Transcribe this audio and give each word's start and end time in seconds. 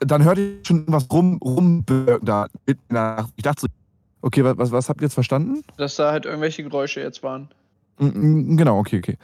dann 0.00 0.24
hörte 0.24 0.40
ich 0.40 0.66
schon 0.66 0.84
was 0.88 1.10
rum, 1.10 1.38
rum 1.42 1.84
da. 2.22 2.46
Ich 2.66 3.42
dachte 3.42 3.62
so, 3.62 3.66
okay, 4.22 4.44
was, 4.44 4.72
was 4.72 4.88
habt 4.88 5.00
ihr 5.00 5.06
jetzt 5.06 5.14
verstanden? 5.14 5.62
Dass 5.76 5.96
da 5.96 6.12
halt 6.12 6.24
irgendwelche 6.24 6.62
Geräusche 6.62 7.00
jetzt 7.00 7.22
waren. 7.22 7.48
Mm, 7.98 8.06
mm, 8.06 8.56
genau, 8.56 8.78
okay, 8.78 8.98
okay. 8.98 9.18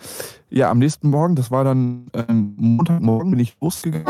Ja, 0.51 0.71
am 0.71 0.79
nächsten 0.79 1.11
Morgen, 1.11 1.35
das 1.37 1.51
war 1.51 1.65
dann 1.65 2.07
ähm, 2.13 2.55
Montagmorgen, 2.57 3.31
bin 3.31 3.41
ich 3.41 3.57
losgegangen. 3.61 4.07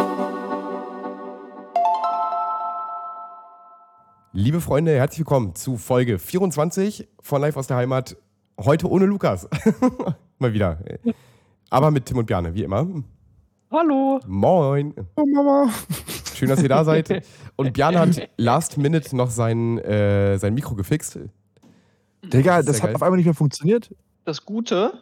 Liebe 4.33 4.61
Freunde, 4.61 4.93
herzlich 4.93 5.21
willkommen 5.21 5.55
zu 5.55 5.77
Folge 5.79 6.19
24 6.19 7.09
von 7.21 7.41
Live 7.41 7.57
aus 7.57 7.67
der 7.67 7.77
Heimat. 7.77 8.17
Heute 8.61 8.89
ohne 8.89 9.07
Lukas. 9.07 9.49
Mal 10.39 10.53
wieder. 10.53 10.79
Aber 11.71 11.91
mit 11.91 12.07
Tim 12.07 12.19
und 12.19 12.27
Bjane, 12.27 12.55
wie 12.55 12.63
immer. 12.63 12.87
Hallo. 13.71 14.21
Moin. 14.27 14.95
Oh, 15.17 15.27
Mama. 15.27 15.71
Schön, 16.39 16.49
dass 16.49 16.63
ihr 16.63 16.69
da 16.69 16.85
seid. 16.85 17.25
Und 17.57 17.73
Björn 17.73 17.99
hat 17.99 18.29
last 18.37 18.79
minute 18.79 19.17
noch 19.17 19.31
sein, 19.31 19.79
äh, 19.79 20.39
sein 20.39 20.55
Mikro 20.55 20.75
gefixt. 20.75 21.19
Digga, 22.23 22.59
das, 22.59 22.67
das 22.67 22.77
hat 22.83 22.89
geil. 22.89 22.97
auf 22.97 23.03
einmal 23.03 23.17
nicht 23.17 23.27
mehr 23.27 23.35
funktioniert. 23.35 23.95
Das 24.25 24.45
Gute? 24.45 24.93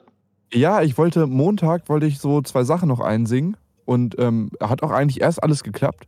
Ja, 0.52 0.82
ich 0.82 0.96
wollte 0.96 1.26
Montag 1.26 1.88
wollte 1.88 2.06
ich 2.06 2.18
so 2.18 2.40
zwei 2.42 2.64
Sachen 2.64 2.88
noch 2.88 3.00
einsingen 3.00 3.56
und 3.84 4.18
ähm, 4.18 4.50
hat 4.60 4.82
auch 4.82 4.90
eigentlich 4.90 5.20
erst 5.20 5.42
alles 5.42 5.62
geklappt. 5.62 6.06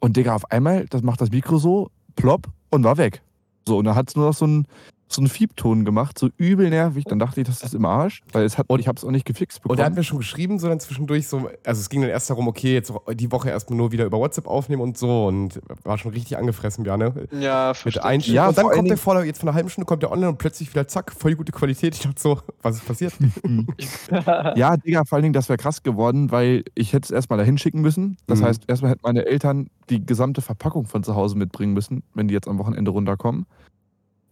Und 0.00 0.16
Digga, 0.16 0.34
auf 0.34 0.50
einmal, 0.50 0.86
das 0.86 1.02
macht 1.02 1.20
das 1.20 1.30
Mikro 1.30 1.58
so, 1.58 1.90
plopp 2.16 2.48
und 2.70 2.84
war 2.84 2.98
weg. 2.98 3.22
So, 3.66 3.78
und 3.78 3.84
da 3.84 3.94
hat 3.94 4.08
es 4.08 4.16
nur 4.16 4.26
noch 4.26 4.34
so 4.34 4.46
ein, 4.46 4.66
so 5.12 5.20
einen 5.20 5.28
Fiebton 5.28 5.84
gemacht, 5.84 6.18
so 6.18 6.30
übel 6.36 6.70
nervig. 6.70 7.04
Dann 7.04 7.18
dachte 7.18 7.40
ich, 7.40 7.46
das 7.46 7.62
ist 7.62 7.74
im 7.74 7.84
Arsch, 7.84 8.22
weil 8.32 8.44
es 8.44 8.58
hat, 8.58 8.68
und, 8.68 8.80
ich 8.80 8.88
habe 8.88 8.96
es 8.96 9.04
auch 9.04 9.10
nicht 9.10 9.26
gefixt 9.26 9.62
bekommen. 9.62 9.78
Und 9.78 9.82
er 9.82 9.86
hat 9.86 9.94
mir 9.94 10.04
schon 10.04 10.18
geschrieben, 10.18 10.58
so 10.58 10.68
dann 10.68 10.80
zwischendurch 10.80 11.28
so, 11.28 11.50
also 11.64 11.80
es 11.80 11.88
ging 11.88 12.00
dann 12.00 12.10
erst 12.10 12.30
darum, 12.30 12.48
okay, 12.48 12.74
jetzt 12.74 12.92
die 13.14 13.30
Woche 13.32 13.50
erstmal 13.50 13.76
nur 13.76 13.92
wieder 13.92 14.04
über 14.04 14.18
WhatsApp 14.18 14.46
aufnehmen 14.46 14.82
und 14.82 14.98
so 14.98 15.26
und 15.26 15.60
war 15.84 15.98
schon 15.98 16.12
richtig 16.12 16.36
angefressen, 16.36 16.84
Björn. 16.84 17.28
Ja, 17.38 17.72
Mit 17.84 18.02
Einstellungen. 18.02 18.36
Ja, 18.36 18.48
und 18.48 18.58
dann 18.58 18.66
kommt 18.68 18.90
der 18.90 18.96
vor, 18.96 19.24
jetzt 19.24 19.40
von 19.40 19.48
einer 19.48 19.56
halben 19.56 19.68
Stunde 19.68 19.86
kommt 19.86 20.02
der 20.02 20.12
online 20.12 20.30
und 20.30 20.38
plötzlich 20.38 20.70
wieder 20.70 20.86
zack, 20.86 21.12
voll 21.12 21.34
gute 21.34 21.52
Qualität. 21.52 21.94
Ich 21.94 22.02
dachte 22.02 22.20
so, 22.20 22.40
was 22.62 22.76
ist 22.76 22.86
passiert? 22.86 23.12
ja, 24.56 24.76
Digga, 24.76 25.04
vor 25.04 25.16
allen 25.16 25.24
Dingen, 25.24 25.32
das 25.32 25.48
wäre 25.48 25.56
krass 25.56 25.82
geworden, 25.82 26.30
weil 26.30 26.64
ich 26.74 26.92
hätte 26.92 27.06
es 27.06 27.10
erstmal 27.10 27.38
dahin 27.38 27.58
schicken 27.58 27.80
müssen. 27.80 28.16
Das 28.26 28.40
mhm. 28.40 28.44
heißt, 28.44 28.64
erstmal 28.68 28.92
hätten 28.92 29.02
meine 29.02 29.26
Eltern 29.26 29.68
die 29.90 30.04
gesamte 30.04 30.40
Verpackung 30.42 30.86
von 30.86 31.02
zu 31.02 31.14
Hause 31.14 31.36
mitbringen 31.36 31.72
müssen, 31.72 32.02
wenn 32.14 32.28
die 32.28 32.34
jetzt 32.34 32.48
am 32.48 32.58
Wochenende 32.58 32.90
runterkommen. 32.90 33.46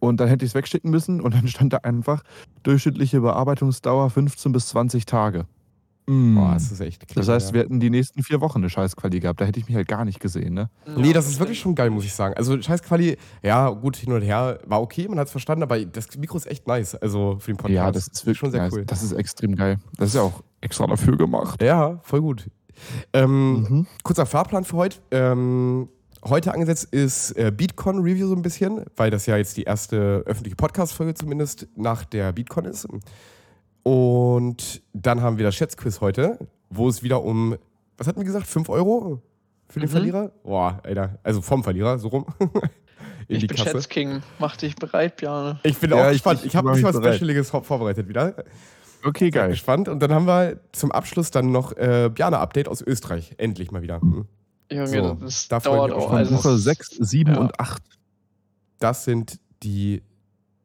Und 0.01 0.19
dann 0.19 0.27
hätte 0.27 0.43
ich 0.43 0.51
es 0.51 0.55
wegschicken 0.55 0.89
müssen 0.89 1.21
und 1.21 1.35
dann 1.35 1.47
stand 1.47 1.73
da 1.73 1.77
einfach 1.77 2.23
durchschnittliche 2.63 3.21
Bearbeitungsdauer 3.21 4.09
15 4.09 4.51
bis 4.51 4.67
20 4.69 5.05
Tage. 5.05 5.45
Mm. 6.07 6.33
Boah, 6.35 6.53
das 6.55 6.71
ist 6.71 6.81
echt 6.81 7.07
krass. 7.07 7.15
Das 7.15 7.27
heißt, 7.27 7.47
ja. 7.49 7.53
wir 7.53 7.61
hätten 7.61 7.79
die 7.79 7.91
nächsten 7.91 8.23
vier 8.23 8.41
Wochen 8.41 8.57
eine 8.57 8.69
Scheißquali 8.71 9.19
gehabt. 9.19 9.39
Da 9.39 9.45
hätte 9.45 9.59
ich 9.59 9.67
mich 9.67 9.75
halt 9.75 9.87
gar 9.87 10.03
nicht 10.03 10.19
gesehen, 10.19 10.55
ne? 10.55 10.71
Nee, 10.97 11.13
das 11.13 11.27
ist 11.27 11.39
wirklich 11.39 11.59
schon 11.59 11.75
geil, 11.75 11.91
muss 11.91 12.03
ich 12.03 12.13
sagen. 12.13 12.33
Also 12.35 12.59
Scheißquali, 12.59 13.15
ja, 13.43 13.69
gut, 13.69 13.95
hin 13.97 14.11
und 14.11 14.23
her, 14.23 14.59
war 14.65 14.81
okay, 14.81 15.07
man 15.07 15.19
hat 15.19 15.27
es 15.27 15.31
verstanden, 15.31 15.61
aber 15.61 15.79
das 15.85 16.17
Mikro 16.17 16.35
ist 16.35 16.47
echt 16.47 16.65
nice. 16.65 16.95
Also 16.95 17.37
für 17.39 17.51
den 17.51 17.57
Podcast. 17.57 17.75
Ja, 17.75 17.91
das 17.91 18.07
ist 18.07 18.25
wirklich 18.25 18.39
schon 18.39 18.49
sehr 18.49 18.63
nice. 18.63 18.73
cool. 18.73 18.85
Das 18.85 19.03
ist 19.03 19.11
extrem 19.11 19.55
geil. 19.55 19.77
Das 19.97 20.09
ist 20.09 20.15
ja 20.15 20.21
auch 20.23 20.41
extra 20.61 20.87
dafür 20.87 21.15
gemacht. 21.15 21.61
Ja, 21.61 21.99
voll 22.01 22.21
gut. 22.21 22.49
Ähm, 23.13 23.61
mhm. 23.61 23.87
Kurzer 24.03 24.25
Fahrplan 24.25 24.63
für 24.63 24.77
heute. 24.77 24.97
Ähm, 25.11 25.89
heute 26.23 26.53
angesetzt 26.53 26.87
ist 26.91 27.31
äh, 27.31 27.51
BeatCon 27.55 27.99
Review 27.99 28.27
so 28.27 28.35
ein 28.35 28.41
bisschen, 28.41 28.85
weil 28.95 29.09
das 29.09 29.25
ja 29.25 29.37
jetzt 29.37 29.57
die 29.57 29.63
erste 29.63 30.23
öffentliche 30.25 30.55
Podcast-Folge 30.55 31.13
zumindest 31.13 31.67
nach 31.75 32.05
der 32.05 32.31
BeatCon 32.31 32.65
ist. 32.65 32.87
Und 33.83 34.81
dann 34.93 35.21
haben 35.21 35.37
wir 35.37 35.45
das 35.45 35.55
Schätzquiz 35.55 36.01
heute, 36.01 36.37
wo 36.69 36.87
es 36.87 37.01
wieder 37.01 37.23
um, 37.23 37.57
was 37.97 38.07
hatten 38.07 38.19
wir 38.19 38.25
gesagt, 38.25 38.47
5 38.47 38.69
Euro 38.69 39.21
für 39.67 39.79
den 39.79 39.89
mhm. 39.89 39.91
Verlierer? 39.91 40.31
Boah, 40.43 40.79
Alter, 40.83 41.17
also 41.23 41.41
vom 41.41 41.63
Verlierer, 41.63 41.97
so 41.97 42.09
rum. 42.09 42.25
ich 43.27 43.47
bin 43.47 43.57
Kasse. 43.57 43.71
Schätzking, 43.71 44.21
mach 44.37 44.57
dich 44.57 44.75
bereit, 44.75 45.17
Björn. 45.17 45.59
Ich 45.63 45.77
bin 45.77 45.89
ja, 45.89 46.05
auch 46.05 46.11
gespannt. 46.11 46.41
Ich, 46.41 46.47
ich 46.47 46.55
habe 46.55 46.71
mich 46.71 46.83
was 46.83 46.95
Specialiges 46.95 47.49
vorbereitet 47.49 48.07
wieder. 48.07 48.35
Okay, 49.03 49.31
geil. 49.31 49.49
Gespannt. 49.49 49.89
Und 49.89 49.99
dann 49.99 50.13
haben 50.13 50.27
wir 50.27 50.59
zum 50.73 50.91
Abschluss 50.91 51.31
dann 51.31 51.51
noch 51.51 51.75
äh, 51.75 52.11
Björn-Update 52.13 52.67
aus 52.67 52.81
Österreich. 52.81 53.33
Endlich 53.37 53.71
mal 53.71 53.81
wieder. 53.81 53.99
Mhm. 54.03 54.27
Junge, 54.71 54.87
so, 54.87 55.13
das 55.15 55.47
da 55.47 55.59
dauert 55.59 55.91
auch. 55.91 56.11
Also 56.11 56.35
Woche 56.35 56.57
6, 56.57 56.89
7 56.99 57.33
ja. 57.33 57.39
und 57.39 57.59
8. 57.59 57.81
Das 58.79 59.03
sind 59.03 59.39
die 59.63 60.01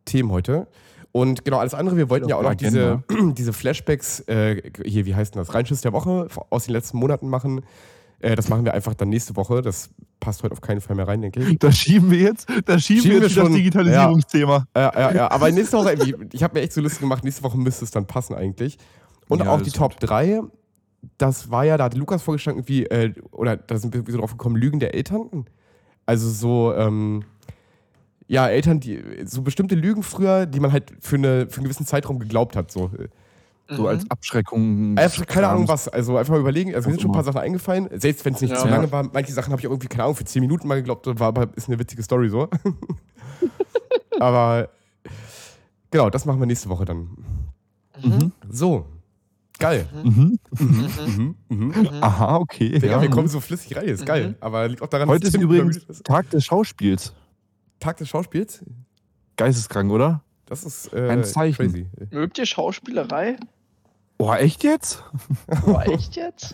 Themen 0.05 0.31
heute. 0.31 0.69
Und 1.12 1.44
genau, 1.44 1.59
alles 1.59 1.75
andere, 1.75 1.97
wir 1.97 2.11
wollten 2.11 2.28
ja 2.28 2.37
auch 2.37 2.43
noch 2.43 2.55
diese, 2.55 3.03
diese 3.37 3.53
Flashbacks, 3.53 4.21
äh, 4.28 4.71
hier, 4.84 5.06
wie 5.06 5.15
heißt 5.15 5.34
denn 5.34 5.41
das, 5.41 5.55
Reinschuss 5.55 5.81
der 5.81 5.93
Woche 5.93 6.28
aus 6.50 6.66
den 6.66 6.72
letzten 6.72 6.99
Monaten 6.99 7.28
machen. 7.28 7.62
Äh, 8.21 8.37
das 8.37 8.49
machen 8.49 8.65
wir 8.65 8.75
einfach 8.75 8.95
dann 8.95 9.09
nächste 9.09 9.34
Woche. 9.37 9.62
Das 9.62 9.91
passt 10.21 10.43
heute 10.43 10.53
auf 10.53 10.61
keinen 10.61 10.81
Fall 10.81 10.97
mehr 10.97 11.09
rein, 11.09 11.22
denke 11.22 11.41
ich. 11.41 11.59
Da 11.59 11.72
schieben 11.72 12.11
wir 12.11 12.19
jetzt, 12.19 12.49
da 12.66 12.78
schieben, 12.78 13.03
schieben 13.03 13.16
wir 13.16 13.22
jetzt 13.22 13.34
schon, 13.34 13.45
das 13.45 13.55
Digitalisierungsthema. 13.55 14.66
Ja, 14.77 14.93
ja, 14.95 15.15
ja, 15.15 15.31
aber 15.31 15.50
nächste 15.50 15.78
Woche, 15.78 15.95
ich, 15.95 16.15
ich 16.33 16.43
habe 16.43 16.59
mir 16.59 16.65
echt 16.65 16.72
so 16.72 16.81
Lust 16.81 17.00
gemacht, 17.00 17.25
nächste 17.25 17.43
Woche 17.43 17.59
müsste 17.59 17.84
es 17.84 17.91
dann 17.91 18.06
passen 18.06 18.34
eigentlich. 18.34 18.78
Und 19.28 19.41
ja, 19.41 19.50
auch 19.50 19.61
die 19.61 19.71
Top 19.71 19.99
3 19.99 20.43
das 21.19 21.51
war 21.51 21.65
ja, 21.65 21.77
da 21.77 21.84
hat 21.84 21.95
Lukas 21.95 22.23
vorgeschlagen, 22.23 22.59
irgendwie, 22.59 22.84
äh, 22.87 23.15
oder 23.31 23.57
da 23.57 23.79
sind 23.79 23.95
wir 23.95 24.03
so 24.12 24.19
drauf 24.19 24.33
gekommen, 24.33 24.57
Lügen 24.57 24.81
der 24.81 24.95
Eltern. 24.95 25.47
Also 26.05 26.29
so, 26.31 26.75
ähm, 26.75 27.25
ja, 28.29 28.49
Eltern, 28.49 28.81
die, 28.81 29.03
so 29.25 29.43
bestimmte 29.43 29.75
Lügen 29.75 30.03
früher, 30.03 30.47
die 30.47 30.61
man 30.61 30.73
halt 30.73 30.93
für, 31.01 31.17
eine, 31.17 31.49
für 31.49 31.59
einen 31.59 31.65
gewissen 31.65 31.87
Zeitraum 31.87 32.19
geglaubt 32.19 32.57
hat. 32.57 32.71
So, 32.71 32.91
so 33.69 33.83
mhm. 33.83 33.89
als 33.89 34.11
Abschreckung. 34.11 34.97
Äh, 34.97 35.09
keine 35.27 35.49
Ahnung 35.49 35.69
was. 35.69 35.89
Also 35.89 36.17
einfach 36.17 36.33
mal 36.33 36.41
überlegen. 36.41 36.75
Also 36.75 36.89
mir 36.89 36.95
sind 36.95 37.03
schon 37.03 37.11
ein 37.11 37.15
paar 37.15 37.25
Sachen 37.25 37.41
eingefallen. 37.41 37.89
Selbst 37.95 38.25
wenn 38.25 38.34
es 38.34 38.41
nicht 38.41 38.51
ja. 38.51 38.59
zu 38.59 38.69
lange 38.69 38.91
war. 38.91 39.09
Manche 39.13 39.33
Sachen 39.33 39.53
habe 39.53 39.61
ich 39.61 39.67
auch 39.67 39.73
irgendwie, 39.73 39.89
keine 39.89 40.05
Ahnung, 40.05 40.17
für 40.17 40.25
10 40.25 40.41
Minuten 40.41 40.69
mal 40.69 40.77
geglaubt. 40.77 41.07
War 41.07 41.28
aber 41.28 41.49
ist 41.57 41.69
eine 41.69 41.78
witzige 41.78 42.03
Story 42.03 42.28
so. 42.28 42.49
aber 44.21 44.69
genau, 45.91 46.11
das 46.11 46.25
machen 46.25 46.41
wir 46.41 46.47
nächste 46.47 46.69
Woche 46.69 46.84
dann. 46.84 47.11
Mhm. 48.03 48.33
So, 48.49 48.87
Geil. 49.59 49.87
Mhm. 50.05 50.39
Mhm. 50.59 51.34
Mhm. 51.49 51.72
Aha, 52.00 52.37
okay. 52.37 52.78
Ja, 52.87 53.00
wir 53.00 53.09
kommen 53.09 53.28
so 53.28 53.41
flüssig 53.41 53.77
rein, 53.77 53.84
ist 53.87 54.05
geil. 54.05 54.34
Aber 54.41 54.69
liegt 54.69 54.83
auch 54.83 54.89
daran, 54.89 55.09
Heute 55.09 55.25
dass 55.27 55.34
ist 55.34 55.41
übrigens 55.41 55.78
ist. 55.78 56.05
Tag 56.05 56.28
des 56.31 56.44
Schauspiels. 56.44 57.15
Tag 57.81 57.97
des 57.97 58.09
Schauspiels? 58.09 58.65
Geisteskrank, 59.37 59.91
oder? 59.91 60.22
Das 60.47 60.65
ist 60.65 60.93
äh, 60.93 61.09
ein 61.09 61.25
Zeichen. 61.25 61.72
Crazy. 61.72 61.87
Mögt 62.11 62.39
ihr 62.39 62.47
Schauspielerei? 62.47 63.37
Boah, 64.19 64.39
echt 64.39 64.62
jetzt? 64.62 65.03
Boah, 65.65 65.87
echt 65.87 66.16
jetzt? 66.16 66.53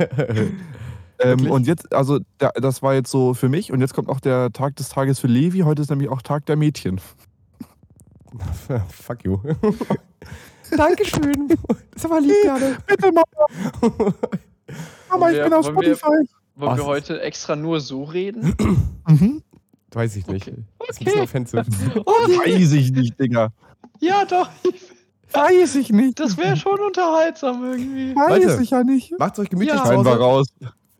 ähm, 1.20 1.50
und 1.50 1.66
jetzt, 1.66 1.92
also 1.92 2.20
da, 2.38 2.50
das 2.50 2.82
war 2.82 2.94
jetzt 2.94 3.10
so 3.10 3.34
für 3.34 3.48
mich 3.48 3.72
und 3.72 3.80
jetzt 3.80 3.94
kommt 3.94 4.08
auch 4.08 4.20
der 4.20 4.52
Tag 4.52 4.76
des 4.76 4.88
Tages 4.88 5.18
für 5.20 5.28
Levi. 5.28 5.60
Heute 5.60 5.82
ist 5.82 5.90
nämlich 5.90 6.08
auch 6.08 6.22
Tag 6.22 6.46
der 6.46 6.56
Mädchen. 6.56 7.00
Fuck 8.88 9.24
you. 9.24 9.38
Dankeschön. 10.76 11.48
Das 11.94 12.10
war 12.10 12.20
lieb, 12.20 12.34
gerne. 12.42 12.78
Bitte, 12.86 13.12
Mama. 13.12 14.14
Mama, 15.10 15.30
ich 15.30 15.36
wir, 15.36 15.44
bin 15.44 15.52
auf 15.52 15.66
Spotify. 15.66 16.06
Wir, 16.06 16.66
wollen 16.66 16.76
wir 16.78 16.86
heute 16.86 17.20
extra 17.20 17.54
nur 17.54 17.80
so 17.80 18.02
reden? 18.04 18.54
mhm. 19.06 19.42
Weiß 19.92 20.16
ich 20.16 20.26
nicht. 20.26 20.48
Okay. 20.48 20.64
Das 20.78 20.88
ist 20.88 21.00
ein 21.00 21.04
bisschen 21.04 21.20
offensiv. 21.20 21.60
Okay. 21.96 22.56
Weiß 22.56 22.72
ich 22.72 22.92
nicht, 22.92 23.20
Digga. 23.20 23.52
Ja, 24.00 24.24
doch. 24.24 24.48
Weiß 25.32 25.76
ich 25.76 25.90
nicht. 25.90 26.18
Das 26.18 26.36
wäre 26.38 26.56
schon 26.56 26.80
unterhaltsam 26.80 27.62
irgendwie. 27.62 28.16
Weiß 28.16 28.44
Leute, 28.44 28.62
ich 28.62 28.70
ja 28.70 28.82
nicht. 28.82 29.12
Macht's 29.18 29.38
euch 29.38 29.50
gemütlich 29.50 29.76
ja. 29.76 29.84
zu 29.84 30.08
raus. 30.08 30.46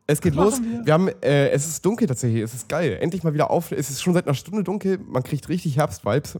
Es 0.07 0.21
geht 0.21 0.35
los. 0.35 0.63
Wir. 0.63 0.87
wir 0.87 0.93
haben, 0.93 1.09
äh, 1.09 1.49
es 1.51 1.67
ist 1.67 1.85
dunkel 1.85 2.07
tatsächlich. 2.07 2.43
Es 2.43 2.55
ist 2.55 2.69
geil. 2.69 2.99
Endlich 3.01 3.23
mal 3.23 3.35
wieder 3.35 3.51
auf. 3.51 3.73
Es 3.73 3.89
ist 3.91 4.03
schon 4.03 4.13
seit 4.15 4.27
einer 4.27 4.35
Stunde 4.35 4.63
dunkel. 4.63 4.99
Man 4.99 5.23
kriegt 5.23 5.49
richtig 5.49 5.77
Herbstvibes. 5.77 6.39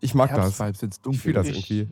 Ich 0.00 0.14
mag 0.14 0.30
Herbst 0.30 0.60
das. 0.60 0.80
Jetzt 0.80 1.04
dunkel. 1.04 1.16
Ich 1.16 1.22
fühle 1.22 1.34
das 1.34 1.48
irgendwie. 1.48 1.88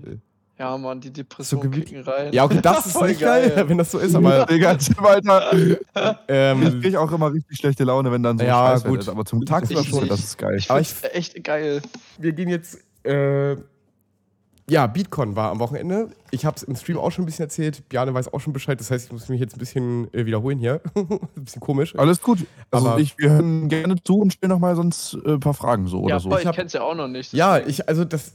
Ja, 0.58 0.78
Mann, 0.78 1.00
die 1.00 1.12
Depression 1.12 1.62
so 1.62 1.68
kicken 1.68 2.02
rein. 2.02 2.32
Ja, 2.32 2.44
okay, 2.44 2.60
das 2.62 2.86
ist 2.86 3.00
nicht 3.02 3.20
geil, 3.20 3.50
geil, 3.50 3.68
wenn 3.68 3.76
das 3.76 3.90
so 3.90 3.98
ist, 3.98 4.14
aber. 4.14 4.46
Digga, 4.50 4.78
Alter. 5.02 6.20
ähm, 6.28 6.62
ich 6.62 6.80
krieg 6.80 6.96
auch 6.96 7.12
immer 7.12 7.32
richtig 7.32 7.58
schlechte 7.58 7.84
Laune, 7.84 8.10
wenn 8.10 8.22
dann 8.22 8.38
so 8.38 8.44
ja, 8.44 8.78
gut. 8.78 9.00
ist. 9.00 9.08
Aber 9.08 9.24
zum 9.24 9.44
Tag 9.44 9.70
ist 9.70 9.86
schon, 9.86 10.08
das 10.08 10.20
ist 10.20 10.38
geil. 10.38 10.56
Ich 10.56 10.70
aber 10.70 10.80
ich, 10.80 10.94
echt 11.12 11.44
geil. 11.44 11.82
Wir 12.18 12.32
gehen 12.32 12.48
jetzt. 12.48 12.78
Äh, 13.04 13.56
ja, 14.68 14.88
BeatCon 14.88 15.36
war 15.36 15.52
am 15.52 15.60
Wochenende. 15.60 16.10
Ich 16.32 16.44
habe 16.44 16.56
es 16.56 16.64
im 16.64 16.74
Stream 16.74 16.98
auch 16.98 17.12
schon 17.12 17.22
ein 17.22 17.26
bisschen 17.26 17.44
erzählt. 17.44 17.88
Bjane 17.88 18.12
weiß 18.12 18.32
auch 18.32 18.40
schon 18.40 18.52
Bescheid. 18.52 18.80
Das 18.80 18.90
heißt, 18.90 19.06
ich 19.06 19.12
muss 19.12 19.28
mich 19.28 19.38
jetzt 19.38 19.54
ein 19.54 19.60
bisschen 19.60 20.12
äh, 20.12 20.26
wiederholen 20.26 20.58
hier. 20.58 20.80
ein 20.96 21.20
bisschen 21.36 21.60
komisch. 21.60 21.94
Alles 21.96 22.20
gut. 22.20 22.44
Also 22.72 22.88
aber 22.88 22.98
ich, 22.98 23.16
wir 23.16 23.30
hören 23.30 23.68
gerne 23.68 23.94
zu 24.02 24.18
und 24.18 24.32
stellen 24.32 24.50
nochmal 24.50 24.74
sonst 24.74 25.18
äh, 25.24 25.34
ein 25.34 25.40
paar 25.40 25.54
Fragen 25.54 25.86
so 25.86 25.98
ja, 26.08 26.16
oder 26.16 26.20
so. 26.20 26.30
Ja, 26.30 26.50
ich 26.50 26.56
kenn's 26.56 26.72
ja 26.72 26.82
auch 26.82 26.96
noch 26.96 27.06
nicht. 27.06 27.32
Ja, 27.32 27.58
ich, 27.58 27.88
also 27.88 28.04
das, 28.04 28.32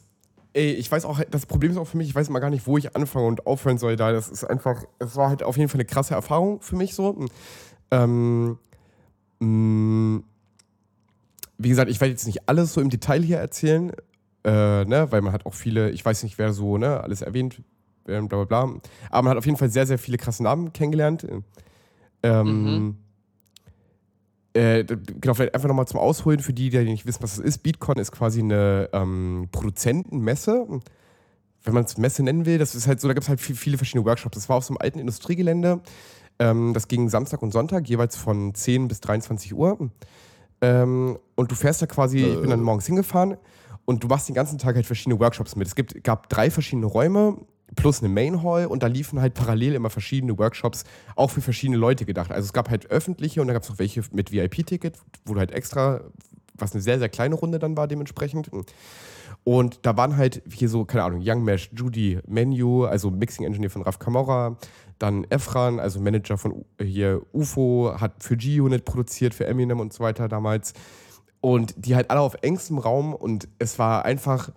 ey, 0.54 0.74
ich 0.74 0.92
weiß 0.92 1.06
auch, 1.06 1.22
das 1.30 1.46
Problem 1.46 1.72
ist 1.72 1.78
auch 1.78 1.88
für 1.88 1.98
mich, 1.98 2.10
ich 2.10 2.16
weiß 2.16 2.30
mal 2.30 2.40
gar 2.40 2.50
nicht, 2.50 2.68
wo 2.68 2.78
ich 2.78 2.96
anfangen 2.96 3.28
und 3.28 3.48
aufhören 3.48 3.78
soll 3.78 3.96
da. 3.96 4.12
Das 4.12 4.30
ist 4.30 4.44
einfach, 4.44 4.84
es 5.00 5.16
war 5.16 5.30
halt 5.30 5.44
auf 5.44 5.58
jeden 5.58 5.70
Fall 5.70 5.80
eine 5.80 5.86
krasse 5.86 6.14
Erfahrung 6.14 6.62
für 6.62 6.76
mich 6.76 6.94
so. 6.94 7.26
Ähm, 7.92 8.58
mh, 9.40 9.48
mm, 9.48 10.24
wie 11.58 11.70
gesagt, 11.70 11.92
ich 11.92 12.02
werde 12.02 12.12
jetzt 12.12 12.26
nicht 12.26 12.50
alles 12.50 12.74
so 12.74 12.82
im 12.82 12.90
Detail 12.90 13.22
hier 13.22 13.38
erzählen, 13.38 13.92
äh, 14.44 14.84
ne, 14.86 15.08
weil 15.12 15.22
man 15.22 15.32
hat 15.32 15.46
auch 15.46 15.54
viele, 15.54 15.92
ich 15.92 16.04
weiß 16.04 16.24
nicht, 16.24 16.38
wer 16.40 16.54
so, 16.54 16.78
ne, 16.78 17.02
alles 17.02 17.22
erwähnt, 17.22 17.62
bla 18.06 18.22
bla 18.22 18.44
bla. 18.46 18.62
Aber 19.10 19.24
man 19.24 19.32
hat 19.32 19.38
auf 19.38 19.46
jeden 19.46 19.58
Fall 19.58 19.70
sehr, 19.70 19.86
sehr 19.86 20.00
viele 20.00 20.18
krasse 20.18 20.42
Namen 20.42 20.74
kennengelernt. 20.74 21.28
Ähm, 22.24 22.64
mhm. 22.64 22.98
Äh, 24.54 24.84
genau, 24.84 25.34
vielleicht 25.34 25.56
einfach 25.56 25.68
nochmal 25.68 25.88
zum 25.88 26.00
Ausholen 26.00 26.40
für 26.40 26.54
die, 26.54 26.70
die 26.70 26.84
nicht 26.84 27.06
wissen, 27.06 27.24
was 27.24 27.34
es 27.34 27.40
ist. 27.40 27.60
BeatCon 27.60 27.98
ist 27.98 28.12
quasi 28.12 28.42
eine 28.42 28.90
ähm, 28.92 29.48
Produzentenmesse. 29.52 30.68
Wenn 31.64 31.74
man 31.74 31.84
es 31.84 31.98
Messe 31.98 32.24
nennen 32.24 32.46
will, 32.46 32.58
das 32.58 32.76
ist 32.76 32.88
halt 32.88 33.00
so, 33.00 33.08
da 33.08 33.14
gibt 33.14 33.24
es 33.24 33.30
halt 33.30 33.40
viel, 33.40 33.56
viele 33.56 33.78
verschiedene 33.78 34.06
Workshops. 34.06 34.36
Das 34.36 34.50
war 34.50 34.58
auf 34.58 34.66
so 34.66 34.74
einem 34.74 34.80
alten 34.82 35.00
Industriegelände. 35.00 35.82
Ähm, 36.40 36.74
das 36.74 36.88
ging 36.88 37.08
Samstag 37.08 37.42
und 37.42 37.52
Sonntag, 37.52 37.88
jeweils 37.88 38.18
von 38.18 38.54
10 38.54 38.88
bis 38.88 39.00
23 39.00 39.54
Uhr. 39.54 39.90
Ähm, 40.62 41.18
und 41.36 41.52
du 41.52 41.56
fährst 41.56 41.82
da 41.82 41.86
quasi, 41.86 42.20
äh. 42.20 42.34
ich 42.34 42.42
bin 42.42 42.50
dann 42.50 42.60
äh. 42.60 42.64
morgens 42.64 42.88
hingefahren 42.88 43.38
und 43.86 44.04
du 44.04 44.08
machst 44.08 44.28
den 44.28 44.36
ganzen 44.36 44.58
Tag 44.58 44.76
halt 44.76 44.86
verschiedene 44.86 45.20
Workshops 45.20 45.56
mit. 45.56 45.68
Es 45.68 45.76
gibt, 45.76 46.04
gab 46.04 46.30
drei 46.30 46.50
verschiedene 46.50 46.88
Räume 46.88 47.38
plus 47.76 48.02
eine 48.02 48.10
Main 48.10 48.44
Hall 48.44 48.66
und 48.66 48.84
da 48.84 48.88
liefen 48.88 49.22
halt 49.22 49.34
parallel 49.34 49.74
immer 49.74 49.90
verschiedene 49.90 50.38
Workshops, 50.38 50.84
auch 51.16 51.32
für 51.32 51.42
verschiedene 51.42 51.78
Leute 51.78 52.06
gedacht. 52.06 52.32
Also 52.32 52.46
es 52.46 52.54
gab 52.54 52.70
halt 52.70 52.92
öffentliche 52.92 53.42
und 53.42 53.48
dann 53.48 53.54
gab 53.54 53.64
es 53.64 53.70
noch 53.70 53.80
welche 53.80 54.04
mit 54.12 54.32
VIP-Ticket, 54.32 54.98
wo 55.26 55.34
du 55.34 55.40
halt 55.40 55.52
extra, 55.52 56.02
was 56.56 56.74
eine 56.74 56.82
sehr, 56.82 57.00
sehr 57.00 57.10
kleine 57.10 57.36
Runde 57.36 57.60
dann 57.60 57.78
war 57.78 57.88
dementsprechend. 57.88 58.52
Und 59.44 59.80
da 59.86 59.98
waren 59.98 60.18
halt 60.18 60.44
hier 60.52 60.70
so, 60.70 60.86
keine 60.86 61.04
Ahnung, 61.04 61.22
Young 61.24 61.44
Mesh, 61.44 61.72
Judy, 61.76 62.20
Menu, 62.28 62.86
also 62.86 63.10
Mixing 63.10 63.46
Engineer 63.46 63.72
von 63.72 63.82
Raf 63.82 63.98
Camorra, 63.98 64.58
dann 65.00 65.26
Efran, 65.30 65.80
also 65.80 66.00
Manager 66.00 66.38
von 66.38 66.66
hier 66.80 67.22
UFO, 67.32 67.96
hat 68.00 68.24
für 68.24 68.38
G-Unit 68.38 68.86
produziert, 68.86 69.34
für 69.34 69.48
Eminem 69.48 69.80
und 69.80 69.94
so 69.94 70.04
weiter 70.04 70.28
damals. 70.28 70.74
Und 71.40 71.74
die 71.76 71.96
halt 71.96 72.12
alle 72.12 72.20
auf 72.20 72.36
engstem 72.44 72.78
Raum 72.78 73.16
und 73.16 73.48
es 73.58 73.80
war 73.80 74.06
einfach 74.06 74.52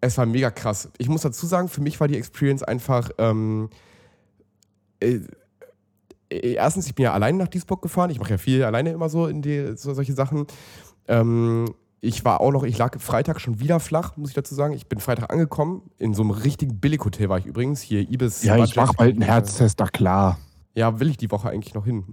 es 0.00 0.16
war 0.18 0.26
mega 0.26 0.50
krass. 0.50 0.90
Ich 0.98 1.08
muss 1.08 1.22
dazu 1.22 1.46
sagen, 1.46 1.68
für 1.68 1.80
mich 1.80 2.00
war 2.00 2.08
die 2.08 2.16
Experience 2.16 2.62
einfach. 2.62 3.10
Ähm, 3.18 3.68
äh, 5.00 5.20
äh, 6.30 6.54
erstens, 6.54 6.86
ich 6.86 6.94
bin 6.94 7.04
ja 7.04 7.12
allein 7.12 7.36
nach 7.36 7.48
Duisburg 7.48 7.82
gefahren. 7.82 8.10
Ich 8.10 8.18
mache 8.18 8.30
ja 8.30 8.38
viel 8.38 8.64
alleine 8.64 8.90
immer 8.90 9.08
so 9.08 9.26
in 9.26 9.42
die, 9.42 9.76
so 9.76 9.92
solche 9.92 10.14
Sachen. 10.14 10.46
Ähm, 11.08 11.66
ich 12.00 12.24
war 12.24 12.40
auch 12.40 12.50
noch, 12.50 12.62
ich 12.62 12.78
lag 12.78 12.98
Freitag 12.98 13.40
schon 13.40 13.60
wieder 13.60 13.78
flach, 13.78 14.16
muss 14.16 14.30
ich 14.30 14.34
dazu 14.34 14.54
sagen. 14.54 14.72
Ich 14.72 14.86
bin 14.86 15.00
Freitag 15.00 15.30
angekommen. 15.30 15.82
In 15.98 16.14
so 16.14 16.22
einem 16.22 16.30
richtigen 16.30 16.80
Billighotel 16.80 17.28
war 17.28 17.38
ich 17.38 17.46
übrigens. 17.46 17.82
Hier 17.82 18.00
Ibis. 18.00 18.42
Ja, 18.42 18.56
ich 18.56 18.76
mach 18.76 18.94
bald 18.94 19.12
einen 19.12 19.22
Herztest, 19.22 19.80
da 19.80 19.86
klar. 19.86 20.38
Ja, 20.74 21.00
will 21.00 21.10
ich 21.10 21.16
die 21.16 21.30
Woche 21.30 21.50
eigentlich 21.50 21.74
noch 21.74 21.84
hin. 21.84 22.04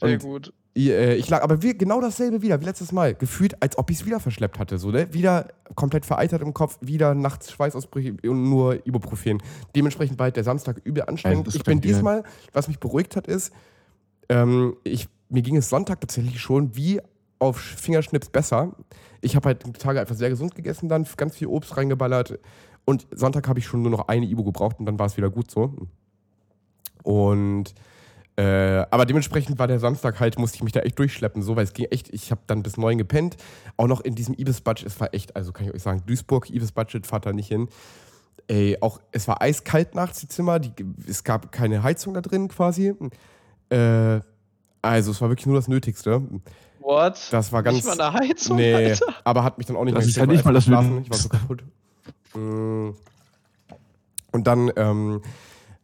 Sehr 0.00 0.12
Und 0.14 0.22
gut. 0.22 0.52
Äh, 0.76 1.14
ich 1.14 1.28
lag 1.28 1.42
aber 1.42 1.62
wie, 1.62 1.76
genau 1.76 2.00
dasselbe 2.00 2.42
wieder, 2.42 2.60
wie 2.60 2.64
letztes 2.64 2.92
Mal. 2.92 3.14
Gefühlt, 3.14 3.62
als 3.62 3.78
ob 3.78 3.90
ich 3.90 4.00
es 4.00 4.06
wieder 4.06 4.20
verschleppt 4.20 4.58
hatte. 4.58 4.78
So, 4.78 4.90
ne? 4.90 5.12
Wieder 5.12 5.48
komplett 5.74 6.04
vereitert 6.04 6.42
im 6.42 6.52
Kopf, 6.52 6.78
wieder 6.80 7.14
nachts 7.14 7.50
Schweißausbrüche 7.52 8.16
und 8.28 8.50
nur 8.50 8.86
Ibuprofen. 8.86 9.42
Dementsprechend 9.74 10.16
bald 10.16 10.36
der 10.36 10.44
Samstag 10.44 10.80
übel 10.84 11.04
anstrengend. 11.04 11.46
Ja, 11.48 11.54
ich 11.54 11.64
bin 11.64 11.80
diesmal, 11.80 12.24
was 12.52 12.68
mich 12.68 12.78
beruhigt 12.78 13.16
hat, 13.16 13.26
ist, 13.26 13.52
ähm, 14.28 14.76
ich, 14.84 15.08
mir 15.28 15.42
ging 15.42 15.56
es 15.56 15.68
Sonntag 15.68 16.00
tatsächlich 16.00 16.40
schon 16.40 16.76
wie 16.76 17.00
auf 17.38 17.58
Fingerschnips 17.58 18.28
besser. 18.30 18.74
Ich 19.20 19.36
habe 19.36 19.48
halt 19.48 19.66
die 19.66 19.72
Tage 19.72 20.00
einfach 20.00 20.14
sehr 20.14 20.30
gesund 20.30 20.54
gegessen, 20.54 20.88
dann 20.88 21.06
ganz 21.16 21.36
viel 21.36 21.46
Obst 21.46 21.76
reingeballert. 21.76 22.38
Und 22.84 23.06
Sonntag 23.12 23.48
habe 23.48 23.58
ich 23.58 23.66
schon 23.66 23.82
nur 23.82 23.90
noch 23.90 24.08
eine 24.08 24.26
Ibu 24.26 24.44
gebraucht 24.44 24.78
und 24.78 24.86
dann 24.86 24.98
war 24.98 25.06
es 25.06 25.16
wieder 25.16 25.30
gut 25.30 25.50
so. 25.50 25.74
Und 27.02 27.74
äh, 28.36 28.84
aber 28.90 29.06
dementsprechend 29.06 29.58
war 29.58 29.68
der 29.68 29.78
Samstag 29.78 30.18
halt, 30.18 30.38
musste 30.38 30.56
ich 30.56 30.64
mich 30.64 30.72
da 30.72 30.80
echt 30.80 30.98
durchschleppen, 30.98 31.42
so, 31.42 31.54
weil 31.54 31.64
es 31.64 31.72
ging 31.72 31.86
echt, 31.86 32.12
ich 32.12 32.30
habe 32.30 32.40
dann 32.46 32.62
bis 32.62 32.76
neun 32.76 32.98
gepennt. 32.98 33.36
Auch 33.76 33.86
noch 33.86 34.00
in 34.00 34.14
diesem 34.14 34.34
Ibis-Budget, 34.34 34.86
es 34.86 34.98
war 35.00 35.14
echt, 35.14 35.36
also 35.36 35.52
kann 35.52 35.66
ich 35.66 35.74
euch 35.74 35.82
sagen, 35.82 36.02
Duisburg, 36.06 36.50
Ibis-Budget, 36.50 37.06
fahrt 37.06 37.26
da 37.26 37.32
nicht 37.32 37.48
hin. 37.48 37.68
Ey, 38.48 38.76
auch, 38.80 39.00
es 39.12 39.28
war 39.28 39.40
eiskalt 39.40 39.94
nachts, 39.94 40.20
die 40.20 40.28
Zimmer, 40.28 40.58
die, 40.58 40.72
es 41.08 41.22
gab 41.22 41.52
keine 41.52 41.82
Heizung 41.82 42.12
da 42.12 42.20
drin 42.20 42.48
quasi. 42.48 42.94
Äh, 43.70 44.20
also, 44.82 45.12
es 45.12 45.20
war 45.20 45.30
wirklich 45.30 45.46
nur 45.46 45.56
das 45.56 45.68
Nötigste. 45.68 46.22
What? 46.80 47.18
Das 47.30 47.52
war 47.52 47.62
ganz. 47.62 47.76
Nicht 47.76 47.86
mal 47.86 48.00
eine 48.00 48.12
Heizung, 48.12 48.56
Nee, 48.56 48.74
Alter. 48.74 49.06
aber 49.24 49.44
hat 49.44 49.56
mich 49.56 49.66
dann 49.66 49.76
auch 49.76 49.84
nicht 49.84 49.96
das 49.96 50.04
mehr 50.04 50.10
ist 50.10 50.16
ja 50.16 50.26
nicht 50.26 50.44
mal 50.44 50.52
das 50.52 50.64
schlafen. 50.64 51.02
Ich 51.02 51.10
war 51.10 51.16
so 51.16 51.28
kaputt. 51.30 51.64
Mm. 52.34 52.90
Und 54.32 54.46
dann, 54.46 54.70
ähm, 54.76 55.22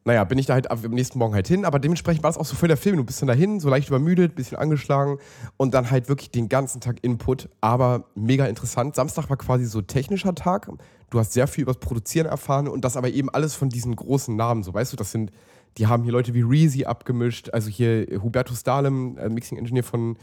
naja, 0.04 0.24
bin 0.24 0.38
ich 0.38 0.46
da 0.46 0.54
halt 0.54 0.70
am 0.70 0.80
nächsten 0.90 1.18
Morgen 1.18 1.34
halt 1.34 1.46
hin, 1.46 1.64
aber 1.64 1.78
dementsprechend 1.78 2.22
war 2.22 2.30
es 2.30 2.38
auch 2.38 2.46
so 2.46 2.56
voll 2.56 2.68
der 2.68 2.78
Film. 2.78 2.96
Du 2.96 3.04
bist 3.04 3.20
dann 3.20 3.28
dahin, 3.28 3.60
so 3.60 3.68
leicht 3.68 3.88
übermüdet, 3.88 4.34
bisschen 4.34 4.56
angeschlagen 4.56 5.18
und 5.56 5.74
dann 5.74 5.90
halt 5.90 6.08
wirklich 6.08 6.30
den 6.30 6.48
ganzen 6.48 6.80
Tag 6.80 6.96
Input, 7.02 7.48
aber 7.60 8.04
mega 8.14 8.46
interessant. 8.46 8.94
Samstag 8.94 9.28
war 9.28 9.36
quasi 9.36 9.66
so 9.66 9.82
technischer 9.82 10.34
Tag. 10.34 10.70
Du 11.10 11.18
hast 11.18 11.32
sehr 11.32 11.46
viel 11.46 11.62
über 11.62 11.72
das 11.72 11.80
Produzieren 11.80 12.26
erfahren 12.26 12.66
und 12.66 12.84
das 12.84 12.96
aber 12.96 13.10
eben 13.10 13.28
alles 13.28 13.54
von 13.54 13.68
diesen 13.68 13.94
großen 13.94 14.34
Namen. 14.34 14.62
So, 14.62 14.72
weißt 14.72 14.92
du, 14.92 14.96
das 14.96 15.10
sind, 15.10 15.32
die 15.76 15.86
haben 15.86 16.02
hier 16.02 16.12
Leute 16.12 16.32
wie 16.32 16.42
Reezy 16.42 16.84
abgemischt, 16.84 17.50
also 17.50 17.68
hier 17.68 18.06
Hubertus 18.22 18.62
Dahlem, 18.62 19.18
äh, 19.18 19.28
Mixing 19.28 19.58
Engineer 19.58 19.84
von 19.84 20.16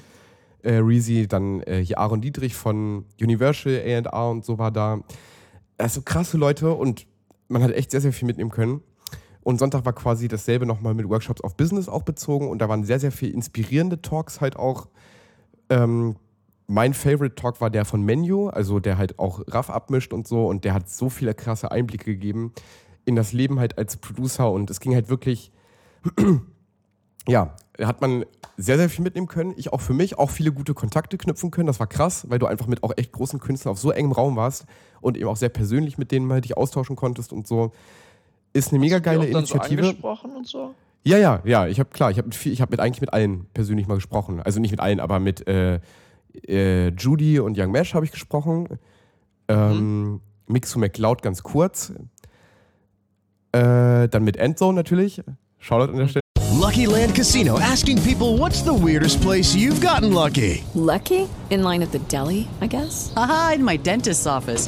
äh, 0.64 0.76
Reezy, 0.76 1.28
dann 1.28 1.62
äh, 1.62 1.84
hier 1.84 2.00
Aaron 2.00 2.22
Dietrich 2.22 2.56
von 2.56 3.06
Universal 3.22 3.76
A&R 3.76 4.30
und 4.30 4.44
so 4.44 4.58
war 4.58 4.72
da. 4.72 5.02
Also 5.78 6.02
krasse 6.02 6.38
Leute 6.38 6.74
und 6.74 7.06
man 7.48 7.62
hat 7.62 7.72
echt 7.72 7.92
sehr, 7.92 8.02
sehr 8.02 8.12
viel 8.12 8.26
mitnehmen 8.26 8.50
können. 8.50 8.82
Und 9.48 9.60
Sonntag 9.60 9.86
war 9.86 9.94
quasi 9.94 10.28
dasselbe 10.28 10.66
nochmal 10.66 10.94
mit 10.94 11.08
Workshops 11.08 11.40
auf 11.40 11.56
Business 11.56 11.88
auch 11.88 12.02
bezogen 12.02 12.50
und 12.50 12.60
da 12.60 12.68
waren 12.68 12.84
sehr, 12.84 13.00
sehr 13.00 13.14
viele 13.14 13.32
inspirierende 13.32 14.02
Talks 14.02 14.42
halt 14.42 14.58
auch. 14.58 14.90
Ähm, 15.70 16.18
mein 16.68 16.94
Favorite 16.94 17.36
Talk 17.36 17.62
war 17.62 17.70
der 17.70 17.86
von 17.86 18.02
Menu, 18.02 18.50
also 18.50 18.82
der 18.82 18.98
halt 18.98 19.20
auch 19.20 19.40
Raff 19.48 19.70
abmischt 19.70 20.12
und 20.12 20.28
so 20.28 20.48
und 20.48 20.66
der 20.66 20.74
hat 20.74 20.90
so 20.90 21.08
viele 21.08 21.34
krasse 21.34 21.72
Einblicke 21.72 22.12
gegeben 22.12 22.52
in 23.06 23.16
das 23.16 23.32
Leben 23.32 23.58
halt 23.58 23.78
als 23.78 23.96
Producer 23.96 24.52
und 24.52 24.70
es 24.70 24.82
ging 24.82 24.94
halt 24.94 25.08
wirklich, 25.08 25.54
ja, 27.26 27.56
hat 27.80 28.02
man 28.02 28.26
sehr, 28.58 28.76
sehr 28.76 28.90
viel 28.90 29.06
mitnehmen 29.06 29.28
können. 29.28 29.54
Ich 29.56 29.72
auch 29.72 29.80
für 29.80 29.94
mich, 29.94 30.20
auch 30.20 30.30
viele 30.30 30.52
gute 30.52 30.74
Kontakte 30.74 31.18
knüpfen 31.18 31.52
können. 31.52 31.68
Das 31.68 31.80
war 31.80 31.88
krass, 31.88 32.30
weil 32.30 32.40
du 32.40 32.48
einfach 32.48 32.68
mit 32.68 32.84
auch 32.84 32.92
echt 32.98 33.14
großen 33.14 33.40
Künstlern 33.40 33.72
auf 33.72 33.80
so 33.80 33.92
engem 33.92 34.12
Raum 34.12 34.36
warst 34.36 34.66
und 35.00 35.16
eben 35.16 35.30
auch 35.30 35.38
sehr 35.38 35.48
persönlich 35.48 35.98
mit 35.98 36.12
denen 36.12 36.28
mal 36.28 36.42
dich 36.42 36.58
austauschen 36.58 36.98
konntest 36.98 37.32
und 37.32 37.48
so. 37.48 37.72
Ist 38.58 38.72
eine 38.72 38.80
mega 38.80 38.98
geile 38.98 39.28
Initiative. 39.28 39.84
So 39.84 39.90
angesprochen 39.90 40.36
und 40.36 40.48
so? 40.48 40.74
Ja, 41.04 41.18
ja, 41.18 41.42
ja. 41.46 41.68
Ich 41.68 41.80
habe 41.80 41.90
klar, 41.92 42.10
ich 42.10 42.18
habe 42.18 42.30
ich 42.32 42.60
habe 42.60 42.72
mit 42.72 42.80
eigentlich 42.80 43.02
mit 43.02 43.14
allen 43.14 43.46
persönlich 43.54 43.88
mal 43.88 43.96
gesprochen. 43.96 44.42
Also 44.42 44.60
nicht 44.60 44.72
mit 44.72 44.80
allen, 44.80 45.00
aber 45.00 45.20
mit 45.20 45.48
äh, 45.48 45.80
äh, 46.48 46.90
Judy 46.90 47.40
und 47.40 47.58
Young 47.58 47.72
Mesh 47.72 47.94
habe 47.94 48.06
ich 48.06 48.12
gesprochen. 48.12 48.80
Ähm, 49.48 50.02
mhm. 50.02 50.22
Mixu 50.48 50.80
McCloud 50.80 51.22
ganz 51.22 51.44
kurz. 51.44 51.94
Äh, 53.52 54.08
dann 54.10 54.24
mit 54.24 54.38
Endzone 54.38 54.76
natürlich. 54.76 55.22
Shoutout 55.60 55.92
an 55.92 55.98
der 55.98 56.08
Stelle. 56.08 56.22
Lucky 56.60 56.88
Land 56.88 57.14
Casino 57.14 57.60
asking 57.60 58.02
people 58.02 58.38
what's 58.40 58.64
the 58.64 58.74
weirdest 58.74 59.22
place 59.22 59.56
you've 59.56 59.80
gotten 59.80 60.12
lucky? 60.12 60.64
Lucky? 60.74 61.30
In 61.52 61.62
line 61.62 61.84
at 61.84 61.92
the 61.92 62.00
deli, 62.10 62.48
I 62.60 62.68
guess. 62.68 63.14
Aha, 63.16 63.54
in 63.56 63.64
my 63.64 63.78
dentist's 63.78 64.26
office. 64.26 64.68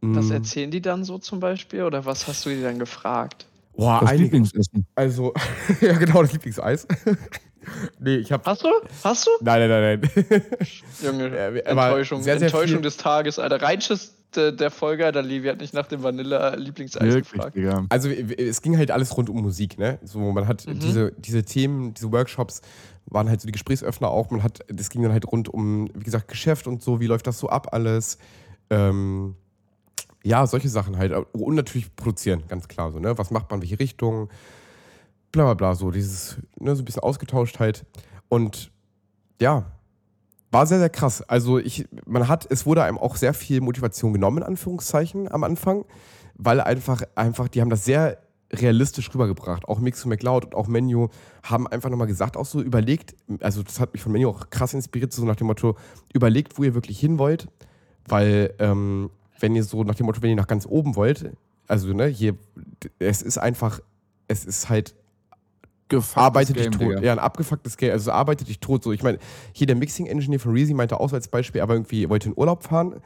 Was 0.00 0.26
mhm. 0.26 0.32
erzählen 0.32 0.70
die 0.70 0.82
dann 0.82 1.04
so 1.04 1.18
zum 1.18 1.40
Beispiel 1.40 1.82
oder 1.82 2.04
was 2.04 2.26
hast 2.28 2.44
du 2.44 2.50
die 2.50 2.62
dann 2.62 2.78
gefragt? 2.78 3.46
Boah, 3.76 4.00
das 4.00 4.12
Lieblingsessen. 4.14 4.86
Also, 4.94 5.32
ja 5.80 5.92
genau, 5.94 6.22
das 6.22 6.32
Lieblingseis. 6.32 6.86
nee, 7.98 8.16
ich 8.16 8.32
hab. 8.32 8.46
Hast 8.46 8.62
du? 8.62 8.68
Hast 9.04 9.26
du? 9.26 9.30
Nein, 9.40 9.68
nein, 9.68 10.00
nein, 10.00 10.10
nein. 10.28 10.42
Junge, 11.02 11.34
ja, 11.34 11.48
Enttäuschung, 11.48 12.22
sehr, 12.22 12.38
sehr 12.38 12.48
Enttäuschung 12.48 12.82
des 12.82 12.96
Tages, 12.96 13.38
Alter. 13.38 13.60
Reinsches 13.60 14.14
der 14.34 14.70
Folge, 14.70 15.06
Alter, 15.06 15.22
Levi 15.22 15.48
hat 15.48 15.60
nicht 15.60 15.72
nach 15.72 15.86
dem 15.86 16.02
Vanilla-Lieblingseis 16.02 17.14
gefragt. 17.14 17.56
Ja. 17.56 17.86
Also, 17.88 18.10
es 18.10 18.60
ging 18.60 18.76
halt 18.76 18.90
alles 18.90 19.16
rund 19.16 19.30
um 19.30 19.40
Musik, 19.40 19.78
ne? 19.78 19.98
So, 20.02 20.18
man 20.18 20.46
hat 20.46 20.66
mhm. 20.66 20.78
diese, 20.78 21.12
diese 21.12 21.42
Themen, 21.42 21.94
diese 21.94 22.12
Workshops 22.12 22.60
waren 23.06 23.30
halt 23.30 23.40
so 23.40 23.46
die 23.46 23.52
Gesprächsöffner 23.52 24.08
auch. 24.08 24.30
Man 24.30 24.42
hat, 24.42 24.60
das 24.68 24.90
ging 24.90 25.02
dann 25.02 25.12
halt 25.12 25.26
rund 25.26 25.48
um, 25.48 25.88
wie 25.94 26.04
gesagt, 26.04 26.28
Geschäft 26.28 26.66
und 26.66 26.82
so, 26.82 27.00
wie 27.00 27.06
läuft 27.06 27.26
das 27.26 27.38
so 27.38 27.48
ab 27.48 27.68
alles. 27.72 28.18
Ähm, 28.68 29.36
ja, 30.26 30.44
solche 30.46 30.68
Sachen 30.68 30.98
halt. 30.98 31.12
Und 31.32 31.54
natürlich 31.54 31.94
produzieren, 31.94 32.42
ganz 32.48 32.66
klar 32.66 32.90
so, 32.90 32.98
ne? 32.98 33.16
Was 33.16 33.30
macht 33.30 33.48
man, 33.50 33.60
welche 33.60 33.78
Richtung, 33.78 34.28
bla 35.30 35.44
bla 35.44 35.54
bla, 35.54 35.74
so 35.76 35.92
dieses, 35.92 36.38
ne, 36.58 36.74
so 36.74 36.82
ein 36.82 36.84
bisschen 36.84 37.04
ausgetauscht 37.04 37.60
halt. 37.60 37.86
Und 38.28 38.72
ja, 39.40 39.66
war 40.50 40.66
sehr, 40.66 40.80
sehr 40.80 40.90
krass. 40.90 41.22
Also 41.22 41.58
ich, 41.58 41.86
man 42.06 42.26
hat, 42.26 42.44
es 42.50 42.66
wurde 42.66 42.82
einem 42.82 42.98
auch 42.98 43.14
sehr 43.14 43.34
viel 43.34 43.60
Motivation 43.60 44.12
genommen, 44.12 44.38
in 44.38 44.42
Anführungszeichen, 44.42 45.30
am 45.30 45.44
Anfang, 45.44 45.84
weil 46.34 46.60
einfach, 46.60 47.02
einfach, 47.14 47.46
die 47.46 47.60
haben 47.60 47.70
das 47.70 47.84
sehr 47.84 48.18
realistisch 48.52 49.14
rübergebracht. 49.14 49.68
Auch 49.68 49.78
Mix 49.78 50.02
to 50.02 50.08
McLeod 50.08 50.46
und 50.46 50.54
auch 50.56 50.66
Menu 50.66 51.08
haben 51.44 51.68
einfach 51.68 51.88
nochmal 51.88 52.08
gesagt, 52.08 52.36
auch 52.36 52.46
so 52.46 52.60
überlegt, 52.60 53.14
also 53.40 53.62
das 53.62 53.78
hat 53.78 53.92
mich 53.92 54.02
von 54.02 54.10
Menu 54.10 54.28
auch 54.28 54.50
krass 54.50 54.74
inspiriert, 54.74 55.12
so 55.12 55.24
nach 55.24 55.36
dem 55.36 55.46
Motto, 55.46 55.76
überlegt, 56.12 56.58
wo 56.58 56.64
ihr 56.64 56.74
wirklich 56.74 56.98
hin 56.98 57.20
wollt, 57.20 57.46
weil 58.08 58.54
ähm, 58.58 59.10
wenn 59.40 59.54
ihr 59.54 59.64
so 59.64 59.84
nach 59.84 59.94
dem 59.94 60.06
Motto, 60.06 60.22
wenn 60.22 60.30
ihr 60.30 60.36
nach 60.36 60.46
ganz 60.46 60.66
oben 60.66 60.96
wollt, 60.96 61.32
also 61.68 61.92
ne, 61.92 62.06
hier, 62.06 62.36
es 62.98 63.22
ist 63.22 63.38
einfach, 63.38 63.80
es 64.28 64.44
ist 64.44 64.68
halt 64.68 64.94
arbeitet 66.14 66.56
dich 66.56 66.70
tot. 66.70 67.00
Ja, 67.00 67.12
ein 67.12 67.18
abgefucktes 67.18 67.76
Game. 67.76 67.92
Also 67.92 68.10
arbeitet 68.10 68.48
dich 68.48 68.58
tot. 68.58 68.82
So, 68.82 68.92
ich 68.92 69.02
meine, 69.02 69.18
hier 69.52 69.68
der 69.68 69.76
Mixing-Engineer 69.76 70.40
von 70.40 70.52
Reezy 70.52 70.74
meinte 70.74 70.98
auch 70.98 71.08
so 71.08 71.16
als 71.16 71.28
Beispiel, 71.28 71.60
aber 71.60 71.74
irgendwie 71.74 72.08
wollte 72.08 72.28
in 72.28 72.34
Urlaub 72.36 72.64
fahren 72.64 73.00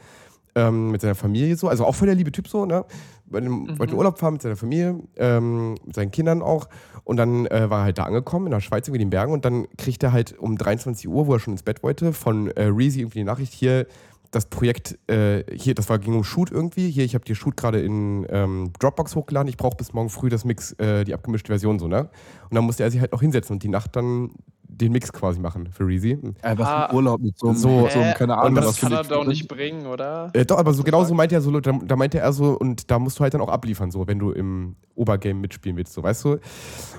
ähm, 0.55 0.91
mit 0.91 1.01
seiner 1.01 1.15
Familie 1.15 1.57
so. 1.57 1.69
Also 1.69 1.85
auch 1.85 1.95
voll 1.95 2.07
der 2.07 2.15
liebe 2.15 2.33
Typ 2.33 2.49
so, 2.49 2.65
ne? 2.65 2.85
Mhm. 3.27 3.79
Wollte 3.79 3.93
in 3.93 3.99
Urlaub 3.99 4.19
fahren 4.19 4.35
mit 4.35 4.43
seiner 4.43 4.57
Familie, 4.57 5.01
ähm, 5.17 5.75
mit 5.85 5.95
seinen 5.95 6.11
Kindern 6.11 6.43
auch. 6.43 6.69
Und 7.05 7.17
dann 7.17 7.47
äh, 7.47 7.71
war 7.71 7.81
er 7.81 7.85
halt 7.85 7.99
da 7.99 8.05
angekommen 8.05 8.47
in 8.47 8.53
der 8.53 8.61
Schweiz, 8.61 8.89
irgendwie 8.89 9.03
in 9.03 9.07
den 9.09 9.11
Bergen. 9.11 9.33
Und 9.33 9.45
dann 9.45 9.67
kriegt 9.77 10.03
er 10.03 10.13
halt 10.13 10.39
um 10.39 10.57
23 10.57 11.09
Uhr, 11.09 11.27
wo 11.27 11.35
er 11.35 11.41
schon 11.41 11.55
ins 11.55 11.63
Bett 11.63 11.83
wollte, 11.83 12.13
von 12.13 12.49
äh, 12.49 12.65
Reezy 12.65 13.01
irgendwie 13.01 13.21
die 13.21 13.25
Nachricht 13.25 13.53
hier, 13.53 13.87
das 14.31 14.47
Projekt 14.47 14.99
äh, 15.09 15.45
hier, 15.53 15.75
das 15.75 15.89
war 15.89 15.99
ging 15.99 16.15
um 16.15 16.25
Shoot 16.25 16.51
irgendwie. 16.51 16.91
Hier, 16.91 17.05
ich 17.05 17.15
habe 17.15 17.25
die 17.25 17.35
Shoot 17.35 17.57
gerade 17.57 17.81
in 17.81 18.27
ähm, 18.31 18.73
Dropbox 18.79 19.17
hochgeladen. 19.17 19.49
Ich 19.49 19.57
brauche 19.57 19.77
bis 19.77 19.93
morgen 19.93 20.09
früh 20.09 20.29
das 20.29 20.45
Mix, 20.45 20.73
äh, 20.75 21.05
die 21.05 21.15
abgemischte 21.15 21.49
Version 21.49 21.79
so, 21.79 21.89
ne? 21.89 22.09
Und 22.49 22.55
dann 22.55 22.65
musste 22.65 22.85
er 22.85 22.91
sich 22.91 23.01
halt 23.01 23.13
noch 23.13 23.21
hinsetzen 23.21 23.55
und 23.55 23.63
die 23.63 23.69
Nacht 23.69 23.97
dann 23.97 24.31
den 24.63 24.93
Mix 24.93 25.13
quasi 25.13 25.41
machen 25.41 25.69
für 25.73 25.85
Reezy. 25.85 26.19
Äh, 26.43 26.57
was 26.57 26.69
ah, 26.69 26.93
Urlaub 26.93 27.21
mit 27.21 27.37
so 27.37 27.49
einem, 27.49 27.57
so, 27.57 27.89
so 27.89 27.99
einem 27.99 28.15
keine 28.15 28.39
Ahnung. 28.39 28.55
das 28.55 28.81
kann 28.81 28.93
er 28.93 29.03
doch 29.03 29.27
nicht 29.27 29.49
bringen, 29.49 29.87
oder? 29.87 30.31
Äh, 30.33 30.45
doch, 30.45 30.59
aber 30.59 30.73
so 30.73 30.85
genau 30.85 31.05
so 31.05 31.15
meinte 31.15 31.35
er 31.35 31.41
so, 31.41 31.59
da, 31.61 31.73
da, 31.73 31.97
meinte 31.97 32.21
er 32.21 32.33
so, 32.33 32.57
und 32.57 32.91
da 32.91 32.99
musst 32.99 33.19
du 33.19 33.23
halt 33.23 33.35
dann 33.35 33.41
auch 33.41 33.49
abliefern, 33.49 33.91
so, 33.91 34.07
wenn 34.07 34.21
du 34.21 34.31
im 34.31 34.77
Obergame 34.95 35.41
mitspielen 35.41 35.77
willst, 35.77 35.93
so, 35.93 36.03
weißt 36.03 36.25
du? 36.25 36.39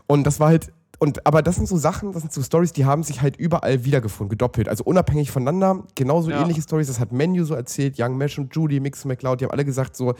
Und 0.08 0.26
das 0.26 0.40
war 0.40 0.50
halt 0.50 0.72
und, 1.03 1.25
aber 1.25 1.41
das 1.41 1.55
sind 1.55 1.67
so 1.67 1.77
Sachen, 1.77 2.12
das 2.12 2.22
sind 2.22 2.31
so 2.31 2.43
Stories, 2.43 2.74
die 2.74 2.86
haben 2.86 3.01
sich 3.01 3.24
halt 3.24 3.36
überall 3.36 3.86
wiedergefunden, 3.86 4.29
gedoppelt. 4.29 4.70
Also 4.70 4.84
unabhängig 4.84 5.31
voneinander. 5.31 5.84
Genauso 5.96 6.29
ja. 6.29 6.39
ähnliche 6.39 6.62
Stories, 6.62 6.86
das 6.86 7.00
hat 7.00 7.12
Menu 7.12 7.43
so 7.43 7.55
erzählt, 7.55 7.96
Young 7.98 8.17
Mesh 8.17 8.38
und 8.38 8.55
Judy, 8.55 8.79
Mix 8.79 9.03
und 9.03 9.10
McLeod, 9.10 9.41
die 9.41 9.46
haben 9.46 9.51
alle 9.51 9.65
gesagt 9.65 9.96
so, 9.96 10.13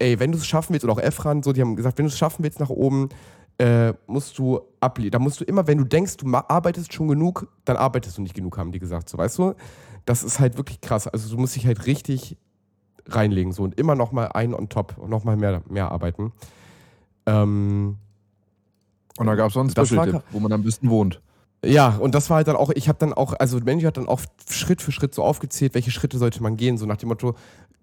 ey, 0.00 0.18
wenn 0.18 0.32
du 0.32 0.38
es 0.38 0.44
schaffen 0.44 0.72
willst, 0.72 0.82
oder 0.82 0.94
auch 0.94 0.98
Efran, 0.98 1.44
so, 1.44 1.52
die 1.52 1.60
haben 1.60 1.76
gesagt, 1.76 1.98
wenn 1.98 2.06
du 2.06 2.10
es 2.10 2.18
schaffen 2.18 2.42
willst 2.42 2.58
nach 2.58 2.68
oben, 2.68 3.10
äh, 3.58 3.92
musst 4.08 4.36
du 4.38 4.60
ablehnen. 4.80 5.12
Da 5.12 5.20
musst 5.20 5.40
du 5.40 5.44
immer, 5.44 5.68
wenn 5.68 5.78
du 5.78 5.84
denkst, 5.84 6.16
du 6.16 6.34
arbeitest 6.34 6.92
schon 6.92 7.06
genug, 7.06 7.46
dann 7.64 7.76
arbeitest 7.76 8.18
du 8.18 8.22
nicht 8.22 8.34
genug, 8.34 8.58
haben 8.58 8.72
die 8.72 8.80
gesagt, 8.80 9.08
so, 9.08 9.18
weißt 9.18 9.38
du? 9.38 9.54
Das 10.04 10.24
ist 10.24 10.40
halt 10.40 10.56
wirklich 10.56 10.80
krass. 10.80 11.06
Also 11.06 11.30
du 11.30 11.40
musst 11.40 11.54
dich 11.54 11.64
halt 11.64 11.86
richtig 11.86 12.36
reinlegen, 13.06 13.52
so, 13.52 13.62
und 13.62 13.78
immer 13.78 13.94
noch 13.94 14.10
mal 14.10 14.26
ein 14.32 14.52
on 14.52 14.68
top 14.68 14.98
und 14.98 15.10
noch 15.10 15.22
mal 15.22 15.36
mehr, 15.36 15.62
mehr 15.68 15.92
arbeiten. 15.92 16.32
Ähm, 17.24 17.98
und 19.18 19.26
da 19.26 19.34
gab 19.34 19.48
es 19.48 19.54
sonst 19.54 19.76
einen 19.76 19.86
Special-Tipp, 19.86 20.22
wo 20.30 20.40
man 20.40 20.52
am 20.52 20.62
besten 20.62 20.88
wohnt. 20.88 21.20
Ja, 21.64 21.96
und 21.96 22.14
das 22.14 22.30
war 22.30 22.36
halt 22.36 22.48
dann 22.48 22.56
auch, 22.56 22.70
ich 22.70 22.88
habe 22.88 22.98
dann 23.00 23.12
auch, 23.12 23.34
also 23.38 23.58
Mensch 23.58 23.84
hat 23.84 23.96
dann 23.96 24.08
auch 24.08 24.20
Schritt 24.48 24.80
für 24.80 24.92
Schritt 24.92 25.12
so 25.12 25.24
aufgezählt, 25.24 25.74
welche 25.74 25.90
Schritte 25.90 26.16
sollte 26.16 26.40
man 26.42 26.56
gehen, 26.56 26.78
so 26.78 26.86
nach 26.86 26.96
dem 26.96 27.08
Motto, 27.08 27.34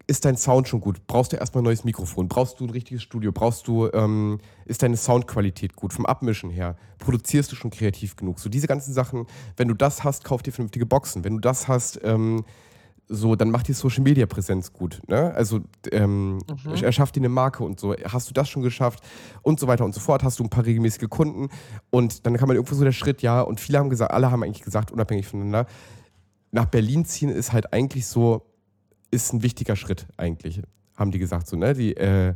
ist 0.08 0.24
dein 0.24 0.38
Sound 0.38 0.68
schon 0.68 0.82
gut? 0.82 1.08
Brauchst 1.08 1.34
du 1.34 1.38
erstmal 1.38 1.62
ein 1.62 1.66
neues 1.66 1.84
Mikrofon? 1.84 2.28
Brauchst 2.28 2.60
du 2.60 2.66
ein 2.66 2.70
richtiges 2.70 3.02
Studio? 3.02 3.32
Brauchst 3.32 3.68
du, 3.68 3.90
ähm, 3.92 4.40
ist 4.66 4.84
deine 4.84 4.98
Soundqualität 4.98 5.76
gut 5.76 5.94
vom 5.94 6.06
Abmischen 6.06 6.52
her? 6.52 6.78
Produzierst 7.00 7.52
du 7.52 7.56
schon 7.56 7.72
kreativ 7.72 8.16
genug? 8.16 8.40
So 8.40 8.48
diese 8.48 8.68
ganzen 8.68 8.94
Sachen, 8.94 9.26
wenn 9.58 9.68
du 9.68 9.74
das 9.74 10.04
hast, 10.04 10.24
kauf 10.24 10.44
dir 10.44 10.52
vernünftige 10.52 10.86
Boxen. 10.86 11.24
Wenn 11.24 11.34
du 11.34 11.40
das 11.40 11.68
hast, 11.68 12.00
ähm, 12.04 12.46
so, 13.08 13.36
dann 13.36 13.52
macht 13.52 13.68
die 13.68 13.74
Social 13.74 14.04
Media 14.04 14.26
Präsenz 14.26 14.74
gut. 14.74 15.02
Ne? 15.08 15.34
Also 15.36 15.62
ähm, 15.92 16.38
mhm. 16.38 16.84
erschafft 16.84 17.16
dir 17.16 17.22
eine 17.22 17.30
Marke 17.30 17.64
und 17.64 17.80
so. 17.80 17.96
Hast 18.06 18.30
du 18.30 18.34
das 18.34 18.50
schon 18.50 18.64
geschafft 18.64 19.02
und 19.44 19.60
so 19.60 19.68
weiter 19.68 19.86
und 19.86 19.94
so 19.94 20.00
fort? 20.00 20.24
Hast 20.24 20.40
du 20.40 20.44
ein 20.44 20.50
paar 20.50 20.66
regelmäßige 20.66 21.10
Kunden 21.10 21.50
und 21.92 22.26
dann 22.26 22.36
kann 22.38 22.48
man 22.48 22.56
irgendwo 22.56 22.76
so 22.76 22.84
der 22.84 22.92
Schritt, 22.92 23.22
ja. 23.22 23.42
Und 23.42 23.60
viele 23.60 23.78
haben 23.78 23.90
gesagt, 23.90 24.12
alle 24.12 24.32
haben 24.32 24.44
eigentlich 24.44 24.64
gesagt, 24.64 24.92
unabhängig 24.92 25.28
voneinander, 25.28 25.68
nach 26.52 26.66
Berlin 26.66 27.06
ziehen 27.06 27.30
ist 27.30 27.54
halt 27.54 27.74
eigentlich 27.74 28.08
so, 28.08 28.46
ist 29.12 29.34
ein 29.34 29.44
wichtiger 29.44 29.76
Schritt 29.76 30.08
eigentlich, 30.18 30.62
haben 30.96 31.12
die 31.12 31.20
gesagt 31.20 31.48
so. 31.48 31.58
Ne? 31.58 31.74
Die, 31.74 31.96
äh, 31.96 32.34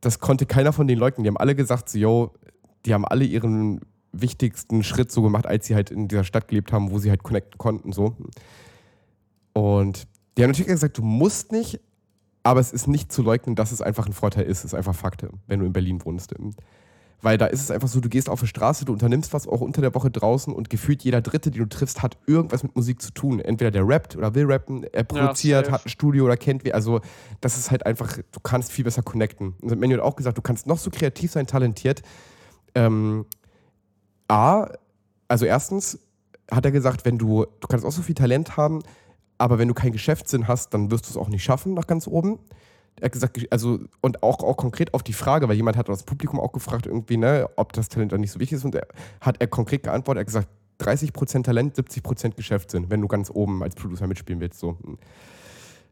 das 0.00 0.18
konnte 0.18 0.46
keiner 0.46 0.72
von 0.72 0.86
den 0.86 0.98
Leuten. 0.98 1.22
Die 1.22 1.28
haben 1.28 1.36
alle 1.36 1.54
gesagt, 1.54 1.88
so, 1.88 1.98
yo, 1.98 2.34
die 2.84 2.92
haben 2.92 3.04
alle 3.04 3.24
ihren 3.24 3.80
wichtigsten 4.12 4.82
Schritt 4.82 5.10
so 5.10 5.22
gemacht, 5.22 5.46
als 5.46 5.66
sie 5.66 5.74
halt 5.74 5.90
in 5.90 6.08
dieser 6.08 6.24
Stadt 6.24 6.48
gelebt 6.48 6.72
haben, 6.72 6.90
wo 6.90 6.98
sie 6.98 7.10
halt 7.10 7.22
connecten 7.22 7.58
konnten 7.58 7.92
so. 7.92 8.16
Und 9.58 10.06
die 10.36 10.44
haben 10.44 10.50
natürlich 10.50 10.68
gesagt, 10.68 10.98
du 10.98 11.02
musst 11.02 11.50
nicht, 11.50 11.80
aber 12.44 12.60
es 12.60 12.72
ist 12.72 12.86
nicht 12.86 13.10
zu 13.10 13.22
leugnen, 13.22 13.56
dass 13.56 13.72
es 13.72 13.82
einfach 13.82 14.06
ein 14.06 14.12
Vorteil 14.12 14.44
ist. 14.44 14.58
Es 14.58 14.66
ist 14.66 14.74
einfach 14.74 14.94
Fakt, 14.94 15.26
wenn 15.48 15.58
du 15.58 15.66
in 15.66 15.72
Berlin 15.72 16.04
wohnst. 16.04 16.32
Weil 17.22 17.38
da 17.38 17.46
ist 17.46 17.62
es 17.62 17.72
einfach 17.72 17.88
so, 17.88 17.98
du 17.98 18.08
gehst 18.08 18.28
auf 18.28 18.38
die 18.38 18.46
Straße, 18.46 18.84
du 18.84 18.92
unternimmst 18.92 19.32
was 19.32 19.48
auch 19.48 19.60
unter 19.60 19.80
der 19.80 19.92
Woche 19.96 20.12
draußen 20.12 20.54
und 20.54 20.70
gefühlt 20.70 21.02
jeder 21.02 21.22
Dritte, 21.22 21.50
den 21.50 21.60
du 21.60 21.68
triffst, 21.68 22.04
hat 22.04 22.16
irgendwas 22.28 22.62
mit 22.62 22.76
Musik 22.76 23.02
zu 23.02 23.10
tun. 23.10 23.40
Entweder 23.40 23.72
der 23.72 23.88
rappt 23.88 24.14
oder 24.14 24.36
will 24.36 24.44
rappen, 24.44 24.84
er 24.84 25.02
produziert, 25.02 25.66
ja, 25.66 25.72
hat 25.72 25.86
ein 25.86 25.88
Studio 25.88 26.26
oder 26.26 26.36
kennt 26.36 26.64
wie. 26.64 26.72
Also, 26.72 27.00
das 27.40 27.58
ist 27.58 27.72
halt 27.72 27.84
einfach, 27.84 28.16
du 28.16 28.38
kannst 28.40 28.70
viel 28.70 28.84
besser 28.84 29.02
connecten. 29.02 29.56
Und 29.60 29.80
Menu 29.80 29.94
hat 29.94 30.02
auch 30.02 30.14
gesagt, 30.14 30.38
du 30.38 30.42
kannst 30.42 30.68
noch 30.68 30.78
so 30.78 30.90
kreativ 30.90 31.32
sein, 31.32 31.48
talentiert. 31.48 32.02
Ähm, 32.76 33.26
A, 34.28 34.68
also 35.26 35.46
erstens 35.46 35.98
hat 36.48 36.64
er 36.64 36.70
gesagt, 36.70 37.04
wenn 37.04 37.18
du, 37.18 37.44
du 37.58 37.66
kannst 37.66 37.84
auch 37.84 37.90
so 37.90 38.02
viel 38.02 38.14
Talent 38.14 38.56
haben, 38.56 38.82
aber 39.38 39.58
wenn 39.58 39.68
du 39.68 39.74
keinen 39.74 39.92
Geschäftssinn 39.92 40.48
hast, 40.48 40.74
dann 40.74 40.90
wirst 40.90 41.06
du 41.06 41.10
es 41.10 41.16
auch 41.16 41.28
nicht 41.28 41.42
schaffen 41.42 41.74
nach 41.74 41.86
ganz 41.86 42.06
oben. 42.06 42.38
Er 43.00 43.06
hat 43.06 43.12
gesagt, 43.12 43.40
also, 43.50 43.78
und 44.00 44.22
auch, 44.24 44.42
auch 44.42 44.56
konkret 44.56 44.92
auf 44.92 45.04
die 45.04 45.12
Frage, 45.12 45.48
weil 45.48 45.54
jemand 45.54 45.76
hat 45.76 45.88
das 45.88 46.02
Publikum 46.02 46.40
auch 46.40 46.52
gefragt, 46.52 46.86
irgendwie, 46.86 47.16
ne, 47.16 47.48
ob 47.56 47.72
das 47.72 47.88
Talent 47.88 48.12
dann 48.12 48.20
nicht 48.20 48.32
so 48.32 48.40
wichtig 48.40 48.56
ist. 48.56 48.64
Und 48.64 48.74
er 48.74 48.88
hat 49.20 49.36
er 49.40 49.46
konkret 49.46 49.84
geantwortet, 49.84 50.18
er 50.18 50.20
hat 50.22 50.26
gesagt, 50.26 50.48
30% 50.80 51.44
Talent, 51.44 51.76
70% 51.76 52.34
Geschäftssinn, 52.34 52.90
wenn 52.90 53.00
du 53.00 53.08
ganz 53.08 53.30
oben 53.30 53.62
als 53.62 53.74
Producer 53.74 54.06
mitspielen 54.06 54.40
willst. 54.40 54.58
So. 54.58 54.76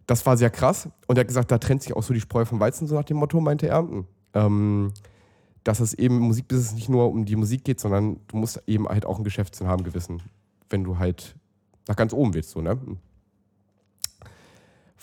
Das 0.06 0.26
war 0.26 0.36
sehr 0.36 0.50
krass. 0.50 0.88
Und 1.06 1.16
er 1.18 1.20
hat 1.20 1.28
gesagt, 1.28 1.50
da 1.50 1.58
trennt 1.58 1.82
sich 1.82 1.94
auch 1.94 2.02
so 2.02 2.14
die 2.14 2.20
Spreu 2.20 2.44
vom 2.44 2.60
Weizen, 2.60 2.86
so 2.86 2.94
nach 2.94 3.04
dem 3.04 3.16
Motto, 3.16 3.40
meinte 3.40 3.68
er. 3.68 3.86
Ähm, 4.34 4.92
dass 5.64 5.80
es 5.80 5.94
eben 5.94 6.18
im 6.18 6.22
Musikbusiness 6.24 6.74
nicht 6.74 6.88
nur 6.88 7.08
um 7.10 7.24
die 7.24 7.34
Musik 7.34 7.64
geht, 7.64 7.80
sondern 7.80 8.20
du 8.28 8.36
musst 8.36 8.62
eben 8.68 8.88
halt 8.88 9.04
auch 9.04 9.18
ein 9.18 9.24
Geschäftssinn 9.24 9.66
haben, 9.66 9.82
gewissen, 9.82 10.22
wenn 10.70 10.84
du 10.84 10.98
halt 10.98 11.34
nach 11.88 11.96
ganz 11.96 12.12
oben 12.12 12.34
willst, 12.34 12.50
so, 12.50 12.60
ne? 12.60 12.78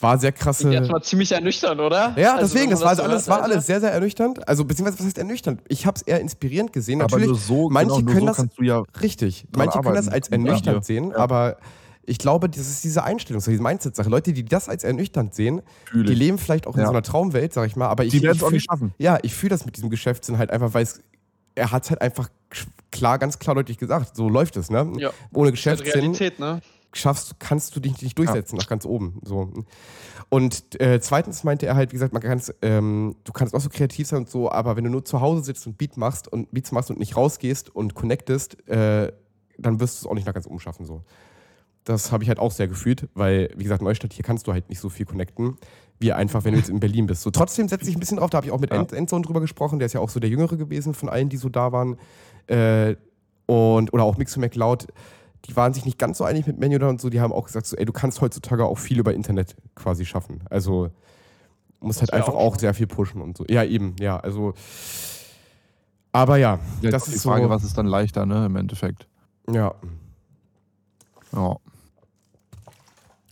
War 0.04 0.18
sehr 0.20 0.32
krasse. 0.32 0.70
Das 0.70 0.90
war 0.90 1.02
ziemlich 1.02 1.32
ernüchternd, 1.32 1.82
oder? 1.82 2.14
Ja, 2.18 2.36
also, 2.36 2.54
deswegen, 2.54 2.72
das 2.72 2.82
war, 2.82 2.90
also 2.90 3.04
alles, 3.04 3.28
war 3.28 3.42
alles 3.42 3.66
sehr, 3.66 3.80
sehr 3.80 3.92
ernüchternd. 3.92 4.48
Also, 4.48 4.66
beziehungsweise, 4.66 5.00
was 5.00 5.06
heißt 5.08 5.18
ernüchternd? 5.18 5.62
Ich 5.70 5.86
habe 5.86 5.96
es 5.96 6.02
eher 6.02 6.20
inspirierend 6.20 6.74
gesehen. 6.74 7.02
Aber 7.02 7.18
Natürlich, 7.18 7.42
so, 7.42 7.70
manche 7.70 8.04
genau, 8.04 8.12
können 8.12 8.34
so 8.34 8.44
das. 8.44 8.52
Ja 8.62 8.84
richtig. 9.02 9.46
Manche 9.56 9.80
können 9.80 9.96
das 9.96 10.10
als 10.10 10.28
ernüchternd 10.30 10.78
ja. 10.78 10.84
sehen, 10.84 11.12
ja. 11.12 11.18
aber 11.18 11.58
ich 12.06 12.18
glaube, 12.18 12.50
das 12.50 12.68
ist 12.68 12.84
diese 12.84 13.04
Einstellung, 13.04 13.40
so 13.40 13.50
diese 13.50 13.64
Mindset-Sache. 13.64 14.10
Leute, 14.10 14.34
die 14.34 14.44
das 14.44 14.68
als 14.68 14.84
ernüchternd 14.84 15.34
sehen, 15.34 15.62
Fühl 15.86 16.04
die 16.06 16.14
leben 16.14 16.38
vielleicht 16.38 16.68
auch 16.68 16.76
in 16.76 16.84
so 16.84 16.90
einer 16.90 17.02
Traumwelt, 17.02 17.54
sag 17.54 17.68
ich 17.68 17.76
mal, 17.76 17.88
aber 17.88 18.04
ich. 18.04 18.12
Die 18.12 18.22
werden 18.22 18.38
es 18.38 18.44
auch 18.44 18.52
nicht 18.52 18.66
schaffen. 18.70 18.94
Ja, 18.98 19.18
ich 19.24 19.34
fühle 19.34 19.52
das 19.52 19.66
mit 19.66 19.78
diesem 19.78 19.90
Geschäftssinn 19.90 20.38
halt 20.38 20.52
einfach, 20.52 20.74
weil 20.74 20.84
es. 20.84 21.02
Er 21.56 21.72
hat 21.72 21.84
es 21.84 21.92
halt 21.92 22.02
einfach 22.02 22.30
klar, 22.92 23.20
ganz 23.20 23.38
klar 23.38 23.54
deutlich 23.54 23.78
gesagt. 23.78 24.16
So 24.16 24.28
läuft 24.28 24.58
es, 24.58 24.72
ne? 24.72 24.92
Ja. 24.98 25.12
Ohne 25.34 25.52
Geschäftssinn. 25.52 25.92
Realität, 25.92 26.40
ne? 26.40 26.62
Schaffst, 26.94 27.40
kannst 27.40 27.76
du 27.76 27.80
dich 27.80 28.02
nicht 28.02 28.18
durchsetzen 28.18 28.56
ja. 28.56 28.62
nach 28.62 28.70
ganz 28.70 28.86
oben. 28.86 29.20
So. 29.24 29.52
Und 30.30 30.80
äh, 30.80 31.00
zweitens 31.02 31.44
meinte 31.44 31.66
er 31.66 31.76
halt, 31.76 31.92
wie 31.92 31.96
gesagt, 31.96 32.14
man 32.14 32.22
kann's, 32.22 32.54
ähm, 32.62 33.16
du 33.24 33.34
kannst 33.34 33.54
auch 33.54 33.62
so 33.62 33.70
kreativ 33.70 34.08
sein 34.08 34.20
und 34.20 34.30
so, 34.30 34.52
aber 34.52 34.76
wenn 34.76 34.84
du 34.84 34.90
nur 34.90 35.06
zu 35.06 35.22
Hause 35.22 35.44
sitzt 35.44 35.68
und 35.68 35.78
Beat 35.78 35.98
machst 35.98 36.28
und 36.28 36.52
Beats 36.52 36.72
machst 36.72 36.90
und 36.90 37.00
nicht 37.00 37.18
rausgehst 37.18 37.76
und 37.76 37.96
connectest, 37.96 38.68
äh, 38.68 39.12
dann 39.58 39.80
wirst 39.80 40.02
du 40.02 40.06
es 40.06 40.10
auch 40.10 40.16
nicht 40.16 40.26
nach 40.26 40.34
ganz 40.34 40.48
oben 40.48 40.60
schaffen. 40.60 40.86
So. 40.86 41.04
Das 41.84 42.12
habe 42.12 42.24
ich 42.24 42.30
halt 42.30 42.40
auch 42.40 42.52
sehr 42.52 42.68
gefühlt, 42.68 43.10
weil, 43.14 43.50
wie 43.56 43.64
gesagt, 43.64 43.82
Neustadt, 43.82 44.14
hier 44.14 44.24
kannst 44.24 44.48
du 44.48 44.54
halt 44.54 44.70
nicht 44.70 44.80
so 44.80 44.90
viel 44.90 45.06
connecten, 45.06 45.58
wie 46.00 46.14
einfach, 46.14 46.44
wenn 46.46 46.54
du 46.54 46.60
jetzt 46.60 46.70
in 46.70 46.80
Berlin 46.80 47.08
bist. 47.08 47.22
So, 47.22 47.32
trotzdem 47.32 47.68
setze 47.68 47.90
ich 47.90 47.96
ein 47.96 48.00
bisschen 48.00 48.18
drauf, 48.18 48.30
da 48.30 48.38
habe 48.38 48.48
ich 48.48 48.52
auch 48.52 48.60
mit 48.60 48.72
ja. 48.72 48.82
Endzone 48.82 49.24
drüber 49.24 49.42
gesprochen, 49.42 49.80
der 49.80 49.88
ist 49.88 49.94
ja 49.94 50.00
auch 50.00 50.10
so 50.10 50.20
der 50.20 50.30
Jüngere 50.30 50.58
gewesen 50.58 50.94
von 50.94 51.10
allen, 51.10 51.30
die 51.30 51.38
so 51.38 51.50
da 51.50 51.72
waren. 51.72 51.98
Äh, 52.48 52.96
und, 53.46 53.94
oder 53.94 54.04
auch 54.04 54.18
Mix 54.18 54.34
to 54.34 54.40
McLeod 54.40 54.88
die 55.46 55.56
waren 55.56 55.74
sich 55.74 55.86
nicht 55.86 56.00
ganz 56.00 56.18
so 56.18 56.24
einig 56.24 56.48
mit 56.48 56.60
Manual 56.60 56.90
und 56.90 57.02
so, 57.02 57.10
die 57.10 57.20
haben 57.20 57.34
auch 57.34 57.46
gesagt, 57.46 57.66
so, 57.68 57.76
ey, 57.76 57.86
du 57.86 57.92
kannst 57.92 58.22
heutzutage 58.22 58.66
auch 58.66 58.78
viel 58.78 59.00
über 59.00 59.14
Internet 59.14 59.56
quasi 59.76 60.06
schaffen. 60.06 60.44
Also 60.50 60.90
musst 61.80 62.00
halt 62.00 62.14
einfach 62.14 62.34
auch, 62.34 62.54
auch 62.54 62.60
sehr 62.60 62.74
viel 62.74 62.88
pushen 62.88 63.22
und 63.22 63.38
so. 63.38 63.46
Ja, 63.50 63.64
eben, 63.64 63.96
ja, 64.00 64.18
also. 64.20 64.54
Aber 66.12 66.38
ja, 66.38 66.60
ja 66.82 66.92
das 66.92 67.08
ist 67.08 67.16
die 67.16 67.20
Frage, 67.20 67.46
so, 67.46 67.50
was 67.50 67.64
ist 67.64 67.78
dann 67.78 67.88
leichter, 67.88 68.26
ne, 68.26 68.46
im 68.46 68.56
Endeffekt. 68.56 69.08
Ja. 69.52 69.74
Ja. 71.34 71.58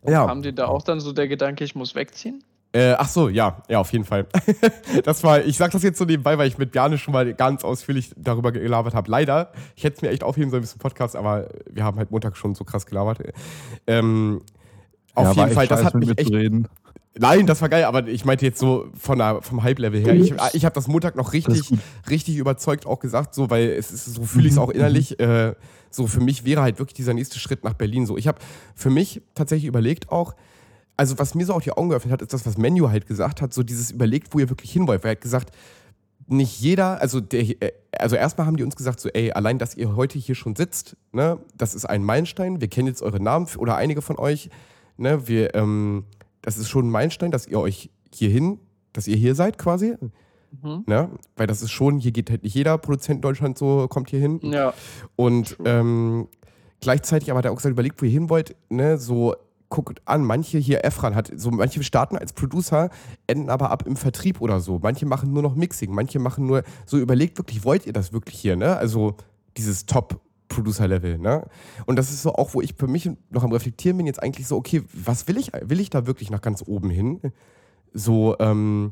Ja. 0.04 0.28
Haben 0.28 0.42
die 0.42 0.54
da 0.54 0.68
auch 0.68 0.82
dann 0.82 1.00
so 1.00 1.14
der 1.14 1.28
Gedanke, 1.28 1.64
ich 1.64 1.76
muss 1.76 1.96
wegziehen? 1.96 2.44
Äh, 2.74 2.94
ach 2.98 3.10
so, 3.10 3.28
ja, 3.28 3.62
ja, 3.68 3.80
auf 3.80 3.92
jeden 3.92 4.06
Fall. 4.06 4.28
das 5.04 5.24
war, 5.24 5.44
ich 5.44 5.58
sag 5.58 5.72
das 5.72 5.84
jetzt 5.84 5.98
so 5.98 6.06
nebenbei, 6.06 6.38
weil 6.38 6.48
ich 6.48 6.58
mit 6.58 6.72
Bjarne 6.72 6.98
schon 6.98 7.12
mal 7.12 7.34
ganz 7.34 7.66
ausführlich 7.66 8.14
darüber 8.16 8.54
gelabert 8.54 8.94
habe. 8.94 9.12
Leider, 9.12 9.52
ich 9.76 9.84
hätte 9.84 9.98
es 9.98 10.02
mir 10.02 10.10
echt 10.10 10.24
aufheben 10.24 10.50
sollen 10.52 10.62
bis 10.62 10.72
zum 10.72 10.80
Podcast, 10.80 11.18
aber 11.18 11.50
wir 11.70 11.84
haben 11.84 11.98
halt 11.98 12.12
Montag 12.12 12.38
schon 12.38 12.56
so 12.56 12.64
krass 12.64 12.86
gelabert. 12.86 13.20
Ähm, 13.88 14.42
auf 15.16 15.36
ja, 15.36 15.44
jeden 15.44 15.56
Fall, 15.56 15.68
das 15.68 15.84
hat 15.84 15.96
mich 15.96 16.18
echt. 16.18 16.32
Reden. 16.32 16.70
Nein, 17.18 17.46
das 17.46 17.62
war 17.62 17.68
geil, 17.68 17.84
aber 17.84 18.08
ich 18.08 18.24
meinte 18.24 18.46
jetzt 18.46 18.58
so 18.58 18.88
von 18.98 19.18
der, 19.18 19.42
vom 19.42 19.64
Hype-Level 19.64 20.00
her. 20.00 20.16
Ich, 20.16 20.34
ich 20.54 20.64
habe 20.64 20.74
das 20.74 20.88
Montag 20.88 21.18
noch 21.18 21.34
richtig, 21.34 21.74
richtig 22.10 22.38
überzeugt 22.38 22.86
auch 22.86 23.00
gesagt, 23.00 23.36
so, 23.36 23.50
weil 23.50 23.70
es 23.70 23.92
ist, 23.92 24.06
so 24.06 24.24
fühle 24.24 24.46
ich 24.46 24.52
es 24.52 24.58
mhm, 24.58 24.64
auch 24.64 24.70
innerlich. 24.70 25.18
Mhm. 25.20 25.26
Äh, 25.26 25.54
so 25.90 26.08
für 26.08 26.22
mich 26.22 26.46
wäre 26.46 26.62
halt 26.62 26.80
wirklich 26.80 26.94
dieser 26.94 27.14
nächste 27.14 27.38
Schritt 27.38 27.66
nach 27.66 27.74
Berlin 27.74 28.06
so. 28.06 28.18
Ich 28.18 28.30
habe 28.30 28.40
für 28.76 28.90
mich 28.90 29.22
tatsächlich 29.36 29.68
überlegt 29.68 30.10
auch, 30.10 30.36
also 30.98 31.18
was 31.20 31.36
mir 31.36 31.46
so 31.46 31.54
auch 31.54 31.62
die 31.62 31.72
Augen 31.72 31.90
geöffnet 31.90 32.12
hat, 32.12 32.22
ist 32.22 32.34
das, 32.34 32.46
was 32.46 32.58
Menu 32.58 32.90
halt 32.90 33.08
gesagt 33.08 33.42
hat, 33.42 33.54
so 33.54 33.64
dieses 33.64 33.92
überlegt, 33.92 34.34
wo 34.34 34.40
ihr 34.40 34.50
wirklich 34.50 34.72
hin 34.72 34.88
wollt. 34.88 35.04
Weil 35.04 35.12
er 35.12 35.16
hat 35.16 35.22
gesagt, 35.22 35.52
nicht 36.28 36.60
jeder, 36.62 37.02
also 37.02 37.20
der, 37.20 37.42
äh, 37.62 37.72
also 37.92 38.16
erstmal 38.16 38.48
haben 38.48 38.58
die 38.58 38.64
uns 38.64 38.76
gesagt, 38.76 39.00
so, 39.00 39.10
ey, 39.10 39.32
allein, 39.32 39.58
dass 39.58 39.76
ihr 39.76 39.96
heute 39.96 40.18
hier 40.18 40.36
schon 40.36 40.56
sitzt, 40.56 40.96
ne, 41.12 41.40
das 41.58 41.76
ist 41.76 41.86
ein 41.86 42.04
Meilenstein. 42.04 42.62
Wir 42.62 42.68
kennen 42.68 42.88
jetzt 42.88 43.02
eure 43.02 43.20
Namen 43.20 43.48
oder 43.58 43.76
einige 43.76 44.02
von 44.02 44.18
euch, 44.18 44.50
ne, 44.98 45.28
wir, 45.28 45.56
ähm, 45.56 46.06
das 46.42 46.58
ist 46.58 46.70
schon 46.70 46.88
ein 46.88 46.92
Meilenstein, 46.92 47.32
dass 47.32 47.48
ihr 47.48 47.60
euch 47.60 47.90
hierhin, 48.14 48.60
dass 48.94 49.08
ihr 49.08 49.18
hier 49.18 49.36
seid 49.36 49.58
quasi. 49.58 49.96
Mhm. 50.62 50.84
Ne? 50.86 51.10
Weil 51.36 51.48
das 51.48 51.62
ist 51.62 51.72
schon, 51.72 52.00
hier 52.00 52.12
geht 52.12 52.30
halt 52.30 52.44
nicht 52.44 52.56
jeder 52.56 52.78
Produzent 52.78 53.18
in 53.18 53.22
Deutschland 53.22 53.58
so, 53.58 53.88
kommt 53.88 54.10
hier 54.10 54.20
hin. 54.20 54.40
Ja. 54.44 54.74
Und 55.16 55.58
ähm, 55.66 56.28
gleichzeitig 56.82 57.30
aber 57.32 57.40
hat 57.40 57.46
er 57.46 57.52
auch 57.52 57.58
gesagt, 57.58 57.72
überlegt, 57.72 58.02
wo 58.02 58.06
ihr 58.06 58.12
hin 58.12 58.30
wollt, 58.30 58.56
ne, 58.70 58.98
so 58.98 59.36
guckt 59.72 60.02
an, 60.06 60.24
manche 60.24 60.60
hier, 60.60 60.86
Efran 60.86 61.16
hat, 61.16 61.32
so 61.36 61.50
manche 61.50 61.82
starten 61.82 62.18
als 62.18 62.34
Producer, 62.34 62.92
enden 63.26 63.50
aber 63.50 63.72
ab 63.72 63.88
im 63.88 63.96
Vertrieb 63.96 64.40
oder 64.40 64.60
so. 64.60 64.78
Manche 64.78 65.08
machen 65.08 65.34
nur 65.34 65.42
noch 65.42 65.56
Mixing, 65.56 65.92
manche 65.92 66.20
machen 66.20 66.46
nur, 66.46 66.62
so 66.86 67.00
überlegt 67.00 67.40
wirklich, 67.40 67.64
wollt 67.64 67.88
ihr 67.88 67.94
das 67.94 68.14
wirklich 68.14 68.40
hier, 68.40 68.56
ne? 68.56 68.78
Also 68.78 69.16
dieses 69.58 69.88
Top 69.88 70.22
Producer-Level, 70.50 71.18
ne? 71.18 71.48
Und 71.86 71.96
das 71.96 72.12
ist 72.12 72.22
so 72.22 72.34
auch, 72.36 72.54
wo 72.54 72.62
ich 72.62 72.76
für 72.76 72.88
mich 72.88 73.10
noch 73.30 73.44
am 73.44 73.52
Reflektieren 73.52 73.98
bin, 73.98 74.06
jetzt 74.06 74.22
eigentlich 74.22 74.48
so, 74.48 74.58
okay, 74.58 74.84
was 74.94 75.28
will 75.28 75.38
ich? 75.38 75.52
Will 75.64 75.80
ich 75.80 75.90
da 75.90 76.06
wirklich 76.06 76.30
nach 76.30 76.42
ganz 76.42 76.64
oben 76.68 76.90
hin? 76.90 77.20
So, 77.94 78.38
ähm, 78.40 78.92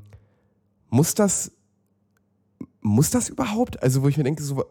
muss 0.90 1.14
das, 1.14 1.52
muss 2.82 3.12
das 3.12 3.30
überhaupt? 3.30 3.84
Also, 3.84 4.02
wo 4.02 4.08
ich 4.08 4.18
mir 4.18 4.24
denke, 4.24 4.42
so, 4.42 4.64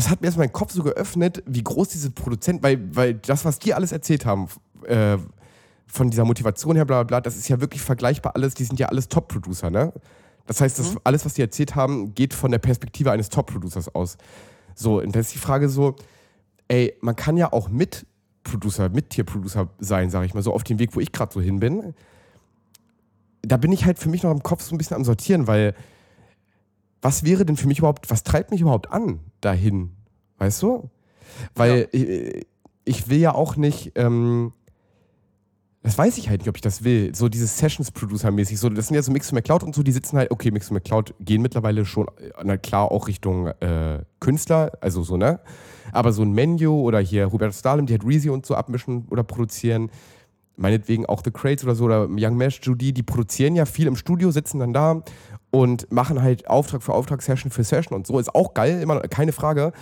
das 0.00 0.08
hat 0.08 0.22
mir 0.22 0.28
erst 0.28 0.38
meinen 0.38 0.52
Kopf 0.52 0.72
so 0.72 0.82
geöffnet, 0.82 1.42
wie 1.44 1.62
groß 1.62 1.88
diese 1.88 2.10
Produzenten, 2.10 2.62
weil, 2.62 2.96
weil 2.96 3.12
das, 3.12 3.44
was 3.44 3.58
die 3.58 3.74
alles 3.74 3.92
erzählt 3.92 4.24
haben, 4.24 4.48
äh, 4.86 5.18
von 5.86 6.08
dieser 6.08 6.24
Motivation 6.24 6.74
her, 6.74 6.86
bla 6.86 7.02
bla 7.02 7.18
bla, 7.18 7.20
das 7.20 7.36
ist 7.36 7.48
ja 7.50 7.60
wirklich 7.60 7.82
vergleichbar 7.82 8.34
alles, 8.34 8.54
die 8.54 8.64
sind 8.64 8.80
ja 8.80 8.86
alles 8.86 9.08
Top-Producer, 9.08 9.68
ne? 9.68 9.92
Das 10.46 10.62
heißt, 10.62 10.78
das, 10.78 10.92
mhm. 10.92 11.00
alles, 11.04 11.26
was 11.26 11.34
die 11.34 11.42
erzählt 11.42 11.74
haben, 11.74 12.14
geht 12.14 12.32
von 12.32 12.50
der 12.50 12.60
Perspektive 12.60 13.12
eines 13.12 13.28
Top-Producers 13.28 13.94
aus. 13.94 14.16
So, 14.74 15.00
und 15.00 15.14
dann 15.14 15.20
ist 15.20 15.34
die 15.34 15.38
Frage 15.38 15.68
so, 15.68 15.96
ey, 16.68 16.96
man 17.02 17.14
kann 17.14 17.36
ja 17.36 17.52
auch 17.52 17.68
mit 17.68 18.06
Producer, 18.42 18.88
mit 18.88 19.10
Tierproducer 19.10 19.68
sein, 19.80 20.08
sage 20.08 20.24
ich 20.24 20.32
mal, 20.32 20.42
so 20.42 20.54
auf 20.54 20.64
dem 20.64 20.78
Weg, 20.78 20.96
wo 20.96 21.00
ich 21.00 21.12
gerade 21.12 21.30
so 21.30 21.42
hin 21.42 21.60
bin. 21.60 21.92
Da 23.42 23.58
bin 23.58 23.70
ich 23.70 23.84
halt 23.84 23.98
für 23.98 24.08
mich 24.08 24.22
noch 24.22 24.30
im 24.30 24.42
Kopf 24.42 24.62
so 24.62 24.74
ein 24.74 24.78
bisschen 24.78 24.96
am 24.96 25.04
Sortieren, 25.04 25.46
weil 25.46 25.74
was 27.02 27.22
wäre 27.22 27.44
denn 27.44 27.58
für 27.58 27.68
mich 27.68 27.80
überhaupt, 27.80 28.10
was 28.10 28.24
treibt 28.24 28.50
mich 28.50 28.62
überhaupt 28.62 28.90
an 28.90 29.20
dahin? 29.40 29.96
Weißt 30.38 30.62
du? 30.62 30.90
Weil 31.54 31.88
ja. 31.92 32.00
ich, 32.00 32.46
ich, 32.84 33.08
will 33.08 33.18
ja 33.18 33.34
auch 33.34 33.56
nicht, 33.56 33.92
ähm, 33.94 34.52
das 35.82 35.96
weiß 35.96 36.18
ich 36.18 36.28
halt 36.28 36.40
nicht, 36.40 36.48
ob 36.48 36.56
ich 36.56 36.62
das 36.62 36.84
will. 36.84 37.14
So 37.14 37.28
dieses 37.28 37.56
Sessions-Producer-mäßig. 37.58 38.58
So, 38.58 38.68
das 38.68 38.88
sind 38.88 38.96
ja 38.96 39.02
so 39.02 39.12
Mix 39.12 39.32
McCloud 39.32 39.62
und 39.62 39.74
so, 39.74 39.82
die 39.82 39.92
sitzen 39.92 40.18
halt, 40.18 40.30
okay, 40.30 40.50
Mix 40.50 40.70
McCloud 40.70 41.14
gehen 41.20 41.40
mittlerweile 41.40 41.84
schon, 41.84 42.06
äh, 42.18 42.30
na 42.44 42.56
klar, 42.56 42.90
auch 42.90 43.08
Richtung 43.08 43.48
äh, 43.48 44.02
Künstler, 44.18 44.72
also 44.80 45.02
so, 45.02 45.16
ne? 45.16 45.40
Aber 45.92 46.12
so 46.12 46.22
ein 46.22 46.32
Menu 46.32 46.82
oder 46.82 47.00
hier 47.00 47.26
Roberto 47.26 47.52
Stalin, 47.52 47.86
die 47.86 47.94
halt 47.94 48.04
Reezy 48.04 48.30
und 48.30 48.46
so 48.46 48.54
abmischen 48.54 49.06
oder 49.10 49.24
produzieren. 49.24 49.90
Meinetwegen 50.56 51.06
auch 51.06 51.22
The 51.24 51.30
Crates 51.30 51.64
oder 51.64 51.74
so 51.74 51.86
oder 51.86 52.08
Young 52.10 52.36
Mesh, 52.36 52.60
Judy, 52.62 52.92
die 52.92 53.02
produzieren 53.02 53.56
ja 53.56 53.64
viel 53.64 53.86
im 53.86 53.96
Studio, 53.96 54.30
sitzen 54.30 54.58
dann 54.60 54.74
da 54.74 55.02
und 55.50 55.90
machen 55.90 56.22
halt 56.22 56.48
Auftrag 56.48 56.82
für 56.82 56.94
Auftrag, 56.94 57.22
Session 57.22 57.50
für 57.50 57.64
Session 57.64 57.96
und 57.96 58.06
so. 58.06 58.18
Ist 58.18 58.34
auch 58.34 58.54
geil, 58.54 58.80
immer 58.80 59.00
keine 59.00 59.32
Frage. 59.32 59.72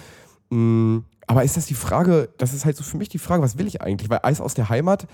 Mm, 0.51 0.99
aber 1.27 1.45
ist 1.45 1.57
das 1.57 1.67
die 1.67 1.75
Frage, 1.75 2.31
das 2.39 2.55
ist 2.55 2.65
halt 2.65 2.77
so 2.77 2.83
für 2.83 2.97
mich 2.97 3.11
die 3.11 3.19
Frage, 3.19 3.43
was 3.43 3.59
will 3.59 3.67
ich 3.67 3.83
eigentlich? 3.83 4.09
Weil 4.09 4.21
Eis 4.23 4.41
aus 4.41 4.55
der 4.55 4.71
Heimat 4.71 5.07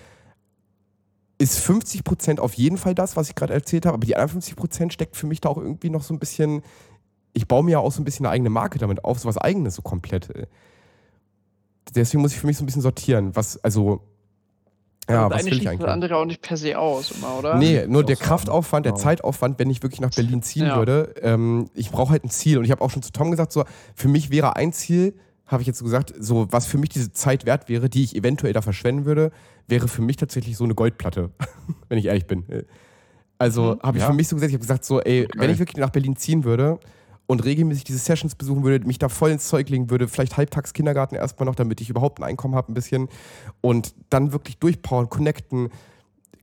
ist 1.39 1.59
50 1.59 2.05
Prozent 2.05 2.41
auf 2.41 2.55
jeden 2.55 2.79
Fall 2.79 2.95
das, 2.95 3.17
was 3.17 3.29
ich 3.29 3.35
gerade 3.35 3.53
erzählt 3.53 3.87
habe, 3.87 3.95
aber 3.95 4.07
die 4.07 4.15
anderen 4.15 4.31
50 4.31 4.55
Prozent 4.55 4.93
steckt 4.93 5.17
für 5.17 5.27
mich 5.27 5.41
da 5.41 5.49
auch 5.49 5.59
irgendwie 5.59 5.91
noch 5.91 6.03
so 6.03 6.15
ein 6.15 6.21
bisschen. 6.21 6.63
Ich 7.33 7.49
baue 7.49 7.65
mir 7.65 7.73
ja 7.73 7.79
auch 7.81 7.91
so 7.91 8.01
ein 8.01 8.05
bisschen 8.05 8.27
eine 8.27 8.33
eigene 8.33 8.51
Marke 8.51 8.79
damit 8.79 9.05
auf, 9.05 9.19
so 9.19 9.29
was 9.29 9.39
eigenes 9.39 9.75
so 9.75 9.83
komplett. 9.83 10.33
Deswegen 11.95 12.23
muss 12.23 12.33
ich 12.33 12.39
für 12.39 12.47
mich 12.47 12.57
so 12.57 12.63
ein 12.63 12.67
bisschen 12.67 12.83
sortieren, 12.83 13.35
was, 13.35 13.63
also. 13.65 14.01
Ja, 15.09 15.29
was 15.29 15.45
will 15.45 15.55
ich 15.55 15.69
eigentlich? 15.69 15.81
das 15.81 15.91
andere 15.91 16.17
auch 16.17 16.25
nicht 16.25 16.41
per 16.41 16.57
se 16.57 16.79
aus, 16.79 17.11
immer, 17.11 17.39
oder? 17.39 17.57
Nee, 17.57 17.87
nur 17.87 18.05
der 18.05 18.17
Kraftaufwand, 18.17 18.87
der. 18.87 18.95
Zeitaufwand, 18.95 19.59
wenn 19.59 19.69
ich 19.69 19.83
wirklich 19.83 20.01
nach 20.01 20.11
Berlin 20.11 20.43
ziehen 20.43 20.67
ja. 20.67 20.77
würde. 20.77 21.15
Ähm, 21.21 21.69
ich 21.75 21.91
brauche 21.91 22.11
halt 22.11 22.25
ein 22.25 22.31
Ziel. 22.31 22.59
Und 22.59 22.65
ich 22.65 22.71
habe 22.71 22.81
auch 22.81 22.91
schon 22.91 23.03
zu 23.03 23.13
Tom 23.13 23.31
gesagt, 23.31 23.53
so, 23.53 23.65
für 23.95 24.09
mich 24.09 24.31
wäre 24.31 24.57
ein 24.57 24.73
Ziel, 24.73 25.15
habe 25.47 25.63
ich 25.63 25.67
jetzt 25.67 25.79
so 25.79 25.85
gesagt, 25.85 26.15
so 26.19 26.47
was 26.51 26.67
für 26.67 26.79
mich 26.79 26.89
diese 26.89 27.13
Zeit 27.13 27.45
wert 27.45 27.69
wäre, 27.69 27.91
die 27.91 28.03
ich 28.03 28.17
eventuell 28.17 28.53
da 28.53 28.63
verschwenden 28.63 29.05
würde, 29.05 29.31
wäre 29.69 29.89
für 29.89 30.01
mich 30.01 30.17
tatsächlich 30.17 30.57
so 30.57 30.65
eine 30.65 30.75
Goldplatte, 30.75 31.31
wenn 31.89 31.99
ich 31.99 32.07
ehrlich 32.07 32.27
bin. 32.27 32.45
Also 33.37 33.75
mhm. 33.75 33.83
habe 33.83 33.99
ich 33.99 34.03
ja. 34.03 34.09
für 34.09 34.15
mich 34.15 34.29
so 34.29 34.37
gesagt, 34.37 34.51
ich 34.51 34.55
habe 34.55 34.63
gesagt, 34.63 34.85
so, 34.85 35.01
ey, 35.01 35.25
okay. 35.25 35.39
wenn 35.39 35.51
ich 35.51 35.59
wirklich 35.59 35.77
nach 35.77 35.91
Berlin 35.91 36.17
ziehen 36.17 36.45
würde 36.45 36.79
und 37.27 37.45
regelmäßig 37.45 37.85
diese 37.85 37.99
Sessions 37.99 38.35
besuchen 38.35 38.65
würde, 38.65 38.87
mich 38.87 38.99
da 38.99 39.09
voll 39.09 39.31
ins 39.31 39.49
Zeug 39.49 39.69
legen 39.71 39.91
würde, 39.91 40.09
vielleicht 40.09 40.37
halbtags 40.37 40.73
Kindergarten 40.73 41.15
erstmal 41.15 41.47
noch, 41.47 41.55
damit 41.55 41.81
ich 41.81 41.91
überhaupt 41.91 42.21
ein 42.21 42.25
Einkommen 42.25 42.55
habe, 42.55 42.73
ein 42.73 42.75
bisschen 42.75 43.09
und 43.61 43.95
dann 44.11 44.33
wirklich 44.33 44.59
durchpowern, 44.59 45.09
connecten, 45.09 45.71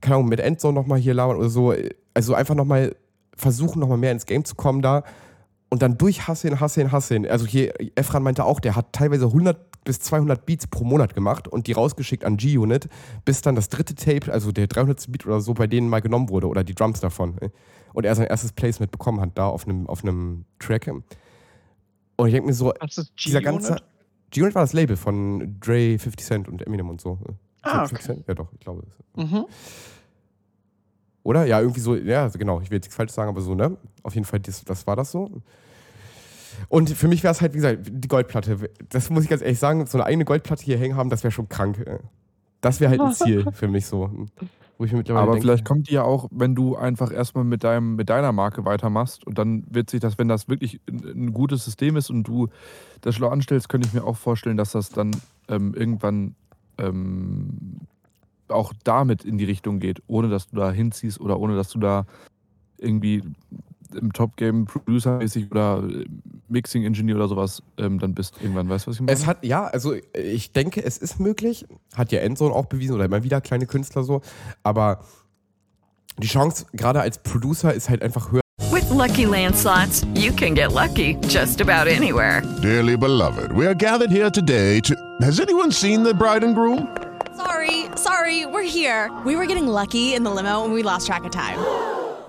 keine 0.00 0.16
Ahnung, 0.16 0.28
mit 0.28 0.40
Endzone 0.40 0.74
nochmal 0.74 0.98
hier 0.98 1.14
labern 1.14 1.36
oder 1.36 1.48
so. 1.48 1.74
Also 2.14 2.34
einfach 2.34 2.54
nochmal 2.54 2.96
versuchen, 3.36 3.80
nochmal 3.80 3.98
mehr 3.98 4.12
ins 4.12 4.26
Game 4.26 4.44
zu 4.44 4.54
kommen 4.54 4.82
da 4.82 5.04
und 5.70 5.82
dann 5.82 5.96
durchhasseln, 5.96 6.60
hasseln, 6.60 6.92
hasseln. 6.92 7.26
Also 7.26 7.46
hier, 7.46 7.72
Efran 7.94 8.22
meinte 8.22 8.44
auch, 8.44 8.60
der 8.60 8.76
hat 8.76 8.92
teilweise 8.92 9.26
100 9.26 9.84
bis 9.84 10.00
200 10.00 10.44
Beats 10.46 10.66
pro 10.66 10.84
Monat 10.84 11.14
gemacht 11.14 11.48
und 11.48 11.66
die 11.66 11.72
rausgeschickt 11.72 12.24
an 12.24 12.36
G-Unit, 12.36 12.88
bis 13.24 13.40
dann 13.40 13.54
das 13.54 13.68
dritte 13.68 13.94
Tape, 13.94 14.32
also 14.32 14.52
der 14.52 14.66
300. 14.66 15.10
Beat 15.10 15.26
oder 15.26 15.40
so, 15.40 15.54
bei 15.54 15.66
denen 15.66 15.88
mal 15.88 16.00
genommen 16.00 16.28
wurde 16.28 16.48
oder 16.48 16.62
die 16.62 16.74
Drums 16.74 17.00
davon. 17.00 17.36
Und 17.92 18.04
er 18.04 18.14
sein 18.14 18.26
erstes 18.26 18.52
Placement 18.52 18.90
bekommen 18.90 19.20
hat, 19.20 19.30
da 19.34 19.46
auf 19.46 19.66
einem, 19.66 19.86
auf 19.86 20.02
einem 20.02 20.44
Track. 20.58 20.88
Und 20.88 22.26
ich 22.26 22.32
denke 22.32 22.46
mir 22.46 22.54
so, 22.54 22.72
dieser 23.24 23.40
ganze. 23.40 23.76
G-Unit 24.30 24.54
war 24.54 24.62
das 24.62 24.72
Label 24.72 24.96
von 24.96 25.60
Dre, 25.60 25.98
50 25.98 26.26
Cent 26.26 26.48
und 26.48 26.66
Eminem 26.66 26.88
und 26.88 27.00
so. 27.00 27.18
Ah, 27.62 27.84
okay. 27.84 28.22
Ja, 28.26 28.34
doch, 28.34 28.50
ich 28.52 28.60
glaube. 28.60 28.82
Mhm. 29.14 29.44
Oder? 31.22 31.44
Ja, 31.46 31.60
irgendwie 31.60 31.80
so, 31.80 31.94
ja, 31.94 32.28
genau, 32.28 32.60
ich 32.60 32.70
will 32.70 32.76
jetzt 32.76 32.86
nichts 32.86 32.96
falsch 32.96 33.12
sagen, 33.12 33.28
aber 33.28 33.40
so, 33.40 33.54
ne? 33.54 33.76
Auf 34.02 34.14
jeden 34.14 34.24
Fall, 34.24 34.40
das, 34.40 34.64
das 34.64 34.86
war 34.86 34.96
das 34.96 35.12
so. 35.12 35.42
Und 36.68 36.90
für 36.90 37.08
mich 37.08 37.22
wäre 37.22 37.32
es 37.32 37.40
halt, 37.40 37.52
wie 37.52 37.58
gesagt, 37.58 37.80
die 37.90 38.08
Goldplatte. 38.08 38.70
Das 38.88 39.10
muss 39.10 39.24
ich 39.24 39.30
ganz 39.30 39.42
ehrlich 39.42 39.58
sagen, 39.58 39.86
so 39.86 39.98
eine 39.98 40.06
eigene 40.06 40.24
Goldplatte 40.24 40.64
hier 40.64 40.78
hängen 40.78 40.96
haben, 40.96 41.10
das 41.10 41.22
wäre 41.22 41.30
schon 41.30 41.48
krank. 41.48 41.84
Das 42.60 42.80
wäre 42.80 42.90
halt 42.90 43.00
ein 43.00 43.12
Ziel 43.14 43.46
für 43.52 43.68
mich 43.68 43.86
so. 43.86 44.26
Aber 45.16 45.32
denke, 45.32 45.46
vielleicht 45.46 45.64
kommt 45.64 45.88
die 45.88 45.94
ja 45.94 46.02
auch, 46.02 46.28
wenn 46.30 46.54
du 46.54 46.76
einfach 46.76 47.12
erstmal 47.12 47.44
mit, 47.44 47.62
deinem, 47.64 47.94
mit 47.94 48.08
deiner 48.08 48.32
Marke 48.32 48.64
weitermachst 48.64 49.26
und 49.26 49.38
dann 49.38 49.64
wird 49.70 49.90
sich 49.90 50.00
das, 50.00 50.18
wenn 50.18 50.28
das 50.28 50.48
wirklich 50.48 50.80
ein, 50.88 51.32
gutes 51.32 51.64
System 51.64 51.96
ist 51.96 52.10
und 52.10 52.24
du 52.24 52.48
das 53.00 53.14
schlau 53.14 53.28
anstellst, 53.28 53.68
könnte 53.68 53.86
ich 53.86 53.94
mir 53.94 54.04
auch 54.04 54.16
vorstellen, 54.16 54.56
dass 54.56 54.72
das 54.72 54.88
dann 54.88 55.12
ähm, 55.48 55.74
irgendwann 55.74 56.34
ähm, 56.78 57.80
auch 58.48 58.72
damit 58.84 59.24
in 59.24 59.38
die 59.38 59.44
Richtung 59.44 59.78
geht, 59.78 60.02
ohne 60.06 60.28
dass 60.28 60.48
du 60.48 60.56
da 60.56 60.72
hinziehst 60.72 61.20
oder 61.20 61.38
ohne 61.38 61.56
dass 61.56 61.68
du 61.68 61.78
da 61.78 62.06
irgendwie 62.78 63.22
im 63.94 64.12
Top-Game 64.12 64.66
Producer-mäßig 64.66 65.50
oder 65.50 65.82
Mixing-Engineer 66.48 67.16
oder 67.16 67.28
sowas 67.28 67.62
ähm, 67.78 67.98
dann 67.98 68.14
bist 68.14 68.34
irgendwann. 68.40 68.68
Weißt 68.68 68.86
du, 68.86 68.90
was 68.90 68.96
ich 68.96 69.00
meine? 69.00 69.12
Es 69.12 69.26
hat, 69.26 69.44
ja, 69.44 69.66
also 69.66 69.94
ich 70.14 70.52
denke, 70.52 70.84
es 70.84 70.98
ist 70.98 71.20
möglich. 71.20 71.66
Hat 71.94 72.12
ja 72.12 72.20
Endzone 72.20 72.54
auch 72.54 72.66
bewiesen 72.66 72.94
oder 72.94 73.04
immer 73.04 73.22
wieder 73.22 73.40
kleine 73.40 73.66
Künstler 73.66 74.04
so. 74.04 74.20
Aber 74.62 75.00
die 76.18 76.26
Chance, 76.26 76.66
gerade 76.72 77.00
als 77.00 77.18
Producer, 77.18 77.72
ist 77.72 77.88
halt 77.88 78.02
einfach 78.02 78.32
höher. 78.32 78.42
With 78.70 78.90
lucky 78.90 79.26
landslots, 79.26 80.06
you 80.14 80.32
can 80.32 80.54
get 80.54 80.72
lucky 80.72 81.16
just 81.28 81.60
about 81.60 81.88
anywhere. 81.90 82.42
Dearly 82.62 82.96
beloved, 82.96 83.52
we 83.52 83.66
are 83.66 83.74
gathered 83.74 84.10
here 84.10 84.30
today 84.30 84.80
to. 84.80 84.94
Has 85.20 85.40
anyone 85.40 85.70
seen 85.72 86.04
the 86.04 86.14
bride 86.14 86.44
and 86.44 86.54
groom? 86.54 86.88
Sorry, 87.36 87.86
sorry, 87.96 88.46
we're 88.46 88.62
here. 88.62 89.10
We 89.24 89.36
were 89.36 89.46
getting 89.46 89.66
lucky 89.66 90.14
in 90.14 90.22
the 90.22 90.30
limo 90.30 90.64
and 90.64 90.72
we 90.72 90.82
lost 90.82 91.06
track 91.06 91.24
of 91.24 91.30
time. 91.30 91.58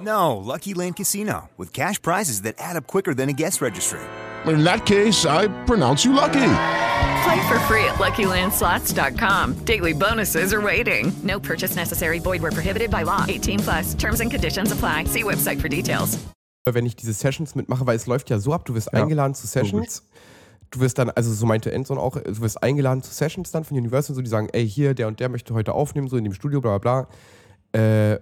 No, 0.04 0.36
Lucky 0.38 0.74
Land 0.74 0.98
Casino, 0.98 1.50
with 1.58 1.72
cash 1.72 2.02
prizes 2.02 2.42
that 2.42 2.56
add 2.58 2.76
up 2.76 2.88
quicker 2.88 3.14
than 3.14 3.30
a 3.30 3.34
guest 3.34 3.62
registry. 3.62 4.02
In 4.46 4.64
that 4.66 4.86
case, 4.86 5.26
I 5.26 5.48
pronounce 5.66 6.04
you 6.04 6.12
lucky. 6.12 6.56
Play 7.24 7.48
for 7.48 7.58
free 7.68 7.86
at 7.86 7.96
LuckyLandSlots.com. 8.00 9.64
Daily 9.66 9.94
bonuses 9.94 10.54
are 10.54 10.62
waiting. 10.62 11.14
No 11.24 11.40
purchase 11.40 11.78
necessary. 11.78 12.20
Void 12.20 12.42
where 12.42 12.52
prohibited 12.52 12.92
by 12.92 13.04
law. 13.04 13.26
18 13.28 13.60
plus. 13.60 13.94
Terms 13.94 14.20
and 14.20 14.30
conditions 14.30 14.72
apply. 14.74 15.06
See 15.06 15.24
website 15.24 15.62
for 15.62 15.70
details. 15.70 16.18
Wenn 16.66 16.86
ich 16.86 16.96
diese 16.96 17.14
Sessions 17.14 17.56
mitmache, 17.56 17.86
weil 17.86 17.96
es 17.96 18.06
läuft 18.06 18.30
ja 18.30 18.40
so 18.40 18.54
ab, 18.54 18.66
du 18.66 18.74
wirst 18.74 18.90
ja. 18.94 19.02
eingeladen 19.02 19.36
zu 19.36 19.48
Sessions. 19.48 20.04
Du 20.72 20.80
wirst 20.80 20.98
dann, 20.98 21.12
also 21.12 21.32
so 21.34 21.46
meinte 21.46 21.72
Endzone 21.72 22.00
auch, 22.00 22.18
du 22.20 22.42
wirst 22.42 22.62
eingeladen 22.64 23.04
zu 23.04 23.14
Sessions 23.14 23.52
dann 23.52 23.64
von 23.64 23.78
Universal, 23.78 24.16
so 24.16 24.22
die 24.22 24.30
sagen, 24.30 24.50
ey, 24.52 24.68
hier, 24.68 24.94
der 24.94 25.08
und 25.08 25.20
der 25.20 25.30
möchte 25.30 25.54
heute 25.54 25.74
aufnehmen, 25.74 26.08
so 26.08 26.18
in 26.18 26.24
dem 26.24 26.34
Studio, 26.34 26.62
bla 26.62 26.78
bla 26.78 27.08
bla. 27.74 28.12
Äh, 28.14 28.20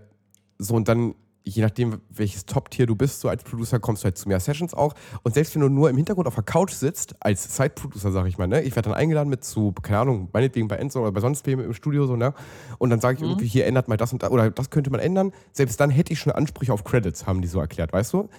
so 0.58 0.76
und 0.76 0.88
dann 0.88 1.16
je 1.44 1.62
nachdem, 1.62 2.02
welches 2.10 2.46
Top-Tier 2.46 2.86
du 2.86 2.96
bist, 2.96 3.22
so 3.22 3.30
als 3.30 3.44
Producer, 3.44 3.80
kommst 3.80 4.04
du 4.04 4.06
halt 4.06 4.18
zu 4.18 4.28
mehr 4.28 4.40
Sessions 4.40 4.74
auch. 4.74 4.94
Und 5.24 5.34
selbst 5.34 5.56
wenn 5.56 5.62
du 5.62 5.70
nur 5.70 5.90
im 5.90 5.98
Hintergrund 5.98 6.28
auf 6.28 6.36
der 6.36 6.44
Couch 6.44 6.74
sitzt, 6.74 7.16
als 7.20 7.56
Side-Producer, 7.56 8.12
sag 8.12 8.28
ich 8.28 8.38
mal, 8.38 8.48
ne, 8.48 8.62
ich 8.62 8.76
werde 8.76 8.90
dann 8.90 8.98
eingeladen 8.98 9.30
mit 9.30 9.44
zu, 9.44 9.74
keine 9.82 10.00
Ahnung, 10.00 10.30
meinetwegen 10.34 10.68
bei 10.68 10.76
Enzo 10.78 11.02
oder 11.02 11.12
bei 11.12 11.22
sonst 11.22 11.46
wem 11.48 11.60
im 11.60 11.74
Studio, 11.74 12.06
so, 12.06 12.16
ne, 12.16 12.34
und 12.78 12.90
dann 12.90 13.02
sage 13.02 13.16
ich 13.18 13.22
mhm. 13.22 13.30
irgendwie, 13.30 13.48
hier 13.48 13.66
ändert 13.66 13.88
mal 13.88 13.98
das 13.98 14.14
und 14.14 14.24
das, 14.24 14.32
oder 14.32 14.52
das 14.52 14.70
könnte 14.70 14.92
man 14.92 15.00
ändern. 15.00 15.32
Selbst 15.52 15.80
dann 15.80 15.90
hätte 15.90 16.14
ich 16.14 16.20
schon 16.20 16.32
Ansprüche 16.32 16.74
auf 16.74 16.84
Credits, 16.84 17.26
haben 17.26 17.42
die 17.42 17.48
so 17.48 17.60
erklärt, 17.60 17.92
weißt 17.94 18.14
du? 18.14 18.30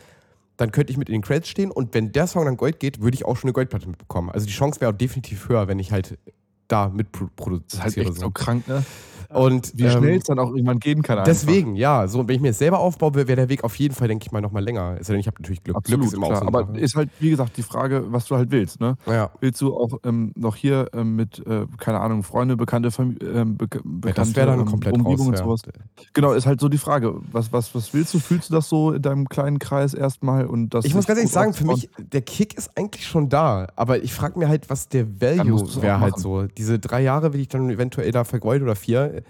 Dann 0.57 0.71
könnte 0.71 0.93
ich 0.93 0.99
mit 0.99 1.09
in 1.09 1.15
den 1.15 1.23
Credits 1.23 1.49
stehen 1.49 1.71
und 1.71 1.95
wenn 1.95 2.13
der 2.13 2.27
Song 2.27 2.45
dann 2.45 2.57
Gold 2.57 2.79
geht, 2.79 3.01
würde 3.01 3.15
ich 3.15 3.25
auch 3.25 3.37
schon 3.37 3.49
eine 3.49 3.55
Goldplatte 3.55 3.89
mitbekommen. 3.89 4.31
Also 4.31 4.47
die 4.47 4.53
Chance 4.53 4.81
wäre 4.81 4.95
definitiv 4.95 5.49
höher, 5.49 5.67
wenn 5.67 5.79
ich 5.79 5.91
halt 5.91 6.19
da 6.69 6.89
mitproduziere. 6.89 7.83
Das 7.85 7.93
ist 7.93 7.97
halt 7.97 8.09
echt 8.09 8.19
so 8.19 8.31
krank, 8.31 8.69
ne? 8.69 8.85
Und, 9.35 9.73
Wie 9.75 9.89
schnell 9.89 10.11
ähm, 10.11 10.19
es 10.19 10.25
dann 10.25 10.39
auch 10.39 10.51
irgendwann 10.51 10.79
gehen 10.79 11.03
kann. 11.03 11.23
Deswegen, 11.25 11.71
einfach. 11.71 11.81
ja. 11.81 12.09
So, 12.09 12.27
wenn 12.29 12.37
ich 12.37 12.41
mir 12.43 12.49
das 12.49 12.59
selber 12.59 12.81
aufbaue, 12.81 13.15
wäre 13.15 13.37
der 13.37 13.49
Weg 13.49 13.65
auf 13.65 13.77
jeden 13.77 13.95
Fall, 13.95 14.09
denke 14.09 14.27
ich 14.27 14.33
mal, 14.33 14.41
nochmal 14.41 14.63
länger. 14.63 14.99
Ist 14.99 15.09
ja, 15.09 15.15
ich 15.15 15.27
habe 15.27 15.37
natürlich 15.41 15.63
Glück. 15.63 15.77
Absolut, 15.77 16.01
Glück 16.01 16.13
ist 16.13 16.17
immer 16.17 16.29
klar. 16.29 16.47
Aber 16.47 16.79
ist 16.79 16.97
halt, 16.97 17.11
wie 17.21 17.31
gesagt, 17.31 17.57
die 17.57 17.63
Frage, 17.63 18.05
was 18.09 18.27
du 18.27 18.37
halt 18.37 18.51
willst. 18.51 18.81
Ne? 18.81 18.97
Ja. 19.07 19.31
Willst 19.41 19.61
du 19.61 19.77
auch 19.77 20.01
ähm, 20.05 20.33
noch 20.35 20.57
hier 20.57 20.89
ähm, 20.93 21.17
mit, 21.17 21.45
äh, 21.47 21.67
keine 21.79 22.01
Ahnung, 22.01 22.23
Freunde, 22.23 22.57
bekannte, 22.57 22.91
ähm, 22.99 23.57
be 23.57 23.67
bekannte 23.69 24.09
ja, 24.09 24.13
das 24.13 24.37
wäre 24.37 24.47
dann 24.49 24.61
ähm, 24.61 24.67
komplett 24.67 24.95
Umgebung 24.95 25.29
raus, 25.29 25.41
und 25.41 25.63
sowas. 25.63 25.63
Ja. 25.67 26.05
Genau, 26.13 26.33
ist 26.33 26.47
halt 26.47 26.61
so 26.61 26.69
die 26.69 26.79
Frage. 26.79 27.15
Was, 27.33 27.53
was, 27.53 27.75
was 27.75 27.95
willst 27.95 28.15
du? 28.15 28.19
Fühlst 28.19 28.51
du 28.51 28.55
das 28.55 28.69
so 28.69 28.93
in 28.93 29.03
deinem 29.03 29.29
kleinen 29.29 29.59
Kreis 29.59 29.95
erstmal? 29.95 30.47
Und 30.47 30.75
das 30.75 30.85
ich 30.85 30.95
muss 30.95 31.07
ganz 31.07 31.19
ehrlich 31.19 31.33
sagen, 31.33 31.55
für 31.55 31.65
mich, 31.65 31.91
der 31.99 32.23
Kick 32.23 32.57
ist 32.57 32.77
eigentlich 32.77 33.07
schon 33.07 33.29
da. 33.29 33.69
Aber 33.77 34.03
ich 34.03 34.13
frage 34.13 34.39
mir 34.39 34.49
halt, 34.49 34.71
was 34.71 34.89
der 34.89 35.21
Value 35.21 35.63
wäre 35.81 36.01
halt 36.01 36.19
so. 36.19 36.47
Diese 36.47 36.79
drei 36.79 37.03
Jahre 37.03 37.33
will 37.33 37.41
ich 37.41 37.49
dann 37.49 37.71
eventuell 37.71 38.11
da 38.13 38.25
vergeudet 38.25 38.63
oder 38.63 38.77
vier 38.77 39.22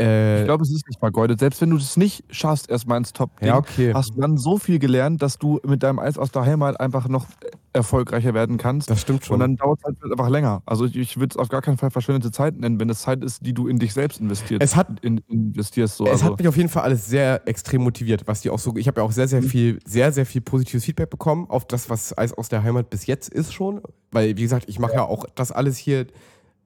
ich 0.00 0.44
glaube, 0.44 0.62
es 0.62 0.70
ist 0.70 0.86
nicht 0.88 0.98
vergeudet. 0.98 1.40
Selbst 1.40 1.60
wenn 1.60 1.70
du 1.70 1.76
es 1.76 1.96
nicht 1.96 2.24
schaffst, 2.30 2.70
erstmal 2.70 2.98
ins 2.98 3.12
top 3.12 3.30
ja, 3.40 3.56
okay. 3.56 3.92
hast 3.94 4.14
du 4.14 4.20
dann 4.20 4.38
so 4.38 4.58
viel 4.58 4.78
gelernt, 4.78 5.22
dass 5.22 5.38
du 5.38 5.60
mit 5.66 5.82
deinem 5.82 5.98
Eis 5.98 6.18
aus 6.18 6.30
der 6.30 6.44
Heimat 6.44 6.80
einfach 6.80 7.08
noch 7.08 7.26
erfolgreicher 7.72 8.34
werden 8.34 8.58
kannst. 8.58 8.90
Das 8.90 9.00
stimmt 9.00 9.24
schon. 9.24 9.34
Und 9.34 9.40
dann 9.40 9.56
dauert 9.56 9.78
es 9.78 9.84
halt 9.84 10.12
einfach 10.12 10.28
länger. 10.28 10.62
Also 10.66 10.86
ich, 10.86 10.96
ich 10.96 11.16
würde 11.18 11.34
es 11.34 11.36
auf 11.36 11.48
gar 11.48 11.62
keinen 11.62 11.78
Fall 11.78 11.90
verschwendete 11.90 12.32
Zeit 12.32 12.58
nennen, 12.58 12.80
wenn 12.80 12.90
es 12.90 13.02
Zeit 13.02 13.22
ist, 13.22 13.46
die 13.46 13.52
du 13.52 13.68
in 13.68 13.78
dich 13.78 13.92
selbst 13.92 14.20
investierst. 14.20 14.62
Es 14.62 14.76
hat, 14.76 14.88
in, 15.02 15.18
investierst. 15.28 15.96
So. 15.96 16.04
Es 16.04 16.12
also. 16.12 16.24
hat 16.26 16.38
mich 16.38 16.48
auf 16.48 16.56
jeden 16.56 16.68
Fall 16.68 16.82
alles 16.82 17.06
sehr 17.06 17.46
extrem 17.46 17.82
motiviert, 17.82 18.26
was 18.26 18.40
die 18.40 18.50
auch 18.50 18.58
so. 18.58 18.74
Ich 18.76 18.88
habe 18.88 19.00
ja 19.00 19.06
auch 19.06 19.12
sehr, 19.12 19.28
sehr 19.28 19.42
mhm. 19.42 19.46
viel, 19.46 19.78
sehr, 19.86 20.12
sehr 20.12 20.26
viel 20.26 20.40
positives 20.40 20.84
Feedback 20.84 21.10
bekommen 21.10 21.46
auf 21.48 21.66
das, 21.66 21.88
was 21.88 22.16
Eis 22.16 22.32
aus 22.32 22.48
der 22.48 22.62
Heimat 22.62 22.90
bis 22.90 23.06
jetzt 23.06 23.28
ist 23.28 23.52
schon. 23.52 23.80
Weil, 24.10 24.36
wie 24.36 24.42
gesagt, 24.42 24.68
ich 24.68 24.78
mache 24.80 24.92
ja. 24.92 24.98
ja 24.98 25.04
auch 25.04 25.24
das 25.34 25.52
alles 25.52 25.76
hier 25.76 26.06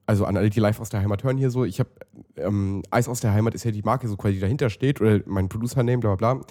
also 0.05 0.25
an 0.25 0.37
alle, 0.37 0.49
die 0.49 0.59
live 0.59 0.79
aus 0.79 0.89
der 0.89 1.01
Heimat 1.01 1.23
hören 1.23 1.37
hier 1.37 1.49
so, 1.49 1.65
ich 1.65 1.79
habe 1.79 1.89
ähm, 2.37 2.83
Eis 2.91 3.07
aus 3.07 3.19
der 3.19 3.33
Heimat 3.33 3.55
ist 3.55 3.63
ja 3.63 3.71
die 3.71 3.81
Marke, 3.81 4.07
so 4.07 4.17
quasi 4.17 4.35
die 4.35 4.39
dahinter 4.39 4.69
steht, 4.69 5.01
oder 5.01 5.21
mein 5.25 5.49
Producer-Name, 5.49 5.99
bla 5.99 6.15
bla 6.15 6.33
bla. 6.35 6.45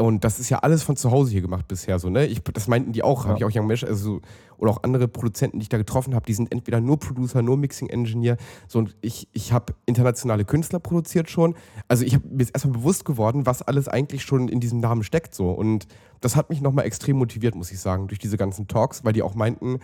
Und 0.00 0.24
das 0.24 0.40
ist 0.40 0.48
ja 0.48 0.60
alles 0.60 0.82
von 0.82 0.96
zu 0.96 1.10
Hause 1.10 1.32
hier 1.32 1.42
gemacht 1.42 1.68
bisher 1.68 1.98
so, 1.98 2.08
ne? 2.08 2.26
Ich, 2.26 2.42
das 2.42 2.68
meinten 2.68 2.92
die 2.92 3.02
auch, 3.02 3.24
ja. 3.24 3.30
habe 3.30 3.38
ich 3.38 3.44
auch 3.44 3.50
Young 3.54 3.66
Mesh, 3.66 3.84
also 3.84 4.20
oder 4.56 4.70
auch 4.72 4.82
andere 4.82 5.08
Produzenten, 5.08 5.58
die 5.58 5.64
ich 5.64 5.68
da 5.68 5.78
getroffen 5.78 6.14
habe, 6.14 6.24
die 6.26 6.34
sind 6.34 6.52
entweder 6.52 6.80
nur 6.80 6.98
Producer, 6.98 7.42
nur 7.42 7.56
Mixing 7.56 7.88
Engineer. 7.88 8.36
So 8.68 8.78
und 8.78 8.96
ich, 9.00 9.28
ich 9.32 9.52
habe 9.52 9.74
internationale 9.86 10.44
Künstler 10.44 10.80
produziert 10.80 11.30
schon. 11.30 11.54
Also 11.88 12.04
ich 12.04 12.14
habe 12.14 12.28
mir 12.28 12.40
jetzt 12.40 12.54
erstmal 12.54 12.74
bewusst 12.74 13.04
geworden, 13.04 13.46
was 13.46 13.62
alles 13.62 13.88
eigentlich 13.88 14.22
schon 14.22 14.48
in 14.48 14.60
diesem 14.60 14.80
Namen 14.80 15.02
steckt 15.02 15.34
so. 15.34 15.50
Und 15.50 15.86
das 16.20 16.36
hat 16.36 16.50
mich 16.50 16.60
nochmal 16.60 16.84
extrem 16.84 17.16
motiviert, 17.16 17.54
muss 17.54 17.72
ich 17.72 17.80
sagen, 17.80 18.08
durch 18.08 18.18
diese 18.18 18.36
ganzen 18.36 18.68
Talks, 18.68 19.04
weil 19.04 19.14
die 19.14 19.22
auch 19.22 19.34
meinten, 19.34 19.80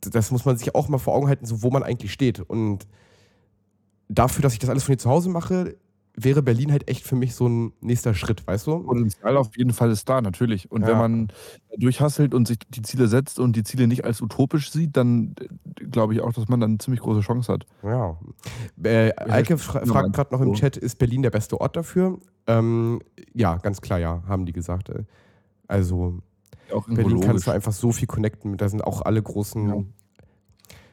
das 0.00 0.30
muss 0.30 0.44
man 0.44 0.56
sich 0.56 0.74
auch 0.74 0.88
mal 0.88 0.98
vor 0.98 1.14
Augen 1.14 1.28
halten, 1.28 1.46
so 1.46 1.62
wo 1.62 1.70
man 1.70 1.82
eigentlich 1.82 2.12
steht. 2.12 2.40
Und 2.40 2.86
dafür, 4.08 4.42
dass 4.42 4.52
ich 4.52 4.58
das 4.58 4.70
alles 4.70 4.84
von 4.84 4.92
hier 4.92 4.98
zu 4.98 5.10
Hause 5.10 5.30
mache, 5.30 5.76
wäre 6.16 6.42
Berlin 6.42 6.72
halt 6.72 6.88
echt 6.88 7.06
für 7.06 7.16
mich 7.16 7.34
so 7.34 7.48
ein 7.48 7.72
nächster 7.80 8.14
Schritt, 8.14 8.46
weißt 8.46 8.66
du? 8.66 8.80
Potenzial 8.80 9.36
auf 9.36 9.56
jeden 9.56 9.72
Fall 9.72 9.90
ist 9.90 10.08
da, 10.08 10.20
natürlich. 10.20 10.70
Und 10.70 10.82
ja. 10.82 10.88
wenn 10.88 10.98
man 10.98 11.28
durchhasselt 11.76 12.34
und 12.34 12.48
sich 12.48 12.58
die 12.68 12.82
Ziele 12.82 13.06
setzt 13.06 13.38
und 13.38 13.54
die 13.56 13.62
Ziele 13.62 13.86
nicht 13.86 14.04
als 14.04 14.20
utopisch 14.20 14.70
sieht, 14.70 14.96
dann 14.96 15.34
glaube 15.76 16.14
ich 16.14 16.20
auch, 16.20 16.32
dass 16.32 16.48
man 16.48 16.60
dann 16.60 16.70
eine 16.72 16.78
ziemlich 16.78 17.00
große 17.00 17.20
Chance 17.20 17.52
hat. 17.52 17.66
Ja. 17.82 18.18
Äh, 18.82 19.12
Eike 19.16 19.56
fra 19.56 19.84
fragt 19.84 20.12
gerade 20.12 20.34
noch 20.34 20.40
im 20.40 20.54
Chat, 20.54 20.76
ist 20.76 20.98
Berlin 20.98 21.22
der 21.22 21.30
beste 21.30 21.60
Ort 21.60 21.76
dafür? 21.76 22.18
Ähm, 22.46 23.00
ja, 23.32 23.56
ganz 23.56 23.80
klar, 23.80 23.98
ja, 23.98 24.22
haben 24.26 24.46
die 24.46 24.52
gesagt. 24.52 24.88
Äh, 24.88 25.04
also 25.68 26.18
auch 26.72 26.86
Berlin 26.86 27.12
logisch. 27.12 27.26
kannst 27.26 27.46
du 27.46 27.50
einfach 27.50 27.72
so 27.72 27.92
viel 27.92 28.06
connecten. 28.06 28.56
Da 28.56 28.68
sind 28.68 28.82
auch 28.82 29.02
alle 29.02 29.22
großen. 29.22 29.68
Ja. 29.68 29.84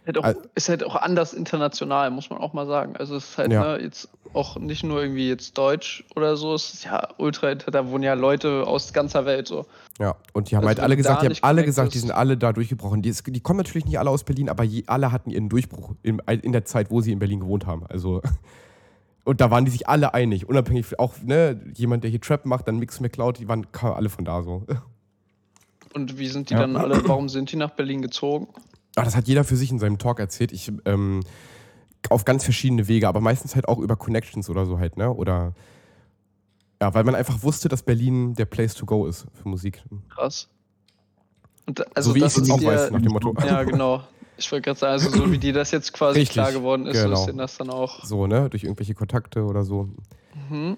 Halt 0.08 0.18
auch, 0.20 0.34
ist 0.56 0.70
halt 0.70 0.86
auch 0.86 0.96
anders 0.96 1.34
international, 1.34 2.12
muss 2.12 2.30
man 2.30 2.40
auch 2.40 2.54
mal 2.54 2.66
sagen. 2.66 2.96
Also 2.96 3.18
es 3.18 3.32
ist 3.32 3.38
halt 3.38 3.52
ja. 3.52 3.78
ne, 3.78 3.84
jetzt 3.84 4.08
auch 4.34 4.58
nicht 4.58 4.84
nur 4.84 5.02
irgendwie 5.02 5.28
jetzt 5.28 5.58
Deutsch 5.58 6.06
oder 6.16 6.38
so, 6.38 6.54
es 6.54 6.74
ist 6.74 6.86
ja 6.86 7.10
ultra, 7.18 7.56
da 7.56 7.90
wohnen 7.90 8.04
ja 8.04 8.14
Leute 8.14 8.66
aus 8.66 8.94
ganzer 8.94 9.26
Welt 9.26 9.48
so. 9.48 9.66
Ja, 10.00 10.16
und 10.32 10.50
die 10.50 10.56
haben 10.56 10.66
also 10.66 10.70
halt 10.70 10.80
alle 10.80 10.96
gesagt, 10.96 11.24
die 11.24 11.28
haben 11.28 11.38
alle 11.42 11.66
gesagt, 11.66 11.94
die 11.94 12.00
sind 12.00 12.12
alle 12.12 12.38
da 12.38 12.54
durchgebrochen. 12.54 13.02
Die, 13.02 13.12
die, 13.12 13.40
kommen 13.42 13.58
natürlich 13.58 13.86
nicht 13.86 14.00
alle 14.00 14.10
aus 14.10 14.24
Berlin, 14.24 14.48
aber 14.48 14.64
je, 14.64 14.84
alle 14.88 15.12
hatten 15.12 15.30
ihren 15.30 15.50
Durchbruch 15.50 15.96
in, 16.04 16.20
in 16.20 16.54
der 16.54 16.64
Zeit, 16.64 16.90
wo 16.90 17.02
sie 17.02 17.12
in 17.12 17.20
Berlin 17.20 17.42
gewohnt 17.42 17.66
haben. 17.66 17.86
Also 17.88 18.22
und 19.26 19.42
da 19.42 19.52
waren 19.52 19.66
die 19.66 19.72
sich 19.72 19.90
alle 19.90 20.14
einig, 20.14 20.48
unabhängig, 20.48 21.00
auch 21.00 21.16
ne, 21.22 21.60
jemand, 21.76 22.04
der 22.06 22.12
hier 22.12 22.22
Trap 22.22 22.46
macht, 22.46 22.68
dann 22.70 22.80
Mix 22.80 23.02
McCloud, 23.02 23.40
die 23.40 23.48
waren 23.50 23.68
alle 23.82 24.08
von 24.08 24.24
da 24.24 24.42
so. 24.42 24.66
Und 25.94 26.18
wie 26.18 26.28
sind 26.28 26.50
die 26.50 26.54
ja. 26.54 26.62
dann 26.62 26.76
alle, 26.76 27.08
warum 27.08 27.30
sind 27.30 27.52
die 27.52 27.56
nach 27.56 27.72
Berlin 27.72 28.02
gezogen? 28.02 28.48
Ach, 28.96 29.04
das 29.04 29.16
hat 29.16 29.28
jeder 29.28 29.44
für 29.44 29.56
sich 29.56 29.72
in 29.72 29.80
seinem 29.80 29.98
Talk 29.98 30.20
erzählt. 30.20 30.52
Ich, 30.52 30.72
ähm, 30.86 31.22
auf 32.10 32.26
ganz 32.26 32.44
verschiedene 32.44 32.88
Wege, 32.88 33.08
aber 33.08 33.22
meistens 33.22 33.56
halt 33.56 33.68
auch 33.68 33.80
über 33.80 33.96
Connections 33.96 34.50
oder 34.50 34.66
so 34.66 34.80
halt, 34.80 34.98
ne? 34.98 35.12
Oder 35.14 35.54
ja, 36.82 36.94
weil 36.94 37.04
man 37.04 37.16
einfach 37.16 37.44
wusste, 37.44 37.70
dass 37.70 37.84
Berlin 37.84 38.34
der 38.36 38.46
Place 38.46 38.76
to 38.76 38.86
go 38.86 39.08
ist 39.08 39.26
für 39.34 39.50
Musik. 39.50 39.82
Krass. 40.10 40.48
Und 41.66 41.96
also 41.96 42.12
so 42.12 42.16
wie 42.16 42.20
ich 42.20 42.26
es 42.26 42.50
auch 42.50 42.64
weiß, 42.64 42.92
nach 42.92 43.02
dem 43.02 43.12
Motto. 43.12 43.34
Ja, 43.46 43.64
genau. 43.64 44.04
Ich 44.38 44.52
wollte 44.52 44.66
gerade 44.66 44.80
sagen, 44.80 44.94
also 44.94 45.10
so 45.10 45.32
wie 45.32 45.40
dir 45.40 45.54
das 45.54 45.72
jetzt 45.72 45.92
quasi 45.94 46.20
Richtig, 46.20 46.34
klar 46.34 46.52
geworden 46.52 46.86
ist, 46.86 47.02
genau. 47.02 47.16
so 47.16 47.22
ist 47.22 47.28
denen 47.28 47.40
das 47.40 47.58
dann 47.58 47.72
auch. 47.72 48.06
So, 48.06 48.28
ne? 48.28 48.50
Durch 48.50 48.64
irgendwelche 48.64 48.94
Kontakte 48.94 49.44
oder 49.44 49.64
so. 49.64 49.90
Mhm. 50.50 50.78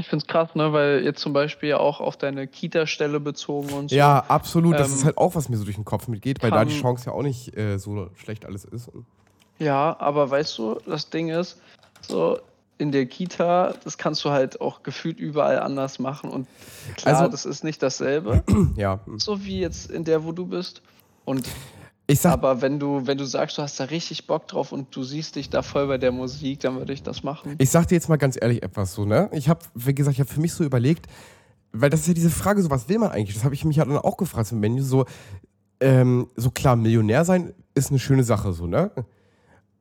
Ich 0.00 0.08
finde 0.08 0.24
es 0.24 0.26
krass, 0.26 0.54
ne, 0.54 0.72
weil 0.72 1.04
jetzt 1.04 1.20
zum 1.20 1.32
Beispiel 1.32 1.74
auch 1.74 2.00
auf 2.00 2.16
deine 2.16 2.46
Kita-Stelle 2.46 3.20
bezogen 3.20 3.72
und 3.72 3.90
so. 3.90 3.96
Ja, 3.96 4.24
absolut. 4.28 4.78
Das 4.78 4.88
ähm, 4.88 4.94
ist 4.94 5.04
halt 5.04 5.18
auch, 5.18 5.34
was 5.34 5.48
mir 5.48 5.56
so 5.56 5.64
durch 5.64 5.76
den 5.76 5.84
Kopf 5.84 6.08
mitgeht, 6.08 6.42
weil 6.42 6.50
da 6.50 6.64
die 6.64 6.78
Chance 6.78 7.06
ja 7.06 7.12
auch 7.12 7.22
nicht 7.22 7.56
äh, 7.56 7.78
so 7.78 8.08
schlecht 8.16 8.46
alles 8.46 8.64
ist. 8.64 8.90
Ja, 9.58 9.94
aber 10.00 10.30
weißt 10.30 10.56
du, 10.58 10.78
das 10.86 11.10
Ding 11.10 11.28
ist, 11.28 11.60
so 12.00 12.38
in 12.78 12.92
der 12.92 13.04
Kita, 13.04 13.74
das 13.84 13.98
kannst 13.98 14.24
du 14.24 14.30
halt 14.30 14.60
auch 14.60 14.82
gefühlt 14.82 15.20
überall 15.20 15.58
anders 15.58 15.98
machen. 15.98 16.30
Und 16.30 16.48
klar, 16.96 17.18
also, 17.18 17.30
das 17.30 17.44
ist 17.44 17.62
nicht 17.62 17.82
dasselbe. 17.82 18.42
ja. 18.76 19.00
So 19.16 19.44
wie 19.44 19.60
jetzt 19.60 19.90
in 19.90 20.04
der, 20.04 20.24
wo 20.24 20.32
du 20.32 20.46
bist. 20.46 20.80
Und 21.26 21.46
Sag, 22.18 22.32
aber 22.32 22.62
wenn 22.62 22.78
du, 22.78 23.06
wenn 23.06 23.18
du 23.18 23.24
sagst, 23.24 23.58
du 23.58 23.62
hast 23.62 23.78
da 23.78 23.84
richtig 23.84 24.26
Bock 24.26 24.48
drauf 24.48 24.72
und 24.72 24.94
du 24.94 25.02
siehst 25.02 25.36
dich 25.36 25.50
da 25.50 25.62
voll 25.62 25.86
bei 25.86 25.98
der 25.98 26.12
Musik, 26.12 26.60
dann 26.60 26.76
würde 26.76 26.92
ich 26.92 27.02
das 27.02 27.22
machen. 27.22 27.54
Ich 27.58 27.70
sag 27.70 27.86
dir 27.86 27.94
jetzt 27.94 28.08
mal 28.08 28.16
ganz 28.16 28.36
ehrlich 28.40 28.62
etwas 28.62 28.94
so, 28.94 29.04
ne? 29.04 29.28
Ich 29.32 29.48
habe, 29.48 29.60
wie 29.74 29.94
gesagt, 29.94 30.14
ich 30.14 30.20
habe 30.20 30.30
für 30.30 30.40
mich 30.40 30.52
so 30.52 30.64
überlegt, 30.64 31.06
weil 31.72 31.90
das 31.90 32.00
ist 32.00 32.08
ja 32.08 32.14
diese 32.14 32.30
Frage, 32.30 32.62
so 32.62 32.70
was 32.70 32.88
will 32.88 32.98
man 32.98 33.10
eigentlich? 33.10 33.36
Das 33.36 33.44
habe 33.44 33.54
ich 33.54 33.64
mich 33.64 33.76
ja 33.76 33.84
dann 33.84 33.96
auch 33.98 34.16
gefragt 34.16 34.50
im 34.52 34.60
Menü, 34.60 34.82
so, 34.82 35.04
ähm, 35.80 36.28
so 36.36 36.50
klar, 36.50 36.76
Millionär 36.76 37.24
sein 37.24 37.54
ist 37.74 37.90
eine 37.90 37.98
schöne 37.98 38.24
Sache, 38.24 38.52
so, 38.52 38.66
ne? 38.66 38.90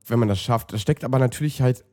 Wenn 0.06 0.20
man 0.20 0.28
das 0.28 0.40
schafft. 0.40 0.74
Da 0.74 0.78
steckt 0.78 1.04
aber 1.04 1.20
natürlich 1.20 1.62
halt 1.62 1.84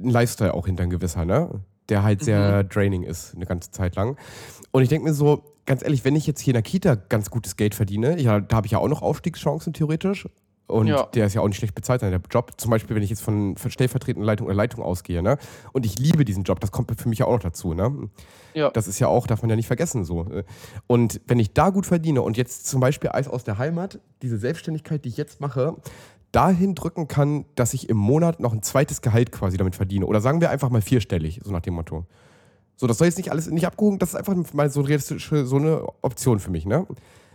ein 0.00 0.10
Lifestyle 0.10 0.54
auch 0.54 0.66
hinter 0.66 0.82
ein 0.84 0.90
gewisser, 0.90 1.24
ne? 1.24 1.60
Der 1.88 2.02
halt 2.02 2.22
sehr 2.22 2.62
mhm. 2.62 2.68
draining 2.68 3.02
ist, 3.02 3.34
eine 3.34 3.46
ganze 3.46 3.70
Zeit 3.70 3.96
lang. 3.96 4.16
Und 4.70 4.82
ich 4.82 4.88
denke 4.88 5.08
mir 5.08 5.14
so, 5.14 5.51
ganz 5.66 5.82
ehrlich, 5.82 6.04
wenn 6.04 6.16
ich 6.16 6.26
jetzt 6.26 6.40
hier 6.40 6.52
in 6.52 6.56
der 6.56 6.62
Kita 6.62 6.94
ganz 6.94 7.30
gutes 7.30 7.56
Geld 7.56 7.74
verdiene, 7.74 8.20
ja, 8.20 8.40
da 8.40 8.56
habe 8.56 8.66
ich 8.66 8.72
ja 8.72 8.78
auch 8.78 8.88
noch 8.88 9.02
Aufstiegschancen 9.02 9.72
theoretisch. 9.72 10.28
Und 10.68 10.86
ja. 10.86 11.02
der 11.14 11.26
ist 11.26 11.34
ja 11.34 11.42
auch 11.42 11.48
nicht 11.48 11.58
schlecht 11.58 11.74
bezahlt, 11.74 12.00
der 12.00 12.20
Job. 12.30 12.52
Zum 12.56 12.70
Beispiel, 12.70 12.96
wenn 12.96 13.02
ich 13.02 13.10
jetzt 13.10 13.20
von 13.20 13.56
stellvertretender 13.58 14.24
Leitung 14.24 14.46
oder 14.46 14.56
Leitung 14.56 14.82
ausgehe, 14.82 15.22
ne? 15.22 15.36
Und 15.72 15.84
ich 15.84 15.98
liebe 15.98 16.24
diesen 16.24 16.44
Job, 16.44 16.60
das 16.60 16.72
kommt 16.72 16.98
für 16.98 17.08
mich 17.08 17.18
ja 17.18 17.26
auch 17.26 17.32
noch 17.32 17.40
dazu, 17.40 17.74
ne? 17.74 18.08
Ja. 18.54 18.70
Das 18.70 18.88
ist 18.88 18.98
ja 18.98 19.08
auch, 19.08 19.26
darf 19.26 19.42
man 19.42 19.50
ja 19.50 19.56
nicht 19.56 19.66
vergessen, 19.66 20.04
so. 20.04 20.26
Und 20.86 21.20
wenn 21.26 21.38
ich 21.38 21.52
da 21.52 21.70
gut 21.70 21.84
verdiene 21.84 22.22
und 22.22 22.38
jetzt 22.38 22.66
zum 22.66 22.80
Beispiel 22.80 23.10
Eis 23.12 23.28
aus 23.28 23.44
der 23.44 23.58
Heimat, 23.58 24.00
diese 24.22 24.38
Selbstständigkeit, 24.38 25.04
die 25.04 25.10
ich 25.10 25.18
jetzt 25.18 25.40
mache, 25.40 25.76
dahin 26.30 26.74
drücken 26.74 27.06
kann, 27.06 27.44
dass 27.54 27.74
ich 27.74 27.90
im 27.90 27.98
Monat 27.98 28.40
noch 28.40 28.54
ein 28.54 28.62
zweites 28.62 29.02
Gehalt 29.02 29.30
quasi 29.30 29.58
damit 29.58 29.76
verdiene. 29.76 30.06
Oder 30.06 30.22
sagen 30.22 30.40
wir 30.40 30.48
einfach 30.48 30.70
mal 30.70 30.80
vierstellig, 30.80 31.40
so 31.44 31.52
nach 31.52 31.60
dem 31.60 31.74
Motto. 31.74 32.06
So, 32.76 32.86
das 32.86 32.98
soll 32.98 33.06
jetzt 33.06 33.16
nicht 33.16 33.30
alles 33.30 33.48
nicht 33.48 33.66
abgehoben, 33.66 33.98
das 33.98 34.10
ist 34.10 34.16
einfach 34.16 34.34
mal 34.52 34.70
so 34.70 34.80
realistische 34.80 35.46
so 35.46 35.56
eine 35.56 35.86
Option 36.02 36.40
für 36.40 36.50
mich, 36.50 36.66
ne? 36.66 36.86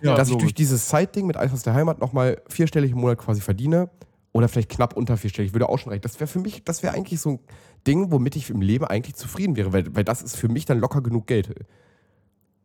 Ja, 0.02 0.16
Dass 0.16 0.30
ich 0.30 0.38
durch 0.38 0.54
dieses 0.54 0.90
Side-Ding 0.90 1.26
mit 1.26 1.38
Eis 1.38 1.52
aus 1.52 1.64
der 1.64 1.74
Heimat 1.74 2.00
nochmal 2.00 2.42
vierstellig 2.48 2.92
im 2.92 3.00
Monat 3.00 3.18
quasi 3.18 3.42
verdiene. 3.42 3.90
Oder 4.32 4.48
vielleicht 4.48 4.70
knapp 4.70 4.96
unter 4.96 5.18
vierstellig, 5.18 5.54
würde 5.54 5.68
auch 5.68 5.80
schon 5.80 5.92
reichen. 5.92 6.04
Das 6.04 6.20
wäre 6.20 6.28
für 6.28 6.38
mich, 6.40 6.64
das 6.64 6.84
wäre 6.84 6.94
eigentlich 6.94 7.20
so 7.20 7.32
ein 7.32 7.40
Ding, 7.88 8.12
womit 8.12 8.36
ich 8.36 8.52
im 8.52 8.62
Leben 8.62 8.86
eigentlich 8.86 9.16
zufrieden 9.16 9.56
wäre, 9.56 9.74
weil, 9.74 9.96
weil 9.96 10.04
das 10.04 10.22
ist 10.22 10.36
für 10.36 10.48
mich 10.48 10.66
dann 10.66 10.80
locker 10.80 11.02
genug 11.02 11.26
Geld. 11.26 11.66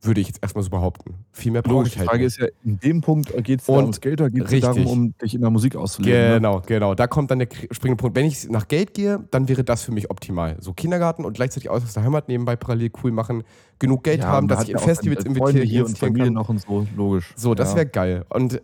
Würde 0.05 0.21
ich 0.21 0.27
jetzt 0.27 0.43
erstmal 0.43 0.65
so 0.65 0.71
behaupten. 0.71 1.15
Viel 1.31 1.53
mehr 1.53 1.63
brauche 1.63 1.87
ich 1.87 1.97
halt 1.97 2.03
Die 2.03 2.09
Frage 2.09 2.25
nicht. 2.25 2.39
ist 2.39 2.41
ja, 2.41 2.49
in 2.65 2.81
dem 2.81 3.01
Punkt 3.03 3.33
geht 3.45 3.61
es 3.63 3.69
ums 3.69 4.01
Geld 4.01 4.21
oder 4.21 4.31
geht 4.31 4.51
es 4.53 4.61
darum, 4.61 4.87
um 4.89 5.15
dich 5.19 5.33
in 5.35 5.41
der 5.43 5.51
Musik 5.51 5.77
auszuleben? 5.77 6.27
Ne? 6.29 6.35
Genau, 6.35 6.61
genau. 6.67 6.95
Da 6.97 7.07
kommt 7.07 7.31
dann 7.31 7.39
der 7.39 7.47
springende 7.71 8.01
Punkt. 8.01 8.17
Wenn 8.17 8.27
ich 8.27 8.49
nach 8.49 8.67
Geld 8.67 8.95
gehe, 8.95 9.25
dann 9.31 9.49
wäre 9.49 9.63
das 9.63 9.83
für 9.85 9.93
mich 9.93 10.11
optimal. 10.11 10.57
So 10.61 10.73
Kindergarten 10.73 11.25
und 11.25 11.35
gleichzeitig 11.35 11.71
aus 11.71 11.85
aus 11.85 11.93
der 11.95 12.03
Heimat 12.03 12.27
nebenbei 12.27 12.57
parallel 12.57 12.91
cool 13.05 13.13
machen, 13.13 13.45
genug 13.79 14.03
Geld 14.03 14.21
Ja, 14.23 14.27
haben, 14.27 14.49
dass 14.49 14.65
ich 14.65 14.71
in 14.71 14.79
Festivals 14.79 15.23
seine 15.23 15.37
Freunde 15.37 15.63
hier 15.63 15.87
und 15.87 15.97
Familie 15.97 16.27
kann. 16.27 16.35
noch 16.35 16.49
und 16.49 16.61
so, 16.61 16.85
logisch. 16.97 17.33
So, 17.37 17.55
das 17.55 17.71
Ja. 17.71 17.77
wäre 17.77 17.87
geil. 17.87 18.25
Und 18.29 18.61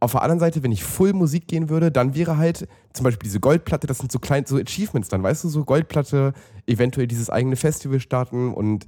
auf 0.00 0.12
der 0.12 0.22
anderen 0.22 0.40
Seite, 0.40 0.62
wenn 0.62 0.72
ich 0.72 0.84
Full 0.84 1.12
Musik 1.12 1.48
gehen 1.48 1.68
würde, 1.68 1.90
dann 1.90 2.14
wäre 2.14 2.38
halt 2.38 2.66
zum 2.94 3.04
Beispiel 3.04 3.24
diese 3.26 3.40
Goldplatte, 3.40 3.86
das 3.86 3.98
sind 3.98 4.10
so 4.10 4.20
kleine 4.20 4.46
so 4.46 4.56
Achievements 4.56 5.08
dann, 5.10 5.22
weißt 5.22 5.44
du, 5.44 5.48
so 5.48 5.64
Goldplatte, 5.64 6.32
eventuell 6.66 7.06
dieses 7.08 7.28
eigene 7.28 7.56
Festival 7.56 8.00
starten 8.00 8.54
und 8.54 8.86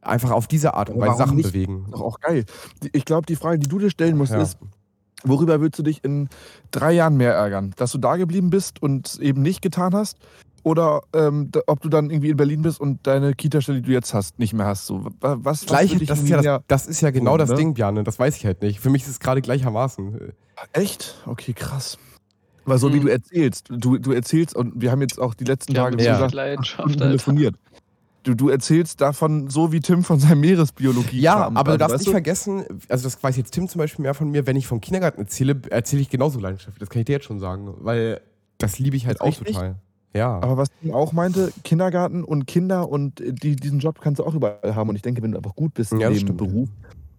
einfach 0.00 0.30
auf 0.30 0.46
diese 0.46 0.74
Art 0.74 0.90
und 0.90 1.00
Weise 1.00 1.16
Sachen 1.16 1.36
nicht? 1.36 1.52
bewegen. 1.52 1.86
Doch 1.90 2.00
auch 2.02 2.20
geil. 2.20 2.44
Ich 2.92 3.04
glaube, 3.04 3.26
die 3.26 3.36
Frage, 3.36 3.58
die 3.58 3.68
du 3.68 3.78
dir 3.78 3.90
stellen 3.90 4.16
musst, 4.16 4.32
Ja. 4.32 4.40
ist, 4.42 4.58
worüber 5.24 5.60
würdest 5.60 5.78
du 5.78 5.82
dich 5.82 6.04
in 6.04 6.28
drei 6.70 6.92
Jahren 6.92 7.16
mehr 7.16 7.34
ärgern? 7.34 7.72
Dass 7.76 7.92
du 7.92 7.98
da 7.98 8.16
geblieben 8.16 8.50
bist 8.50 8.80
und 8.82 9.08
es 9.08 9.18
eben 9.18 9.42
nicht 9.42 9.62
getan 9.62 9.94
hast? 9.94 10.16
Oder 10.64 11.02
ähm, 11.14 11.50
ob 11.66 11.80
du 11.80 11.88
dann 11.88 12.10
irgendwie 12.10 12.30
in 12.30 12.36
Berlin 12.36 12.62
bist 12.62 12.80
und 12.80 13.06
deine 13.06 13.32
Kita-Stelle, 13.34 13.80
die 13.80 13.86
du 13.88 13.92
jetzt 13.92 14.12
hast, 14.12 14.38
nicht 14.38 14.52
mehr 14.52 14.66
hast? 14.66 14.86
So, 14.86 15.04
wa- 15.20 15.36
was, 15.40 15.62
was 15.62 15.66
Gleich, 15.66 15.96
das, 16.06 16.18
ist 16.20 16.28
ja 16.28 16.42
das, 16.42 16.62
das 16.66 16.86
ist 16.88 17.00
ja 17.00 17.10
genau 17.10 17.32
tun, 17.32 17.38
das 17.38 17.50
ne? 17.50 17.54
Ding, 17.56 17.74
Bjarne. 17.74 18.04
Das 18.04 18.18
weiß 18.18 18.36
ich 18.36 18.44
halt 18.44 18.60
nicht. 18.60 18.80
Für 18.80 18.90
mich 18.90 19.02
ist 19.02 19.08
es 19.08 19.20
gerade 19.20 19.40
gleichermaßen. 19.40 20.32
Echt? 20.72 21.14
Okay, 21.26 21.52
krass. 21.54 21.96
Weil 22.64 22.76
so 22.78 22.92
wie 22.92 22.96
Hm. 22.98 23.02
du 23.06 23.08
erzählst, 23.08 23.68
du, 23.70 23.96
du 23.98 24.12
erzählst, 24.12 24.54
und 24.54 24.72
wir 24.82 24.90
haben 24.90 25.00
jetzt 25.00 25.18
auch 25.18 25.32
die 25.32 25.44
letzten 25.44 25.72
Ja, 25.72 25.84
Tage 25.84 25.96
mit 25.96 26.04
Ja. 26.04 26.26
gesagt, 26.26 26.98
telefoniert. 26.98 27.54
Du, 28.24 28.34
du 28.34 28.48
erzählst 28.48 29.00
davon 29.00 29.48
so 29.48 29.72
wie 29.72 29.80
Tim 29.80 30.02
von 30.02 30.18
seinem 30.18 30.40
Meeresbiologie. 30.40 31.20
Ja, 31.20 31.46
aber 31.46 31.52
du 31.52 31.58
also, 31.58 31.78
darfst 31.78 31.94
weißt 31.94 32.02
nicht 32.02 32.10
vergessen, 32.10 32.64
also 32.88 33.04
das 33.04 33.22
weiß 33.22 33.36
jetzt 33.36 33.52
Tim 33.52 33.68
zum 33.68 33.78
Beispiel 33.78 34.02
mehr 34.02 34.14
von 34.14 34.30
mir, 34.30 34.46
wenn 34.46 34.56
ich 34.56 34.66
vom 34.66 34.80
Kindergarten 34.80 35.20
erzähle, 35.20 35.60
erzähle 35.70 36.02
ich 36.02 36.10
genauso 36.10 36.40
leidenschaftlich. 36.40 36.80
Das 36.80 36.90
kann 36.90 37.00
ich 37.00 37.06
dir 37.06 37.12
jetzt 37.12 37.26
schon 37.26 37.38
sagen, 37.38 37.72
weil 37.78 38.20
das 38.58 38.78
liebe 38.78 38.96
ich 38.96 39.06
halt 39.06 39.20
auch 39.20 39.26
richtig? 39.26 39.54
total. 39.54 39.76
Ja. 40.14 40.36
Aber 40.40 40.56
was 40.56 40.68
Tim 40.80 40.92
auch 40.92 41.12
meinte, 41.12 41.52
Kindergarten 41.64 42.24
und 42.24 42.46
Kinder 42.46 42.88
und 42.88 43.20
die, 43.20 43.56
diesen 43.56 43.78
Job 43.78 44.00
kannst 44.00 44.18
du 44.18 44.24
auch 44.24 44.34
überall 44.34 44.74
haben. 44.74 44.88
Und 44.88 44.96
ich 44.96 45.02
denke, 45.02 45.22
wenn 45.22 45.32
du 45.32 45.38
einfach 45.38 45.54
gut 45.54 45.74
bist 45.74 45.92
in 45.92 46.00
Ja, 46.00 46.08
das 46.08 46.18
dem 46.18 46.26
stimmt. 46.26 46.38
Beruf, 46.38 46.68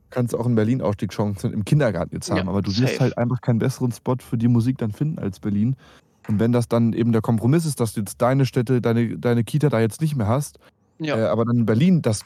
kannst 0.10 0.34
du 0.34 0.38
auch 0.38 0.46
in 0.46 0.56
Berlin 0.56 0.82
Aufstiegschancen 0.82 1.54
im 1.54 1.66
Kindergarten 1.66 2.14
jetzt 2.16 2.30
haben. 2.30 2.38
Ja, 2.38 2.48
Aber 2.48 2.62
du 2.62 2.72
safe. 2.72 2.84
wirst 2.84 3.00
halt 3.00 3.18
einfach 3.18 3.42
keinen 3.42 3.60
besseren 3.60 3.92
Spot 3.92 4.18
für 4.20 4.38
die 4.38 4.48
Musik 4.48 4.78
dann 4.80 4.92
finden 4.92 5.20
als 5.20 5.40
Berlin. 5.40 5.76
Und 6.28 6.40
wenn 6.40 6.52
das 6.52 6.68
dann 6.68 6.94
eben 6.94 7.12
der 7.12 7.22
Kompromiss 7.22 7.66
ist, 7.66 7.80
dass 7.80 7.94
du 7.94 8.02
jetzt 8.02 8.22
deine 8.22 8.46
Städte, 8.46 8.82
deine, 8.82 9.18
deine 9.18 9.44
Kita 9.44 9.70
da 9.70 9.80
jetzt 9.80 10.02
nicht 10.02 10.16
mehr 10.16 10.28
hast, 10.28 10.60
Ja. 11.00 11.18
äh, 11.18 11.26
aber 11.28 11.46
dann 11.46 11.58
in 11.58 11.66
Berlin, 11.66 12.02
das, 12.02 12.26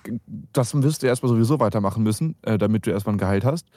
das 0.52 0.74
wirst 0.82 1.04
du 1.04 1.08
erstmal 1.08 1.30
sowieso 1.30 1.60
weitermachen 1.60 2.04
müssen, 2.04 2.36
äh, 2.42 2.58
damit 2.58 2.86
du 2.86 2.92
erstmal 2.92 3.16
ein 3.16 3.20
Gehalt 3.20 3.46
hast. 3.46 3.68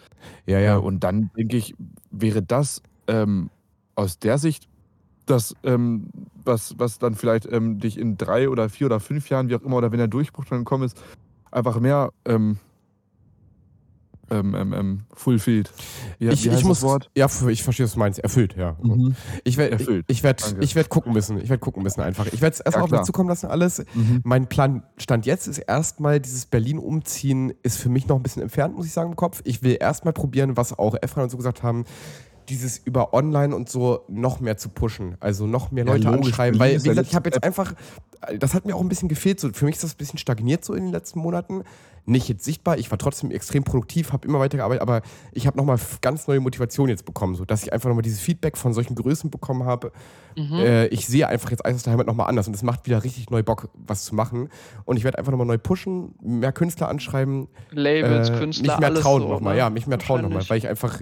ja, 0.47 0.59
Ja, 0.59 0.65
ja. 0.65 0.77
und 0.79 1.01
dann 1.01 1.31
denke 1.37 1.57
ich, 1.57 1.75
wäre 2.11 2.43
das 2.43 2.83
ähm, 3.07 3.51
aus 3.95 4.19
der 4.19 4.39
Sicht 4.39 4.69
das, 5.27 5.55
ähm, 5.65 6.09
was, 6.45 6.79
was 6.79 6.99
dann 6.99 7.15
vielleicht 7.15 7.51
ähm, 7.53 7.81
dich 7.81 7.99
in 7.99 8.17
drei 8.17 8.49
oder 8.49 8.69
vier 8.69 8.87
oder 8.87 9.01
fünf 9.01 9.29
Jahren, 9.29 9.49
wie 9.49 9.57
auch 9.57 9.63
immer, 9.63 9.77
oder 9.77 9.91
wenn 9.91 9.99
der 9.99 10.09
Durchbruch 10.09 10.45
dann 10.45 10.61
gekommen 10.61 10.85
ist, 10.85 11.03
einfach 11.51 11.81
mehr 11.81 12.13
ähm, 12.25 12.59
ähm, 14.31 14.55
ähm, 14.55 14.73
ähm, 14.73 15.01
fulfilled. 15.15 15.73
Wie, 16.19 16.29
ich, 16.29 16.45
wie 16.45 16.55
ich 16.55 16.65
muss, 16.65 16.83
Wort? 16.83 17.11
ja, 17.17 17.27
ich 17.49 17.63
verstehe, 17.63 17.85
was 17.85 17.93
du 17.93 17.99
meinst. 17.99 18.19
Erfüllt, 18.19 18.57
ja. 18.57 18.77
Mhm. 18.83 19.15
Ich 19.45 19.57
werde, 19.57 19.75
ich, 19.77 19.81
Erfüllt. 19.81 20.05
ich 20.09 20.23
werde, 20.23 20.43
ich 20.61 20.75
werde 20.75 20.89
gucken 20.89 21.13
müssen. 21.13 21.39
Ich 21.39 21.49
werde 21.49 21.61
gucken 21.61 21.83
müssen 21.83 22.01
einfach. 22.01 22.27
Ich 22.27 22.41
werde 22.41 22.55
es 22.55 22.61
erstmal 22.61 22.83
Ja, 22.83 22.85
auf 22.85 22.91
mich 23.01 23.07
zukommen 23.07 23.29
lassen 23.29 23.47
alles. 23.47 23.85
Mhm. 23.95 24.21
Mein 24.25 24.49
Plan 24.49 24.83
Stand 24.97 25.27
jetzt 25.27 25.47
ist 25.47 25.59
erstmal 25.59 26.21
dieses 26.21 26.47
Berlin 26.47 26.79
umziehen 26.79 27.53
ist 27.63 27.79
für 27.79 27.89
mich 27.89 28.09
noch 28.09 28.17
ein 28.17 28.23
bisschen 28.23 28.43
entfernt, 28.43 28.77
muss 28.77 28.87
ich 28.87 28.93
sagen 28.93 29.11
im 29.11 29.17
Kopf. 29.17 29.43
Ich 29.45 29.63
will 29.63 29.77
erstmal 29.79 30.13
probieren, 30.13 30.57
was 30.57 30.79
auch 30.79 30.95
Efran 31.01 31.25
und 31.25 31.31
so 31.31 31.37
gesagt 31.37 31.63
haben, 31.63 31.85
dieses 32.49 32.79
über 32.79 33.13
online 33.15 33.55
und 33.55 33.69
so 33.69 34.05
noch 34.09 34.41
mehr 34.41 34.57
zu 34.57 34.69
pushen. 34.69 35.17
Also 35.21 35.47
noch 35.47 35.71
mehr 35.71 35.85
Ja, 35.85 35.93
Leute 35.93 36.09
logisch. 36.09 36.27
anschreiben, 36.29 36.61
weil 36.61 36.83
wie 36.83 36.89
gesagt, 36.89 37.09
ich 37.09 37.15
habe 37.15 37.29
jetzt 37.31 37.43
einfach 37.43 37.75
das 38.39 38.55
hat 38.55 38.67
mir 38.67 38.75
auch 38.75 38.81
ein 38.81 38.89
bisschen 38.89 39.09
gefehlt. 39.09 39.41
So, 39.41 39.51
für 39.53 39.65
mich 39.65 39.77
ist 39.77 39.85
das 39.85 39.95
ein 39.95 39.99
bisschen 39.99 40.19
stagniert 40.19 40.65
so 40.65 40.75
in 40.75 40.85
den 40.85 40.93
letzten 40.93 41.21
Monaten. 41.21 41.63
Nicht 42.09 42.29
jetzt 42.29 42.45
sichtbar, 42.45 42.79
ich 42.79 42.89
war 42.93 42.99
trotzdem 42.99 43.33
extrem 43.33 43.65
produktiv, 43.65 44.13
habe 44.13 44.29
immer 44.29 44.39
weiter 44.39 44.59
gearbeitet, 44.59 44.81
aber 44.81 45.03
ich 45.33 45.49
habe 45.49 45.57
nochmal 45.57 45.77
ganz 46.03 46.29
neue 46.29 46.39
Motivation 46.39 46.89
jetzt 46.89 47.05
bekommen, 47.05 47.35
so 47.35 47.45
dass 47.45 47.65
ich 47.65 47.73
einfach 47.73 47.89
nochmal 47.89 48.03
dieses 48.03 48.21
Feedback 48.21 48.57
von 48.57 48.73
solchen 48.73 48.95
Größen 48.95 49.29
bekommen 49.29 49.65
habe. 49.65 49.91
Mhm. 50.37 50.53
Äh, 50.53 50.87
ich 50.87 51.09
sehe 51.09 51.27
einfach 51.27 51.51
jetzt 51.51 51.67
Eis 51.67 51.75
aus 51.75 51.83
der 51.83 51.93
Heimat 51.93 52.07
nochmal 52.07 52.29
anders 52.29 52.47
und 52.47 52.55
es 52.55 52.63
macht 52.63 52.87
wieder 52.87 53.03
richtig 53.03 53.29
neu 53.31 53.43
Bock, 53.43 53.71
was 53.75 54.05
zu 54.05 54.15
machen. 54.15 54.51
Und 54.85 54.99
ich 54.99 55.03
werde 55.05 55.19
einfach 55.19 55.33
nochmal 55.33 55.49
neu 55.49 55.59
pushen, 55.59 56.15
mehr 56.23 56.53
Künstler 56.53 56.89
anschreiben, 56.89 57.49
Labels, 57.73 58.31
äh, 58.31 58.39
Künstler, 58.39 58.75
mich 58.75 58.81
mehr 58.81 58.89
alles 58.89 59.01
trauen 59.01 59.23
so, 59.23 59.29
nochmal, 59.29 59.55
ne? 59.55 59.59
ja, 59.59 59.71
mich 59.71 59.89
mehr 59.89 59.99
trauen 59.99 60.23
nochmal, 60.23 60.49
weil 60.49 60.59
ich 60.59 60.69
einfach, 60.69 61.01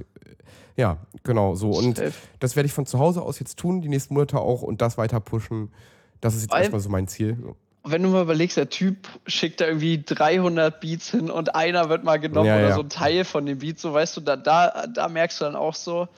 ja, 0.77 0.99
genau 1.23 1.55
so. 1.55 1.71
Und 1.71 1.97
Safe. 1.99 2.13
das 2.41 2.57
werde 2.57 2.67
ich 2.67 2.73
von 2.73 2.87
zu 2.87 2.99
Hause 2.99 3.23
aus 3.23 3.39
jetzt 3.39 3.59
tun, 3.59 3.81
die 3.81 3.89
nächsten 3.89 4.15
Monate 4.15 4.39
auch 4.39 4.63
und 4.63 4.83
das 4.83 4.99
weiter 4.99 5.21
pushen. 5.21 5.73
Das 6.21 6.35
ist 6.35 6.43
jetzt 6.43 6.53
Weil- 6.53 6.63
erstmal 6.63 6.81
so 6.81 6.89
mein 6.89 7.09
Ziel. 7.09 7.39
Wenn 7.87 8.03
du 8.03 8.09
mal 8.09 8.23
überlegst, 8.23 8.57
der 8.57 8.71
Typ 8.71 9.09
schickt 9.27 9.61
da 9.61 9.67
irgendwie 9.67 10.03
300 10.03 10.81
Beats 10.81 11.11
hin 11.11 11.31
und 11.31 11.55
einer 11.55 11.91
wird 11.91 12.03
mal 12.03 12.19
genommen 12.19 12.47
Ja, 12.47 12.57
oder 12.57 12.69
ja. 12.69 12.75
so 12.75 12.81
ein 12.81 12.89
Teil 12.89 13.25
von 13.27 13.45
dem 13.45 13.59
Beat, 13.59 13.79
so 13.79 13.93
weißt 13.93 14.17
du, 14.17 14.23
da, 14.23 14.37
da, 14.37 14.87
da 14.87 15.09
merkst 15.09 15.43
du 15.43 15.45
dann 15.45 15.55
auch 15.55 15.75
so, 15.75 16.09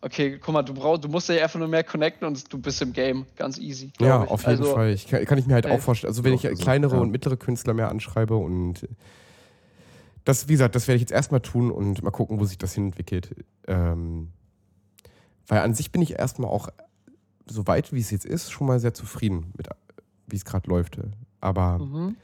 okay, 0.00 0.38
guck 0.40 0.54
mal, 0.54 0.62
du 0.62 0.72
brauchst, 0.72 1.04
du 1.04 1.08
musst 1.08 1.28
dich 1.28 1.42
einfach 1.42 1.58
nur 1.58 1.68
mehr 1.68 1.84
connecten 1.84 2.26
und 2.26 2.50
du 2.50 2.58
bist 2.58 2.80
im 2.80 2.94
Game, 2.94 3.26
ganz 3.36 3.58
easy. 3.58 3.92
Ja, 4.00 4.22
auf 4.22 4.46
jeden 4.46 4.60
also, 4.60 4.74
Fall. 4.74 4.90
Ich 4.92 5.08
kann, 5.08 5.24
kann 5.26 5.36
ich 5.36 5.46
mir 5.46 5.54
halt 5.54 5.66
Ey. 5.66 5.72
auch 5.72 5.80
vorstellen. 5.80 6.10
Also 6.10 6.24
wenn 6.24 6.32
ich 6.32 6.42
kleinere 6.58 6.96
ja. 6.96 7.00
und 7.02 7.10
mittlere 7.10 7.36
Künstler 7.36 7.74
mehr 7.74 7.90
anschreibe 7.90 8.36
und 8.36 8.88
das, 10.30 10.48
wie 10.48 10.52
gesagt, 10.52 10.74
das 10.74 10.86
werde 10.88 10.96
ich 10.96 11.02
jetzt 11.02 11.12
erstmal 11.12 11.40
tun 11.40 11.70
und 11.70 12.02
mal 12.02 12.10
gucken, 12.10 12.40
wo 12.40 12.44
sich 12.44 12.58
das 12.58 12.72
hin 12.74 12.86
entwickelt. 12.86 13.34
Ähm, 13.66 14.28
weil 15.46 15.60
an 15.60 15.74
sich 15.74 15.90
bin 15.90 16.00
ich 16.02 16.12
erstmal 16.18 16.50
auch, 16.50 16.68
so 17.46 17.66
weit 17.66 17.92
wie 17.92 18.00
es 18.00 18.10
jetzt 18.10 18.24
ist, 18.26 18.50
schon 18.50 18.66
mal 18.68 18.78
sehr 18.78 18.94
zufrieden 18.94 19.52
mit, 19.56 19.68
wie 20.28 20.36
es 20.36 20.44
gerade 20.44 20.70
läuft. 20.70 20.98
Aber 21.40 21.78
Mhm. 21.78 22.16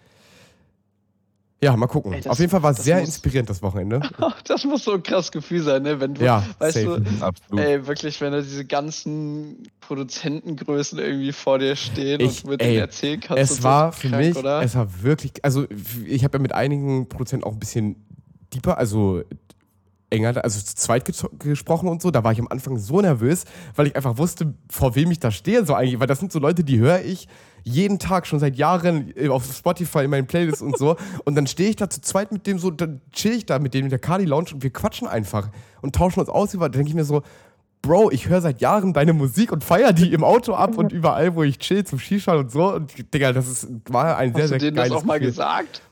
Ja, 1.62 1.75
mal 1.77 1.87
gucken. 1.87 2.12
Ey, 2.12 2.21
das- 2.21 2.33
auf 2.33 2.38
jeden 2.38 2.51
Fall 2.51 2.62
war 2.62 2.73
es 2.73 2.85
sehr 2.85 2.99
muss- 3.01 3.09
inspirierend 3.09 3.49
das 3.51 3.62
Wochenende. 3.62 4.01
Das 4.47 4.64
muss 4.64 4.85
so 4.85 4.92
ein 4.92 5.03
krasses 5.03 5.33
Gefühl 5.33 5.62
sein, 5.62 5.83
ne? 5.83 5.99
Wenn 6.01 6.14
du, 6.14 6.25
Ja, 6.25 6.45
weißt 6.59 6.75
safe. 6.83 7.01
du, 7.01 7.25
Absolut. 7.25 7.64
ey, 7.64 7.87
wirklich, 7.87 8.21
wenn 8.21 8.33
da 8.33 8.40
diese 8.40 8.64
ganzen 8.64 9.66
Produzentengrößen 9.81 10.99
irgendwie 10.99 11.33
vor 11.33 11.59
dir 11.59 11.75
stehen 11.77 12.21
Ich- 12.21 12.45
und 12.45 12.51
mit 12.51 12.62
ey, 12.62 12.69
denen 12.69 12.81
erzählen 12.81 13.21
kannst. 13.21 13.42
es 13.53 13.62
war 13.62 13.92
für 13.92 14.09
krank, 14.09 14.25
mich, 14.25 14.37
oder? 14.37 14.62
es 14.62 14.75
war 14.75 15.03
wirklich, 15.03 15.33
also 15.45 15.66
ich 16.07 16.25
habe 16.25 16.38
ja 16.38 16.42
mit 16.42 16.53
einigen 16.53 17.09
Produzenten 17.09 17.45
auch 17.45 17.53
ein 17.53 17.59
bisschen 17.59 17.97
deeper, 18.55 18.79
also 18.79 19.23
enger, 20.11 20.42
also 20.45 20.61
zu 20.61 20.77
zweit 20.77 21.05
ge 21.05 21.14
gesprochen 21.38 21.88
und 21.88 22.01
so. 22.01 22.11
Da 22.12 22.23
war 22.23 22.31
ich 22.33 22.38
am 22.40 22.49
Anfang 22.49 22.79
so 22.79 23.01
nervös, 23.01 23.45
weil 23.75 23.88
ich 23.88 23.97
einfach 23.97 24.19
wusste, 24.19 24.55
vor 24.71 24.95
wem 24.95 25.11
ich 25.11 25.19
da 25.19 25.31
stehe, 25.33 25.64
so 25.66 25.75
eigentlich, 25.75 25.99
weil 25.99 26.07
das 26.07 26.21
sind 26.21 26.31
so 26.31 26.38
Leute, 26.38 26.62
die 26.62 26.79
höre 26.79 27.03
ich 27.03 27.27
jeden 27.66 27.98
Tag 27.98 28.26
schon 28.26 28.38
seit 28.38 28.57
Jahren 28.57 29.12
äh, 29.16 29.29
auf 29.29 29.44
Spotify 29.44 30.05
in 30.05 30.11
meinen 30.11 30.26
Playlists 30.26 30.62
und 30.62 30.79
so. 30.79 30.96
Und 31.24 31.35
dann 31.35 31.46
stehe 31.48 31.68
ich 31.68 31.76
da 31.76 31.90
zu 31.90 32.00
zweit 32.00 32.31
mit 32.31 32.46
dem 32.46 32.59
so, 32.59 32.70
dann 32.70 33.00
chill 33.12 33.33
ich 33.33 33.44
da 33.44 33.59
mit 33.59 33.74
dem 33.74 33.85
in 33.85 33.90
der 33.90 33.98
Cardi 33.98 34.24
Lounge 34.24 34.50
und 34.55 34.62
wir 34.62 34.70
quatschen 34.70 35.09
einfach 35.09 35.50
und 35.83 35.94
tauschen 35.94 36.20
uns 36.20 36.29
aus 36.29 36.55
über. 36.55 36.68
Da 36.68 36.79
denke 36.79 36.90
ich 36.90 36.94
mir 36.94 37.05
so, 37.05 37.22
Bro, 37.83 38.11
ich 38.12 38.29
höre 38.29 38.40
seit 38.40 38.61
Jahren 38.61 38.92
deine 38.92 39.12
Musik 39.12 39.52
und 39.52 39.64
feiere 39.64 39.92
die 39.92 40.12
im 40.12 40.22
Auto 40.24 40.55
ab 40.55 40.79
und 40.79 40.92
überall, 40.92 41.35
wo 41.35 41.42
ich 41.42 41.59
chill, 41.59 41.85
zum 41.85 41.98
Shisha 41.98 42.35
und 42.37 42.50
so. 42.50 42.72
Und 42.72 43.12
Digga, 43.12 43.33
das 43.33 43.48
ist, 43.48 43.68
war 43.88 44.16
ein 44.16 44.33
sehr, 44.33 44.44
Hast 44.44 44.52
du 44.55 44.59
sehr 44.61 44.70
denen 44.70 44.76
das 44.76 44.88
geiles 44.88 45.02
auch 45.02 45.05
mal 45.05 45.18
Gefühl. 45.18 45.31
gesagt? 45.33 45.83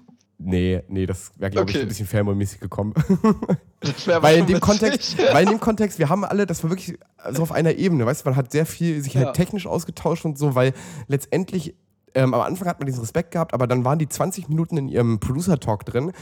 Nee, 0.46 0.82
nee, 0.88 1.06
das 1.06 1.32
wäre, 1.38 1.50
glaube 1.50 1.70
ich, 1.70 1.76
Okay. 1.76 1.84
ein 1.84 1.88
bisschen 1.88 2.06
Fanboy-mäßig 2.06 2.60
gekommen. 2.60 2.92
Weil, 4.20 4.38
in 4.38 4.46
dem. 4.46 4.60
Kontext, 4.60 5.16
weil 5.32 5.44
in 5.44 5.50
dem 5.50 5.60
Kontext, 5.60 5.98
wir 5.98 6.08
haben 6.08 6.24
alle, 6.24 6.46
das 6.46 6.62
war 6.62 6.70
wirklich 6.70 6.98
so 7.32 7.42
auf 7.42 7.52
einer 7.52 7.74
Ebene, 7.76 8.06
weißt 8.06 8.24
du, 8.24 8.30
man 8.30 8.36
hat 8.36 8.50
sehr 8.52 8.64
viel 8.66 9.02
sich 9.02 9.14
Ja. 9.14 9.26
halt 9.26 9.36
technisch 9.36 9.66
ausgetauscht 9.66 10.24
und 10.24 10.38
so, 10.38 10.54
weil 10.54 10.72
letztendlich, 11.06 11.74
ähm, 12.14 12.32
am 12.34 12.40
Anfang 12.40 12.66
hat 12.68 12.78
man 12.80 12.86
diesen 12.86 13.00
Respekt 13.00 13.30
gehabt, 13.32 13.52
aber 13.52 13.66
dann 13.66 13.84
waren 13.84 13.98
die 13.98 14.08
20 14.08 14.48
Minuten 14.48 14.76
in 14.78 14.88
ihrem 14.88 15.18
Producer-Talk 15.20 15.84
drin 15.84 16.12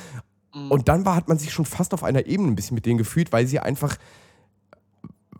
Mhm. 0.54 0.70
und 0.70 0.88
dann 0.88 1.04
war, 1.06 1.14
hat 1.16 1.28
man 1.28 1.38
sich 1.38 1.52
schon 1.52 1.64
fast 1.64 1.94
auf 1.94 2.02
einer 2.04 2.26
Ebene 2.26 2.48
ein 2.50 2.56
bisschen 2.56 2.74
mit 2.74 2.84
denen 2.86 2.98
gefühlt, 2.98 3.32
weil 3.32 3.46
sie 3.46 3.58
einfach 3.60 3.96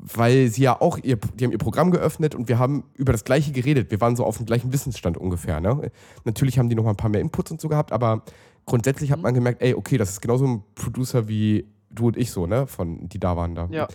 weil 0.05 0.49
sie 0.49 0.63
ja 0.63 0.81
auch, 0.81 0.99
ihr, 1.01 1.17
die 1.17 1.45
haben 1.45 1.53
ihr 1.53 1.59
Programm 1.59 1.93
geöffnet 1.93 2.35
und 2.35 2.49
wir 2.49 2.59
haben 2.59 2.83
über 2.95 3.13
das 3.13 3.23
Gleiche 3.25 3.53
geredet. 3.53 3.93
Wir 3.93 4.01
waren 4.01 4.17
so 4.17 4.25
auf 4.25 4.37
dem 4.37 4.47
gleichen 4.47 4.73
Wissensstand 4.73 5.17
ungefähr. 5.17 5.61
Ne? 5.61 5.93
Natürlich 6.25 6.59
haben 6.59 6.69
die 6.69 6.75
noch 6.75 6.83
mal 6.83 6.91
ein 6.91 6.97
paar 6.97 7.09
mehr 7.11 7.21
Inputs 7.21 7.53
und 7.53 7.61
so 7.61 7.69
gehabt, 7.69 7.93
aber 7.93 8.23
grundsätzlich 8.67 9.11
Mhm. 9.11 9.15
hat 9.15 9.23
man 9.23 9.35
gemerkt, 9.35 9.63
ey, 9.63 9.75
okay, 9.75 9.99
das 9.99 10.11
ist 10.11 10.21
genauso 10.21 10.47
ein 10.47 10.63
Producer 10.75 11.29
wie 11.29 11.67
du 11.91 12.09
und 12.09 12.17
ich 12.17 12.31
so, 12.31 12.47
ne? 12.47 12.67
Von, 12.67 13.09
die 13.09 13.19
da 13.19 13.37
waren 13.37 13.55
da. 13.55 13.69
Ja. 13.71 13.89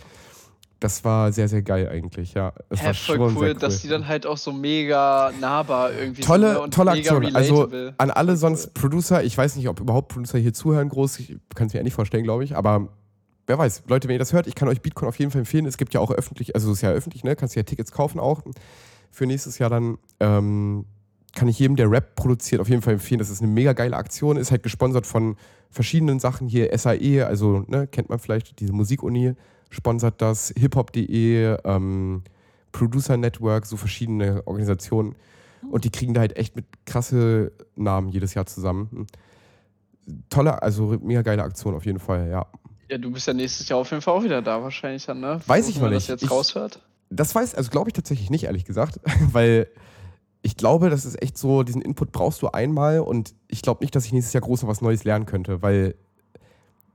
Das 0.80 1.04
war 1.04 1.32
sehr, 1.32 1.48
sehr 1.48 1.62
geil 1.62 1.88
eigentlich, 1.88 2.34
ja. 2.34 2.52
Das 2.68 2.80
Hä, 2.80 2.86
war 2.86 2.94
voll 2.94 3.20
cool, 3.20 3.38
sehr 3.38 3.54
dass 3.54 3.82
die 3.82 3.88
dann 3.88 4.06
halt 4.06 4.26
auch 4.26 4.36
so 4.36 4.52
mega 4.52 5.32
nahbar 5.40 5.92
irgendwie 5.92 6.22
Tolle, 6.22 6.52
sind 6.54 6.62
ne? 6.62 6.70
tolle 6.70 6.90
Aktion. 6.92 7.34
Also 7.34 7.68
an 7.98 8.10
alle 8.12 8.36
sonst 8.36 8.66
cool. 8.66 8.72
Producer, 8.74 9.24
ich 9.24 9.36
weiß 9.36 9.56
nicht, 9.56 9.68
ob 9.68 9.80
überhaupt 9.80 10.08
Producer 10.12 10.38
hier 10.38 10.54
zuhören 10.54 10.88
groß, 10.88 11.18
ich 11.18 11.36
kann 11.56 11.66
es 11.66 11.72
mir 11.72 11.80
ja 11.80 11.82
nicht 11.84 11.94
vorstellen, 11.94 12.22
glaube 12.22 12.44
ich, 12.44 12.54
aber 12.56 12.88
wer 13.48 13.58
weiß, 13.58 13.82
Leute, 13.88 14.06
wenn 14.06 14.14
ihr 14.14 14.18
das 14.20 14.32
hört, 14.32 14.46
ich 14.46 14.54
kann 14.54 14.68
euch 14.68 14.80
Bitcoin 14.80 15.08
auf 15.08 15.18
jeden 15.18 15.32
Fall 15.32 15.40
empfehlen. 15.40 15.66
Es 15.66 15.78
gibt 15.78 15.94
ja 15.94 16.00
auch 16.00 16.12
öffentlich, 16.12 16.54
also 16.54 16.70
es 16.70 16.76
ist 16.78 16.82
ja 16.82 16.90
öffentlich, 16.92 17.24
ne? 17.24 17.34
Kannst 17.34 17.56
du 17.56 17.60
ja 17.60 17.64
Tickets 17.64 17.90
kaufen 17.90 18.20
auch 18.20 18.42
für 19.10 19.26
nächstes 19.26 19.58
Jahr 19.58 19.70
dann. 19.70 19.98
Ähm, 20.20 20.84
kann 21.34 21.48
ich 21.48 21.58
jedem, 21.58 21.76
der 21.76 21.90
Rap 21.90 22.14
produziert, 22.14 22.60
auf 22.60 22.68
jeden 22.68 22.82
Fall 22.82 22.94
empfehlen. 22.94 23.18
Das 23.18 23.30
ist 23.30 23.42
eine 23.42 23.50
mega 23.50 23.72
geile 23.72 23.96
Aktion. 23.96 24.36
Ist 24.36 24.50
halt 24.50 24.62
gesponsert 24.62 25.06
von 25.06 25.36
verschiedenen 25.70 26.20
Sachen 26.20 26.48
hier. 26.48 26.76
SAE, 26.76 27.24
also 27.24 27.64
ne, 27.66 27.86
kennt 27.86 28.08
man 28.08 28.18
vielleicht, 28.18 28.60
diese 28.60 28.72
Musikuni 28.72 29.34
sponsert 29.70 30.20
das. 30.22 30.52
hiphop.de, 30.56 31.58
ähm, 31.64 32.22
Producer 32.72 33.16
Network, 33.16 33.66
so 33.66 33.76
verschiedene 33.76 34.42
Organisationen. 34.46 35.14
Und 35.70 35.84
die 35.84 35.90
kriegen 35.90 36.14
da 36.14 36.20
halt 36.20 36.36
echt 36.36 36.56
mit 36.56 36.66
krasse 36.86 37.52
Namen 37.76 38.08
jedes 38.08 38.34
Jahr 38.34 38.46
zusammen. 38.46 39.06
Tolle, 40.30 40.62
also 40.62 40.98
mega 41.02 41.22
geile 41.22 41.42
Aktion 41.42 41.74
auf 41.74 41.84
jeden 41.84 41.98
Fall, 41.98 42.30
ja. 42.30 42.46
Ja, 42.88 42.96
du 42.96 43.10
bist 43.10 43.26
ja 43.26 43.34
nächstes 43.34 43.68
Jahr 43.68 43.80
auf 43.80 43.90
jeden 43.90 44.00
Fall 44.00 44.14
auch 44.14 44.22
wieder 44.22 44.40
da, 44.40 44.62
wahrscheinlich 44.62 45.04
dann, 45.04 45.20
ne? 45.20 45.40
Weiß 45.46 45.68
ich 45.68 45.78
noch 45.78 45.88
nicht. 45.88 45.96
das 45.96 46.06
jetzt 46.08 46.22
ich, 46.22 46.30
raushört? 46.30 46.80
Das 47.10 47.34
weiß, 47.34 47.54
also 47.54 47.70
glaube 47.70 47.90
ich 47.90 47.94
tatsächlich 47.94 48.30
nicht, 48.30 48.44
ehrlich 48.44 48.64
gesagt, 48.64 49.00
weil 49.32 49.68
ich 50.48 50.56
glaube, 50.56 50.88
das 50.88 51.04
ist 51.04 51.20
echt 51.22 51.36
so, 51.36 51.62
diesen 51.62 51.82
Input 51.82 52.10
brauchst 52.10 52.40
du 52.40 52.48
einmal 52.48 53.00
und 53.00 53.34
ich 53.48 53.60
glaube 53.60 53.84
nicht, 53.84 53.94
dass 53.94 54.06
ich 54.06 54.12
nächstes 54.12 54.32
Jahr 54.32 54.40
groß 54.40 54.62
noch 54.62 54.70
was 54.70 54.80
Neues 54.80 55.04
lernen 55.04 55.26
könnte, 55.26 55.60
weil 55.60 55.94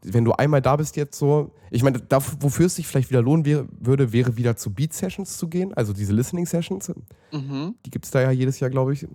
wenn 0.02 0.26
du 0.26 0.32
einmal 0.32 0.60
da 0.60 0.76
bist 0.76 0.96
jetzt 0.96 1.20
so, 1.20 1.54
ich 1.70 1.84
meine, 1.84 2.00
da, 2.00 2.20
wofür 2.39 2.66
es 2.66 2.76
sich 2.76 2.88
vielleicht 2.88 3.12
wieder 3.12 3.22
lohnen 3.22 3.46
wär, 3.46 3.68
würde, 3.80 4.12
wäre 4.12 4.38
wieder 4.38 4.58
zu 4.58 4.74
Beat-Sessions 4.74 5.38
zu 5.38 5.50
gehen, 5.50 5.72
also 5.76 5.94
diese 5.94 6.13
Listening-Sessions. 6.13 6.94
Mhm. 7.32 7.76
Die 7.86 7.92
gibt 7.92 8.06
es 8.06 8.12
da 8.12 8.22
ja 8.22 8.32
jedes 8.32 8.60
Jahr, 8.60 8.72
glaube 8.72 8.94
ich. 8.94 9.08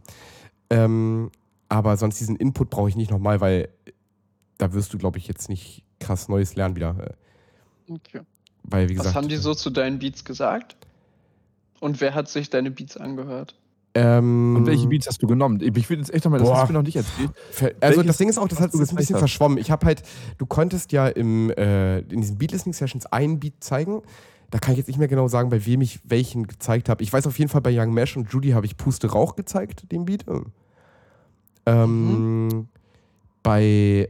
Ähm, 0.71 1.33
aber 1.69 1.97
sonst 1.97 2.21
diesen 2.21 2.37
Input 2.37 2.71
brauche 2.71 2.89
ich 2.89 2.97
nicht 2.97 3.11
nochmal, 3.11 3.41
weil 3.41 3.71
da 4.57 4.73
wirst 4.73 4.95
du, 4.95 4.99
glaube 4.99 5.19
ich, 5.19 5.27
jetzt 5.27 5.49
nicht 5.49 5.83
krass 5.99 6.29
Neues 6.29 6.55
lernen 6.55 6.77
wieder. 6.77 7.17
Okay. 7.89 8.21
Weil, 8.63 8.87
gesagt, 8.87 9.09
Was 9.09 9.15
haben 9.17 9.29
die 9.29 9.37
so 9.37 9.53
zu 9.53 9.71
deinen 9.71 9.99
Beats 9.99 10.25
gesagt? 10.25 10.77
Und 11.81 12.01
wer 12.01 12.15
hat 12.15 12.29
sich 12.29 12.51
deine 12.51 12.71
Beats 12.71 12.97
angehört? 12.97 13.57
Ähm, 13.99 14.57
Und 14.57 14.67
welche 14.67 14.87
Beats 14.87 15.07
hast 15.07 15.23
du 15.23 15.27
genommen? 15.27 15.61
Ich 15.61 15.91
will 15.91 15.99
jetzt 15.99 16.13
echt 16.13 16.25
nochmal, 16.25 16.41
das 16.41 16.51
hast 16.51 16.69
du 16.69 16.73
mir 16.73 16.79
noch 16.79 16.85
nicht 16.87 16.97
erzählt. 16.97 17.31
Also 17.81 17.99
Welches 17.99 18.07
das 18.07 18.17
Ding 18.19 18.29
ist 18.29 18.39
auch, 18.39 18.49
das, 18.49 18.61
hat, 18.61 18.73
ist 18.73 18.93
ein 18.93 18.97
bisschen 18.97 19.15
hast? 19.15 19.21
verschwommen. 19.21 19.59
Ich 19.59 19.71
habe 19.71 19.87
halt, 19.87 20.03
du 20.39 20.47
konntest 20.47 20.93
ja 20.93 21.09
im, 21.09 21.51
äh, 21.51 21.99
in 22.01 22.21
diesen 22.21 22.39
Beat-Listening-Sessions 22.39 23.07
einen 23.07 23.41
Beat 23.41 23.55
zeigen. 23.61 24.03
Da 24.51 24.59
kann 24.59 24.73
ich 24.73 24.79
jetzt 24.79 24.87
nicht 24.87 24.99
mehr 24.99 25.09
genau 25.09 25.29
sagen, 25.29 25.51
bei 25.51 25.67
wem 25.67 25.81
ich 25.81 26.01
welchen 26.05 26.47
gezeigt 26.47 26.89
habe. 26.89 27.03
Ich 27.03 27.13
weiß 27.13 27.27
auf 27.27 27.39
jeden 27.39 27.51
Fall, 27.51 27.61
bei 27.61 27.77
Young 27.77 27.93
Mesh 27.93 28.17
und 28.17 28.33
Judy 28.33 28.51
habe 28.51 28.67
ich 28.67 28.77
Puste 28.77 29.11
Rauch 29.11 29.37
gezeigt, 29.37 29.91
den 29.91 30.05
Beat. 30.05 30.25
Ähm, 31.67 32.47
mhm. 32.47 32.69
Bei 33.43 34.09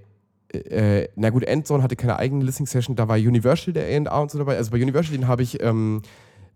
äh, 0.52 1.08
na 1.16 1.30
gut, 1.30 1.44
Endzone 1.44 1.82
hatte 1.82 1.96
keine 1.96 2.16
eigene 2.16 2.44
Listening-Session, 2.44 2.96
da 2.96 3.08
war 3.08 3.16
Universal 3.16 3.74
der 3.74 3.84
A&A 3.84 4.20
und 4.20 4.30
so 4.30 4.38
dabei. 4.38 4.56
Also 4.56 4.70
bei 4.70 4.80
Universal, 4.80 5.12
den 5.12 5.28
habe 5.28 5.42
ich, 5.42 5.62
ähm, 5.62 6.02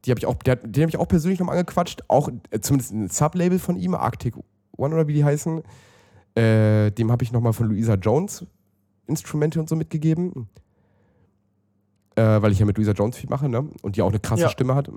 die 0.05 0.11
habe 0.11 0.19
ich 0.19 0.27
auch, 0.27 0.35
den 0.35 0.83
habe 0.83 0.91
ich 0.91 0.97
auch 0.97 1.09
persönlich 1.09 1.41
noch 1.41 1.49
angequatscht, 1.49 2.03
auch 2.09 2.29
äh, 2.51 2.61
zumindest 2.61 2.93
ein 2.93 3.09
Sublabel 3.09 3.59
von 3.59 3.77
ihm, 3.77 3.95
Arctic 3.95 4.35
One 4.77 4.95
oder 4.95 5.07
wie 5.07 5.15
die 5.15 5.25
heißen. 5.25 5.63
Äh, 6.35 6.91
dem 6.93 7.13
habe 7.13 7.23
ich 7.25 7.33
nochmal 7.33 7.53
von 7.53 7.69
Louisa 7.69 7.95
Jones 7.95 8.47
Instrumente 9.07 9.61
und 9.61 9.69
so 9.69 9.77
mitgegeben. 9.77 10.49
Äh, 12.15 12.43
weil 12.43 12.53
ich 12.53 12.59
ja 12.59 12.67
mit 12.67 12.77
Louisa 12.77 12.93
Jones 12.93 13.17
viel 13.17 13.31
mache, 13.31 13.49
ne? 13.49 13.69
Und 13.83 13.97
die 13.97 14.03
auch 14.03 14.11
eine 14.11 14.21
krasse 14.21 14.43
ja. 14.43 14.49
Stimme 14.49 14.75
hat. 14.75 14.91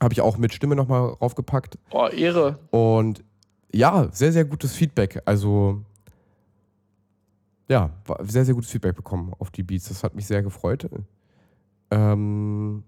Habe 0.00 0.12
ich 0.12 0.20
auch 0.20 0.38
mit 0.38 0.52
Stimme 0.54 0.76
nochmal 0.76 1.10
raufgepackt. 1.10 1.78
Oh, 1.90 2.06
Ehre. 2.08 2.58
Und 2.70 3.22
ja, 3.72 4.08
sehr, 4.12 4.32
sehr 4.32 4.44
gutes 4.44 4.74
Feedback. 4.74 5.22
Also 5.24 5.82
ja, 7.68 7.90
sehr, 8.22 8.44
sehr 8.44 8.54
gutes 8.54 8.70
Feedback 8.70 8.96
bekommen 8.96 9.32
auf 9.38 9.50
die 9.50 9.62
Beats. 9.62 9.88
Das 9.88 10.02
hat 10.02 10.16
mich 10.16 10.26
sehr 10.26 10.42
gefreut. 10.42 10.88
Ähm, 11.92 12.82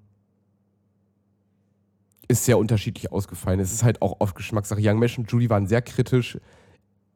ist 2.29 2.45
sehr 2.45 2.59
unterschiedlich 2.59 3.13
ausgefallen. 3.13 3.61
Es 3.61 3.73
ist 3.73 3.85
halt 3.85 4.03
auch 4.03 4.21
auf 4.21 4.35
Geschmackssache. 4.35 4.81
Young 4.83 4.99
Mesh 4.99 5.19
und 5.19 5.31
Judy 5.31 5.51
waren 5.51 5.67
sehr 5.67 5.83
kritisch. 5.83 6.39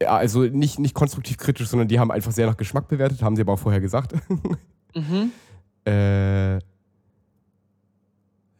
Ja, 0.00 0.16
also 0.16 0.42
nicht, 0.42 0.78
nicht 0.78 0.94
konstruktiv 0.94 1.38
kritisch, 1.38 1.68
sondern 1.68 1.88
die 1.88 1.98
haben 1.98 2.10
einfach 2.10 2.32
sehr 2.32 2.46
nach 2.46 2.56
Geschmack 2.56 2.88
bewertet, 2.88 3.22
haben 3.22 3.36
sie 3.36 3.42
aber 3.42 3.54
auch 3.54 3.58
vorher 3.58 3.80
gesagt. 3.80 4.14
mhm. 4.94 5.32
äh, 5.86 6.58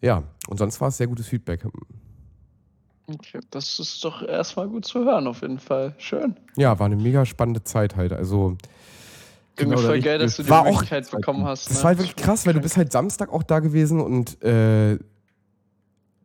ja, 0.01 0.23
und 0.49 0.59
sonst 0.59 0.81
war 0.81 0.89
es 0.89 0.97
sehr 0.97 1.07
gutes 1.07 1.27
Feedback. 1.27 1.67
Okay, 3.07 3.41
das 3.51 3.79
ist 3.79 4.03
doch 4.03 4.23
erstmal 4.23 4.69
gut 4.69 4.85
zu 4.85 5.05
hören, 5.05 5.27
auf 5.27 5.43
jeden 5.43 5.59
Fall. 5.59 5.95
Schön. 5.99 6.37
Ja, 6.57 6.79
war 6.79 6.87
eine 6.87 6.97
mega 6.97 7.25
spannende 7.27 7.63
Zeit 7.63 7.97
halt. 7.97 8.13
Also 8.13 8.57
Genau, 9.57 9.79
voll 9.79 10.01
geil, 10.01 10.19
dass 10.19 10.37
du 10.37 10.43
die 10.43 10.51
Möglichkeit 10.51 11.07
auch, 11.07 11.11
bekommen 11.13 11.45
hast. 11.45 11.71
Das 11.71 11.79
ne? 11.79 11.83
war 11.83 11.89
halt 11.89 11.99
wirklich 11.99 12.17
krass, 12.17 12.47
weil 12.47 12.53
du 12.53 12.61
bist 12.61 12.77
halt 12.77 12.93
Samstag 12.93 13.33
auch 13.33 13.43
da 13.43 13.61
gewesen 13.61 14.01
und 14.01 14.43
äh, 14.43 14.99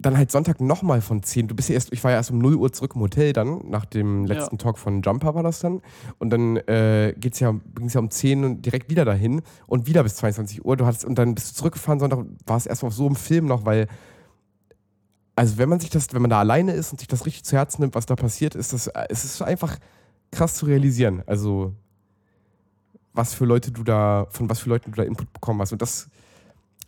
dann 0.01 0.17
halt 0.17 0.31
Sonntag 0.31 0.59
nochmal 0.61 1.01
von 1.01 1.23
10. 1.23 1.47
Du 1.47 1.55
bist 1.55 1.69
ja 1.69 1.75
erst, 1.75 1.93
ich 1.93 2.03
war 2.03 2.11
ja 2.11 2.17
erst 2.17 2.31
um 2.31 2.39
0 2.39 2.55
Uhr 2.55 2.73
zurück 2.73 2.93
im 2.95 3.01
Hotel 3.01 3.33
dann, 3.33 3.69
nach 3.69 3.85
dem 3.85 4.25
letzten 4.25 4.55
ja. 4.55 4.63
Talk 4.63 4.77
von 4.77 5.01
Jumper 5.01 5.35
war 5.35 5.43
das 5.43 5.59
dann. 5.59 5.81
Und 6.19 6.29
dann 6.29 6.57
äh, 6.57 7.13
geht's 7.17 7.39
ja, 7.39 7.51
ging 7.75 7.87
es 7.87 7.93
ja 7.93 7.99
um 7.99 8.09
10 8.09 8.43
und 8.43 8.65
direkt 8.65 8.89
wieder 8.89 9.05
dahin 9.05 9.41
und 9.67 9.87
wieder 9.87 10.03
bis 10.03 10.15
22 10.15 10.65
Uhr. 10.65 10.77
Du 10.77 10.85
hattest, 10.85 11.05
und 11.05 11.15
dann 11.15 11.35
bist 11.35 11.51
du 11.51 11.55
zurückgefahren, 11.55 11.99
Sonntag 11.99 12.25
war 12.45 12.57
es 12.57 12.65
erstmal 12.65 12.91
so 12.91 13.07
im 13.07 13.15
Film 13.15 13.45
noch, 13.45 13.65
weil 13.65 13.87
also 15.35 15.57
wenn 15.57 15.69
man 15.69 15.79
sich 15.79 15.89
das, 15.89 16.13
wenn 16.13 16.21
man 16.21 16.29
da 16.29 16.39
alleine 16.39 16.73
ist 16.73 16.91
und 16.91 16.99
sich 16.99 17.07
das 17.07 17.25
richtig 17.25 17.45
zu 17.45 17.55
Herzen 17.55 17.81
nimmt, 17.81 17.95
was 17.95 18.05
da 18.05 18.15
passiert, 18.15 18.53
ist 18.53 18.73
das, 18.73 18.87
es 19.09 19.23
ist 19.23 19.41
einfach 19.41 19.77
krass 20.29 20.55
zu 20.55 20.65
realisieren. 20.65 21.23
Also 21.25 21.73
was 23.13 23.33
für 23.33 23.45
Leute 23.45 23.71
du 23.71 23.83
da, 23.83 24.27
von 24.29 24.49
was 24.49 24.59
für 24.59 24.69
Leuten 24.69 24.91
du 24.91 24.97
da 24.97 25.03
Input 25.03 25.31
bekommen 25.33 25.61
hast. 25.61 25.71
Und 25.71 25.81
das, 25.81 26.09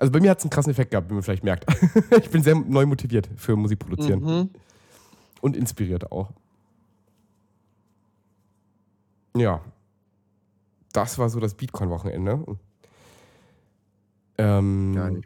also 0.04 0.12
bei 0.12 0.20
mir 0.20 0.32
hat 0.32 0.40
es 0.40 0.44
einen 0.44 0.52
krassen 0.52 0.70
Effekt 0.70 0.92
gehabt, 0.92 1.10
wie 1.10 1.14
man 1.14 1.24
vielleicht 1.24 1.46
merkt. 1.46 1.66
ich 2.22 2.30
bin 2.30 2.44
sehr 2.44 2.56
neu 2.56 2.86
motiviert 2.86 3.30
für 3.38 3.56
Musik 3.56 3.80
produzieren. 3.80 4.20
Mhm. 4.20 4.50
Und 5.40 5.56
inspiriert 5.56 6.12
auch. 6.12 6.30
Ja. 9.34 9.62
Das 10.92 11.18
war 11.20 11.30
so 11.30 11.40
das 11.40 11.54
Beatcon-Wochenende. 11.54 12.44
Ähm, 14.38 14.94
Geil. 14.94 15.22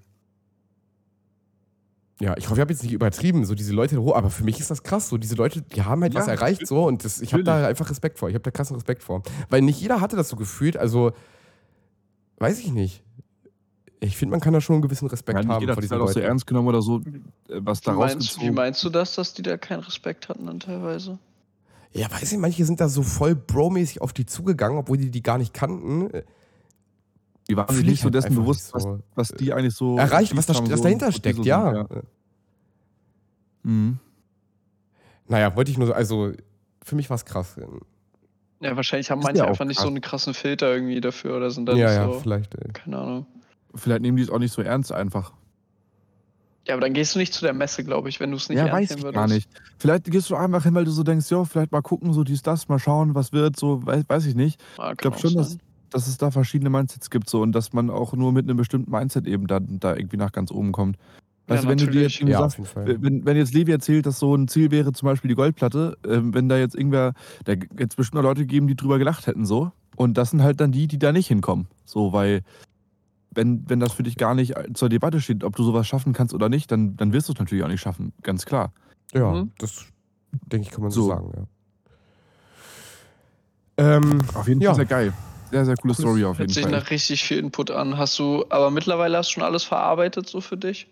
Ja, 2.22 2.38
ich 2.38 2.46
hoffe, 2.46 2.58
ich 2.58 2.62
habe 2.62 2.72
jetzt 2.72 2.84
nicht 2.84 2.94
übertrieben, 2.94 3.46
so 3.46 3.56
diese 3.56 3.74
Leute, 3.74 3.98
aber 3.98 4.30
für 4.30 4.44
mich 4.44 4.60
ist 4.60 4.70
das 4.70 4.84
krass, 4.84 5.10
so 5.10 5.18
diese 5.18 5.34
Leute, 5.34 5.64
die 5.64 5.82
haben 5.82 6.04
halt 6.04 6.14
ja, 6.14 6.20
was 6.20 6.28
erreicht 6.28 6.68
so 6.68 6.86
und 6.86 7.04
das, 7.04 7.20
ich 7.20 7.34
habe 7.34 7.44
da 7.44 7.66
einfach 7.66 7.90
Respekt 7.90 8.20
vor, 8.20 8.30
ich 8.30 8.36
habe 8.36 8.44
da 8.44 8.52
krassen 8.52 8.76
Respekt 8.76 9.02
vor. 9.02 9.24
Weil 9.50 9.64
nicht 9.64 9.82
jeder 9.82 10.02
hatte 10.02 10.16
das 10.16 10.30
so 10.30 10.36
gefühlt, 10.36 10.78
also 10.78 11.14
weiß 12.38 12.60
ich 12.60 12.72
nicht. 12.72 13.04
Ich 14.00 14.16
finde, 14.16 14.32
man 14.32 14.40
kann 14.40 14.54
da 14.54 14.62
schon 14.62 14.76
einen 14.76 14.84
gewissen 14.84 15.08
Respekt 15.08 15.44
ja, 15.44 15.48
haben 15.48 15.60
jeder 15.60 15.74
vor 15.74 15.82
diesen 15.82 15.98
Leuten. 15.98 16.10
auch 16.10 16.14
so 16.14 16.20
ernst 16.20 16.46
genommen 16.46 16.68
oder 16.68 16.82
so, 16.82 17.00
äh, 17.00 17.02
was 17.48 17.82
da 17.82 17.94
rausgezogen. 17.94 18.48
Wie 18.48 18.52
meinst 18.52 18.84
du 18.84 18.90
das, 18.90 19.16
dass 19.16 19.34
die 19.34 19.42
da 19.42 19.58
keinen 19.58 19.80
Respekt 19.80 20.30
hatten 20.30 20.46
dann 20.46 20.60
teilweise? 20.60 21.18
Ja, 21.94 22.12
weiß 22.12 22.32
ich, 22.32 22.38
manche 22.38 22.64
sind 22.66 22.80
da 22.80 22.90
so 22.90 23.02
voll 23.02 23.34
bromäßig 23.34 24.02
auf 24.02 24.14
die 24.14 24.26
zugegangen, 24.26 24.78
obwohl 24.78 24.98
die 24.98 25.10
die 25.10 25.24
gar 25.24 25.38
nicht 25.38 25.54
kannten. 25.54 26.12
Die 27.50 27.56
waren 27.56 27.74
sich 27.74 27.86
nicht 27.86 28.02
so 28.02 28.10
dessen 28.10 28.36
bewusst, 28.36 28.68
so 28.68 29.00
was, 29.16 29.30
was, 29.32 29.38
die 29.38 29.54
eigentlich 29.54 29.74
so. 29.74 29.98
Erreicht, 29.98 30.36
was, 30.36 30.46
da, 30.46 30.54
was 30.54 30.68
so 30.68 30.84
dahinter 30.84 31.12
steckt, 31.12 31.38
so 31.38 31.44
ja. 31.44 31.74
Sind, 31.74 31.90
ja. 31.90 32.02
Mhm. 33.64 34.00
Naja, 35.28 35.56
wollte 35.56 35.72
ich 35.72 35.78
nur 35.78 35.88
so, 35.88 35.94
also 35.94 36.34
für 36.84 36.96
mich 36.96 37.10
war 37.10 37.16
es 37.16 37.26
krass. 37.26 37.56
Ja, 38.60 38.76
wahrscheinlich 38.76 39.12
haben 39.12 39.22
manche 39.22 39.46
einfach 39.46 39.66
nicht 39.66 39.80
so 39.80 39.88
einen 39.88 40.02
krassen 40.02 40.34
Filter 40.34 40.74
irgendwie 40.74 41.00
dafür 41.02 41.38
oder 41.38 41.52
sind 41.52 41.68
dann 41.68 41.78
ja, 41.78 41.88
nicht 41.88 41.96
ja, 41.96 42.06
so. 42.06 42.20
vielleicht. 42.20 42.56
Ey. 42.56 42.72
Keine 42.74 42.98
Ahnung. 42.98 43.26
Vielleicht 43.78 44.02
nehmen 44.02 44.18
die 44.18 44.24
es 44.24 44.30
auch 44.30 44.40
nicht 44.40 44.54
so 44.54 44.62
ernst 44.62 44.92
einfach. 44.92 45.34
Ja, 46.68 46.74
aber 46.74 46.82
dann 46.82 46.94
gehst 46.94 47.16
du 47.16 47.20
nicht 47.20 47.34
zu 47.34 47.46
der 47.46 47.54
Messe, 47.54 47.84
glaube 47.84 48.10
ich, 48.10 48.20
wenn 48.20 48.32
du 48.32 48.38
es 48.38 48.50
nicht 48.50 48.58
ja, 48.58 48.68
ernst 48.68 48.92
nehmen 48.92 49.04
würdest. 49.04 49.16
gar 49.16 49.28
nicht. 49.28 49.50
Vielleicht 49.78 50.06
gehst 50.06 50.30
du 50.30 50.36
einfach 50.36 50.64
hin, 50.64 50.76
weil 50.76 50.84
du 50.84 50.92
so 50.92 51.04
denkst, 51.04 51.32
ja, 51.32 51.46
vielleicht 51.46 51.72
mal 51.72 51.82
gucken, 51.82 52.12
so 52.12 52.26
dies, 52.26 52.42
das, 52.42 52.68
mal 52.68 52.80
schauen, 52.80 53.16
was 53.16 53.32
wird, 53.32 53.58
so, 53.58 53.86
weiß, 53.86 54.04
weiß 54.08 54.26
ich 54.26 54.36
nicht. 54.36 54.60
Ja, 54.78 54.92
ich 54.92 54.98
glaube 54.98 55.18
schon, 55.18 55.34
dass, 55.34 55.58
dass 55.90 56.08
es 56.08 56.18
da 56.18 56.30
verschiedene 56.30 56.70
Mindsets 56.70 57.10
gibt 57.10 57.30
so 57.30 57.42
und 57.42 57.54
dass 57.54 57.72
man 57.72 57.90
auch 57.90 58.14
nur 58.14 58.34
mit 58.34 58.46
einem 58.46 58.58
bestimmten 58.58 58.92
Mindset 58.92 59.28
eben 59.28 59.48
da, 59.48 59.60
da 59.62 59.96
irgendwie 59.96 60.18
nach 60.18 60.34
ganz 60.34 60.52
oben 60.52 60.74
kommt. 60.74 60.98
Weißt 61.48 61.64
ja, 61.64 61.70
du, 61.70 61.72
wenn 61.72 61.86
du 61.86 61.92
dir 61.92 62.02
jetzt 62.02 62.20
ja, 62.20 62.50
sagst, 62.50 62.76
wenn, 62.76 63.26
wenn 63.26 63.38
jetzt 63.38 63.54
Levi 63.54 63.72
erzählt, 63.72 64.06
dass 64.06 64.20
so 64.20 64.36
ein 64.36 64.50
Ziel 64.50 64.70
wäre, 64.70 64.92
zum 64.92 65.06
Beispiel 65.06 65.30
die 65.30 65.36
Goldplatte, 65.36 65.98
äh, 66.04 66.20
wenn 66.22 66.50
da 66.50 66.58
jetzt 66.58 66.76
irgendwer, 66.76 67.14
da 67.46 67.54
jetzt 67.80 67.96
bestimmt 67.96 68.16
noch 68.16 68.30
Leute 68.30 68.46
geben, 68.46 68.68
die 68.68 68.76
drüber 68.76 68.98
gelacht 68.98 69.28
hätten, 69.28 69.46
so. 69.46 69.72
Und 69.96 70.18
das 70.18 70.32
sind 70.32 70.44
halt 70.44 70.60
dann 70.60 70.74
die, 70.74 70.88
die 70.88 71.00
da 71.00 71.14
nicht 71.14 71.28
hinkommen. 71.28 71.68
So, 71.86 72.12
weil, 72.12 72.42
wenn, 73.38 73.70
wenn 73.70 73.80
das 73.80 73.94
für 73.94 74.04
dich 74.04 74.18
gar 74.18 74.34
nicht 74.34 74.54
zur 74.74 74.90
Debatte 74.90 75.22
steht, 75.22 75.44
ob 75.44 75.56
du 75.56 75.64
sowas 75.64 75.88
schaffen 75.88 76.12
kannst 76.12 76.34
oder 76.34 76.50
nicht, 76.50 76.72
dann, 76.72 76.98
dann 76.98 77.14
wirst 77.14 77.30
du 77.30 77.34
es 77.34 77.40
natürlich 77.40 77.64
auch 77.64 77.70
nicht 77.70 77.80
schaffen, 77.80 78.12
ganz 78.24 78.46
klar. 78.46 78.74
Ja, 79.14 79.32
mhm. 79.32 79.52
das 79.60 79.86
denke 80.32 80.68
ich, 80.68 80.72
kann 80.74 80.82
man 80.82 80.92
so, 80.92 81.04
so 81.04 81.10
sagen, 81.10 81.32
ja. 81.38 81.44
Ähm, 83.80 84.20
Auf 84.34 84.48
jeden 84.48 84.60
Fall 84.60 84.70
ja. 84.70 84.74
sehr 84.74 84.86
geil. 84.86 85.14
Sehr, 85.52 85.66
sehr 85.66 85.76
coole 85.78 85.94
Story 85.94 86.26
auf 86.26 86.40
jeden 86.40 86.52
Fall. 86.52 86.64
Hört 86.64 86.72
sich 86.72 86.84
nach 86.84 86.90
richtig 86.90 87.24
viel 87.24 87.38
Input 87.38 87.72
an. 87.72 87.98
Hast 87.98 88.18
du, 88.20 88.44
aber 88.50 88.72
mittlerweile 88.72 89.18
hast 89.18 89.30
du 89.30 89.34
schon 89.34 89.44
alles 89.44 89.64
verarbeitet 89.64 90.28
so 90.28 90.42
für 90.42 90.58
dich? 90.58 90.88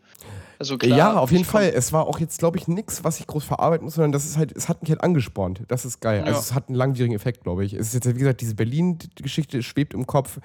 Also 0.60 0.78
klar, 0.78 0.98
ja, 0.98 1.14
auf 1.18 1.32
jeden 1.32 1.44
Fall. 1.44 1.74
Es 1.76 1.92
war 1.92 2.08
auch 2.08 2.20
jetzt, 2.20 2.40
glaube 2.40 2.58
ich, 2.58 2.68
nichts, 2.68 3.04
was 3.04 3.20
ich 3.20 3.28
groß 3.28 3.44
verarbeiten 3.44 3.84
muss, 3.84 3.96
sondern 3.96 4.14
das 4.14 4.24
ist 4.24 4.38
halt, 4.38 4.56
es 4.56 4.70
hat 4.70 4.82
mich 4.82 4.92
halt 4.92 5.04
angespornt. 5.04 5.64
Das 5.68 5.84
ist 5.84 6.00
geil. 6.00 6.20
Also 6.20 6.30
ja. 6.30 6.38
Also 6.38 6.50
es 6.50 6.54
hat 6.54 6.70
einen 6.70 6.78
langwierigen 6.78 7.16
Effekt, 7.16 7.44
glaube 7.44 7.66
ich. 7.66 7.74
Es 7.74 7.88
ist 7.88 7.96
jetzt, 7.96 8.08
wie 8.08 8.20
gesagt, 8.20 8.40
diese 8.40 8.56
Berlin-Geschichte 8.56 9.62
schwebt 9.64 9.94
im 9.94 10.08
Kopf 10.08 10.40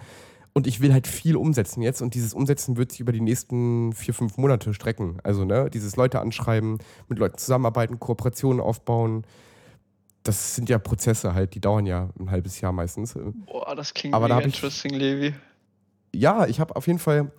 und 0.53 0.67
ich 0.67 0.81
will 0.81 0.93
halt 0.93 1.07
viel 1.07 1.37
umsetzen 1.37 1.81
jetzt 1.83 2.03
und 2.03 2.15
dieses 2.15 2.35
Umsetzen 2.35 2.77
wird 2.77 2.91
sich 2.93 3.01
über 3.01 3.13
die 3.13 3.21
nächsten 3.21 3.93
vier, 3.93 4.15
fünf 4.15 4.37
Monate 4.37 4.75
strecken. 4.75 5.19
Also, 5.23 5.45
ne, 5.45 5.71
dieses 5.71 5.97
Leute 5.97 6.21
anschreiben, 6.21 6.79
mit 7.09 7.19
Leuten 7.19 7.39
zusammenarbeiten, 7.39 8.01
Kooperationen 8.01 8.61
aufbauen, 8.61 9.25
das 10.23 10.55
sind 10.55 10.69
ja 10.69 10.79
Prozesse 10.79 11.33
halt, 11.35 11.55
die 11.55 11.61
dauern 11.61 11.87
ja 11.87 12.11
ein 12.19 12.31
halbes 12.31 12.61
Jahr 12.61 12.73
meistens. 12.73 13.15
Boah, 13.47 13.75
das 13.75 13.95
klingt 13.95 14.15
Aber 14.15 14.29
da 14.29 14.35
hab 14.37 14.41
ich- 14.47 14.55
interesting, 14.55 14.93
Levi. 14.95 15.35
Ja, 16.15 16.47
ich 16.47 16.59
habe 16.61 16.75
auf 16.77 16.87
jeden 16.89 16.99
Fall, 16.99 17.31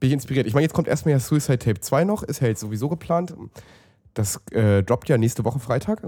bin 0.00 0.08
ich 0.08 0.12
inspiriert. 0.12 0.46
Ich 0.46 0.54
meine, 0.54 0.62
jetzt 0.62 0.72
kommt 0.72 0.88
erstmal 0.88 1.12
ja 1.12 1.18
Suicide 1.20 1.58
Tape 1.58 1.80
2 1.80 2.04
noch, 2.04 2.22
ist 2.22 2.40
ja 2.40 2.46
jetzt 2.48 2.60
sowieso 2.60 2.88
geplant. 2.88 3.34
Das 4.14 4.40
äh, 4.52 4.82
droppt 4.82 5.08
ja 5.08 5.18
nächste 5.18 5.44
Woche 5.44 5.58
Freitag. 5.58 6.02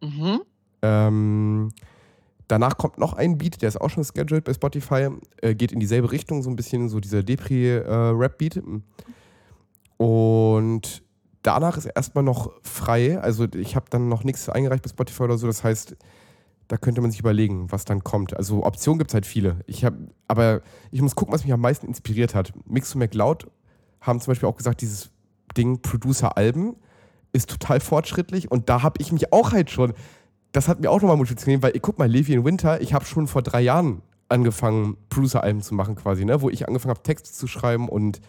Mhm. 0.00 0.40
Ähm, 0.82 1.68
danach 2.48 2.76
kommt 2.76 2.98
noch 2.98 3.14
ein 3.14 3.38
Beat, 3.38 3.62
der 3.62 3.68
ist 3.68 3.80
auch 3.80 3.90
schon 3.90 4.04
scheduled 4.04 4.44
bei 4.44 4.54
Spotify, 4.54 5.08
äh, 5.40 5.54
geht 5.54 5.72
in 5.72 5.80
dieselbe 5.80 6.12
Richtung, 6.12 6.42
so 6.42 6.50
ein 6.50 6.56
bisschen 6.56 6.88
so 6.88 7.00
dieser 7.00 7.22
Depri-Rap-Beat. 7.22 8.62
Und 9.96 11.02
danach 11.42 11.76
ist 11.76 11.86
erstmal 11.86 12.24
noch 12.24 12.52
frei. 12.62 13.20
Also 13.20 13.46
ich 13.54 13.76
habe 13.76 13.86
dann 13.90 14.08
noch 14.08 14.24
nichts 14.24 14.48
eingereicht 14.48 14.82
bei 14.82 14.90
Spotify 14.90 15.24
oder 15.24 15.38
so. 15.38 15.46
Das 15.46 15.64
heißt, 15.64 15.96
da 16.68 16.76
könnte 16.76 17.00
man 17.00 17.10
sich 17.10 17.20
überlegen, 17.20 17.70
was 17.70 17.84
dann 17.84 18.02
kommt. 18.02 18.36
Also 18.36 18.64
Optionen 18.64 18.98
gibt 18.98 19.10
es 19.10 19.14
halt 19.14 19.26
viele. 19.26 19.58
Ich 19.66 19.84
hab, 19.84 19.94
aber 20.28 20.62
ich 20.90 21.02
muss 21.02 21.14
gucken, 21.14 21.34
was 21.34 21.44
mich 21.44 21.52
am 21.52 21.60
meisten 21.60 21.86
inspiriert 21.86 22.34
hat. 22.34 22.52
Mix 22.66 22.90
to 22.90 22.98
McLeod 22.98 23.46
haben 24.00 24.20
zum 24.20 24.30
Beispiel 24.30 24.48
auch 24.48 24.56
gesagt, 24.56 24.80
dieses 24.80 25.10
Ding 25.56 25.82
Producer-Alben 25.82 26.76
ist 27.32 27.50
total 27.50 27.80
fortschrittlich 27.80 28.50
und 28.50 28.68
da 28.68 28.82
habe 28.82 29.00
ich 29.00 29.12
mich 29.12 29.32
auch 29.32 29.52
halt 29.52 29.70
schon, 29.70 29.94
das 30.52 30.68
hat 30.68 30.80
mir 30.80 30.90
auch 30.90 31.00
nochmal 31.00 31.16
motiviert, 31.16 31.62
weil 31.62 31.74
ich 31.74 31.82
guck 31.82 31.98
mal, 31.98 32.08
Levi 32.08 32.34
in 32.34 32.44
Winter, 32.44 32.80
ich 32.80 32.94
habe 32.94 33.04
schon 33.04 33.26
vor 33.26 33.42
drei 33.42 33.60
Jahren 33.62 34.02
angefangen, 34.28 34.96
Producer-Alben 35.10 35.62
zu 35.62 35.74
machen 35.74 35.94
quasi, 35.96 36.24
ne? 36.24 36.40
wo 36.40 36.48
ich 36.50 36.66
angefangen 36.68 36.90
habe, 36.90 37.02
Texte 37.02 37.32
zu 37.32 37.46
schreiben 37.46 37.88
und 37.88 38.20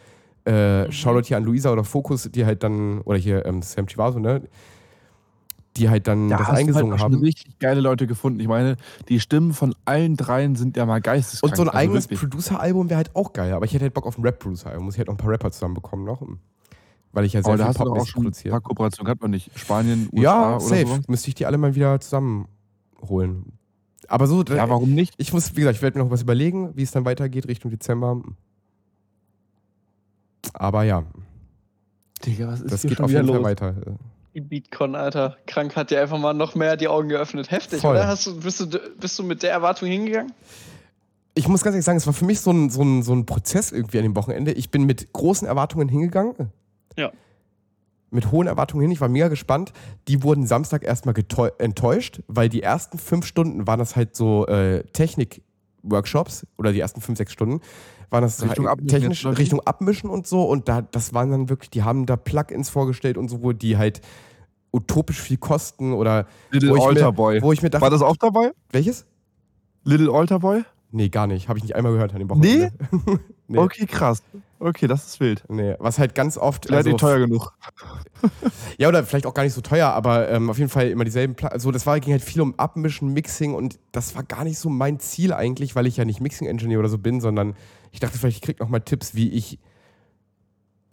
äh, 0.46 0.92
Shoutout 0.92 1.28
hier 1.28 1.38
an 1.38 1.44
Luisa 1.44 1.72
oder 1.72 1.84
Focus, 1.84 2.30
die 2.32 2.46
halt 2.46 2.64
dann, 2.64 3.00
oder 3.02 3.18
hier 3.18 3.46
ähm, 3.46 3.62
Sam 3.62 3.88
Chivaso, 3.88 4.20
ne? 4.20 4.42
die 5.78 5.90
halt 5.90 6.08
dann 6.08 6.30
Da 6.30 6.38
das 6.38 6.48
hast 6.48 6.54
du 6.56 6.60
eingesungen 6.60 6.92
halt 6.92 7.02
auch 7.02 7.06
haben. 7.06 7.16
richtig 7.16 7.58
geile 7.60 7.82
Leute 7.82 8.06
gefunden. 8.06 8.40
Ich 8.40 8.48
meine, 8.48 8.76
die 9.10 9.20
Stimmen 9.20 9.54
von 9.54 9.74
allen 9.86 10.16
dreien 10.18 10.56
sind 10.56 10.78
ja 10.78 10.86
mal 10.86 11.02
geisteskrank. 11.02 11.52
Und 11.54 11.58
so 11.58 11.64
ein 11.64 11.70
Also 11.70 11.78
eigenes. 11.80 12.08
Producer-Album 12.08 12.90
wäre 12.90 12.98
halt 12.98 13.16
auch 13.16 13.34
geil, 13.34 13.54
aber 13.54 13.66
ich 13.66 13.74
hätte 13.74 13.84
halt 13.86 13.94
Bock 13.94 14.06
auf 14.06 14.18
ein 14.18 14.24
Rap-Producer-Album. 14.24 14.86
Muss 14.86 14.96
ich 14.96 15.00
halt 15.00 15.08
noch 15.08 15.16
ein 15.16 15.18
paar 15.18 15.32
Rapper 15.32 15.52
zusammenbekommen 15.52 16.06
noch. 16.06 16.22
Weil 17.14 17.26
ich 17.26 17.34
ja 17.34 17.44
sehr 17.44 17.54
Aber 17.54 17.66
viel 17.74 17.74
popmäßig 17.86 18.10
schon 18.10 18.22
ein 18.22 18.24
produziere. 18.26 18.52
paar 18.54 18.62
Kooperationen 18.62 19.06
gehabt, 19.06 19.22
oder 19.22 19.30
nicht? 19.30 19.52
Spanien, 19.58 20.10
USA 20.12 20.22
Ja, 20.24 20.50
oder 20.56 20.60
safe. 20.60 20.88
sowas? 20.88 21.08
Müsste 21.08 21.28
ich 21.30 21.36
die 21.36 21.46
alle 21.46 21.58
mal 21.58 21.76
wieder 21.76 22.00
zusammenholen. 22.02 23.54
Aber 24.08 24.28
so, 24.28 24.44
Ja, 24.44 24.68
warum 24.70 24.94
nicht? 24.94 25.14
ich 25.18 25.32
muss, 25.32 25.52
wie 25.56 25.62
gesagt, 25.62 25.78
ich 25.78 25.82
werde 25.82 25.98
mir 26.00 26.04
noch 26.06 26.12
was 26.12 26.24
überlegen, 26.24 26.76
wie 26.76 26.84
es 26.84 26.92
dann 26.92 27.06
weitergeht 27.06 27.48
Richtung 27.48 27.72
Dezember. 27.72 28.22
Aber 30.54 30.84
ja, 30.84 31.04
Digga, 32.26 32.48
was 32.48 32.62
ist 32.62 32.72
das 32.72 32.82
hier 32.82 32.90
geht 32.90 32.98
schon 32.98 33.06
auf 33.06 33.12
jeden 33.12 33.28
Fall 33.28 33.36
los? 33.38 33.46
weiter. 33.46 33.76
Die 34.34 34.42
Beatcon, 34.42 34.96
Alter. 34.96 35.38
Krank 35.46 35.76
hat 35.76 35.92
dir 35.92 36.02
einfach 36.02 36.18
mal 36.18 36.34
noch 36.34 36.56
mehr 36.56 36.76
die 36.76 36.88
Augen 36.88 37.10
geöffnet. 37.10 37.52
Heftig, 37.52 37.82
Voll. 37.82 37.92
oder? 37.92 38.08
Hast 38.08 38.26
du, 38.26 38.40
bist, 38.40 38.60
du, 38.62 38.80
bist 39.00 39.20
du 39.20 39.24
mit 39.24 39.44
der 39.44 39.52
Erwartung 39.52 39.88
hingegangen? 39.90 40.32
Ich 41.36 41.48
muss 41.48 41.62
ganz 41.64 41.76
ehrlich 41.76 41.86
sagen, 41.86 41.98
es 41.98 42.08
war 42.08 42.14
für 42.14 42.26
mich 42.26 42.40
so 42.42 42.52
ein, 42.52 42.70
so, 42.70 42.82
ein, 42.82 43.04
so 43.04 43.14
ein 43.14 43.26
Prozess 43.26 43.72
irgendwie 43.72 43.98
an 44.00 44.04
dem 44.04 44.16
Wochenende. 44.16 44.52
Ich 44.54 44.72
bin 44.72 44.86
mit 44.86 45.14
großen 45.14 45.48
Erwartungen 45.48 45.88
hingegangen. 45.88 46.34
Ja. 46.98 47.12
Mit 48.12 48.32
hohen 48.32 48.48
Erwartungen 48.48 48.82
hin. 48.84 48.92
Ich 48.92 49.02
war 49.02 49.10
mega 49.10 49.28
gespannt. 49.28 49.74
Die 50.08 50.22
wurden 50.22 50.46
Samstag 50.46 50.84
erstmal 50.84 51.16
enttäuscht, 51.58 52.22
weil 52.28 52.48
die 52.48 52.62
ersten 52.62 53.00
fünf 53.00 53.26
Stunden 53.26 53.66
waren 53.66 53.80
das 53.80 53.96
halt 53.96 54.16
so 54.16 54.46
äh, 54.46 54.84
Technik-Workshops 54.94 56.46
oder 56.58 56.72
die 56.74 56.80
ersten 56.80 57.02
fünf, 57.02 57.18
sechs 57.18 57.34
Stunden 57.34 57.62
waren 58.14 58.22
das 58.22 58.42
Richtung 58.44 58.68
halt 58.68 58.78
Abmischen 58.78 59.00
technisch 59.00 59.24
jetzt? 59.26 59.38
Richtung 59.40 59.60
Abmischen 59.62 60.10
und 60.10 60.28
so. 60.28 60.44
Und 60.44 60.70
da, 60.70 60.84
das 60.84 61.14
waren 61.14 61.32
dann 61.32 61.50
wirklich, 61.50 61.72
die 61.72 61.84
haben 61.84 62.06
da 62.06 62.16
Plugins 62.16 62.70
vorgestellt 62.70 63.18
und 63.18 63.28
so, 63.28 63.42
wo 63.42 63.52
die 63.52 63.78
halt 63.78 64.02
utopisch 64.72 65.20
viel 65.20 65.38
kosten 65.38 65.94
oder 65.94 66.28
Little 66.52 66.70
wo 66.72 66.76
ich 66.78 66.84
Alter 66.84 67.06
mir, 67.08 67.14
Boy. 67.14 67.42
Wo 67.42 67.52
ich 67.52 67.62
mir 67.62 67.70
dachte, 67.70 67.82
War 67.82 67.90
das 67.90 68.02
auch 68.02 68.16
dabei? 68.16 68.52
welches? 68.72 69.06
Little 69.84 70.12
Alter 70.12 70.40
Boy? 70.40 70.64
Nee, 70.92 71.10
gar 71.10 71.26
nicht. 71.26 71.50
Habe 71.50 71.58
ich 71.58 71.64
nicht 71.64 71.76
einmal 71.76 71.92
gehört 71.92 72.14
an 72.14 72.20
dem 72.20 72.30
Wochenende. 72.30 72.72
Nee. 72.92 73.18
Okay, 73.60 73.86
krass. 73.86 74.24
Okay, 74.60 74.88
das 74.88 75.06
ist 75.06 75.20
wild. 75.20 75.44
Nee, 75.50 75.76
was 75.80 76.00
halt 76.00 76.16
ganz 76.16 76.38
oft. 76.38 76.66
Vielleicht 76.66 76.86
nicht 76.86 77.00
teuer 77.00 77.20
genug. 77.20 77.54
Ja, 78.78 78.88
oder 78.88 79.04
vielleicht 79.04 79.26
auch 79.26 79.34
gar 79.34 79.44
nicht 79.44 79.54
so 79.54 79.60
teuer, 79.60 79.90
aber 79.90 80.30
ähm, 80.30 80.50
auf 80.50 80.58
jeden 80.58 80.70
Fall 80.70 80.88
immer 80.88 81.04
dieselben. 81.04 81.36
Pla 81.36 81.50
also, 81.50 81.72
das 81.72 81.86
war, 81.86 82.00
ging 82.00 82.14
halt 82.14 82.24
viel 82.24 82.42
um 82.42 82.58
Abmischen, 82.58 83.12
Mixing 83.14 83.54
und 83.54 83.78
das 83.92 84.16
war 84.16 84.24
gar 84.24 84.46
nicht 84.46 84.58
so 84.58 84.70
mein 84.70 85.00
Ziel 85.00 85.34
eigentlich, 85.34 85.76
weil 85.76 85.88
ich 85.88 85.98
ja 85.98 86.06
nicht 86.06 86.22
Mixing-Engineer 86.22 86.80
oder 86.80 86.88
so 86.88 86.98
bin, 86.98 87.20
sondern 87.20 87.56
ich 87.92 88.00
dachte 88.00 88.18
vielleicht, 88.18 88.38
ich 88.38 88.42
krieg 88.42 88.60
noch 88.62 88.70
mal 88.70 88.80
Tipps, 88.80 89.14
wie 89.14 89.30
ich 89.30 89.60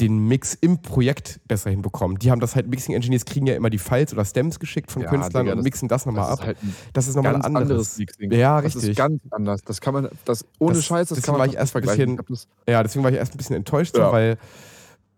den 0.01 0.27
Mix 0.29 0.55
im 0.55 0.81
Projekt 0.83 1.41
besser 1.47 1.71
hinbekomme. 1.71 2.19
Die 2.19 2.31
haben 2.31 2.41
das 2.41 2.57
halt, 2.57 2.69
Mixing-Engineers 2.69 3.25
kriegen 3.27 3.47
ja 3.47 3.55
immer 3.55 3.69
die 3.71 3.79
Files 3.79 4.13
oder 4.13 4.25
Stems 4.25 4.59
geschickt 4.59 4.91
von 4.91 5.03
Ja, 5.03 5.09
Künstlern 5.11 5.45
Digga, 5.45 5.53
und 5.53 5.59
das- 5.59 5.65
mixen 5.65 5.89
das 5.89 6.07
nochmal 6.07 6.31
Das 6.31 6.41
ab. 6.41 6.47
halt 6.47 6.57
das 6.93 7.07
ist 7.09 7.17
nochmal 7.17 7.37
ein 7.37 7.43
anderes. 7.43 7.69
anderes 7.71 7.99
Mixing. 7.99 8.33
Ja, 8.33 8.61
Das 8.61 8.75
richtig. 8.75 8.91
ist 8.91 8.97
ganz 8.97 9.21
anders. 9.31 9.61
Das 9.65 9.81
kann 9.81 9.95
man, 9.95 10.09
das 10.25 10.45
ohne 10.59 10.75
Das- 10.75 10.85
Scheiß, 10.85 11.09
das 11.09 11.19
deswegen 11.19 11.25
kann 11.27 11.33
man 11.35 11.39
war 11.41 11.47
ich 11.49 11.55
erst 11.57 11.77
ein 11.77 11.83
bisschen- 11.83 12.21
das- 12.29 12.49
Ja, 12.69 12.83
deswegen 12.83 13.05
war 13.05 13.11
ich 13.11 13.19
erst 13.19 13.35
ein 13.35 13.39
bisschen 13.39 13.57
enttäuscht, 13.57 13.95
so, 13.95 14.01
Ja. 14.01 14.13
weil 14.13 14.39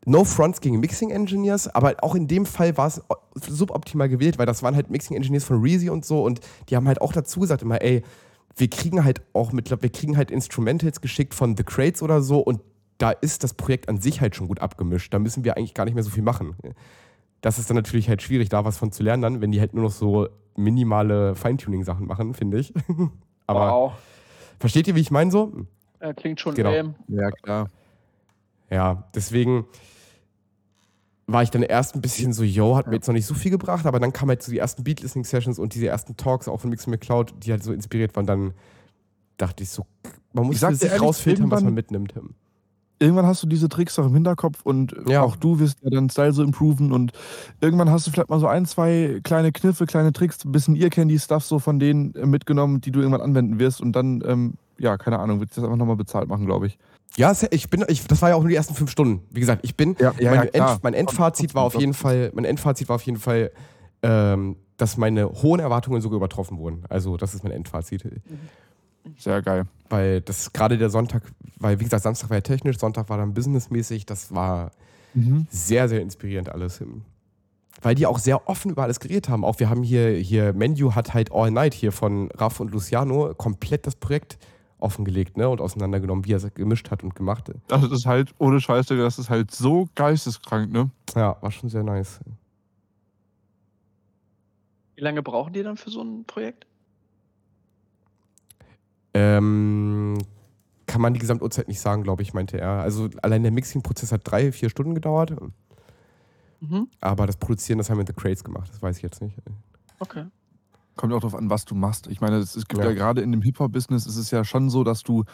No 0.05 0.25
Fronts 0.25 0.61
gegen 0.61 0.81
Mixing 0.81 1.11
Engineers, 1.11 1.69
aber 1.69 1.95
auch 2.03 2.17
in 2.17 2.27
dem 2.27 2.45
Fall 2.45 2.77
war 2.77 2.89
es 2.89 3.01
suboptimal 3.49 4.09
gewählt, 4.09 4.37
weil 4.37 4.47
das 4.47 4.63
waren 4.65 4.75
halt 4.75 4.91
Mixing 4.91 5.17
Engineers 5.17 5.45
von 5.45 5.61
Reezy 5.61 5.91
und 5.91 6.05
so 6.05 6.25
und 6.25 6.41
die 6.69 6.77
haben 6.77 6.89
halt 6.89 7.01
auch 7.01 7.13
dazu 7.13 7.39
gesagt 7.41 7.63
immer, 7.63 7.81
ey, 7.83 8.03
wir 8.57 8.69
kriegen 8.69 9.05
halt 9.05 9.23
auch 9.33 9.53
mit, 9.53 9.71
wir 9.71 9.91
kriegen 9.91 10.17
halt 10.17 10.31
Instrumentals 10.31 11.01
geschickt 11.01 11.35
von 11.35 11.57
The 11.57 11.63
Crates 11.63 12.03
oder 12.03 12.21
so 12.21 12.41
und 12.41 12.61
da 13.03 13.11
ist 13.11 13.43
das 13.43 13.55
Projekt 13.55 13.89
an 13.89 13.99
sich 13.99 14.21
halt 14.21 14.37
schon 14.37 14.47
gut 14.47 14.61
abgemischt. 14.61 15.13
Da 15.13 15.19
müssen 15.19 15.43
wir 15.43 15.57
eigentlich 15.57 15.75
gar 15.75 15.85
nicht 15.85 15.95
mehr 15.95 16.05
so 16.05 16.11
viel 16.11 16.23
machen. 16.23 16.55
Das 17.41 17.59
ist 17.59 17.69
dann 17.69 17.75
natürlich 17.75 18.09
halt 18.09 18.23
schwierig, 18.23 18.49
da 18.49 18.65
was 18.65 18.79
von 18.79 18.93
zu 18.93 19.03
lernen, 19.03 19.23
dann, 19.23 19.41
wenn 19.41 19.51
die 19.51 19.59
halt 19.59 19.75
nur 19.75 19.83
noch 19.83 19.91
so 19.91 20.29
minimale 20.55 21.35
Feintuning-Sachen 21.35 22.07
machen, 22.07 22.33
finde 22.33 22.61
ich. 22.61 22.73
aber 23.49 23.73
wow. 23.73 23.93
versteht 24.61 24.87
ihr, 24.87 24.95
wie 24.95 25.01
ich 25.01 25.11
meine 25.11 25.33
so? 25.33 25.53
Ja, 26.01 26.13
klingt 26.13 26.39
schon 26.39 26.55
Genau. 26.55 26.71
lame. 26.71 26.95
Ja, 27.09 27.31
klar. 27.33 27.71
Ja, 28.71 29.09
deswegen 29.17 29.67
war 31.27 31.43
ich 31.43 31.51
dann 31.51 31.65
erst 31.65 31.97
ein 31.97 32.03
bisschen 32.03 32.33
so, 32.33 32.45
yo, 32.45 32.77
hat 32.77 32.87
mir 32.87 32.95
jetzt 32.95 33.09
noch 33.09 33.15
nicht 33.15 33.27
so 33.27 33.35
viel 33.35 33.51
gebracht, 33.51 33.85
aber 33.85 33.99
dann 33.99 34.13
kamen 34.13 34.29
halt 34.29 34.45
so 34.45 34.53
die 34.53 34.59
ersten 34.59 34.85
Beat-Listening-Sessions 34.85 35.59
und 35.59 35.75
diese 35.75 35.89
ersten 35.89 36.17
Talks 36.17 36.47
auch 36.47 36.61
von 36.61 36.71
Mix 36.71 36.87
McCloud, 36.87 37.35
die 37.39 37.51
halt 37.51 37.65
so 37.65 37.73
inspiriert 37.73 38.15
waren, 38.15 38.27
dann 38.27 38.55
dachte 39.39 39.65
ich 39.65 39.71
so, 39.71 39.87
man 40.33 40.47
muss 40.47 40.61
sich 40.61 41.01
rausfiltern, 41.01 41.51
was 41.51 41.65
man 41.65 41.75
mitnimmt. 41.75 42.15
Irgendwann 43.03 43.27
hast 43.27 43.43
du 43.43 43.49
diese 43.49 43.69
Tricks 43.69 43.99
auch 43.99 44.07
im 44.07 44.15
Hinterkopf 44.15 44.61
und 44.63 44.95
Ja. 45.09 45.23
auch 45.23 45.35
du 45.35 45.59
wirst 45.59 45.79
ja 45.83 45.91
deinen 45.91 46.09
Style 46.09 46.33
so 46.33 46.43
improven 46.45 46.93
und 46.93 47.13
irgendwann 47.61 47.91
hast 47.91 48.07
du 48.07 48.13
vielleicht 48.13 48.31
mal 48.31 48.39
so 48.39 48.47
ein, 48.47 48.65
zwei 48.65 49.21
kleine 49.25 49.51
Kniffe, 49.51 49.87
kleine 49.87 50.13
Tricks, 50.13 50.45
ein 50.45 50.53
bisschen 50.53 50.77
Ear-Candy-Stuff 50.77 51.45
so 51.45 51.59
von 51.59 51.81
denen 51.81 52.15
äh, 52.15 52.25
mitgenommen, 52.27 52.81
die 52.81 52.93
du 52.93 53.01
irgendwann 53.01 53.21
anwenden 53.23 53.59
wirst 53.59 53.81
und 53.81 53.93
dann, 53.97 54.23
ähm, 54.27 54.55
ja, 54.79 54.97
keine 54.97 55.19
Ahnung, 55.19 55.41
wird 55.41 55.51
das 55.51 55.65
einfach 55.65 55.77
nochmal 55.77 55.97
bezahlt 55.97 56.29
machen, 56.29 56.47
glaube 56.47 56.69
ich. 56.69 56.79
Ja, 57.17 57.35
ich 57.51 57.69
bin, 57.69 57.85
ich, 57.89 58.07
das 58.07 58.23
war 58.23 58.31
ja 58.31 58.37
auch 58.37 58.41
nur 58.41 58.49
die 58.49 58.55
ersten 58.57 58.75
fünf 58.75 58.91
Stunden. 58.91 59.23
Wie 59.31 59.41
gesagt, 59.41 59.65
ich 59.65 59.77
bin, 59.77 59.97
Ja, 59.99 60.15
ja, 60.19 60.31
mein. 60.35 60.49
End, 60.55 60.83
mein 60.83 60.95
Endfazit 60.95 61.55
war 61.55 61.65
auf 61.65 61.75
jeden 61.75 61.93
Fall, 61.95 62.31
mein 62.35 62.45
Endfazit 62.45 62.89
war 62.89 62.97
auf 62.97 63.03
jeden 63.03 63.19
Fall, 63.19 63.51
ähm, 64.03 64.57
dass 64.77 64.97
meine 64.97 65.29
hohen 65.29 65.61
Erwartungen 65.61 66.01
sogar 66.01 66.17
übertroffen 66.17 66.59
wurden. 66.59 66.85
Also 66.89 67.17
das 67.17 67.35
ist 67.35 67.43
mein 67.45 67.53
Endfazit. 67.53 68.05
Sehr 69.19 69.43
geil. 69.43 69.67
Weil 69.89 70.21
das 70.21 70.53
gerade 70.53 70.79
der 70.79 70.91
Sonntag, 70.91 71.23
weil 71.59 71.81
wie 71.81 71.85
gesagt, 71.85 72.03
Samstag 72.03 72.31
war 72.31 72.39
ja 72.39 72.43
technisch, 72.43 72.79
Sonntag 72.79 73.09
war 73.09 73.19
dann 73.19 73.35
businessmäßig, 73.35 74.07
das 74.07 74.35
war 74.35 74.71
sehr, 75.51 75.89
sehr 75.89 76.01
inspirierend 76.01 76.49
alles. 76.49 76.83
Weil 77.83 77.95
die 77.95 78.07
auch 78.07 78.19
sehr 78.19 78.49
offen 78.49 78.71
über 78.71 78.83
alles 78.83 79.01
geredet 79.01 79.29
haben. 79.29 79.45
Auch 79.45 79.61
wir 79.61 79.69
haben 79.69 79.83
hier, 79.83 80.11
hier 80.11 80.53
Menu 80.53 80.95
hat 80.95 81.13
halt 81.15 81.33
All 81.33 81.51
Night 81.51 81.75
hier 81.75 81.93
von 81.93 82.31
Raff 82.33 82.61
und 82.61 82.71
Luciano 82.71 83.35
komplett 83.35 83.87
das 83.87 83.97
Projekt 83.97 84.39
offengelegt 84.79 85.37
ne, 85.37 85.49
und 85.49 85.61
auseinandergenommen, 85.61 86.25
wie 86.25 86.33
er 86.33 86.39
es 86.39 86.55
gemischt 86.55 86.91
hat 86.91 87.03
und 87.03 87.15
gemacht. 87.15 87.53
Das 87.69 87.85
ist 87.85 88.07
halt, 88.07 88.35
ohne 88.39 88.61
Scheiß, 88.61 88.87
Digga, 88.87 89.03
das 89.03 89.19
ist 89.19 89.31
halt 89.31 89.51
so 89.51 89.89
geisteskrank, 89.95 90.73
ne? 90.73 90.91
Ja, 91.15 91.37
war 91.41 91.51
schon 91.51 91.69
sehr 91.69 91.83
nice. 91.83 92.21
Wie 94.97 95.03
lange 95.03 95.23
brauchen 95.23 95.53
die 95.53 95.63
dann 95.63 95.77
für 95.77 95.91
so 95.91 96.03
ein 96.03 96.25
Projekt? 96.25 96.67
Ähm, 99.15 100.19
kann 100.87 101.01
man 101.01 101.15
die 101.15 101.21
Gesamturzeit 101.21 101.69
nicht 101.69 101.81
sagen, 101.81 102.03
glaube 102.03 102.23
ich, 102.23 102.35
meinte 102.35 102.61
er. 102.61 102.81
Also 102.81 103.09
allein 103.23 103.43
der 103.43 103.53
Mixing-Prozess 103.53 104.13
hat 104.13 104.23
drei, 104.25 104.53
vier 104.53 104.69
Stunden 104.69 104.95
gedauert. 104.95 105.35
Mhm. 106.61 106.89
Aber 107.01 107.27
das 107.27 107.37
Produzieren, 107.37 107.79
das 107.79 107.91
haben 107.91 107.97
wir 107.97 108.03
in 108.03 108.07
The 108.07 108.13
Crates 108.13 108.45
gemacht. 108.45 108.69
Das 108.71 108.83
weiß 108.83 108.97
ich 108.97 109.03
jetzt 109.03 109.23
nicht. 109.23 109.37
Okay. 109.99 110.25
Kommt 110.95 111.13
auch 111.15 111.21
darauf 111.21 111.35
an, 111.35 111.49
was 111.49 111.65
du 111.65 111.75
machst. 111.75 112.07
Ich 112.09 112.21
meine, 112.21 112.37
es, 112.37 112.55
gibt 112.69 112.75
ja, 112.83 112.91
Ja. 112.91 112.93
gerade 112.95 113.23
in 113.23 113.33
dem 113.33 113.41
Hip-Hop-Business 113.41 114.07
ist 114.07 114.17
es 114.19 114.31
ja 114.31 114.45
schon 114.45 114.69
so, 114.69 114.85
dass 114.85 115.03
du 115.03 115.25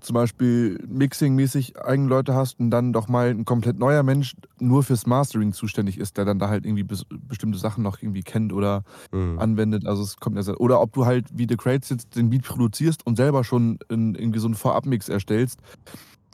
zum 0.00 0.14
Beispiel 0.14 0.76
Mixing-mäßig 0.88 1.78
eigene 1.80 2.08
Leute 2.08 2.34
hast 2.34 2.58
und 2.58 2.70
dann 2.70 2.92
doch 2.92 3.06
mal 3.06 3.28
ein 3.30 3.44
komplett 3.44 3.78
neuer 3.78 4.02
Mensch 4.02 4.34
nur 4.58 4.82
fürs 4.82 5.06
Mastering 5.06 5.52
zuständig 5.52 5.98
ist, 5.98 6.16
der 6.16 6.24
dann 6.24 6.40
da 6.40 6.48
halt 6.48 6.66
irgendwie 6.66 6.82
bes 6.82 7.04
bestimmte 7.28 7.58
Sachen 7.58 7.84
noch 7.84 8.02
irgendwie 8.02 8.22
kennt 8.22 8.52
oder 8.52 8.82
Mhm. 9.12 9.38
anwendet. 9.38 9.86
Also 9.86 10.02
es 10.02 10.16
kommt 10.16 10.34
ja 10.36 10.42
sehr, 10.42 10.60
oder 10.60 10.80
ob 10.80 10.92
du 10.92 11.06
halt 11.06 11.26
wie 11.32 11.46
The 11.48 11.56
Crates 11.56 11.90
jetzt 11.90 12.16
den 12.16 12.30
Beat 12.30 12.42
produzierst 12.42 13.06
und 13.06 13.14
selber 13.16 13.44
schon 13.44 13.78
in, 13.88 14.16
irgendwie 14.16 14.40
so 14.40 14.48
einen 14.48 14.56
Vorabmix 14.56 15.08
erstellst, 15.08 15.60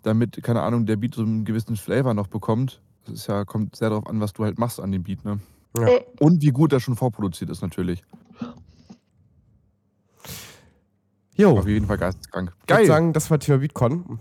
damit, 0.02 0.42
keine 0.42 0.62
Ahnung, 0.62 0.86
der 0.86 0.96
Beat 0.96 1.14
so 1.14 1.22
einen 1.22 1.44
gewissen 1.44 1.76
Flavor 1.76 2.14
noch 2.14 2.28
bekommt. 2.28 2.80
Das 3.04 3.14
ist 3.14 3.26
ja, 3.26 3.44
kommt 3.44 3.76
sehr 3.76 3.90
darauf 3.90 4.06
an, 4.06 4.20
was 4.20 4.32
du 4.32 4.44
halt 4.44 4.58
machst 4.58 4.80
an 4.80 4.90
dem 4.90 5.02
Beat, 5.02 5.22
ne? 5.24 5.38
Ja. 5.78 5.86
Und 6.18 6.40
wie 6.42 6.48
gut 6.50 6.72
der 6.72 6.80
schon 6.80 6.96
vorproduziert 6.96 7.50
ist 7.50 7.60
natürlich. 7.62 8.02
Jo. 11.40 11.58
Auf 11.58 11.66
jeden 11.66 11.86
Fall 11.86 11.98
geisteskrank. 11.98 12.52
Geil. 12.66 12.82
Ich 12.82 12.82
würde 12.82 12.86
sagen, 12.86 13.12
das 13.12 13.30
war 13.30 13.38
Thema 13.38 13.58
BeatCon. 13.58 14.18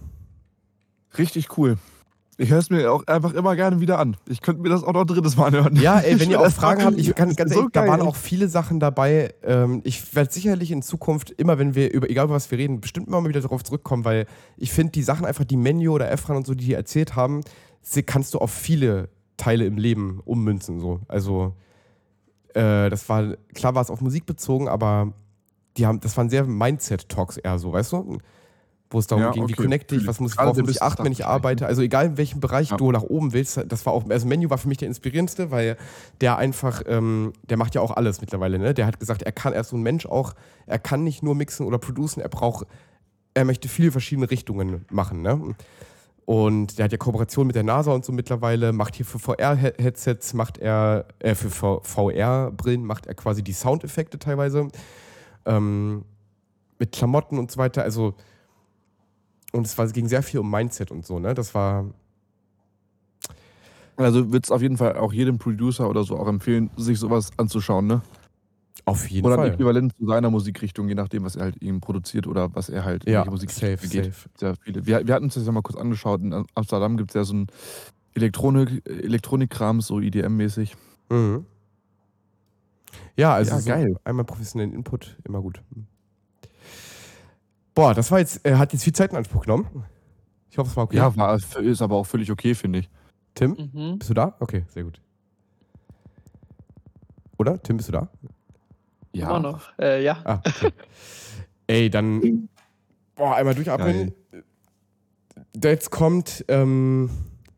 Richtig 1.18 1.58
cool. 1.58 1.78
Ich 2.38 2.50
höre 2.50 2.60
es 2.60 2.70
mir 2.70 2.94
auch 2.94 3.06
einfach 3.06 3.34
immer 3.34 3.58
gerne 3.58 3.82
wieder 3.82 4.00
an. 4.00 4.16
Ich 4.26 4.40
könnte 4.40 4.62
mir 4.62 4.70
das 4.70 4.86
auch 4.86 4.94
noch 4.94 5.02
ein 5.02 5.08
drittes 5.08 5.36
Mal 5.36 5.48
anhören. 5.48 5.76
Ja, 5.76 6.00
ey, 6.00 6.18
wenn 6.22 6.30
ihr 6.32 6.40
auch 6.40 6.50
Fragen 6.50 6.86
habt, 6.86 6.98
ich 6.98 7.14
kann 7.14 7.36
ganz 7.36 7.52
so 7.52 7.60
ehrlich, 7.60 7.74
da 7.74 7.86
waren 7.86 8.00
auch 8.00 8.16
viele 8.16 8.48
Sachen 8.48 8.80
dabei. 8.80 9.34
Ähm, 9.44 9.82
ich 9.84 10.16
werde 10.16 10.32
sicherlich 10.32 10.72
in 10.72 10.82
Zukunft 10.82 11.32
immer, 11.32 11.60
wenn 11.60 11.76
wir 11.76 11.92
über, 11.92 12.10
egal 12.10 12.26
über 12.26 12.36
was 12.36 12.50
wir 12.50 12.58
reden, 12.58 12.80
bestimmt 12.80 13.08
immer 13.10 13.20
mal 13.20 13.28
wieder 13.28 13.42
darauf 13.42 13.66
zurückkommen, 13.66 14.06
weil 14.06 14.26
ich 14.56 14.72
finde, 14.72 14.94
die 14.94 15.04
Sachen 15.04 15.26
einfach, 15.26 15.44
die 15.44 15.58
Menu 15.58 15.92
oder 15.92 16.10
Efran 16.10 16.38
und 16.38 16.48
so, 16.48 16.54
die 16.54 16.64
die 16.64 16.74
erzählt 16.74 17.18
haben, 17.18 17.42
kannst 18.06 18.34
du 18.34 18.38
auf 18.38 18.52
viele 18.52 19.10
Teile 19.36 19.66
im 19.66 19.78
Leben 19.78 20.22
ummünzen. 20.24 20.80
So. 20.80 21.02
Also, 21.10 21.58
äh, 22.54 22.90
das 22.90 23.10
war, 23.10 23.36
klar 23.54 23.76
war 23.76 23.82
es 23.82 23.90
auf 23.90 24.00
Musik 24.00 24.26
bezogen, 24.26 24.70
aber 24.70 25.14
die 25.80 25.86
haben, 25.86 26.00
das 26.00 26.16
waren 26.18 26.30
sehr 26.30 26.46
Mindset-Talks 26.46 27.38
eher 27.38 27.58
so, 27.58 27.74
weißt 27.74 27.94
du? 27.94 28.20
wo 28.92 29.00
es 29.00 29.08
darum 29.08 29.24
ja, 29.24 29.32
ging, 29.32 29.44
okay. 29.44 29.52
wie 29.52 29.62
connecte 29.62 29.96
ich, 29.96 30.08
was 30.08 30.20
muss 30.20 30.34
ich, 30.34 30.38
worauf 30.40 30.58
muss 30.58 30.72
ich 30.72 30.82
achten, 30.82 31.04
wenn 31.04 31.12
ich 31.12 31.26
arbeite. 31.26 31.68
Also 31.68 31.82
egal 31.82 32.08
in 32.08 32.18
welchem 32.18 32.40
Bereich 32.40 32.72
ja. 32.72 32.78
du 32.78 32.92
nach 32.92 33.04
oben 33.04 33.34
willst, 33.34 33.64
das 33.68 33.86
war 33.86 33.94
auch, 33.94 34.10
also 34.10 34.28
Menu 34.28 34.50
war 34.50 34.58
für 34.58 34.68
mich 34.68 34.80
der 34.80 34.88
inspirierendste, 34.88 35.52
weil 35.52 35.78
der 36.22 36.38
einfach, 36.38 36.82
ähm, 36.88 37.34
der 37.50 37.58
macht 37.58 37.76
ja 37.76 37.82
auch 37.82 37.92
alles 37.92 38.22
mittlerweile, 38.22 38.58
ne? 38.58 38.74
Der 38.74 38.88
hat 38.88 39.00
gesagt, 39.00 39.22
er 39.22 39.32
kann, 39.32 39.54
er 39.54 39.62
ist 39.62 39.70
so 39.70 39.78
ein 39.78 39.84
Mensch 39.84 40.06
auch, 40.06 40.34
er 40.66 40.80
kann 40.80 41.04
nicht 41.04 41.22
nur 41.22 41.36
mixen 41.36 41.68
oder 41.68 41.78
producen, 41.78 42.22
er 42.22 42.30
braucht, 42.30 42.66
er 43.36 43.46
möchte 43.46 43.68
viele 43.68 43.92
verschiedene 43.92 44.30
Richtungen 44.32 44.86
machen, 44.90 45.22
ne? 45.22 45.56
Und 46.26 46.78
der 46.78 46.86
hat 46.86 46.92
ja 46.92 46.98
Kooperation 47.00 47.48
mit 47.48 47.56
der 47.56 47.64
NASA 47.64 47.92
und 47.92 48.06
so 48.06 48.12
mittlerweile, 48.12 48.72
macht 48.72 48.96
hier 48.96 49.06
für 49.06 49.18
VR-Headsets, 49.18 50.34
macht 50.34 50.60
er, 50.60 51.06
äh, 51.20 51.34
für 51.34 51.82
VR-Brillen 51.84 52.86
macht 52.86 53.08
er 53.08 53.16
quasi 53.16 53.44
die 53.44 53.54
Soundeffekte 53.54 54.20
teilweise. 54.20 54.68
Ähm, 55.50 56.06
mit 56.80 56.94
Klamotten 56.94 57.38
und 57.38 57.52
so 57.52 57.58
weiter. 57.58 57.84
Also 57.84 58.16
und 59.52 59.66
es, 59.66 59.78
war, 59.78 59.86
es 59.86 59.94
ging 59.94 60.08
sehr 60.08 60.24
viel 60.24 60.40
um 60.40 60.50
Mindset 60.50 60.92
und 60.92 61.06
so, 61.06 61.20
ne? 61.20 61.34
Das 61.34 61.56
war. 61.56 61.86
Also 63.98 64.32
wird 64.32 64.46
es 64.46 64.52
auf 64.52 64.62
jeden 64.62 64.78
Fall 64.78 64.96
auch 64.96 65.12
jedem 65.12 65.40
Producer 65.40 65.90
oder 65.90 66.04
so 66.04 66.18
auch 66.18 66.28
empfehlen, 66.28 66.70
sich 66.78 67.00
sowas 67.00 67.32
anzuschauen, 67.38 67.88
ne? 67.88 68.02
Auf 68.86 69.10
jeden 69.10 69.26
oder 69.26 69.36
Fall. 69.36 69.48
Oder 69.48 69.54
äquivalent 69.56 69.94
zu 69.98 70.08
seiner 70.08 70.30
Musikrichtung, 70.30 70.88
je 70.88 70.96
nachdem, 70.96 71.26
was 71.26 71.36
er 71.36 71.46
halt 71.46 71.62
ihm 71.62 71.82
produziert 71.82 72.26
oder 72.26 72.56
was 72.56 72.70
er 72.70 72.86
halt 72.86 73.08
ja, 73.10 73.24
in 73.24 73.30
Musik 73.30 73.52
safe, 73.52 73.88
geht. 73.88 74.06
Safe. 74.06 74.30
Sehr 74.36 74.56
viele. 74.56 74.86
Wir, 74.86 75.06
wir 75.06 75.14
hatten 75.14 75.26
uns 75.26 75.34
das 75.34 75.46
ja 75.46 75.52
mal 75.52 75.62
kurz 75.62 75.78
angeschaut. 75.78 76.22
In 76.22 76.46
Amsterdam 76.56 76.96
gibt 76.96 77.10
es 77.12 77.16
ja 77.16 77.24
so 77.26 77.34
ein 77.34 77.48
Elektronik, 78.14 78.88
Elektronikkram, 78.88 79.82
so 79.82 79.98
IDM-mäßig. 79.98 80.76
Mhm. 81.10 81.46
Ja, 83.20 83.34
also 83.34 83.56
ja, 83.56 83.76
geil. 83.76 83.92
So 83.92 84.00
einmal 84.06 84.24
professionellen 84.24 84.74
Input, 84.74 85.18
immer 85.26 85.42
gut. 85.42 85.62
Boah, 87.76 87.94
das 87.94 88.10
war 88.12 88.20
jetzt, 88.20 88.46
äh, 88.46 88.56
hat 88.56 88.72
jetzt 88.72 88.84
viel 88.84 88.94
Zeit 88.94 89.12
in 89.12 89.18
Anspruch 89.18 89.42
genommen. 89.42 89.68
Ich 90.50 90.58
hoffe, 90.58 90.70
es 90.70 90.78
war 90.78 90.86
okay. 90.86 90.96
Ja, 90.96 91.14
war, 91.18 91.36
ist 91.36 91.82
aber 91.82 91.98
auch 91.98 92.06
völlig 92.06 92.32
okay, 92.32 92.56
finde 92.56 92.80
ich. 92.80 92.90
Tim, 93.36 93.72
mhm. 93.74 94.00
bist 94.00 94.10
du 94.10 94.14
da? 94.14 94.38
Okay, 94.40 94.64
sehr 94.70 94.84
gut. 94.84 95.02
Oder? 97.38 97.62
Tim, 97.62 97.76
bist 97.76 97.90
du 97.90 97.94
da? 97.94 98.10
Ja. 99.12 99.30
Immer 99.30 99.40
noch. 99.40 99.78
Äh, 99.78 100.02
ja. 100.02 100.22
Ah, 100.24 100.42
okay. 100.46 100.72
Ey, 101.68 101.90
dann 101.90 102.48
boah, 103.16 103.36
einmal 103.36 103.54
durchatmen. 103.54 104.14
Geil. 104.32 104.44
Jetzt 105.62 105.90
kommt, 105.90 106.46
ähm, 106.48 107.10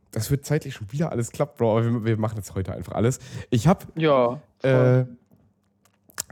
das 0.10 0.32
wird 0.32 0.44
zeitlich 0.44 0.74
schon 0.74 0.92
wieder 0.92 1.12
alles 1.12 1.32
klappt, 1.32 1.58
Bro, 1.58 1.78
aber 1.78 1.86
wir, 1.86 2.06
wir 2.06 2.18
machen 2.18 2.38
jetzt 2.38 2.56
heute 2.56 2.74
einfach 2.74 2.94
alles. 2.94 3.20
Ich 3.52 3.68
hab, 3.68 3.88
ja, 3.96 4.42
äh, 4.64 5.06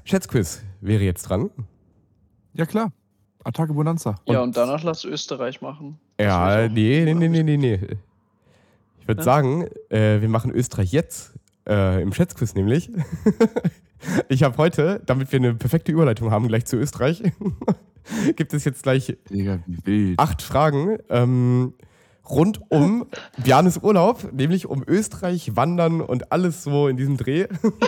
Schätzquiz 0.09 0.63
wäre 0.81 1.03
jetzt 1.03 1.23
dran. 1.23 1.51
Ja, 2.53 2.65
klar. 2.65 2.91
Attacke 3.43 3.73
Bonanza. 3.73 4.15
Und 4.25 4.33
ja, 4.33 4.41
und 4.41 4.57
danach 4.57 4.83
lass 4.83 5.05
Österreich 5.05 5.61
machen. 5.61 5.99
Ja, 6.19 6.67
nee, 6.67 7.05
nee, 7.05 7.13
nee, 7.13 7.29
nee, 7.29 7.43
nee, 7.43 7.57
nee. 7.57 7.79
Ich 8.99 9.07
würde 9.07 9.21
ja? 9.21 9.23
sagen, 9.23 9.67
äh, 9.89 10.19
wir 10.19 10.27
machen 10.27 10.51
Österreich 10.51 10.91
jetzt 10.91 11.33
äh, 11.67 12.01
im 12.01 12.11
Schätzquiz 12.11 12.55
nämlich. 12.55 12.89
ich 14.29 14.41
habe 14.43 14.57
heute, 14.57 15.01
damit 15.05 15.31
wir 15.31 15.37
eine 15.37 15.53
perfekte 15.53 15.91
Überleitung 15.91 16.31
haben, 16.31 16.47
gleich 16.47 16.65
zu 16.65 16.77
Österreich, 16.77 17.21
gibt 18.35 18.53
es 18.53 18.65
jetzt 18.65 18.81
gleich 18.81 19.15
Digga, 19.29 19.59
acht 20.17 20.41
Fragen. 20.41 20.97
Ähm, 21.09 21.73
rund 22.29 22.61
um 22.69 23.05
Bjarnes 23.37 23.77
Urlaub, 23.81 24.31
nämlich 24.31 24.67
um 24.67 24.83
Österreich, 24.85 25.55
Wandern 25.55 26.01
und 26.01 26.31
alles 26.31 26.63
so 26.63 26.87
in 26.87 26.97
diesem 26.97 27.17
Dreh. 27.17 27.47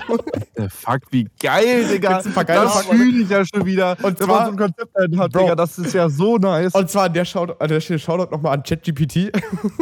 Fuck, 0.69 1.01
wie 1.11 1.27
geil, 1.41 1.87
Digga. 1.87 2.21
Das 2.21 2.85
fühle 2.85 3.21
ich 3.21 3.29
ja 3.29 3.43
schon 3.45 3.65
wieder. 3.65 3.97
Und 4.01 4.17
zwar, 4.17 4.45
so 4.45 4.51
ein 4.51 4.57
Konzept 4.57 4.95
hat, 4.95 5.31
Bro, 5.31 5.39
Digga, 5.39 5.55
das 5.55 5.77
ist 5.77 5.93
ja 5.93 6.09
so 6.09 6.37
nice. 6.37 6.73
Und 6.73 6.89
zwar 6.89 7.05
an 7.05 7.13
der, 7.13 7.25
Shoutout, 7.25 7.55
an 7.59 7.67
der 7.69 7.81
Stelle 7.81 7.99
Shoutout 7.99 8.31
nochmal 8.31 8.53
an 8.53 8.63
ChatGPT. 8.63 9.31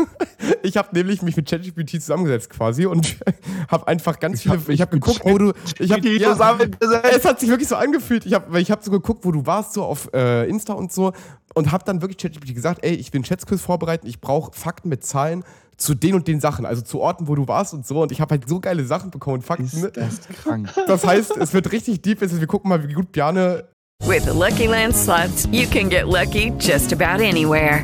ich 0.64 0.78
habe 0.78 0.90
nämlich 0.94 1.22
mich 1.22 1.36
mit 1.36 1.50
ChatGPT 1.50 1.92
zusammengesetzt 2.02 2.50
quasi 2.50 2.86
und 2.86 3.18
habe 3.70 3.88
einfach 3.88 4.20
ganz 4.20 4.38
ich 4.38 4.44
viele. 4.44 4.58
Hab 4.58 4.70
ich 4.70 4.82
habe 4.82 4.92
geguckt, 4.92 5.22
wo 5.24 5.38
du. 5.38 5.54
Ich 5.80 5.92
hab, 5.92 6.04
ja, 6.04 6.58
es 7.12 7.26
hat 7.26 7.40
sich 7.40 7.50
wirklich 7.50 7.68
so 7.68 7.76
angefühlt. 7.76 8.26
Ich 8.26 8.34
habe 8.34 8.60
ich 8.60 8.72
hab 8.72 8.84
so 8.84 8.92
geguckt, 8.92 9.26
wo 9.26 9.32
du 9.32 9.46
warst, 9.46 9.74
so 9.74 9.84
auf 9.84 10.10
äh, 10.14 10.48
Insta 10.50 10.74
und 10.74 10.92
so 10.92 11.14
und 11.54 11.72
habe 11.72 11.84
dann 11.84 12.02
wirklich 12.02 12.18
ChatGPT 12.18 12.54
gesagt, 12.56 12.84
ey, 12.84 12.94
ich 12.94 13.12
will 13.14 13.20
einen 13.20 13.26
Schätzquiz 13.26 13.62
vorbereiten, 13.62 14.08
ich 14.08 14.22
brauche 14.22 14.52
Fakten 14.54 14.90
mit 14.90 15.04
Zahlen 15.04 15.44
zu 15.78 15.96
den 15.96 16.14
und 16.14 16.28
den 16.28 16.40
Sachen, 16.42 16.66
also 16.66 16.82
zu 16.82 17.00
Orten, 17.00 17.28
wo 17.28 17.36
du 17.36 17.48
warst 17.48 17.74
und 17.74 17.88
so. 17.88 18.02
Und 18.02 18.12
ich 18.12 18.22
habe 18.22 18.32
halt 18.36 18.48
so 18.48 18.60
geile 18.60 18.84
Sachen 18.86 19.12
bekommen, 19.12 19.42
Fakten. 19.42 19.66
Ist 19.66 19.96
das 19.96 20.20
krank. 20.44 20.70
Das 20.88 21.06
heißt, 21.06 21.38
es 21.38 21.54
wird 21.54 21.72
richtig 21.72 22.02
deep. 22.02 22.20
Wir 22.22 22.48
gucken 22.48 22.70
mal, 22.70 22.88
wie 22.88 22.94
gut 22.94 23.12
Bjane. 23.12 23.66
With 24.06 24.24
the 24.26 24.32
Lucky 24.32 24.68
Land 24.68 24.96
slots, 24.96 25.48
you 25.52 25.68
can 25.68 25.90
get 25.90 26.06
lucky 26.06 26.54
just 26.60 26.94
about 26.94 27.22
anywhere. 27.24 27.84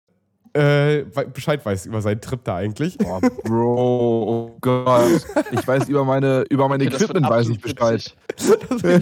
Äh, 0.53 1.05
Bescheid 1.33 1.65
weiß 1.65 1.85
über 1.85 2.01
seinen 2.01 2.19
Trip 2.19 2.43
da 2.43 2.57
eigentlich. 2.57 2.97
Oh, 3.05 3.21
Bro, 3.43 4.23
oh 4.23 4.57
Gott. 4.59 5.25
Ich 5.51 5.65
weiß 5.65 5.87
über 5.87 6.03
meine, 6.03 6.43
über 6.49 6.67
meine 6.67 6.85
okay, 6.85 6.95
Equipment 6.95 7.29
weiß 7.29 7.49
ich 7.49 7.61
Bescheid. 7.61 8.15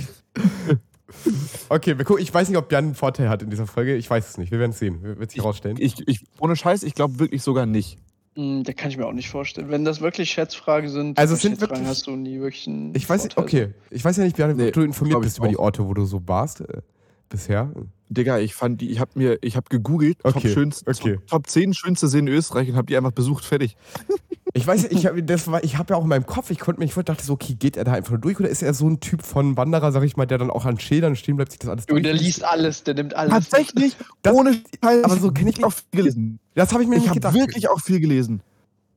okay, 1.69 1.97
wir 1.97 2.05
gucken. 2.05 2.21
Ich 2.21 2.31
weiß 2.31 2.49
nicht, 2.49 2.57
ob 2.57 2.71
Jan 2.71 2.85
einen 2.85 2.95
Vorteil 2.95 3.29
hat 3.29 3.41
in 3.41 3.49
dieser 3.49 3.65
Folge. 3.65 3.95
Ich 3.95 4.07
weiß 4.09 4.29
es 4.29 4.37
nicht. 4.37 4.51
Wir 4.51 4.59
werden 4.59 4.71
es 4.71 4.79
sehen. 4.79 5.01
Wir 5.01 5.17
werden 5.17 5.27
es 5.27 5.35
herausstellen. 5.35 5.77
Ich, 5.79 6.07
ich, 6.07 6.23
ohne 6.39 6.55
Scheiß, 6.55 6.83
ich 6.83 6.93
glaube 6.93 7.17
wirklich 7.19 7.41
sogar 7.41 7.65
nicht. 7.65 7.97
Mm, 8.35 8.61
da 8.63 8.73
kann 8.73 8.91
ich 8.91 8.97
mir 8.97 9.07
auch 9.07 9.13
nicht 9.13 9.29
vorstellen. 9.29 9.69
Wenn 9.69 9.85
das 9.85 10.01
wirklich 10.01 10.29
Schätzfragen 10.29 10.89
sind, 10.89 11.17
also 11.17 11.35
sind 11.35 11.59
wirklich, 11.61 11.85
hast 11.85 12.05
du 12.07 12.15
nie 12.15 12.39
wirklich 12.39 12.67
einen 12.67 12.93
Ich 12.95 13.09
weiß 13.09 13.23
nicht, 13.23 13.37
okay. 13.37 13.73
Ich 13.89 14.05
weiß 14.05 14.17
ja 14.17 14.23
nicht, 14.23 14.35
Björn, 14.35 14.55
nee, 14.55 14.71
du 14.71 14.81
informiert 14.81 15.21
bist 15.21 15.39
über 15.39 15.47
die 15.47 15.57
Orte, 15.57 15.87
wo 15.87 15.93
du 15.93 16.05
so 16.05 16.27
warst 16.27 16.61
äh, 16.61 16.81
bisher. 17.27 17.71
Digga, 18.09 18.39
ich 18.39 18.55
fand 18.55 18.81
die, 18.81 18.89
ich 18.89 18.99
habe 18.99 19.11
mir, 19.13 19.37
ich 19.41 19.55
habe 19.55 19.67
gegoogelt, 19.69 20.17
okay, 20.23 20.41
Top, 20.41 20.51
schönste, 20.51 20.89
okay. 20.89 21.15
Top, 21.15 21.27
Top 21.27 21.47
10 21.47 21.73
schönste 21.73 22.07
Seen 22.07 22.27
in 22.27 22.33
Österreich 22.33 22.69
und 22.69 22.75
habe 22.75 22.87
die 22.87 22.97
einfach 22.97 23.11
besucht, 23.11 23.45
fertig. 23.45 23.75
Ich 24.55 24.65
weiß, 24.65 24.85
ich 24.85 25.05
habe 25.05 25.21
hab 25.21 25.89
ja 25.91 25.95
auch 25.95 26.01
in 26.01 26.09
meinem 26.09 26.25
Kopf, 26.25 26.49
ich 26.49 26.57
konnte 26.57 26.79
mir, 26.79 26.85
ich 26.85 26.95
dachte 26.95 27.23
so, 27.23 27.33
okay, 27.33 27.53
geht 27.53 27.77
er 27.77 27.83
da 27.83 27.91
einfach 27.91 28.13
nur 28.13 28.19
durch 28.19 28.39
oder 28.39 28.49
ist 28.49 28.63
er 28.63 28.73
so 28.73 28.89
ein 28.89 28.99
Typ 28.99 29.21
von 29.21 29.55
Wanderer, 29.57 29.91
sag 29.91 30.01
ich 30.03 30.17
mal, 30.17 30.25
der 30.25 30.39
dann 30.39 30.49
auch 30.49 30.65
an 30.65 30.79
Schildern 30.79 31.15
stehen 31.15 31.35
bleibt, 31.35 31.51
sich 31.51 31.59
das 31.59 31.69
alles 31.69 31.85
durch? 31.85 32.01
Der 32.01 32.15
liest 32.15 32.43
alles, 32.43 32.83
der 32.83 32.95
nimmt 32.95 33.13
alles. 33.13 33.31
Tatsächlich, 33.31 33.95
das, 34.23 34.33
ohne 34.33 34.59
Teil, 34.81 35.05
aber 35.05 35.17
so 35.17 35.31
kenne 35.31 35.51
ich 35.51 35.63
auch 35.63 35.71
viel 35.71 36.01
gelesen. 36.01 36.39
Das 36.55 36.73
habe 36.73 36.81
ich 36.81 36.89
mir 36.89 36.95
ich 36.95 37.03
nicht 37.03 37.13
gedacht. 37.13 37.35
Ich 37.35 37.41
habe 37.41 37.51
wirklich 37.51 37.69
auch 37.69 37.79
viel 37.79 37.99
gelesen. 37.99 38.41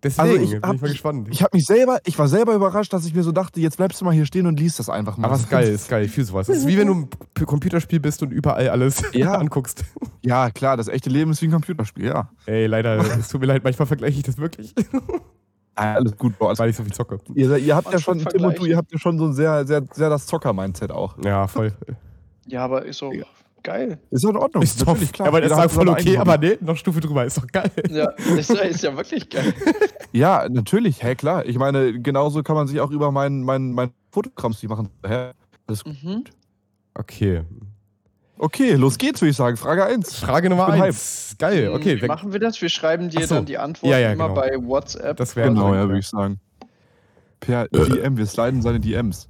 Deswegen 0.02 0.28
also 0.28 0.42
ich 0.42 0.60
bin 0.60 0.74
ich 0.74 0.80
mal 0.80 0.90
gespannt. 0.90 1.28
Ich 1.30 1.42
habe 1.42 1.56
mich 1.56 1.64
selber, 1.64 2.00
ich 2.04 2.18
war 2.18 2.26
selber 2.26 2.54
überrascht, 2.54 2.92
dass 2.92 3.06
ich 3.06 3.14
mir 3.14 3.22
so 3.22 3.30
dachte, 3.30 3.60
jetzt 3.60 3.76
bleibst 3.76 4.00
du 4.00 4.04
mal 4.04 4.12
hier 4.12 4.26
stehen 4.26 4.46
und 4.46 4.58
liest 4.58 4.80
das 4.80 4.88
einfach 4.88 5.16
mal. 5.16 5.28
Aber 5.28 5.36
ist 5.36 5.48
geil, 5.48 5.68
ist 5.68 5.88
geil, 5.88 6.04
ich 6.04 6.10
fühle 6.10 6.26
sowas. 6.26 6.48
Das 6.48 6.56
ist 6.56 6.66
wie 6.66 6.76
wenn 6.76 6.88
du 6.88 7.08
im 7.38 7.46
Computerspiel 7.46 8.00
bist 8.00 8.22
und 8.22 8.32
überall 8.32 8.68
alles 8.68 9.02
ja. 9.12 9.34
anguckst. 9.34 9.84
Ja, 10.22 10.50
klar, 10.50 10.76
das 10.76 10.88
echte 10.88 11.08
Leben 11.08 11.30
ist 11.30 11.40
wie 11.40 11.46
ein 11.46 11.52
Computerspiel, 11.52 12.06
ja. 12.06 12.30
Ey, 12.46 12.66
leider, 12.66 12.96
es 13.18 13.28
tut 13.28 13.40
mir 13.40 13.46
leid, 13.46 13.62
manchmal 13.62 13.86
vergleiche 13.86 14.16
ich 14.18 14.24
das 14.24 14.38
wirklich. 14.38 14.74
Alles 15.74 16.16
gut, 16.16 16.36
boah. 16.38 16.56
Weil 16.58 16.70
ich 16.70 16.76
so 16.76 16.82
viel 16.82 16.92
zocke. 16.92 17.18
Ihr, 17.34 17.56
ihr 17.56 17.76
habt 17.76 17.92
ja 17.92 17.98
schon 17.98 18.18
Tim 18.18 18.44
und 18.44 18.58
du, 18.58 18.66
ihr 18.66 18.76
habt 18.76 18.92
ja 18.92 18.98
schon 18.98 19.18
so 19.18 19.26
ein 19.26 19.32
sehr, 19.32 19.66
sehr, 19.66 19.82
sehr 19.92 20.10
das 20.10 20.26
Zocker-Mindset 20.26 20.90
auch. 20.90 21.16
Ja, 21.24 21.46
voll. 21.46 21.72
Ja, 22.46 22.64
aber 22.64 22.84
ist 22.84 22.98
so 22.98 23.12
geil. 23.62 23.98
Ist 24.10 24.24
doch 24.24 24.30
in 24.30 24.36
Ordnung. 24.36 24.62
Ist 24.62 24.86
doch, 24.86 24.98
klar. 25.12 25.28
aber 25.28 25.40
das 25.40 25.52
ist 25.52 25.58
halt 25.58 25.70
voll 25.70 25.88
okay, 25.88 26.16
aber 26.18 26.38
nee, 26.38 26.58
noch 26.60 26.76
Stufe 26.76 27.00
drüber, 27.00 27.24
ist 27.24 27.38
doch 27.38 27.46
geil. 27.46 27.70
Ja, 27.90 28.10
ist, 28.36 28.50
ja- 28.50 28.60
ist 28.62 28.82
ja 28.82 28.96
wirklich 28.96 29.28
geil. 29.28 29.54
Ja, 30.14 30.46
natürlich, 30.50 31.02
hä, 31.02 31.14
klar. 31.14 31.46
Ich 31.46 31.56
meine, 31.56 31.98
genauso 31.98 32.42
kann 32.42 32.54
man 32.54 32.66
sich 32.66 32.80
auch 32.80 32.90
über 32.90 33.10
meinen 33.12 33.42
mein, 33.44 33.72
mein 33.72 33.92
Fotokrams 34.10 34.60
die 34.60 34.68
machen. 34.68 34.90
Hä? 35.06 35.30
Alles 35.66 35.84
gut. 35.84 35.96
Mhm. 36.02 36.24
Okay. 36.94 37.42
Okay, 38.36 38.72
los 38.74 38.98
geht's, 38.98 39.22
würde 39.22 39.30
ich 39.30 39.36
sagen. 39.36 39.56
Frage 39.56 39.84
1. 39.84 40.16
Frage 40.16 40.50
Nummer 40.50 40.66
bin 40.70 40.82
eins. 40.82 41.36
Geil, 41.38 41.70
okay. 41.70 42.02
Wie 42.02 42.06
machen 42.06 42.32
wir 42.32 42.40
das? 42.40 42.60
Wir 42.60 42.68
schreiben 42.68 43.08
dir 43.08 43.26
so. 43.26 43.36
dann 43.36 43.46
die 43.46 43.56
Antwort 43.56 43.90
Ja, 43.90 43.98
ja, 43.98 44.12
immer 44.12 44.28
genau. 44.28 44.40
bei 44.40 44.50
WhatsApp. 44.66 45.16
Das 45.16 45.36
wäre 45.36 45.48
Genau, 45.48 45.72
ja, 45.72 45.86
würde 45.86 46.00
ich 46.00 46.08
sagen. 46.08 46.40
Per 47.40 47.68
DM, 47.68 48.16
wir 48.16 48.26
sliden 48.26 48.60
seine 48.60 48.80
DMs. 48.80 49.28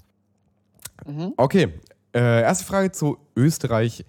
Mhm. 1.07 1.35
Okay. 1.37 1.69
Äh, 2.15 2.43
erste 2.43 2.65
Frage 2.65 2.93
zu 2.93 3.19
Österreich. 3.37 4.05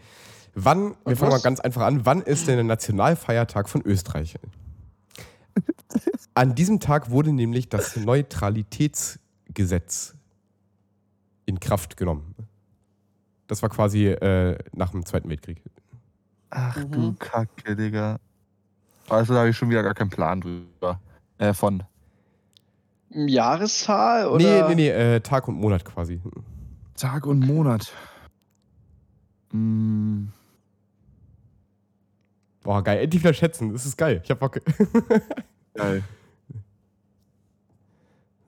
Wann, 0.55 0.91
wir 0.91 0.95
Und 1.05 1.15
fangen 1.15 1.31
mal 1.31 1.35
was? 1.37 1.43
ganz 1.43 1.59
einfach 1.59 1.81
an, 1.83 2.05
wann 2.05 2.21
ist 2.21 2.47
denn 2.47 2.55
der 2.55 2.63
Nationalfeiertag 2.63 3.67
von 3.69 3.81
Österreich? 3.83 4.35
An 6.35 6.55
diesem 6.55 6.79
Tag 6.79 7.09
wurde 7.11 7.31
nämlich 7.31 7.69
das 7.69 7.95
Neutralitätsgesetz 7.95 10.15
in 11.45 11.59
Kraft 11.59 11.95
genommen. 11.97 12.33
Das 13.47 13.61
war 13.61 13.69
quasi 13.69 14.07
äh, 14.07 14.57
nach 14.73 14.89
dem 14.91 15.05
Zweiten 15.05 15.29
Weltkrieg. 15.29 15.61
Ach 16.49 16.75
Mhm. 16.77 16.91
du 16.91 17.13
Kacke, 17.13 17.75
Digga. 17.75 18.17
Also 19.09 19.33
da 19.33 19.39
habe 19.41 19.49
ich 19.49 19.57
schon 19.57 19.69
wieder 19.69 19.83
gar 19.83 19.93
keinen 19.93 20.09
Plan 20.09 20.39
drüber. 20.41 20.99
Äh, 21.37 21.53
von. 21.53 21.83
Jahreszahl? 23.09 24.27
Oder? 24.27 24.67
Nee, 24.67 24.69
nee, 24.69 24.75
nee, 24.75 24.89
äh, 24.89 25.19
Tag 25.19 25.47
und 25.47 25.55
Monat 25.55 25.85
quasi. 25.85 26.19
Tag 26.95 27.25
und 27.25 27.39
Monat. 27.39 27.91
Mm, 29.51 30.27
Boah, 32.63 32.81
geil. 32.81 32.99
Endlich 32.99 33.21
wieder 33.21 33.33
schätzen. 33.33 33.73
Das 33.73 33.85
ist 33.85 33.97
geil. 33.97 34.21
Ich 34.23 34.31
hab 34.31 34.39
Bock. 34.39 34.59
geil. 35.73 36.03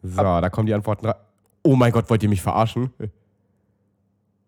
So, 0.02 0.22
da 0.22 0.50
kommen 0.50 0.68
die 0.68 0.74
Antworten 0.74 1.06
rein. 1.06 1.16
Oh 1.64 1.76
mein 1.76 1.91
Gott, 1.91 2.10
wollt 2.10 2.24
ihr 2.24 2.30
mich 2.30 2.41
verarschen? 2.41 2.91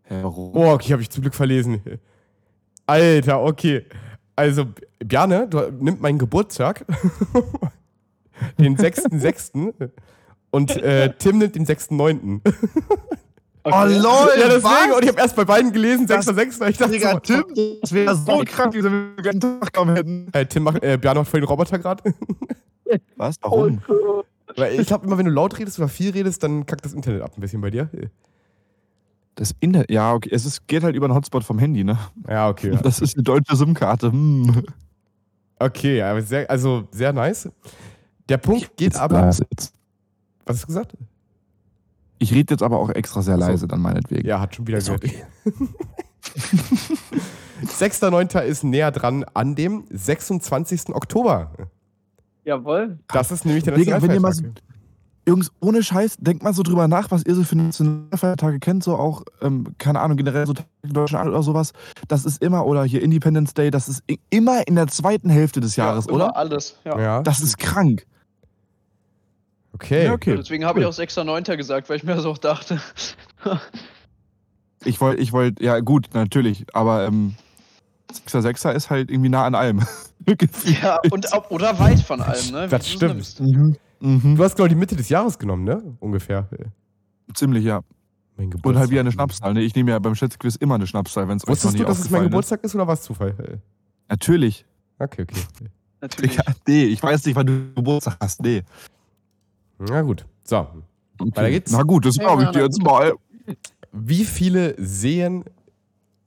Hä, 0.04 0.20
warum? 0.22 0.56
Oh, 0.56 0.72
okay, 0.72 0.94
habe 0.94 1.02
ich 1.02 1.10
zum 1.10 1.22
Glück 1.22 1.36
verlesen. 1.36 1.82
Alter, 2.86 3.44
okay. 3.44 3.86
Also, 4.36 4.68
Bjarne, 5.00 5.48
du 5.48 5.72
nimm 5.72 6.00
meinen 6.00 6.20
Geburtstag, 6.20 6.86
den 8.60 8.78
6.6. 8.78 9.90
und 10.52 10.78
äh, 10.78 11.12
Tim 11.18 11.40
nimmt 11.40 11.56
den 11.56 11.66
6.9. 11.66 12.42
Oh 13.74 13.86
lol, 13.86 14.30
Ja, 14.40 14.48
deswegen, 14.48 14.64
was? 14.64 14.96
und 14.98 15.04
ich 15.04 15.10
habe 15.10 15.20
erst 15.20 15.36
bei 15.36 15.46
beiden 15.46 15.72
gelesen, 15.72 16.08
Das- 16.08 16.26
6.6. 16.28 16.70
Ich 16.70 16.78
dachte 16.78 16.92
Digga, 16.92 17.12
so, 17.14 17.20
Tim, 17.20 17.44
das 17.82 17.92
wäre 17.92 18.16
so 18.16 18.44
krank, 18.46 18.74
wenn 18.74 18.84
wir 18.84 18.90
den 18.90 19.24
ganzen 19.24 19.60
Tag 19.62 19.74
kaum 19.74 19.90
hätten. 19.94 20.30
Äh, 20.34 20.46
Tim 20.46 20.64
macht, 20.64 20.84
äh, 20.84 20.98
Bjarne 20.98 21.20
macht 21.22 21.30
voll 21.30 21.42
den 21.42 21.48
Roboter 21.50 21.80
gerade. 21.80 22.04
Was? 23.18 23.36
Warum? 23.42 23.82
Weil 24.56 24.80
ich 24.80 24.88
glaube, 24.88 25.06
immer 25.06 25.18
wenn 25.18 25.26
du 25.26 25.32
laut 25.32 25.58
redest 25.60 25.78
oder 25.80 25.88
viel 25.90 26.12
redest, 26.12 26.42
dann 26.44 26.66
kackt 26.66 26.86
das 26.86 26.94
Internet 26.94 27.22
ab 27.22 27.32
ein 27.38 27.42
bisschen 27.42 27.62
bei 27.62 27.70
dir. 27.70 27.90
Das 29.36 29.54
Internet, 29.60 29.92
ja, 29.92 30.14
okay. 30.14 30.30
Es 30.32 30.46
ist, 30.46 30.68
geht 30.68 30.84
halt 30.84 30.96
über 30.96 31.06
einen 31.06 31.14
Hotspot 31.16 31.44
vom 31.44 31.60
Handy, 31.60 31.84
ne? 31.84 31.98
Ja, 32.28 32.50
okay. 32.50 32.72
ja. 32.72 32.82
Das 32.82 33.00
ist 33.02 33.16
eine 33.16 33.24
deutsche 33.24 33.56
SIM-Karte. 33.56 34.12
Hm. 34.12 34.64
Okay, 35.60 36.02
aber 36.02 36.22
sehr, 36.22 36.50
also 36.50 36.88
sehr 36.92 37.14
nice. 37.14 37.50
Der 38.30 38.38
Punkt 38.38 38.76
geht 38.78 38.96
aber. 38.96 39.28
Was 39.28 39.42
hast 40.48 40.64
du 40.64 40.68
gesagt? 40.68 40.94
Ich 42.20 42.34
rede 42.34 42.54
jetzt 42.54 42.64
aber 42.64 42.80
auch 42.80 42.90
extra 42.90 43.22
sehr 43.22 43.36
Ach 43.36 43.42
so. 43.42 43.48
leise, 43.48 43.68
dann 43.68 43.82
meinetwegen. 43.82 44.28
Ja, 44.28 44.40
hat 44.40 44.56
schon 44.56 44.68
wieder 44.68 44.80
gehört. 44.80 45.04
okay. 45.04 45.24
6.9. 47.80 48.40
ist 48.42 48.64
näher 48.64 48.92
dran 48.92 49.26
an 49.34 49.56
dem 49.56 49.86
26. 49.90 50.90
Oktober. 50.96 51.52
Jawohl. 52.44 53.00
Das 53.08 53.32
ist 53.32 53.46
nämlich 53.46 53.64
der 53.64 53.78
mal 53.78 53.84
so, 53.84 53.92
Nationalfeiertag. 53.92 54.64
Jungs, 55.28 55.52
ohne 55.60 55.84
Scheiß, 55.84 56.16
denkt 56.20 56.42
mal 56.42 56.54
so 56.54 56.64
drüber 56.64 56.88
nach, 56.88 57.12
was 57.12 57.24
ihr 57.26 57.36
so 57.36 57.44
für 57.44 57.58
Nationalfeiertage 57.58 58.60
kennt, 58.60 58.84
so 58.86 58.96
auch, 58.96 59.24
ähm, 59.42 59.76
keine 59.78 60.00
Ahnung, 60.00 60.16
generell 60.16 60.46
so 60.48 60.54
Tag 60.54 60.66
der 60.84 60.94
deutschen 60.94 61.18
Einheit 61.18 61.34
oder 61.34 61.44
sowas. 61.44 61.74
Das 62.08 62.24
ist 62.24 62.42
immer, 62.42 62.66
oder 62.66 62.86
hier 62.86 63.04
Independence 63.04 63.54
Day, 63.54 63.70
das 63.70 63.90
ist 63.90 64.04
immer 64.30 64.66
in 64.68 64.76
der 64.76 64.88
zweiten 64.88 65.30
Hälfte 65.30 65.60
des 65.60 65.76
Jahres, 65.76 66.06
ja, 66.06 66.14
oder? 66.14 66.26
Immer 66.28 66.38
alles, 66.38 66.78
ja. 66.86 66.98
Ja, 66.98 67.22
Das 67.24 67.42
ist 67.42 67.58
krank. 67.58 68.06
Okay. 69.84 70.06
Ja, 70.06 70.14
okay. 70.14 70.36
Deswegen 70.38 70.66
habe 70.66 70.80
ich 70.80 70.86
auch 70.86 70.94
6.9. 70.94 71.56
gesagt, 71.58 71.90
weil 71.90 71.98
ich 71.98 72.04
mir 72.04 72.20
so 72.20 72.32
auch 72.32 72.38
dachte. 72.38 72.82
Ich 74.86 75.02
wollte, 75.02 75.22
ich 75.22 75.34
wollte, 75.34 75.64
ja 75.64 75.80
gut, 75.80 76.10
natürlich, 76.14 76.66
aber 76.74 77.08
ähm, 77.08 77.36
6er, 78.12 78.42
6er 78.42 78.72
ist 78.74 78.90
halt 78.90 79.10
irgendwie 79.10 79.30
nah 79.30 79.46
an 79.46 79.56
allem. 79.56 79.82
ja, 80.82 81.00
und 81.10 81.28
oder 81.50 81.80
weit 81.80 82.00
von 82.00 82.22
allem, 82.22 82.52
ne? 82.52 82.68
Das 82.68 82.88
stimmt. 82.88 83.40
Mhm. 83.40 83.76
Mhm. 84.00 84.36
Du 84.36 84.44
hast, 84.44 84.56
glaube 84.56 84.68
ich, 84.68 84.74
die 84.74 84.80
Mitte 84.80 84.96
des 84.96 85.10
Jahres 85.10 85.40
genommen, 85.40 85.64
ne? 85.64 85.82
Ungefähr. 86.00 86.48
Ziemlich, 87.34 87.64
ja. 87.64 87.82
Mein 88.38 88.54
Und 88.54 88.78
halt 88.78 88.92
wieder 88.92 89.02
eine 89.02 89.12
Schnapszahl. 89.12 89.54
Ne? 89.54 89.62
Ich 89.62 89.74
nehme 89.76 89.92
ja 89.92 90.00
beim 90.00 90.14
Schätzquiz 90.14 90.56
immer 90.58 90.76
eine 90.76 90.86
Schnapszahl, 90.86 91.28
wenn 91.28 91.38
es 91.38 91.44
euch 91.44 91.50
Wusstest 91.50 91.80
du, 91.80 91.84
dass 91.84 92.00
es 92.00 92.10
mein 92.12 92.24
Geburtstag 92.24 92.64
ist 92.64 92.76
oder 92.76 92.86
war 92.86 92.94
es 92.94 93.02
Zufall? 93.02 93.32
ist. 93.40 93.62
Natürlich. 94.10 94.66
Okay, 95.00 95.24
okay. 95.24 95.70
Natürlich. 96.02 96.32
Digga, 96.32 96.44
nee, 96.68 96.84
ich 96.86 97.02
weiß 97.02 97.26
nicht, 97.26 97.36
wann 97.36 97.48
du 97.48 97.74
Geburtstag 97.74 98.18
hast. 98.20 98.42
Nee. 98.42 98.64
Na 99.80 100.02
gut. 100.02 100.26
So. 100.44 100.58
Okay. 101.20 101.32
Weiter 101.36 101.50
geht's. 101.50 101.72
Na 101.72 101.84
gut, 101.84 102.06
das 102.06 102.16
Ja, 102.18 102.24
glaube 102.24 102.44
ich 102.44 102.48
ja, 102.48 102.52
dir 102.54 102.60
na 102.60 102.66
jetzt 102.66 102.82
mal. 102.84 103.14
Wie 103.92 104.26
viele 104.26 104.76
Seen, 104.78 105.44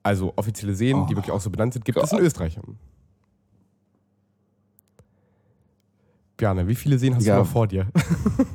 also 0.03 0.32
offizielle 0.36 0.74
Seen, 0.74 1.07
die 1.07 1.12
Oh, 1.14 1.16
wirklich 1.16 1.30
auch 1.30 1.40
so 1.40 1.51
benannt 1.51 1.72
sind, 1.74 1.84
gibt 1.84 1.98
es 1.98 2.12
in. 2.12 2.18
Österreich? 2.18 2.59
Bjarne, 6.36 6.66
wie 6.68 6.74
viele 6.74 6.98
Seen 6.98 7.14
hast 7.14 7.22
Digga. 7.22 7.36
du 7.36 7.42
noch 7.42 7.48
vor 7.51 7.66
dir? 7.66 7.86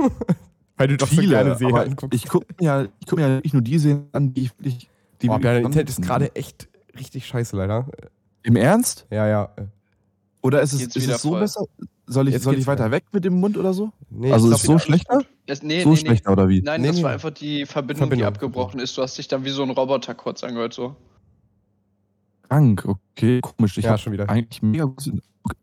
Weil 0.78 0.88
du 0.90 0.98
doch 0.98 1.08
so 1.08 1.16
Viele, 1.16 1.36
gerne 1.36 1.56
Seen 1.56 1.74
anguckst. 1.76 2.14
ich 2.14 2.28
gucke 2.28 2.48
mir, 2.60 2.66
ja, 2.66 2.84
ich 3.00 3.08
guck 3.08 3.20
mir 3.20 3.28
ja 3.30 3.40
nicht 3.42 3.54
nur 3.54 3.62
die 3.62 3.78
Seen 3.80 4.08
an, 4.12 4.34
die 4.34 4.42
ich 4.44 4.60
wirklich. 4.60 4.90
Die 5.22 5.30
oh, 5.30 5.38
Bjarne, 5.38 5.60
Internet 5.62 5.90
ist 5.90 6.02
gerade 6.02 6.36
echt 6.36 6.68
richtig 6.98 7.26
scheiße, 7.28 7.56
leider. 7.56 7.88
Im 8.44 8.56
Ernst? 8.58 9.08
Ja, 9.10 9.28
ja. 9.28 9.50
Oder 10.42 10.62
ist 10.62 10.74
es, 10.74 10.82
Jetzt 10.82 10.98
ist 10.98 11.08
es 11.08 11.22
so 11.22 11.30
voll. 11.30 11.40
besser? 11.40 11.66
Soll 12.08 12.28
ich, 12.28 12.36
Jetzt 12.36 12.44
soll 12.44 12.56
ich 12.56 12.68
weiter 12.68 12.92
weg 12.92 13.06
mit 13.14 13.26
dem 13.26 13.40
Mund 13.40 13.58
oder 13.58 13.74
so? 13.74 13.92
Nee, 14.12 14.32
also 14.32 14.52
ist 14.52 14.62
so 14.64 14.78
schlechter? 14.78 15.22
Es, 15.48 15.64
nee, 15.64 15.82
So 15.84 15.90
nee, 15.90 15.96
schlechter 15.98 16.30
nee. 16.30 16.34
oder 16.34 16.50
wie? 16.50 16.62
Nein, 16.62 16.82
Nee, 16.82 16.88
das 16.88 16.98
nee. 16.98 17.04
war 17.04 17.12
einfach 17.12 17.32
die 17.32 17.66
Verbindung, 17.66 17.98
Verbindung. 18.04 18.18
die 18.20 18.26
abgebrochen 18.26 18.80
ist. 18.80 18.96
Du 18.98 19.02
hast 19.02 19.18
dich 19.18 19.28
dann 19.28 19.44
wie 19.44 19.50
so 19.50 19.64
ein 19.64 19.72
Roboter 19.72 20.14
kurz 20.14 20.44
angehört, 20.44 20.74
so. 20.74 20.96
Krank, 22.48 22.86
okay, 22.86 23.42
komisch. 23.42 23.78
Ich 23.78 23.86
Ja, 23.86 23.92
hab 23.92 24.00
schon 24.00 24.14
wieder. 24.14 24.30
Eigentlich 24.30 24.62
mega 24.62 24.86
gut. 24.86 25.12
Okay. 25.44 25.58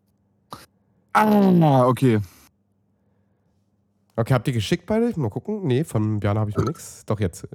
Ah, 1.13 1.87
okay. 1.87 2.21
Okay, 4.17 4.35
habt 4.35 4.47
ihr 4.49 4.55
geschickt 4.55 4.87
beide? 4.87 5.13
Mal 5.19 5.31
gucken. 5.31 5.67
Nee, 5.67 5.85
von 5.85 6.19
Bjarne 6.21 6.41
habe 6.41 6.51
ich 6.51 6.57
noch 6.57 6.65
nichts. 6.65 7.05
Doch 7.07 7.21
jetzt. 7.21 7.47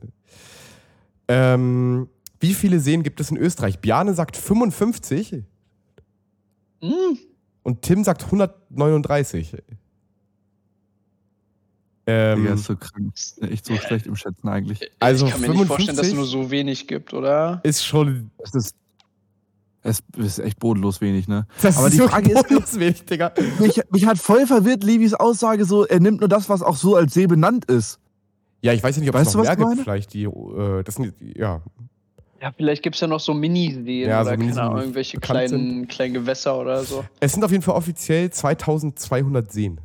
Ähm, 1.27 2.07
wie 2.39 2.53
viele 2.53 2.79
Seen 2.79 3.03
gibt 3.03 3.19
es 3.19 3.31
in 3.31 3.37
Österreich? 3.37 3.79
Bjarne 3.79 4.13
sagt 4.13 4.37
55 4.37 5.43
Hm, 6.81 7.17
und 7.67 7.81
Tim 7.81 8.01
sagt 8.05 8.23
139. 8.23 9.57
Ähm, 12.05 12.41
Digga, 12.41 12.53
ist 12.53 12.63
so 12.63 12.77
krank. 12.77 13.11
Ist 13.13 13.41
Echt 13.41 13.65
so 13.65 13.75
schlecht 13.75 14.07
im 14.07 14.15
Schätzen 14.15 14.47
eigentlich. 14.47 14.89
Also 14.99 15.25
ich 15.25 15.33
kann 15.33 15.41
mir 15.41 15.49
nicht 15.49 15.65
vorstellen, 15.65 15.97
dass 15.97 16.07
es 16.07 16.13
55? 16.13 16.15
nur 16.15 16.25
so 16.45 16.49
wenig 16.49 16.87
gibt, 16.87 17.13
oder? 17.13 17.59
ist 17.63 17.85
schon. 17.85 18.31
Es 18.37 18.53
ist, 18.55 18.75
es 19.83 20.01
ist 20.17 20.39
echt 20.39 20.59
bodenlos 20.59 21.01
wenig, 21.01 21.27
ne? 21.27 21.45
Das 21.61 21.77
Aber 21.77 21.87
ist 21.87 21.95
die 21.95 21.97
so 21.97 22.07
Frage 22.07 22.31
ist, 22.31 22.35
bodenlos 22.35 22.79
wenig, 22.79 23.03
Digga. 23.03 23.33
mich, 23.59 23.81
mich 23.91 24.05
hat 24.05 24.17
voll 24.17 24.47
verwirrt 24.47 24.85
Libys 24.85 25.13
Aussage 25.13 25.65
so, 25.65 25.85
er 25.85 25.99
nimmt 25.99 26.21
nur 26.21 26.29
das, 26.29 26.47
was 26.47 26.61
auch 26.61 26.77
so 26.77 26.95
als 26.95 27.13
See 27.13 27.27
benannt 27.27 27.65
ist. 27.65 27.99
Ja, 28.61 28.71
ich 28.71 28.81
weiß 28.81 28.95
ja 28.95 29.01
nicht, 29.01 29.09
ob 29.09 29.15
Weißt 29.15 29.27
es 29.31 29.35
noch 29.35 29.43
mehr 29.43 29.57
gibt. 29.57 29.67
meine? 29.67 29.83
Vielleicht 29.83 30.13
die. 30.13 30.23
Äh, 30.23 30.83
das 30.83 30.95
sind 30.95 31.13
ja. 31.19 31.61
Ja, 32.41 32.51
vielleicht 32.55 32.83
gibt 32.83 32.95
es 32.95 33.01
ja 33.01 33.07
noch 33.07 33.19
so 33.19 33.33
Miniseen 33.33 34.07
Ja, 34.07 34.23
so 34.23 34.29
oder 34.29 34.37
Minis, 34.37 34.55
keine 34.55 34.65
Ahnung, 34.67 34.75
die 34.77 34.81
irgendwelche 34.83 35.19
kleinen, 35.19 35.87
kleinen 35.87 36.13
Gewässer 36.13 36.59
oder 36.59 36.83
so. 36.83 37.03
Es 37.19 37.33
sind 37.33 37.43
auf 37.43 37.51
jeden 37.51 37.63
Fall 37.63 37.75
offiziell 37.75 38.29
2200 38.29 39.51
Seen. 39.51 39.79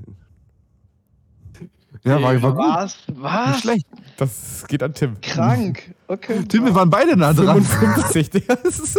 Ja, 2.04 2.20
war, 2.20 2.42
war 2.42 2.52
gut. 2.52 2.58
Was? 2.64 2.96
Nicht 3.06 3.22
Was? 3.22 3.60
schlecht. 3.60 3.86
Das 4.16 4.64
geht 4.66 4.82
an 4.82 4.92
Tim. 4.92 5.20
Krank. 5.20 5.94
Okay. 6.08 6.42
Tim, 6.48 6.64
wir 6.64 6.74
waren 6.74 6.90
beide 6.90 7.16
nah 7.16 7.32
dran. 7.32 7.62
55, 7.62 8.28
Digga. 8.30 8.56
Das 8.56 8.78
ist 8.80 8.98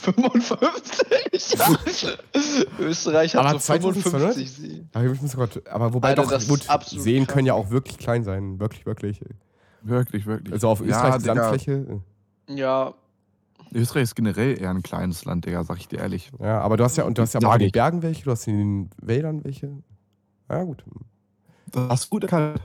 55? 0.00 1.56
Österreich 2.80 3.34
hat 3.36 3.40
Aber 3.44 3.52
so 3.52 3.58
2200? 3.60 4.34
55 4.34 4.50
Seen. 4.50 4.88
Aber, 4.92 5.04
ich 5.04 5.22
muss 5.22 5.36
grad, 5.36 5.62
aber 5.70 5.94
wobei 5.94 6.08
Alter, 6.08 6.22
doch, 6.22 6.30
das 6.30 6.42
ist 6.44 6.48
gut, 6.48 6.68
absolut 6.68 7.04
Seen 7.04 7.18
krank. 7.24 7.28
können 7.34 7.46
ja 7.46 7.54
auch 7.54 7.70
wirklich 7.70 7.96
klein 7.98 8.24
sein. 8.24 8.58
Wirklich, 8.58 8.84
wirklich. 8.86 9.20
Wirklich, 9.82 10.26
wirklich. 10.26 10.52
Also 10.52 10.68
auf 10.68 10.80
Ja, 10.80 10.86
Österreichs 10.86 11.22
Digga. 11.22 11.34
Landfläche. 11.34 12.00
Ja, 12.48 12.94
Österreich 13.72 14.04
ist 14.04 14.14
generell 14.14 14.60
eher 14.60 14.70
ein 14.70 14.82
kleines 14.82 15.24
Land, 15.24 15.44
Digga, 15.44 15.64
sag 15.64 15.78
ich 15.78 15.88
dir 15.88 15.98
ehrlich. 15.98 16.30
Ja, 16.40 16.60
aber 16.60 16.76
du 16.76 16.84
hast 16.84 16.96
ja, 16.96 17.04
und 17.04 17.18
du 17.18 17.22
hast 17.22 17.34
ja 17.34 17.40
auch 17.40 17.54
in 17.54 17.60
den. 17.60 17.72
Bergen 17.72 18.02
welche, 18.02 18.24
du 18.24 18.30
hast 18.30 18.46
in 18.46 18.58
den 18.58 18.90
Wäldern 19.02 19.44
welche. 19.44 19.70
Ja, 20.48 20.62
gut. 20.62 20.84
Das 21.72 21.88
hast 21.90 22.04
du 22.06 22.10
gut 22.10 22.22
erkannt. 22.24 22.60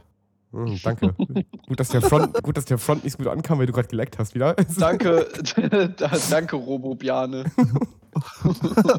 Hm, 0.51 0.77
danke. 0.83 1.13
gut, 1.67 1.79
dass 1.79 1.89
der 1.89 2.01
Front, 2.01 2.43
gut, 2.43 2.55
dass 2.55 2.65
der 2.65 2.77
Front 2.77 3.03
nicht 3.03 3.13
so 3.13 3.17
gut 3.17 3.27
ankam, 3.27 3.57
weil 3.59 3.65
du 3.65 3.73
gerade 3.73 3.87
geleckt 3.87 4.19
hast 4.19 4.35
wieder. 4.35 4.53
Danke, 4.79 5.27
da- 5.97 6.11
danke, 6.29 6.55
Robobiane. 6.55 7.45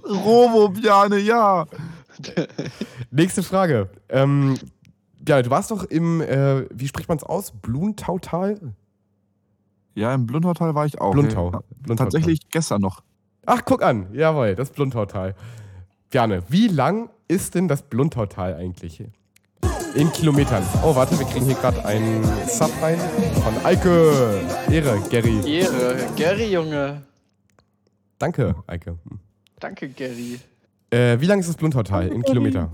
Robobiane, 0.04 1.18
ja. 1.18 1.66
Nächste 3.10 3.42
Frage. 3.42 3.90
Ähm, 4.08 4.58
ja, 5.26 5.40
du 5.42 5.50
warst 5.50 5.70
doch 5.70 5.84
im, 5.84 6.20
äh, 6.20 6.66
wie 6.70 6.88
spricht 6.88 7.08
man 7.08 7.18
es 7.18 7.24
aus? 7.24 7.52
Bluntautal? 7.52 8.58
Ja, 9.94 10.14
im 10.14 10.26
Blundautal 10.26 10.74
war 10.74 10.86
ich 10.86 11.00
auch. 11.00 11.12
Bluntau. 11.12 11.52
Ja. 11.88 11.94
Tatsächlich 11.94 12.48
gestern 12.50 12.80
noch. 12.80 13.02
Ach, 13.44 13.62
guck 13.64 13.82
an. 13.82 14.06
Jawohl, 14.14 14.54
das 14.54 14.70
Bluntautal. 14.70 15.34
Gerne. 16.10 16.42
Wie 16.48 16.68
lang 16.68 17.10
ist 17.28 17.54
denn 17.54 17.68
das 17.68 17.82
Bluntautal 17.82 18.54
eigentlich? 18.54 19.04
In 19.94 20.10
Kilometern. 20.12 20.62
Oh, 20.82 20.94
warte, 20.94 21.18
wir 21.18 21.26
kriegen 21.26 21.44
hier 21.44 21.54
gerade 21.54 21.84
einen 21.84 22.24
Sub 22.46 22.70
rein 22.80 22.98
von 23.42 23.64
Eike. 23.64 24.40
Ehre, 24.70 25.00
Gary. 25.10 25.40
Ehre. 25.46 25.96
Gary, 26.16 26.52
Junge. 26.52 27.02
Danke, 28.18 28.54
Eike. 28.66 28.98
Danke, 29.60 29.88
Gary. 29.88 30.38
Äh, 30.90 31.20
wie 31.20 31.26
lang 31.26 31.40
ist 31.40 31.48
das 31.48 31.56
Bluntautal 31.56 32.08
in 32.08 32.22
Kilometer? 32.22 32.70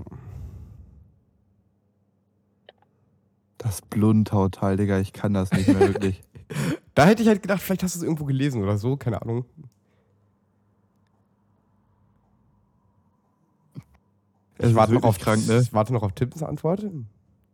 Das 3.56 3.82
Blundautal, 3.82 4.76
Digga, 4.76 5.00
ich 5.00 5.12
kann 5.12 5.34
das 5.34 5.50
nicht 5.52 5.68
mehr 5.68 5.80
wirklich. 5.80 6.22
Da 6.98 7.06
hätte 7.06 7.22
ich 7.22 7.28
halt 7.28 7.42
gedacht, 7.42 7.62
vielleicht 7.62 7.84
hast 7.84 7.94
du 7.94 8.00
es 8.00 8.02
irgendwo 8.02 8.24
gelesen 8.24 8.60
oder 8.60 8.76
so, 8.76 8.96
keine 8.96 9.22
Ahnung. 9.22 9.44
Ich 14.58 14.74
warte 14.74 14.94
noch, 14.94 15.04
auf, 15.04 15.16
krank, 15.20 15.46
ne? 15.46 15.60
ich 15.60 15.72
warte 15.72 15.92
noch 15.92 16.02
auf 16.02 16.10
Tippens 16.10 16.42
Antwort. 16.42 16.84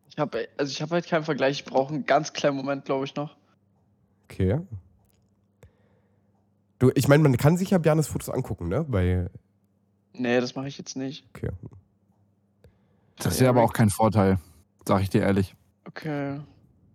Ich 0.09 0.17
habe 0.17 0.49
also 0.57 0.71
ich 0.71 0.81
hab 0.81 0.91
halt 0.93 1.07
keinen 1.07 1.25
Vergleich. 1.25 1.59
Ich 1.59 1.67
brauche 1.67 1.93
einen 1.93 2.07
ganz 2.07 2.33
kleinen 2.33 2.57
Moment, 2.57 2.87
glaube 2.87 3.05
ich, 3.05 3.15
noch. 3.17 3.37
Okay. 4.31 4.63
Du, 6.79 6.91
ich 6.95 7.07
meine, 7.09 7.23
man 7.23 7.37
kann 7.37 7.59
sich 7.59 7.69
ja 7.69 7.77
Bjarnes 7.77 8.07
Fotos 8.07 8.31
angucken, 8.31 8.69
ne? 8.69 8.83
Bei, 8.85 9.29
Nee, 10.15 10.41
das 10.41 10.55
mache 10.55 10.69
ich 10.69 10.79
jetzt 10.79 10.97
nicht. 10.97 11.29
okay. 11.35 11.51
Das 13.19 13.35
ist 13.35 13.41
ja 13.41 13.51
aber 13.51 13.63
auch 13.63 13.75
kein 13.75 13.91
Vorteil, 13.91 14.39
sag 14.89 15.03
ich 15.03 15.11
dir 15.11 15.21
ehrlich. 15.21 15.55
Okay. 15.87 16.41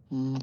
Hm. 0.09 0.39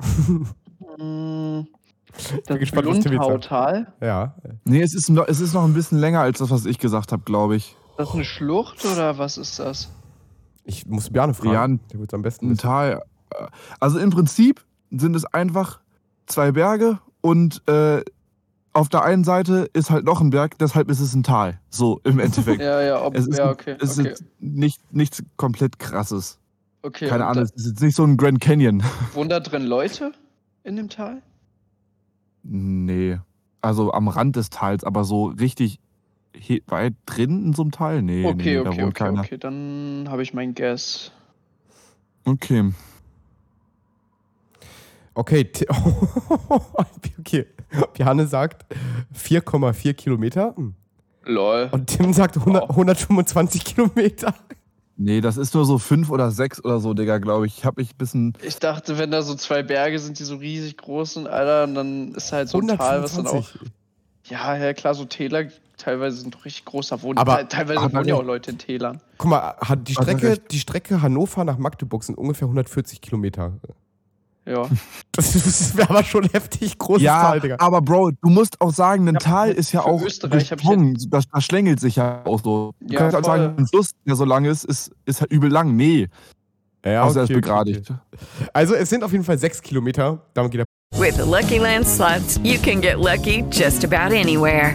Hm. 1.00 1.66
bin 1.66 2.40
Das 2.46 2.58
gespannt, 2.58 2.86
was 2.88 3.00
Tim 3.00 3.12
jetzt 3.12 3.48
sagt. 3.48 3.92
Ja. 4.00 4.34
Nee, 4.64 4.82
es 4.82 4.94
ist, 4.94 5.08
noch, 5.10 5.26
es 5.28 5.40
ist 5.40 5.54
noch 5.54 5.64
ein 5.64 5.72
bisschen 5.74 5.98
länger 5.98 6.20
als 6.20 6.38
das, 6.38 6.50
was 6.50 6.66
ich 6.66 6.78
gesagt 6.78 7.12
habe, 7.12 7.22
glaube 7.24 7.56
ich. 7.56 7.76
Ist 7.90 7.98
das 7.98 8.10
eine 8.14 8.24
Schlucht 8.24 8.84
oder 8.84 9.18
was 9.18 9.38
ist 9.38 9.58
das? 9.58 9.88
Ich 10.64 10.86
muss 10.86 11.10
Bjarne 11.10 11.34
fragen. 11.34 11.74
Ein- 11.74 11.80
der 11.92 12.00
wird 12.00 12.12
am 12.14 12.22
besten 12.22 12.50
Ein. 12.50 12.56
Tal. 12.58 13.02
äh, 13.30 13.46
Also 13.78 13.98
im 13.98 14.10
Prinzip 14.10 14.62
sind 14.90 15.14
es 15.16 15.24
einfach 15.24 15.80
zwei 16.26 16.52
Berge 16.52 16.98
und 17.20 17.62
äh, 17.68 18.02
auf 18.72 18.88
der 18.88 19.02
einen 19.02 19.24
Seite 19.24 19.68
ist 19.72 19.90
halt 19.90 20.04
noch 20.04 20.20
ein 20.20 20.30
Berg, 20.30 20.56
deshalb 20.58 20.90
ist 20.90 21.00
es 21.00 21.14
ein 21.14 21.22
Tal. 21.22 21.58
So 21.70 22.00
im 22.04 22.18
Endeffekt. 22.20 22.60
Ja, 22.60 22.80
ja, 22.82 23.02
ob, 23.02 23.16
Es 23.16 23.26
ist, 23.26 23.38
ja, 23.38 23.50
okay. 23.50 23.76
es 23.80 23.98
okay. 23.98 24.10
ist 24.10 24.24
nicht, 24.38 24.80
nichts 24.94 25.22
komplett 25.36 25.78
krasses. 25.78 26.38
okay 26.82 27.08
Keine 27.08 27.26
Ahnung, 27.26 27.44
es 27.44 27.50
ist 27.52 27.66
jetzt 27.66 27.80
nicht 27.82 27.96
so 27.96 28.04
ein 28.04 28.16
Grand 28.16 28.40
Canyon. 28.40 28.82
Da 29.28 29.40
drin 29.40 29.64
Leute 29.64 30.12
in 30.64 30.76
dem 30.76 30.88
Tal? 30.88 31.22
nee. 32.42 33.18
Also 33.62 33.92
am 33.92 34.08
Rand 34.08 34.36
des 34.36 34.48
Tals, 34.48 34.84
aber 34.84 35.04
so 35.04 35.26
richtig 35.26 35.78
weit 36.68 36.94
drin 37.04 37.44
in 37.44 37.52
so 37.52 37.60
einem 37.62 37.72
Tal? 37.72 38.00
Nee, 38.00 38.24
Okay, 38.24 38.56
nee, 38.58 38.64
da 38.64 38.70
okay, 38.70 38.78
wohnt 38.82 38.88
okay, 38.92 39.04
keiner. 39.04 39.20
okay. 39.20 39.36
Dann 39.36 40.06
habe 40.08 40.22
ich 40.22 40.32
mein 40.32 40.54
Guess. 40.54 41.12
Okay. 42.24 42.72
Okay, 45.12 45.50
okay. 47.18 47.46
Bjarne 47.92 48.26
sagt 48.26 48.64
4,4 49.14 49.92
Kilometer 49.94 50.54
Hm. 50.56 50.74
Lol. 51.24 51.68
und 51.72 51.86
Tim 51.88 52.12
sagt 52.14 52.38
100, 52.38 52.70
125 52.70 53.64
Kilometer. 53.64 54.34
Nee, 55.02 55.22
das 55.22 55.38
ist 55.38 55.54
nur 55.54 55.64
so 55.64 55.78
fünf 55.78 56.10
oder 56.10 56.30
sechs 56.30 56.62
oder 56.62 56.78
so, 56.78 56.92
Digga, 56.92 57.16
glaube 57.16 57.46
ich. 57.46 57.56
Ich 57.58 57.64
habe 57.64 57.80
mich 57.80 57.94
ein 57.94 57.96
bisschen. 57.96 58.34
Ich 58.42 58.58
dachte, 58.58 58.98
wenn 58.98 59.10
da 59.10 59.22
so 59.22 59.34
zwei 59.34 59.62
Berge 59.62 59.98
sind, 59.98 60.18
die 60.18 60.24
so 60.24 60.36
riesig 60.36 60.76
groß 60.76 61.14
sind, 61.14 61.26
Alter, 61.26 61.64
und 61.64 61.74
dann 61.74 62.14
ist 62.14 62.32
halt 62.32 62.50
so 62.50 62.58
ein 62.58 62.68
Tal, 62.68 63.02
was 63.02 63.14
dann 63.16 63.26
auch. 63.26 63.32
125. 63.32 63.70
Ja, 64.26 64.56
ja, 64.58 64.74
klar, 64.74 64.94
so 64.94 65.06
Täler 65.06 65.46
teilweise 65.78 66.18
sind 66.18 66.34
doch 66.34 66.44
richtig 66.44 66.66
groß. 66.66 66.88
Da 66.88 67.00
wohnen 67.00 67.16
Aber- 67.16 67.38
te- 67.38 67.48
teilweise 67.48 67.90
wohnen 67.90 68.04
ja 68.08 68.14
auch 68.16 68.22
Leute 68.22 68.50
in 68.50 68.58
Tälern. 68.58 69.00
Guck 69.16 69.30
mal, 69.30 69.54
hat 69.58 69.88
die 69.88 69.94
Strecke, 69.94 70.36
die 70.50 70.58
Strecke 70.58 71.00
Hannover 71.00 71.44
nach 71.46 71.56
Magdeburg 71.56 72.04
sind 72.04 72.18
ungefähr 72.18 72.46
140 72.46 73.00
Kilometer. 73.00 73.54
Ja. 74.46 74.66
Das, 75.12 75.32
das 75.32 75.76
wäre 75.76 75.90
aber 75.90 76.04
schon 76.04 76.24
heftig 76.32 76.78
großes 76.78 77.02
ja, 77.02 77.20
Tal, 77.22 77.40
Digga. 77.40 77.56
aber 77.58 77.82
Bro, 77.82 78.12
du 78.22 78.28
musst 78.30 78.60
auch 78.60 78.72
sagen, 78.72 79.08
ein 79.08 79.14
Ja, 79.14 79.20
Tal 79.20 79.50
ist 79.50 79.72
ja 79.72 79.82
für 79.82 79.88
auch 79.88 80.00
Österreich 80.02 80.50
hab 80.52 80.58
ich 80.60 80.64
gesprungen. 80.66 80.96
Das, 81.10 81.24
das 81.28 81.44
schlängelt 81.44 81.80
sich 81.80 81.96
ja 81.96 82.24
auch 82.24 82.40
so. 82.42 82.72
Du 82.80 82.94
Ja, 82.94 83.00
kannst 83.00 83.16
halt 83.16 83.24
sagen, 83.26 83.54
ein 83.58 83.66
Fluss, 83.66 83.90
der 84.06 84.14
so 84.14 84.24
lang 84.24 84.44
ist, 84.44 84.64
ist, 84.64 84.92
ist 85.04 85.20
halt 85.20 85.32
übel 85.32 85.50
lang. 85.50 85.74
Nee, 85.76 86.08
Ja, 86.86 87.02
außer 87.02 87.20
er 87.20 87.24
ist 87.24 87.30
okay, 87.30 87.32
okay, 87.32 87.34
begradigt. 87.40 87.90
okay. 87.90 88.48
Also 88.52 88.74
es 88.74 88.88
sind 88.88 89.02
auf 89.02 89.10
jeden 89.12 89.24
Fall 89.24 89.36
6 89.36 89.60
Kilometer. 89.62 90.20
Damit 90.32 90.52
geht 90.52 90.60
der 90.60 91.00
With 91.00 91.16
the 91.16 91.22
Lucky 91.28 91.58
Land 91.58 91.86
slots, 91.88 92.38
you 92.44 92.58
can 92.62 92.80
get 92.80 92.96
lucky 92.98 93.44
just 93.50 93.84
about 93.84 94.14
anywhere. 94.14 94.74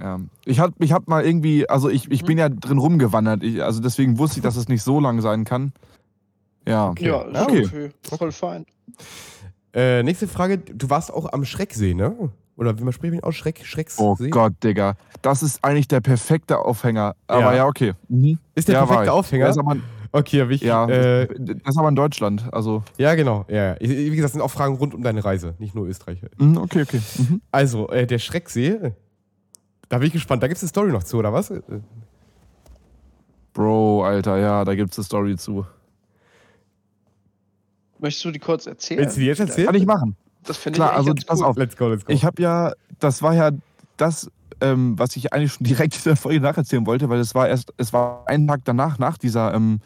Ja. 0.00 0.20
Ich 0.44 0.60
hab, 0.60 0.72
ich 0.80 0.92
hab 0.92 1.08
mal 1.08 1.24
irgendwie, 1.24 1.68
also 1.68 1.88
ich, 1.88 2.10
ich 2.10 2.24
bin 2.24 2.38
ja 2.38 2.48
drin 2.48 2.78
rumgewandert, 2.78 3.42
ich, 3.42 3.62
also 3.62 3.80
deswegen 3.80 4.18
wusste 4.18 4.38
ich, 4.38 4.42
dass 4.42 4.56
es 4.56 4.68
nicht 4.68 4.82
so 4.82 5.00
lang 5.00 5.20
sein 5.20 5.44
kann. 5.44 5.72
Ja. 6.66 6.92
Ja, 6.98 7.22
ist 7.22 7.40
Okay. 7.42 7.64
okay. 7.66 7.90
Voll 8.16 8.32
fein. 8.32 8.66
Äh, 9.74 10.02
nächste 10.02 10.26
Frage. 10.26 10.58
Du 10.58 10.90
warst 10.90 11.12
auch 11.12 11.32
am 11.32 11.44
Schrecksee, 11.44 11.94
ne? 11.94 12.30
Oder 12.56 12.78
wie 12.78 12.82
man 12.84 12.92
spricht 12.92 13.22
aus? 13.22 13.34
Schreck, 13.36 13.60
Schrecksee? 13.64 14.02
Oh 14.02 14.16
Gott, 14.30 14.54
Digga. 14.64 14.94
Das 15.20 15.42
ist 15.42 15.62
eigentlich 15.62 15.88
der 15.88 16.00
perfekte 16.00 16.58
Aufhänger. 16.58 17.14
Aber 17.26 17.40
Ja. 17.52 17.54
ja, 17.56 17.66
okay. 17.66 17.92
Mhm. 18.08 18.38
Ist 18.54 18.68
der 18.68 18.76
Ja, 18.76 18.86
perfekte. 18.86 19.12
Aufhänger? 19.12 19.48
Ist 19.48 19.58
aber, 19.58 19.76
Okay, 20.12 20.48
wichtig. 20.48 20.66
ja, 20.68 20.88
äh, 20.88 21.28
das 21.38 21.74
ist 21.74 21.78
aber 21.78 21.90
in 21.90 21.96
Deutschland. 21.96 22.46
Also, 22.52 22.82
ja, 22.96 23.14
genau. 23.14 23.44
Ja, 23.48 23.74
ja. 23.74 23.76
Wie 23.80 24.06
gesagt, 24.08 24.24
das 24.24 24.32
sind 24.32 24.40
auch 24.40 24.50
Fragen 24.50 24.76
rund 24.76 24.94
um 24.94 25.02
deine 25.02 25.22
Reise, 25.22 25.54
nicht 25.58 25.74
nur 25.74 25.86
Österreich. 25.86 26.22
mhm, 26.38 26.56
okay, 26.56 26.82
okay. 26.82 27.00
Mhm. 27.18 27.42
Also, 27.52 27.90
äh, 27.90 28.06
der 28.06 28.18
Schrecksee. 28.18 28.92
Da 29.88 29.98
bin 29.98 30.08
ich 30.08 30.12
gespannt. 30.12 30.42
Da 30.42 30.48
gibt 30.48 30.56
es 30.56 30.62
eine 30.62 30.68
Story 30.68 30.92
noch 30.92 31.04
zu, 31.04 31.18
oder 31.18 31.32
was? 31.32 31.52
Bro, 33.52 34.04
Alter, 34.04 34.36
ja, 34.38 34.64
da 34.64 34.74
gibt's 34.74 34.98
eine 34.98 35.04
Story 35.04 35.36
zu. 35.36 35.66
Möchtest 37.98 38.24
du 38.24 38.30
die 38.30 38.38
kurz 38.38 38.66
erzählen? 38.66 39.00
Willst 39.00 39.16
du 39.16 39.20
die 39.20 39.26
jetzt 39.26 39.40
erzählen? 39.40 39.66
Kann 39.66 39.76
ich 39.76 39.86
machen. 39.86 40.16
Das 40.44 40.56
finde 40.56 40.76
ich 40.76 40.82
Klar, 40.82 40.92
also 40.92 41.14
pass 41.14 41.40
cool. 41.40 41.46
auf. 41.46 41.56
Let's 41.56 41.76
go, 41.76 41.88
let's 41.88 42.04
go. 42.04 42.12
Ich 42.12 42.24
habe 42.24 42.42
ja, 42.42 42.72
das 42.98 43.22
war 43.22 43.34
ja 43.34 43.50
das, 43.96 44.30
ähm, 44.60 44.98
was 44.98 45.16
ich 45.16 45.32
eigentlich 45.32 45.52
schon 45.52 45.64
direkt 45.66 45.96
in 45.96 46.02
der 46.04 46.16
Folge 46.16 46.40
nacherzählen 46.40 46.86
wollte, 46.86 47.08
weil 47.08 47.20
es 47.20 47.34
war 47.34 47.48
erst, 47.48 47.72
es 47.76 47.92
war 47.92 48.24
ein 48.26 48.46
Tag 48.46 48.60
danach, 48.64 48.98
nach 48.98 49.16
dieser, 49.18 49.54
ähm, 49.54 49.80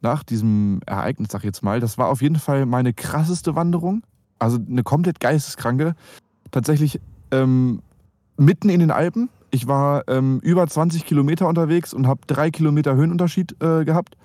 nach 0.00 0.24
diesem 0.24 0.80
Ereignis, 0.86 1.28
sag 1.30 1.40
ich 1.40 1.46
jetzt 1.46 1.62
mal. 1.62 1.80
Das 1.80 1.96
war 1.96 2.08
auf 2.08 2.22
jeden 2.22 2.36
Fall 2.36 2.66
meine 2.66 2.92
krasseste 2.92 3.54
Wanderung. 3.54 4.02
Also 4.38 4.58
eine 4.58 4.82
komplett 4.82 5.20
geisteskranke. 5.20 5.94
Tatsächlich 6.50 7.00
ähm, 7.30 7.80
mitten 8.44 8.68
in 8.68 8.80
den 8.80 8.90
Alpen. 8.90 9.28
Ich 9.50 9.66
war 9.66 10.08
ähm, 10.08 10.40
über 10.42 10.66
20 10.66 11.04
Kilometer 11.04 11.48
unterwegs 11.48 11.92
und 11.94 12.06
habe 12.06 12.20
drei 12.26 12.50
Kilometer 12.50 12.94
Höhenunterschied 12.94 13.56
äh, 13.62 13.84
gehabt 13.84 14.16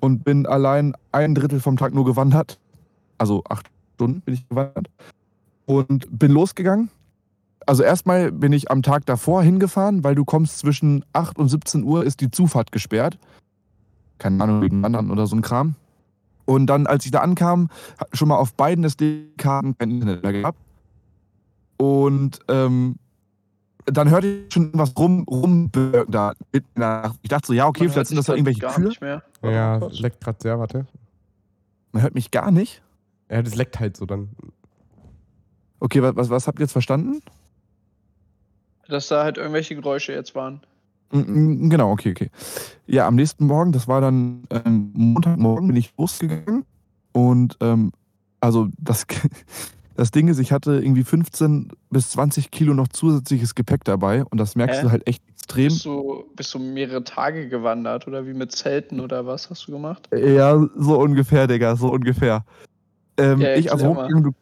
und 0.00 0.24
bin 0.24 0.46
allein 0.46 0.94
ein 1.12 1.34
Drittel 1.34 1.60
vom 1.60 1.76
Tag 1.76 1.94
nur 1.94 2.04
gewandert. 2.04 2.58
Also 3.18 3.44
acht 3.48 3.70
Stunden 3.94 4.20
bin 4.22 4.34
ich 4.34 4.48
gewandert 4.48 4.88
und 5.66 6.06
bin 6.18 6.32
losgegangen. 6.32 6.90
Also 7.66 7.84
erstmal 7.84 8.32
bin 8.32 8.52
ich 8.52 8.70
am 8.70 8.82
Tag 8.82 9.06
davor 9.06 9.42
hingefahren, 9.42 10.02
weil 10.02 10.16
du 10.16 10.24
kommst 10.24 10.58
zwischen 10.58 11.04
8 11.12 11.38
und 11.38 11.48
17 11.48 11.84
Uhr 11.84 12.04
ist 12.04 12.20
die 12.20 12.30
Zufahrt 12.30 12.72
gesperrt. 12.72 13.18
Keine 14.18 14.42
Ahnung, 14.42 14.62
wegen 14.62 14.82
Wandern 14.82 15.10
oder 15.10 15.26
so 15.26 15.36
ein 15.36 15.42
Kram. 15.42 15.76
Und 16.44 16.66
dann, 16.66 16.88
als 16.88 17.04
ich 17.04 17.12
da 17.12 17.20
ankam, 17.20 17.68
schon 18.12 18.28
mal 18.28 18.36
auf 18.36 18.54
beiden 18.54 18.84
SD-Karten 18.84 19.78
kein 19.78 19.90
Internet 19.92 20.22
mehr 20.24 20.32
gehabt. 20.32 20.58
Und 21.76 22.40
ähm, 22.48 22.96
dann 23.86 24.10
hörte 24.10 24.26
ich 24.26 24.52
schon 24.52 24.70
was 24.74 24.96
rum, 24.96 25.24
rum 25.24 25.70
da. 26.08 26.34
Ich 26.52 26.62
dachte 27.28 27.46
so, 27.46 27.52
ja, 27.52 27.66
okay, 27.66 27.84
Man 27.84 27.92
vielleicht 27.92 28.08
sind 28.08 28.16
das 28.16 28.26
ja 28.28 28.34
irgendwelche 28.34 28.66
Kühe. 28.66 29.22
Ja, 29.42 29.78
es 29.78 30.00
leckt 30.00 30.20
gerade 30.20 30.38
sehr, 30.40 30.58
warte. 30.58 30.86
Man 31.92 32.02
hört 32.02 32.14
mich 32.14 32.30
gar 32.30 32.50
nicht? 32.50 32.82
Ja, 33.30 33.42
das 33.42 33.54
leckt 33.54 33.80
halt 33.80 33.96
so 33.96 34.06
dann. 34.06 34.30
Okay, 35.80 36.02
was, 36.02 36.30
was 36.30 36.46
habt 36.46 36.58
ihr 36.60 36.64
jetzt 36.64 36.72
verstanden? 36.72 37.22
Dass 38.88 39.08
da 39.08 39.24
halt 39.24 39.36
irgendwelche 39.36 39.74
Geräusche 39.74 40.12
jetzt 40.12 40.34
waren. 40.34 40.60
Mm, 41.12 41.18
mm, 41.18 41.70
genau, 41.70 41.90
okay, 41.92 42.10
okay. 42.10 42.30
Ja, 42.86 43.06
am 43.06 43.16
nächsten 43.16 43.46
Morgen, 43.46 43.72
das 43.72 43.88
war 43.88 44.00
dann 44.00 44.44
ähm, 44.50 44.92
Montagmorgen, 44.94 45.68
bin 45.68 45.76
ich 45.76 45.92
losgegangen 45.96 46.64
und 47.12 47.56
ähm, 47.60 47.92
also 48.40 48.68
das, 48.78 49.06
das 49.96 50.10
Ding 50.10 50.28
ist, 50.28 50.38
ich 50.38 50.52
hatte 50.52 50.74
irgendwie 50.74 51.04
15 51.04 51.68
bis 51.90 52.10
20 52.10 52.50
Kilo 52.50 52.74
noch 52.74 52.88
zusätzliches 52.88 53.54
Gepäck 53.54 53.84
dabei 53.84 54.24
und 54.24 54.38
das 54.38 54.56
merkst 54.56 54.80
Hä? 54.80 54.84
du 54.84 54.90
halt 54.90 55.06
echt 55.06 55.22
extrem. 55.28 55.68
Bist 55.68 55.84
du, 55.84 56.24
bist 56.36 56.54
du 56.54 56.58
mehrere 56.58 57.04
Tage 57.04 57.48
gewandert 57.48 58.06
oder 58.06 58.26
wie 58.26 58.34
mit 58.34 58.52
Zelten 58.52 59.00
oder 59.00 59.26
was 59.26 59.50
hast 59.50 59.66
du 59.66 59.72
gemacht? 59.72 60.08
Ja, 60.14 60.58
so 60.76 61.00
ungefähr, 61.00 61.46
Digga, 61.46 61.76
so 61.76 61.90
ungefähr. 61.92 62.44
Ähm, 63.16 63.40
ja, 63.40 63.54
ich 63.54 63.70
also 63.70 63.94
du 63.94 64.32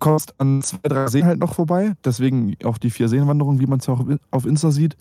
kommst 0.00 0.34
an 0.38 0.62
zwei, 0.62 0.88
drei 0.88 1.06
Seen 1.08 1.24
halt 1.24 1.38
noch 1.38 1.54
vorbei, 1.54 1.94
deswegen 2.04 2.56
auch 2.64 2.78
die 2.78 2.90
vier 2.90 3.08
Seenwanderungen, 3.08 3.60
wie 3.60 3.66
man 3.66 3.80
es 3.80 3.86
ja 3.86 3.94
auch 3.94 4.04
auf 4.30 4.46
Insta 4.46 4.70
sieht. 4.70 4.96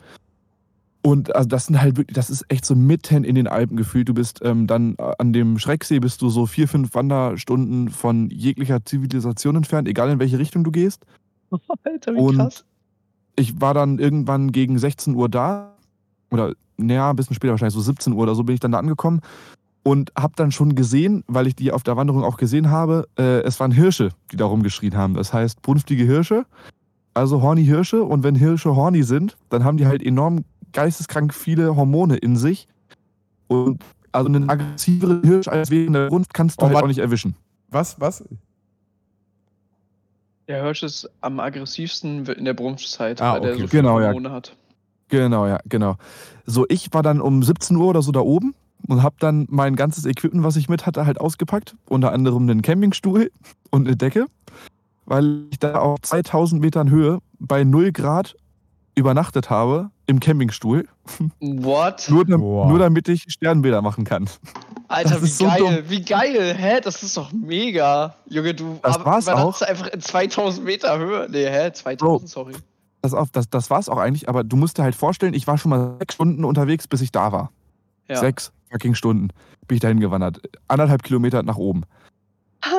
Und 1.07 1.33
also 1.37 1.47
das 1.47 1.67
sind 1.67 1.79
halt 1.79 1.95
wirklich, 1.95 2.15
das 2.15 2.29
ist 2.29 2.43
echt 2.49 2.65
so 2.65 2.75
mitten 2.75 3.23
in 3.23 3.35
den 3.35 3.47
Alpen 3.47 3.77
gefühlt. 3.77 4.09
Du 4.09 4.13
bist 4.13 4.41
ähm, 4.43 4.67
dann 4.67 4.95
äh, 4.97 5.13
an 5.19 5.31
dem 5.31 5.57
Schrecksee 5.57 5.99
bist 5.99 6.21
du 6.21 6.27
so 6.27 6.45
vier, 6.45 6.67
fünf 6.67 6.93
Wanderstunden 6.95 7.87
von 7.87 8.29
jeglicher 8.29 8.83
Zivilisation 8.83 9.55
entfernt, 9.55 9.87
egal 9.87 10.09
in 10.09 10.19
welche 10.19 10.37
Richtung 10.37 10.65
du 10.65 10.71
gehst. 10.71 11.05
Alter, 11.85 12.13
wie 12.13 12.17
Und 12.17 12.35
krass. 12.35 12.65
Ich 13.37 13.61
war 13.61 13.73
dann 13.73 13.99
irgendwann 13.99 14.51
gegen 14.51 14.77
16 14.77 15.15
Uhr 15.15 15.29
da. 15.29 15.77
Oder 16.29 16.55
naja, 16.75 17.09
ein 17.09 17.15
bisschen 17.15 17.37
später 17.37 17.51
wahrscheinlich, 17.51 17.75
so 17.75 17.79
17 17.79 18.11
Uhr 18.11 18.23
oder 18.23 18.35
so 18.35 18.43
bin 18.43 18.55
ich 18.55 18.59
dann 18.59 18.73
da 18.73 18.79
angekommen. 18.79 19.21
Und 19.83 20.11
habe 20.17 20.33
dann 20.35 20.51
schon 20.51 20.75
gesehen, 20.75 21.23
weil 21.27 21.47
ich 21.47 21.55
die 21.55 21.71
auf 21.71 21.83
der 21.83 21.95
Wanderung 21.95 22.25
auch 22.25 22.35
gesehen 22.35 22.69
habe, 22.69 23.07
äh, 23.17 23.43
es 23.43 23.61
waren 23.61 23.71
Hirsche, 23.71 24.09
die 24.33 24.35
da 24.35 24.43
rumgeschrien 24.43 24.97
haben. 24.97 25.13
Das 25.13 25.31
heißt, 25.31 25.61
brunftige 25.61 26.03
Hirsche, 26.03 26.45
also 27.13 27.41
horny 27.41 27.63
Hirsche. 27.63 28.03
Und 28.03 28.23
wenn 28.23 28.35
Hirsche 28.35 28.75
horny 28.75 29.03
sind, 29.03 29.37
dann 29.47 29.63
haben 29.63 29.77
die 29.77 29.87
halt 29.87 30.03
enorm 30.03 30.43
geisteskrank 30.73 31.33
viele 31.33 31.75
Hormone 31.75 32.17
in 32.17 32.35
sich. 32.35 32.67
Und 33.47 33.83
also 34.11 34.29
einen 34.29 34.49
aggressiveren 34.49 35.23
Hirsch 35.23 35.47
als 35.47 35.69
wegen 35.69 35.93
der 35.93 36.07
Brunft 36.07 36.33
kannst 36.33 36.61
du 36.61 36.65
oh, 36.65 36.69
halt 36.69 36.83
auch 36.83 36.87
nicht 36.87 36.99
erwischen. 36.99 37.35
Was? 37.69 37.99
Was? 37.99 38.23
Der 40.47 40.63
Hirsch 40.63 40.83
ist 40.83 41.09
am 41.21 41.39
aggressivsten 41.39 42.25
in 42.25 42.45
der 42.45 42.53
Brunftzeit, 42.53 43.21
ah, 43.21 43.33
weil 43.33 43.39
okay. 43.39 43.47
der 43.47 43.53
so 43.53 43.67
viele 43.67 43.81
genau, 43.81 43.99
Hormone 43.99 44.29
ja. 44.29 44.33
hat. 44.33 44.55
Genau, 45.09 45.47
ja, 45.47 45.59
genau. 45.65 45.97
So, 46.45 46.65
ich 46.69 46.93
war 46.93 47.03
dann 47.03 47.21
um 47.21 47.43
17 47.43 47.75
Uhr 47.75 47.87
oder 47.87 48.01
so 48.01 48.11
da 48.11 48.21
oben 48.21 48.55
und 48.87 49.03
habe 49.03 49.15
dann 49.19 49.47
mein 49.49 49.75
ganzes 49.75 50.05
Equipment, 50.05 50.43
was 50.43 50.55
ich 50.55 50.69
mit 50.69 50.85
hatte, 50.85 51.05
halt 51.05 51.19
ausgepackt. 51.19 51.75
Unter 51.89 52.11
anderem 52.11 52.43
einen 52.43 52.61
Campingstuhl 52.61 53.31
und 53.71 53.87
eine 53.87 53.97
Decke, 53.97 54.27
weil 55.05 55.45
ich 55.51 55.59
da 55.59 55.79
auf 55.79 55.99
2000 56.01 56.61
Metern 56.61 56.89
Höhe 56.89 57.19
bei 57.39 57.63
0 57.63 57.91
Grad 57.91 58.35
übernachtet 58.95 59.49
habe 59.49 59.91
im 60.07 60.19
Campingstuhl. 60.19 60.87
What? 61.39 62.07
nur, 62.09 62.25
nur 62.25 62.79
damit 62.79 63.07
ich 63.07 63.25
Sternbilder 63.27 63.81
machen 63.81 64.05
kann. 64.05 64.29
Alter, 64.87 65.21
wie 65.21 65.43
geil, 65.43 65.59
so 65.59 65.89
wie 65.89 66.01
geil, 66.01 66.55
hä? 66.57 66.79
Das 66.81 67.03
ist 67.03 67.17
doch 67.17 67.31
mega. 67.33 68.15
Junge, 68.29 68.53
du 68.53 68.79
das 68.81 69.03
war's 69.03 69.27
auch. 69.27 69.61
einfach 69.61 69.87
in 69.87 70.01
2000 70.01 70.65
Meter 70.65 70.97
Höhe. 70.97 71.27
Nee, 71.29 71.45
hä? 71.45 71.71
2000, 71.71 71.99
Bro, 71.99 72.27
sorry. 72.27 72.53
Pass 73.01 73.13
auf, 73.13 73.29
das, 73.31 73.49
das 73.49 73.69
war's 73.69 73.89
auch 73.89 73.97
eigentlich, 73.97 74.29
aber 74.29 74.43
du 74.43 74.55
musst 74.55 74.77
dir 74.77 74.83
halt 74.83 74.95
vorstellen, 74.95 75.33
ich 75.33 75.45
war 75.45 75.57
schon 75.57 75.69
mal 75.69 75.97
sechs 75.99 76.15
Stunden 76.15 76.45
unterwegs, 76.45 76.87
bis 76.87 77.01
ich 77.01 77.11
da 77.11 77.31
war. 77.31 77.51
Ja. 78.07 78.17
Sechs 78.17 78.51
fucking 78.71 78.95
Stunden 78.95 79.29
bin 79.67 79.75
ich 79.75 79.81
dahin 79.81 79.99
gewandert. 79.99 80.41
Anderthalb 80.67 81.03
Kilometer 81.03 81.43
nach 81.43 81.57
oben. 81.57 81.83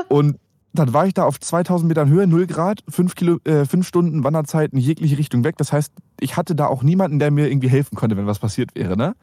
Und 0.08 0.38
dann 0.72 0.92
war 0.92 1.06
ich 1.06 1.14
da 1.14 1.24
auf 1.24 1.38
2000 1.38 1.88
Metern 1.88 2.08
Höhe, 2.08 2.26
0 2.26 2.46
Grad, 2.46 2.82
5, 2.88 3.14
Kilo, 3.14 3.38
äh, 3.44 3.64
5 3.64 3.86
Stunden 3.86 4.24
Wanderzeit 4.24 4.72
in 4.72 4.78
jegliche 4.78 5.18
Richtung 5.18 5.44
weg. 5.44 5.56
Das 5.58 5.72
heißt, 5.72 5.92
ich 6.20 6.36
hatte 6.36 6.54
da 6.54 6.66
auch 6.66 6.82
niemanden, 6.82 7.18
der 7.18 7.30
mir 7.30 7.50
irgendwie 7.50 7.68
helfen 7.68 7.96
konnte, 7.96 8.16
wenn 8.16 8.26
was 8.26 8.38
passiert 8.38 8.74
wäre. 8.74 8.96
Ne? 8.96 9.14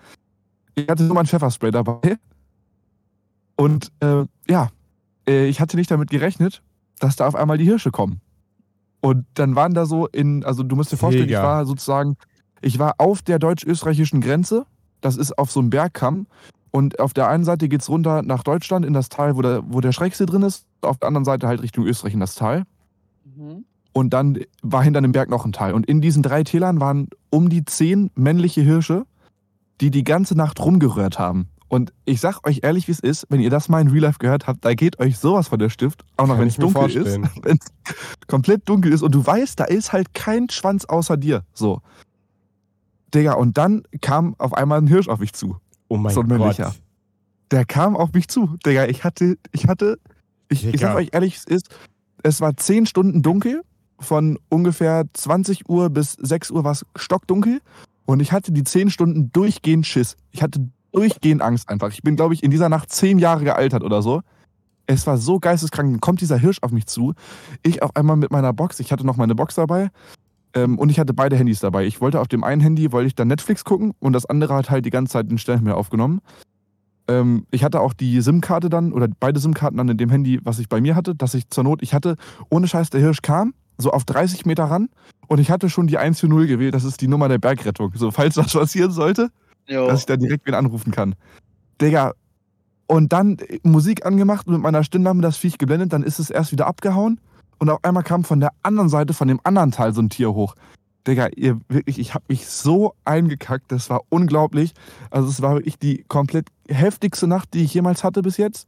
Ich 0.75 0.87
hatte 0.87 1.03
nur 1.03 1.15
mein 1.15 1.25
Pfefferspray 1.25 1.71
dabei. 1.71 2.17
Und 3.55 3.91
äh, 4.01 4.25
ja, 4.49 4.69
äh, 5.27 5.47
ich 5.47 5.61
hatte 5.61 5.77
nicht 5.77 5.91
damit 5.91 6.09
gerechnet, 6.09 6.61
dass 6.99 7.15
da 7.15 7.27
auf 7.27 7.35
einmal 7.35 7.57
die 7.57 7.65
Hirsche 7.65 7.91
kommen. 7.91 8.21
Und 9.01 9.25
dann 9.35 9.55
waren 9.55 9.73
da 9.73 9.85
so 9.85 10.07
in, 10.07 10.43
also 10.43 10.63
du 10.63 10.75
musst 10.75 10.91
dir 10.91 10.97
vorstellen, 10.97 11.27
Mega. 11.27 11.39
ich 11.39 11.45
war 11.45 11.65
sozusagen, 11.65 12.17
ich 12.61 12.79
war 12.79 12.95
auf 12.97 13.21
der 13.21 13.39
deutsch-österreichischen 13.39 14.19
Grenze. 14.19 14.65
Das 15.01 15.17
ist 15.17 15.37
auf 15.37 15.51
so 15.51 15.59
einem 15.59 15.69
Bergkamm. 15.69 16.27
Und 16.71 16.99
auf 16.99 17.13
der 17.13 17.29
einen 17.29 17.45
Seite 17.45 17.69
geht 17.69 17.81
es 17.81 17.89
runter 17.89 18.21
nach 18.21 18.43
Deutschland 18.43 18.85
in 18.85 18.93
das 18.93 19.07
Tal, 19.07 19.37
wo 19.37 19.41
der, 19.41 19.63
wo 19.65 19.79
der 19.79 19.93
Schrecksee 19.93 20.25
drin 20.25 20.41
ist. 20.41 20.65
Auf 20.81 20.97
der 20.97 21.07
anderen 21.07 21.23
Seite 21.23 21.47
halt 21.47 21.61
Richtung 21.61 21.85
Österreich 21.85 22.13
in 22.13 22.19
das 22.19 22.35
Tal. 22.35 22.63
Mhm. 23.23 23.65
Und 23.97 24.09
dann 24.09 24.39
war 24.61 24.83
hinter 24.83 24.99
dem 24.99 25.13
Berg 25.13 25.29
noch 25.29 25.45
ein 25.45 25.53
Tal. 25.53 25.73
Und 25.73 25.85
in 25.85 26.01
diesen 26.01 26.21
drei 26.21 26.43
Tälern 26.43 26.81
waren 26.81 27.07
um 27.29 27.47
die 27.47 27.63
zehn 27.63 28.11
männliche 28.13 28.59
Hirsche, 28.61 29.05
die 29.79 29.89
die 29.89 30.03
ganze 30.03 30.35
Nacht 30.35 30.59
rumgerührt 30.59 31.17
haben. 31.17 31.47
Und 31.69 31.93
ich 32.03 32.19
sag 32.19 32.45
euch 32.45 32.59
ehrlich, 32.63 32.89
wie 32.89 32.91
es 32.91 32.99
ist, 32.99 33.25
wenn 33.29 33.39
ihr 33.39 33.49
das 33.49 33.69
mal 33.69 33.79
in 33.79 33.87
Real 33.87 34.01
Life 34.01 34.19
gehört 34.19 34.47
habt, 34.47 34.65
da 34.65 34.73
geht 34.73 34.99
euch 34.99 35.17
sowas 35.17 35.47
von 35.47 35.59
der 35.59 35.69
Stift, 35.69 36.03
auch 36.17 36.27
noch 36.27 36.37
wenn 36.37 36.49
es 36.49 36.57
dunkel 36.57 36.89
ist, 36.89 37.19
wenn 37.43 37.57
es 37.57 37.67
komplett 38.27 38.67
dunkel 38.67 38.91
ist 38.91 39.01
und 39.01 39.15
du 39.15 39.25
weißt, 39.25 39.57
da 39.61 39.63
ist 39.63 39.93
halt 39.93 40.13
kein 40.13 40.49
Schwanz 40.49 40.83
außer 40.83 41.15
dir. 41.15 41.45
So. 41.53 41.81
Digga, 43.13 43.35
und 43.35 43.57
dann 43.57 43.83
kam 44.01 44.35
auf 44.39 44.53
einmal 44.55 44.81
ein 44.81 44.87
Hirsch 44.87 45.07
auf 45.07 45.19
mich 45.19 45.31
zu. 45.31 45.55
Oh 45.87 45.95
mein 45.95 46.13
so 46.13 46.19
ein 46.19 46.27
männlicher. 46.27 46.65
Gott. 46.65 46.81
Der 47.51 47.63
kam 47.63 47.95
auf 47.95 48.11
mich 48.11 48.27
zu. 48.27 48.57
Digga, 48.65 48.87
ich 48.87 49.05
hatte, 49.05 49.37
ich 49.53 49.67
hatte, 49.67 49.99
ich, 50.49 50.65
ich 50.65 50.81
sag 50.81 50.95
euch 50.95 51.11
ehrlich, 51.13 51.37
es 51.37 51.45
ist, 51.45 51.69
es 52.23 52.41
war 52.41 52.57
10 52.57 52.87
Stunden 52.87 53.21
dunkel. 53.21 53.61
Von 53.99 54.37
ungefähr 54.49 55.05
20 55.13 55.69
Uhr 55.69 55.89
bis 55.89 56.13
6 56.13 56.51
Uhr 56.51 56.63
war 56.63 56.71
es 56.71 56.85
stockdunkel. 56.95 57.61
Und 58.05 58.19
ich 58.19 58.31
hatte 58.31 58.51
die 58.51 58.63
10 58.63 58.89
Stunden 58.89 59.31
durchgehend 59.31 59.85
Schiss. 59.85 60.15
Ich 60.31 60.43
hatte 60.43 60.69
durchgehend 60.91 61.41
Angst 61.41 61.69
einfach. 61.69 61.91
Ich 61.91 62.03
bin, 62.03 62.15
glaube 62.15 62.33
ich, 62.33 62.43
in 62.43 62.51
dieser 62.51 62.69
Nacht 62.69 62.91
10 62.91 63.19
Jahre 63.19 63.43
gealtert 63.43 63.83
oder 63.83 64.01
so. 64.01 64.21
Es 64.87 65.07
war 65.07 65.17
so 65.17 65.39
geisteskrank. 65.39 65.91
Dann 65.91 66.01
kommt 66.01 66.21
dieser 66.21 66.37
Hirsch 66.37 66.59
auf 66.61 66.71
mich 66.71 66.85
zu. 66.85 67.13
Ich 67.63 67.81
auf 67.81 67.95
einmal 67.95 68.17
mit 68.17 68.31
meiner 68.31 68.53
Box. 68.53 68.79
Ich 68.79 68.91
hatte 68.91 69.05
noch 69.05 69.17
meine 69.17 69.33
Box 69.33 69.55
dabei. 69.55 69.89
Ähm, 70.55 70.79
und 70.79 70.89
ich 70.89 70.99
hatte 70.99 71.13
beide 71.13 71.35
Handys 71.35 71.59
dabei. 71.59 71.85
Ich 71.85 72.01
wollte 72.01 72.21
auf 72.21 72.27
dem 72.27 72.43
einen 72.43 72.61
Handy, 72.61 72.91
wollte 72.91 73.07
ich 73.07 73.15
dann 73.15 73.27
Netflix 73.27 73.65
gucken 73.65 73.93
und 73.99 74.13
das 74.13 74.25
andere 74.25 74.55
hat 74.55 74.69
halt 74.69 74.85
die 74.85 74.89
ganze 74.89 75.13
Zeit 75.13 75.29
den 75.29 75.37
Sternhimmel 75.37 75.73
aufgenommen. 75.73 76.21
Ähm, 77.07 77.45
ich 77.51 77.63
hatte 77.63 77.81
auch 77.81 77.93
die 77.93 78.21
SIM-Karte 78.21 78.69
dann, 78.69 78.93
oder 78.93 79.07
beide 79.19 79.39
SIM-Karten 79.39 79.77
dann 79.77 79.89
in 79.89 79.97
dem 79.97 80.09
Handy, 80.09 80.39
was 80.43 80.59
ich 80.59 80.69
bei 80.69 80.79
mir 80.79 80.95
hatte, 80.95 81.13
dass 81.13 81.33
ich 81.33 81.49
zur 81.49 81.65
Not, 81.65 81.83
ich 81.83 81.93
hatte, 81.93 82.15
ohne 82.49 82.67
Scheiß, 82.67 82.89
der 82.89 83.01
Hirsch 83.01 83.21
kam, 83.21 83.53
so 83.77 83.91
auf 83.91 84.05
30 84.05 84.45
Meter 84.45 84.65
ran 84.65 84.89
und 85.27 85.39
ich 85.39 85.51
hatte 85.51 85.69
schon 85.69 85.87
die 85.87 85.97
140 85.97 86.47
gewählt, 86.47 86.73
das 86.73 86.83
ist 86.83 87.01
die 87.01 87.07
Nummer 87.07 87.27
der 87.29 87.37
Bergrettung. 87.37 87.91
So, 87.95 88.11
falls 88.11 88.37
was 88.37 88.53
passieren 88.53 88.91
sollte, 88.91 89.29
jo. 89.67 89.87
dass 89.87 90.01
ich 90.01 90.05
da 90.05 90.17
direkt 90.17 90.45
wen 90.45 90.53
anrufen 90.53 90.91
kann. 90.91 91.15
Digga, 91.81 92.13
und 92.87 93.13
dann 93.13 93.37
Musik 93.63 94.05
angemacht 94.05 94.47
und 94.47 94.53
mit 94.53 94.61
meiner 94.61 94.83
Stimmlampe 94.83 95.21
das 95.21 95.37
Viech 95.37 95.57
geblendet, 95.57 95.93
dann 95.93 96.03
ist 96.03 96.19
es 96.19 96.29
erst 96.29 96.51
wieder 96.51 96.67
abgehauen 96.67 97.19
und 97.57 97.69
auf 97.69 97.83
einmal 97.83 98.03
kam 98.03 98.23
von 98.23 98.39
der 98.39 98.51
anderen 98.63 98.89
Seite, 98.89 99.13
von 99.13 99.27
dem 99.27 99.39
anderen 99.43 99.71
Teil 99.71 99.93
so 99.93 100.01
ein 100.01 100.09
Tier 100.09 100.33
hoch. 100.33 100.55
Digga, 101.07 101.29
ihr 101.35 101.59
wirklich, 101.69 101.99
ich 101.99 102.13
habe 102.13 102.25
mich 102.27 102.47
so 102.47 102.95
eingekackt, 103.05 103.71
das 103.71 103.89
war 103.89 104.01
unglaublich. 104.09 104.73
Also 105.11 105.29
es 105.29 105.41
war 105.41 105.55
wirklich 105.55 105.77
die 105.77 106.03
komplett 106.07 106.47
heftigste 106.67 107.27
Nacht, 107.27 107.53
die 107.53 107.63
ich 107.63 107.73
jemals 107.73 108.03
hatte 108.03 108.21
bis 108.21 108.37
jetzt. 108.37 108.67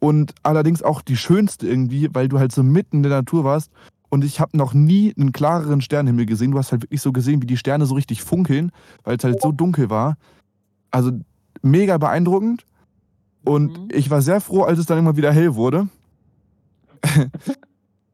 Und 0.00 0.34
allerdings 0.42 0.82
auch 0.82 1.02
die 1.02 1.16
schönste 1.16 1.68
irgendwie, 1.68 2.08
weil 2.12 2.28
du 2.28 2.38
halt 2.38 2.52
so 2.52 2.62
mitten 2.62 2.98
in 2.98 3.02
der 3.04 3.12
Natur 3.12 3.44
warst. 3.44 3.70
Und 4.10 4.24
ich 4.24 4.40
habe 4.40 4.56
noch 4.56 4.74
nie 4.74 5.14
einen 5.16 5.32
klareren 5.32 5.80
Sternenhimmel 5.80 6.26
gesehen. 6.26 6.50
Du 6.50 6.58
hast 6.58 6.72
halt 6.72 6.82
wirklich 6.82 7.00
so 7.00 7.12
gesehen, 7.12 7.40
wie 7.42 7.46
die 7.46 7.56
Sterne 7.56 7.86
so 7.86 7.94
richtig 7.94 8.22
funkeln, 8.22 8.72
weil 9.04 9.16
es 9.16 9.24
halt 9.24 9.40
so 9.40 9.52
dunkel 9.52 9.88
war. 9.88 10.16
Also 10.90 11.12
mega 11.62 11.96
beeindruckend. 11.96 12.66
Und 13.44 13.78
mhm. 13.78 13.88
ich 13.92 14.10
war 14.10 14.20
sehr 14.20 14.40
froh, 14.40 14.62
als 14.62 14.78
es 14.78 14.86
dann 14.86 14.98
immer 14.98 15.16
wieder 15.16 15.32
hell 15.32 15.54
wurde. 15.54 15.88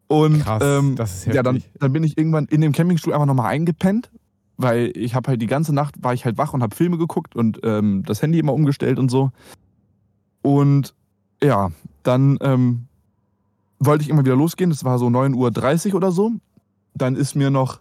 Und 0.09 0.41
Krass, 0.41 0.63
ähm, 0.65 0.97
ja, 1.33 1.43
dann, 1.43 1.63
dann 1.81 1.93
bin 1.93 2.05
ich 2.05 2.17
irgendwann 2.17 2.47
in 2.47 2.61
dem 2.61 2.73
Campingstuhl 2.73 3.13
einfach 3.13 3.27
nochmal 3.27 3.47
eingepennt, 3.47 4.11
weil 4.57 4.93
ich 4.95 5.17
habe 5.17 5.31
halt 5.31 5.43
die 5.43 5.49
ganze 5.49 5.75
Nacht 5.75 5.97
war 6.01 6.15
ich 6.15 6.25
halt 6.25 6.39
wach 6.39 6.53
und 6.53 6.63
habe 6.63 6.77
Filme 6.77 6.97
geguckt 6.97 7.35
und 7.35 7.59
ähm, 7.65 8.05
das 8.07 8.23
Handy 8.23 8.39
immer 8.39 8.53
umgestellt 8.53 9.01
und 9.01 9.11
so. 9.11 9.33
Und 10.43 10.95
ja, 11.43 11.73
dann 12.05 12.39
ähm, 12.41 12.87
wollte 13.79 14.03
ich 14.03 14.11
immer 14.11 14.25
wieder 14.25 14.37
losgehen. 14.37 14.71
Das 14.71 14.85
war 14.85 14.99
so 14.99 15.07
9.30 15.07 15.89
Uhr 15.91 15.95
oder 15.97 16.13
so. 16.13 16.33
Dann 16.95 17.17
ist 17.17 17.35
mir 17.35 17.51
noch 17.51 17.81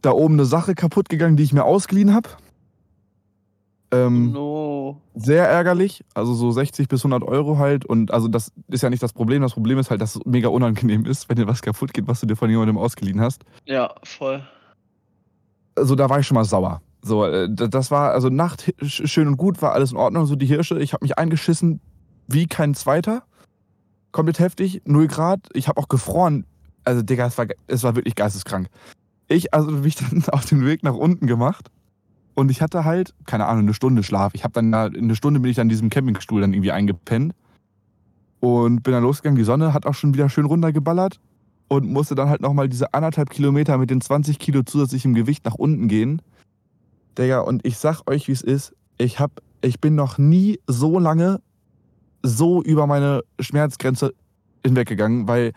da 0.00 0.10
oben 0.10 0.34
eine 0.34 0.44
Sache 0.44 0.74
kaputt 0.74 1.08
gegangen, 1.08 1.36
die 1.36 1.42
ich 1.44 1.52
mir 1.52 1.64
ausgeliehen 1.64 2.14
habe. 2.14 2.28
Ähm, 3.92 4.32
no. 4.32 5.00
Sehr 5.14 5.46
ärgerlich, 5.46 6.02
also 6.14 6.32
so 6.32 6.50
60 6.50 6.88
bis 6.88 7.04
100 7.04 7.22
Euro 7.28 7.58
halt. 7.58 7.84
Und 7.84 8.10
also 8.10 8.26
das 8.26 8.50
ist 8.68 8.82
ja 8.82 8.90
nicht 8.90 9.02
das 9.02 9.12
Problem. 9.12 9.42
Das 9.42 9.52
Problem 9.52 9.78
ist 9.78 9.90
halt, 9.90 10.00
dass 10.00 10.16
es 10.16 10.24
mega 10.24 10.48
unangenehm 10.48 11.04
ist, 11.04 11.28
wenn 11.28 11.36
dir 11.36 11.46
was 11.46 11.60
kaputt 11.60 11.92
geht, 11.92 12.08
was 12.08 12.20
du 12.20 12.26
dir 12.26 12.36
von 12.36 12.48
jemandem 12.48 12.78
ausgeliehen 12.78 13.20
hast. 13.20 13.42
Ja, 13.66 13.94
voll. 14.02 14.42
also 15.76 15.94
da 15.94 16.08
war 16.08 16.20
ich 16.20 16.26
schon 16.26 16.36
mal 16.36 16.44
sauer. 16.44 16.80
So, 17.02 17.26
äh, 17.26 17.48
das 17.50 17.90
war, 17.90 18.12
also 18.12 18.30
Nacht 18.30 18.72
schön 18.80 19.28
und 19.28 19.36
gut, 19.36 19.60
war 19.60 19.72
alles 19.72 19.92
in 19.92 19.98
Ordnung. 19.98 20.24
So 20.24 20.36
die 20.36 20.46
Hirsche, 20.46 20.78
ich 20.78 20.94
habe 20.94 21.04
mich 21.04 21.18
eingeschissen 21.18 21.80
wie 22.28 22.46
kein 22.46 22.74
zweiter. 22.74 23.24
Komplett 24.12 24.38
heftig, 24.38 24.82
0 24.84 25.08
Grad. 25.08 25.48
Ich 25.54 25.68
habe 25.68 25.80
auch 25.80 25.88
gefroren. 25.88 26.44
Also, 26.84 27.02
Digga, 27.02 27.26
es 27.26 27.38
war, 27.38 27.46
es 27.66 27.82
war 27.82 27.96
wirklich 27.96 28.14
geisteskrank. 28.14 28.68
Ich, 29.28 29.54
also, 29.54 29.70
mich 29.70 29.96
dann 30.10 30.22
auf 30.28 30.44
den 30.44 30.64
Weg 30.64 30.82
nach 30.82 30.94
unten 30.94 31.26
gemacht. 31.26 31.70
Und 32.34 32.50
ich 32.50 32.62
hatte 32.62 32.84
halt, 32.84 33.14
keine 33.26 33.46
Ahnung, 33.46 33.64
eine 33.64 33.74
Stunde 33.74 34.02
Schlaf. 34.02 34.34
Ich 34.34 34.44
habe 34.44 34.52
dann, 34.52 34.72
eine 34.72 35.16
Stunde 35.16 35.40
bin 35.40 35.50
ich 35.50 35.56
dann 35.56 35.66
in 35.66 35.70
diesem 35.70 35.90
Campingstuhl 35.90 36.40
dann 36.40 36.52
irgendwie 36.52 36.72
eingepennt. 36.72 37.34
Und 38.40 38.82
bin 38.82 38.92
dann 38.92 39.02
losgegangen. 39.02 39.38
Die 39.38 39.44
Sonne 39.44 39.72
hat 39.72 39.86
auch 39.86 39.94
schon 39.94 40.14
wieder 40.14 40.28
schön 40.28 40.46
runtergeballert. 40.46 41.18
Und 41.68 41.90
musste 41.90 42.14
dann 42.14 42.28
halt 42.28 42.42
nochmal 42.42 42.68
diese 42.68 42.92
anderthalb 42.92 43.30
Kilometer 43.30 43.78
mit 43.78 43.90
den 43.90 44.00
20 44.00 44.38
Kilo 44.38 44.62
zusätzlichem 44.62 45.14
Gewicht 45.14 45.44
nach 45.44 45.54
unten 45.54 45.88
gehen. 45.88 46.20
Digga, 47.16 47.40
und 47.40 47.64
ich 47.64 47.78
sag 47.78 48.10
euch, 48.10 48.28
wie 48.28 48.32
es 48.32 48.42
ist. 48.42 48.74
Ich, 48.98 49.20
hab, 49.20 49.42
ich 49.62 49.80
bin 49.80 49.94
noch 49.94 50.18
nie 50.18 50.58
so 50.66 50.98
lange 50.98 51.40
so 52.22 52.62
über 52.62 52.86
meine 52.86 53.22
Schmerzgrenze 53.40 54.14
hinweggegangen, 54.64 55.28
weil 55.28 55.52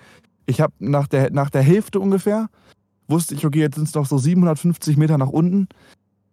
ich 0.46 0.62
habe 0.62 0.74
nach 0.80 1.08
der, 1.08 1.32
nach 1.32 1.50
der 1.50 1.62
Hälfte 1.62 2.00
ungefähr, 2.00 2.48
wusste 3.08 3.36
ich, 3.36 3.46
okay, 3.46 3.60
jetzt 3.60 3.76
sind 3.76 3.88
es 3.88 3.94
noch 3.94 4.06
so 4.06 4.18
750 4.18 4.98
Meter 4.98 5.18
nach 5.18 5.30
unten 5.30 5.68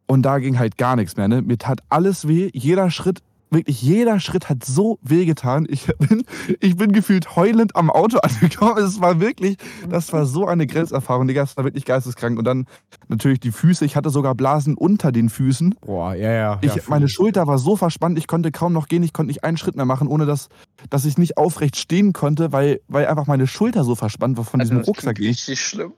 und 0.07 0.23
da 0.23 0.39
ging 0.39 0.59
halt 0.59 0.79
gar 0.79 0.97
nichts 0.97 1.17
mehr. 1.17 1.29
Ne? 1.29 1.43
Mir 1.43 1.59
tat 1.59 1.81
alles 1.89 2.29
weh, 2.29 2.51
jeder 2.53 2.91
Schritt 2.91 3.21
wirklich 3.53 3.83
jeder 3.83 4.21
Schritt 4.21 4.49
hat 4.49 4.65
so 4.65 4.99
wehgetan. 5.03 5.67
Ich 5.69 5.87
bin, 5.99 6.25
ich 6.61 6.77
bin 6.77 6.93
gefühlt 6.93 7.37
heulend 7.37 7.77
am 7.77 7.91
Auto 7.91 8.19
angekommen. 8.23 8.83
Es 8.83 9.01
war 9.01 9.21
wirklich, 9.21 9.57
das 9.89 10.13
war 10.13 10.27
so 10.27 10.47
eine 10.47 10.67
Grenzerfahrung, 10.67 11.27
Digga. 11.27 11.43
Das 11.43 11.57
war 11.57 11.65
wirklich 11.65 11.85
geisteskrank. 11.85 12.39
Und 12.39 12.45
dann 12.45 12.67
natürlich 13.09 13.41
die 13.41 13.53
Füße. 13.53 13.85
Ich 13.85 13.97
hatte 13.97 14.11
sogar 14.11 14.35
Blasen 14.35 14.75
unter 14.75 15.13
den 15.13 15.29
Füßen. 15.29 15.77
Boah, 15.81 16.15
ja, 16.15 16.33
ja. 16.33 16.59
Ich, 16.63 16.75
ja 16.75 16.83
meine 16.89 17.09
Schulter 17.09 17.47
war 17.47 17.59
so 17.59 17.77
verspannt, 17.77 18.19
ich 18.19 18.27
konnte 18.27 18.51
kaum 18.51 18.73
noch 18.73 18.89
gehen. 18.89 19.03
Ich 19.03 19.13
konnte 19.13 19.29
nicht 19.29 19.45
einen 19.45 19.57
Schritt 19.57 19.77
mehr 19.77 19.85
machen, 19.85 20.09
ohne 20.09 20.27
dass, 20.27 20.49
dass 20.91 21.05
ich 21.05 21.19
nicht 21.19 21.37
aufrecht 21.37 21.77
stehen 21.77 22.13
konnte, 22.13 22.53
weil, 22.53 22.81
weil 22.89 23.07
einfach 23.07 23.27
meine 23.27 23.47
Schulter 23.47 23.85
so 23.85 23.95
verspannt 23.95 24.37
war 24.37 24.45
von 24.45 24.61
also 24.61 24.71
diesem 24.71 24.85
Rucksack. 24.85 25.19
Richtig 25.19 25.61
schlimm. 25.61 25.93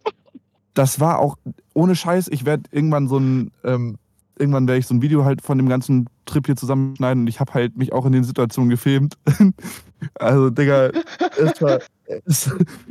Das 0.74 0.98
war 0.98 1.20
auch 1.20 1.36
ohne 1.72 1.94
Scheiß. 1.94 2.28
Ich 2.28 2.44
werde 2.44 2.64
irgendwann 2.72 3.08
so 3.08 3.18
ein. 3.18 3.52
Ähm, 3.62 3.98
irgendwann 4.38 4.66
werde 4.66 4.78
ich 4.78 4.86
so 4.86 4.94
ein 4.94 5.02
Video 5.02 5.24
halt 5.24 5.42
von 5.42 5.58
dem 5.58 5.68
ganzen 5.68 6.08
Trip 6.26 6.46
hier 6.46 6.56
zusammenschneiden 6.56 7.22
und 7.22 7.26
ich 7.28 7.40
habe 7.40 7.54
halt 7.54 7.76
mich 7.76 7.92
auch 7.92 8.06
in 8.06 8.12
den 8.12 8.24
Situationen 8.24 8.70
gefilmt. 8.70 9.16
also, 10.14 10.50
Digga, 10.50 10.90
es 11.38 11.62
war, 11.62 11.80
es, 12.24 12.50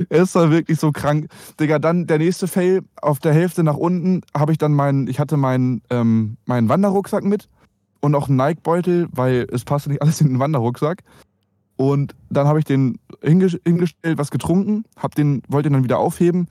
es, 0.10 0.36
war 0.36 0.52
wirklich 0.52 0.80
so 0.80 0.92
krank. 0.92 1.28
Digga, 1.60 1.80
dann 1.80 2.08
der 2.08 2.20
nächste 2.20 2.48
Fail, 2.48 2.82
auf 3.02 3.20
der 3.20 3.34
Hälfte 3.34 3.64
nach 3.64 3.78
unten 3.78 4.22
habe 4.36 4.52
ich 4.52 4.58
dann 4.58 4.74
meinen, 4.74 5.08
ich 5.08 5.20
hatte 5.20 5.38
meinen, 5.38 5.82
ähm, 5.90 6.38
meinen 6.46 6.70
Wanderrucksack 6.70 7.24
mit 7.24 7.50
und 8.00 8.16
auch 8.16 8.28
einen 8.28 8.38
Nike-Beutel, 8.38 9.08
weil 9.12 9.48
es 9.52 9.66
passte 9.66 9.90
nicht 9.90 10.02
alles 10.02 10.22
in 10.22 10.30
den 10.30 10.40
Wanderrucksack. 10.40 11.04
Und 11.76 12.16
dann 12.30 12.48
habe 12.48 12.60
ich 12.60 12.66
den 12.66 13.00
hingestellt, 13.22 14.18
was 14.18 14.30
getrunken, 14.30 14.86
hab 14.96 15.16
den, 15.16 15.42
wollte 15.48 15.70
den 15.70 15.74
dann 15.74 15.84
wieder 15.84 15.98
aufheben 15.98 16.48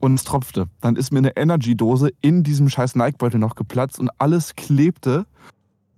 und 0.00 0.14
es 0.14 0.24
tropfte. 0.24 0.68
Dann 0.80 0.96
ist 0.96 1.12
mir 1.12 1.18
eine 1.18 1.36
Energy-Dose 1.36 2.10
in 2.20 2.42
diesem 2.42 2.68
scheiß 2.68 2.94
Nike-Beutel 2.94 3.38
noch 3.38 3.54
geplatzt 3.54 3.98
und 3.98 4.10
alles 4.18 4.54
klebte. 4.56 5.26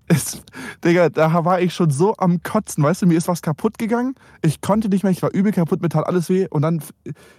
Es, 0.07 0.42
Digga, 0.84 1.09
da 1.09 1.44
war 1.44 1.61
ich 1.61 1.72
schon 1.72 1.90
so 1.90 2.16
am 2.16 2.42
Kotzen. 2.42 2.82
Weißt 2.82 3.03
du, 3.03 3.07
mir 3.07 3.16
ist 3.16 3.28
was 3.28 3.42
kaputt 3.42 3.78
gegangen. 3.78 4.16
Ich 4.42 4.61
konnte 4.61 4.88
nicht 4.88 5.05
mehr, 5.05 5.12
ich 5.12 5.22
war 5.22 5.32
übel 5.32 5.53
kaputt, 5.53 5.82
mir 5.82 5.88
tat 5.88 6.07
alles 6.07 6.28
weh. 6.28 6.48
Und 6.51 6.62
dann 6.62 6.82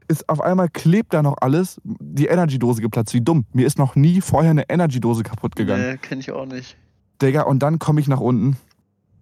ist 0.07 0.29
auf 0.29 0.39
einmal 0.39 0.69
klebt 0.69 1.13
da 1.13 1.21
noch 1.21 1.35
alles, 1.41 1.81
die 1.83 2.27
Energy-Dose 2.27 2.81
geplatzt. 2.81 3.13
Wie 3.13 3.19
dumm. 3.19 3.45
Mir 3.51 3.67
ist 3.67 3.77
noch 3.77 3.95
nie 3.95 4.21
vorher 4.21 4.51
eine 4.51 4.69
Energy-Dose 4.69 5.23
kaputt 5.23 5.57
gegangen. 5.57 5.91
Nee, 5.91 5.97
kenn 5.97 6.19
ich 6.19 6.31
auch 6.31 6.45
nicht. 6.45 6.77
Digga, 7.21 7.41
und 7.43 7.59
dann 7.59 7.77
komme 7.77 7.99
ich 7.99 8.07
nach 8.07 8.21
unten. 8.21 8.55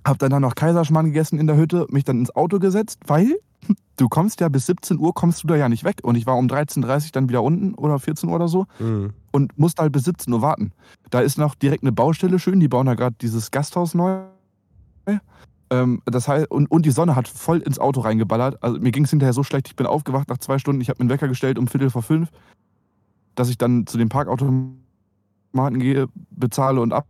Hab 0.06 0.20
dann, 0.20 0.30
dann 0.30 0.44
noch 0.44 0.56
Kaiserschmarrn 0.56 1.08
gegessen 1.08 1.40
in 1.40 1.48
der 1.48 1.58
Hütte, 1.58 1.88
mich 1.90 2.04
dann 2.04 2.20
ins 2.20 2.36
Auto 2.36 2.60
gesetzt, 2.60 3.00
weil 3.08 3.36
du 3.98 4.10
kommst 4.10 4.40
ja 4.40 4.50
bis 4.50 4.66
17 4.66 4.98
Uhr, 5.00 5.14
kommst 5.14 5.44
du 5.44 5.48
da 5.48 5.56
ja 5.56 5.70
nicht 5.70 5.84
weg. 5.84 6.00
Und 6.04 6.16
ich 6.16 6.26
war 6.26 6.38
um 6.38 6.48
13.30 6.48 7.06
Uhr 7.06 7.10
dann 7.14 7.30
wieder 7.30 7.44
unten 7.44 7.74
oder 7.76 8.00
14 8.00 8.30
Uhr 8.30 8.36
oder 8.36 8.48
so 8.48 8.66
mhm. 8.80 9.14
und 9.32 9.58
musste 9.58 9.82
halt 9.82 9.92
bis 9.92 10.04
17 10.06 10.32
Uhr 10.34 10.42
warten. 10.42 10.72
Da 11.10 11.20
ist 11.20 11.38
noch 11.38 11.56
direkt 11.56 11.84
eine 11.84 11.92
Baustelle 11.92 12.40
schön, 12.40 12.60
die 12.60 12.68
bauen 12.68 12.86
da 12.86 12.96
gerade 12.96 13.16
dieses 13.20 13.52
Gasthaus 13.52 13.94
neu. 13.94 14.24
Ähm, 15.72 16.02
das 16.06 16.28
heißt, 16.28 16.50
und, 16.50 16.70
und 16.72 16.86
die 16.86 16.92
Sonne 16.92 17.16
hat 17.16 17.28
voll 17.28 17.60
ins 17.60 17.80
Auto 17.80 18.02
reingeballert. 18.02 18.62
Also 18.64 18.80
mir 18.80 18.92
ging 18.92 19.04
es 19.04 19.10
hinterher 19.12 19.34
so 19.34 19.44
schlecht, 19.44 19.68
ich 19.68 19.76
bin 19.76 19.86
aufgewacht 19.86 20.30
nach 20.30 20.40
zwei 20.40 20.58
Stunden, 20.58 20.82
ich 20.82 20.90
habe 20.90 20.98
mir 20.98 21.04
einen 21.04 21.10
Wecker 21.10 21.28
gestellt 21.28 21.60
um 21.60 21.68
Viertel 21.68 21.90
vor 21.90 22.02
fünf, 22.02 22.30
dass 23.36 23.50
ich 23.50 23.58
dann 23.58 23.86
zu 23.86 23.98
dem 23.98 24.10
Parkautomaten 24.10 25.80
gehe, 25.80 26.08
bezahle 26.32 26.82
und 26.82 26.94
ab 26.94 27.06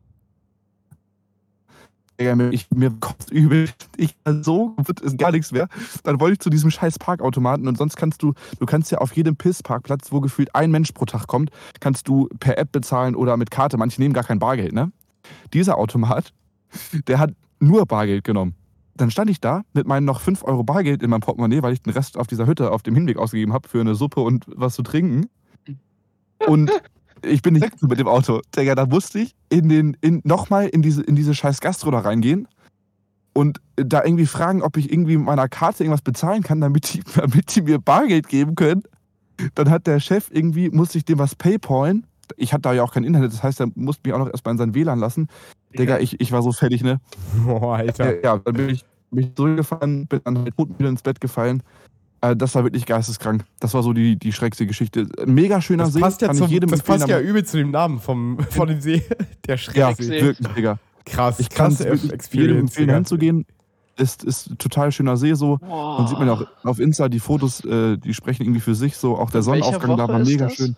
ich, 2.20 2.68
mir 2.72 2.92
kommt 3.00 3.32
übel, 3.32 3.70
ich 3.96 4.16
so 4.42 4.76
wird 4.78 5.02
es 5.02 5.16
gar 5.18 5.32
nichts 5.32 5.52
mehr. 5.52 5.70
Dann 6.04 6.20
wollte 6.20 6.34
ich 6.34 6.40
zu 6.40 6.50
diesem 6.50 6.70
scheiß 6.70 7.00
Parkautomaten 7.00 7.68
und 7.68 7.78
sonst 7.78 7.96
kannst 7.96 8.22
du, 8.22 8.34
du 8.60 8.66
kannst 8.66 8.92
ja 8.92 8.98
auf 8.98 9.14
jedem 9.14 9.36
Pissparkplatz, 9.36 10.12
wo 10.12 10.20
gefühlt 10.20 10.54
ein 10.54 10.70
Mensch 10.72 10.92
pro 10.92 11.06
Tag 11.06 11.28
kommt, 11.28 11.50
kannst 11.80 12.08
du 12.08 12.28
per 12.40 12.58
App 12.58 12.72
bezahlen 12.72 13.16
oder 13.16 13.38
mit 13.38 13.52
Karte. 13.52 13.78
Manche 13.78 14.02
nehmen 14.02 14.14
gar 14.14 14.26
kein 14.26 14.40
Bargeld, 14.40 14.74
ne? 14.74 14.92
Dieser 15.54 15.78
Automat, 15.78 16.34
der 17.08 17.20
hat 17.20 17.32
nur 17.60 17.86
Bargeld 17.86 18.24
genommen. 18.24 18.56
Dann 18.96 19.12
stand 19.12 19.30
ich 19.30 19.40
da 19.40 19.62
mit 19.74 19.88
meinen 19.88 20.04
noch 20.04 20.20
5 20.20 20.44
Euro 20.44 20.64
Bargeld 20.64 21.02
in 21.02 21.10
meinem 21.10 21.22
Portemonnaie, 21.22 21.62
weil 21.62 21.72
ich 21.72 21.82
den 21.82 21.94
Rest 21.94 22.18
auf 22.18 22.28
dieser 22.28 22.48
Hütte 22.48 22.72
auf 22.72 22.84
dem 22.84 22.96
Hinweg 22.96 23.18
ausgegeben 23.18 23.54
habe 23.54 23.70
für 23.70 23.80
eine 23.80 23.96
Suppe 23.96 24.20
und 24.20 24.46
was 24.48 24.76
zu 24.76 24.84
trinken. 24.84 25.28
Und 26.46 26.70
ich 27.26 27.42
bin 27.42 27.54
nicht 27.54 27.64
weg 27.64 27.74
mit 27.82 28.00
dem 28.00 28.08
Auto. 28.08 28.42
Digga, 28.56 28.76
da 28.76 28.86
musste 28.86 29.20
ich 29.20 29.36
in 29.50 29.70
den, 29.70 29.98
in, 30.02 30.22
nochmal 30.24 30.68
in 30.68 30.82
diese, 30.82 31.02
in 31.04 31.16
diese 31.16 31.34
scheiß 31.34 31.62
Gastro 31.62 31.92
da 31.92 32.00
reingehen 32.00 32.48
und 33.34 33.62
da 33.76 34.04
irgendwie 34.04 34.26
fragen, 34.26 34.62
ob 34.62 34.78
ich 34.78 34.92
irgendwie 34.92 35.18
mit 35.18 35.26
meiner 35.26 35.48
Karte 35.48 35.84
irgendwas 35.84 36.02
bezahlen 36.02 36.44
kann, 36.44 36.62
damit 36.62 36.94
die, 36.94 37.02
damit 37.16 37.56
die 37.56 37.62
mir 37.62 37.80
Bargeld 37.80 38.28
geben 38.28 38.56
können. 38.56 38.84
Dann 39.56 39.70
hat 39.70 39.88
der 39.88 40.00
Chef 40.00 40.30
irgendwie, 40.32 40.70
musste 40.70 40.98
ich 40.98 41.06
dem 41.06 41.20
was 41.20 41.36
paypalen. 41.36 42.06
Ich 42.36 42.54
hatte 42.54 42.64
da 42.64 42.74
ja 42.74 42.84
auch 42.84 42.94
kein 42.94 43.04
Internet, 43.04 43.32
das 43.32 43.42
heißt, 43.42 43.60
er 43.62 43.70
musste 43.76 44.02
mich 44.06 44.14
auch 44.14 44.20
noch 44.20 44.30
erstmal 44.30 44.54
in 44.54 44.58
sein 44.58 44.76
WLAN 44.76 45.00
lassen. 45.00 45.28
Digga, 45.78 46.00
ich, 46.00 46.20
ich 46.20 46.32
war 46.32 46.42
so 46.42 46.52
fertig, 46.52 46.84
ne? 46.84 47.00
Boah, 47.46 47.78
Alter. 47.78 48.24
Ja, 48.24 48.38
dann 48.38 48.54
bin 48.54 48.70
ich, 48.70 48.86
bin 49.12 49.28
ich 49.28 49.36
zurückgefahren, 49.36 50.08
bin 50.08 50.22
dann 50.24 50.40
halt 50.40 50.54
wieder 50.58 50.90
ins 50.90 51.02
Bett 51.02 51.22
gefallen. 51.22 51.64
Äh, 52.22 52.36
das 52.36 52.56
war 52.56 52.64
wirklich 52.64 52.86
geisteskrank. 52.86 53.44
Das 53.60 53.74
war 53.74 53.84
so 53.84 53.94
die, 53.94 54.18
die 54.18 54.34
schreckste 54.34 54.66
Geschichte. 54.66 55.08
Mega 55.26 55.62
schöner 55.62 55.86
das 55.86 55.94
See. 55.94 56.00
Passt 56.00 56.22
ja 56.22 56.34
zum, 56.34 56.60
das 56.60 56.82
passt 56.82 57.08
ja 57.08 57.20
übel 57.20 57.46
zu 57.46 57.58
dem 57.58 57.72
Namen 57.72 58.00
vom, 58.00 58.40
von 58.50 58.68
dem 58.68 58.82
See. 58.82 59.04
Der 59.48 59.58
Schrecksee. 59.58 59.80
Ja, 60.20 60.26
wirklich, 60.26 60.48
Digga. 60.56 60.80
Krass, 61.06 61.40
ich 61.40 61.50
kann 61.50 61.72
es 61.72 61.80
jedem 61.80 62.60
empfehlen, 62.60 62.94
hinzugehen. 62.94 63.46
Ist, 63.98 64.24
ist 64.24 64.58
total 64.60 64.92
schöner 64.92 65.18
See 65.18 65.34
so. 65.34 65.58
Wow. 65.62 66.00
Man 66.00 66.08
sieht 66.08 66.18
man 66.18 66.28
ja 66.28 66.34
auch 66.36 66.46
auf 66.64 66.80
Insta 66.80 67.10
die 67.10 67.20
Fotos, 67.20 67.66
äh, 67.66 67.98
die 67.98 68.14
sprechen 68.14 68.44
irgendwie 68.44 68.62
für 68.62 68.76
sich 68.76 68.96
so. 68.96 69.18
Auch 69.18 69.30
der 69.30 69.42
Sonnenaufgang 69.42 69.98
da 69.98 70.08
war 70.08 70.20
mega 70.20 70.46
das? 70.46 70.56
schön. 70.56 70.76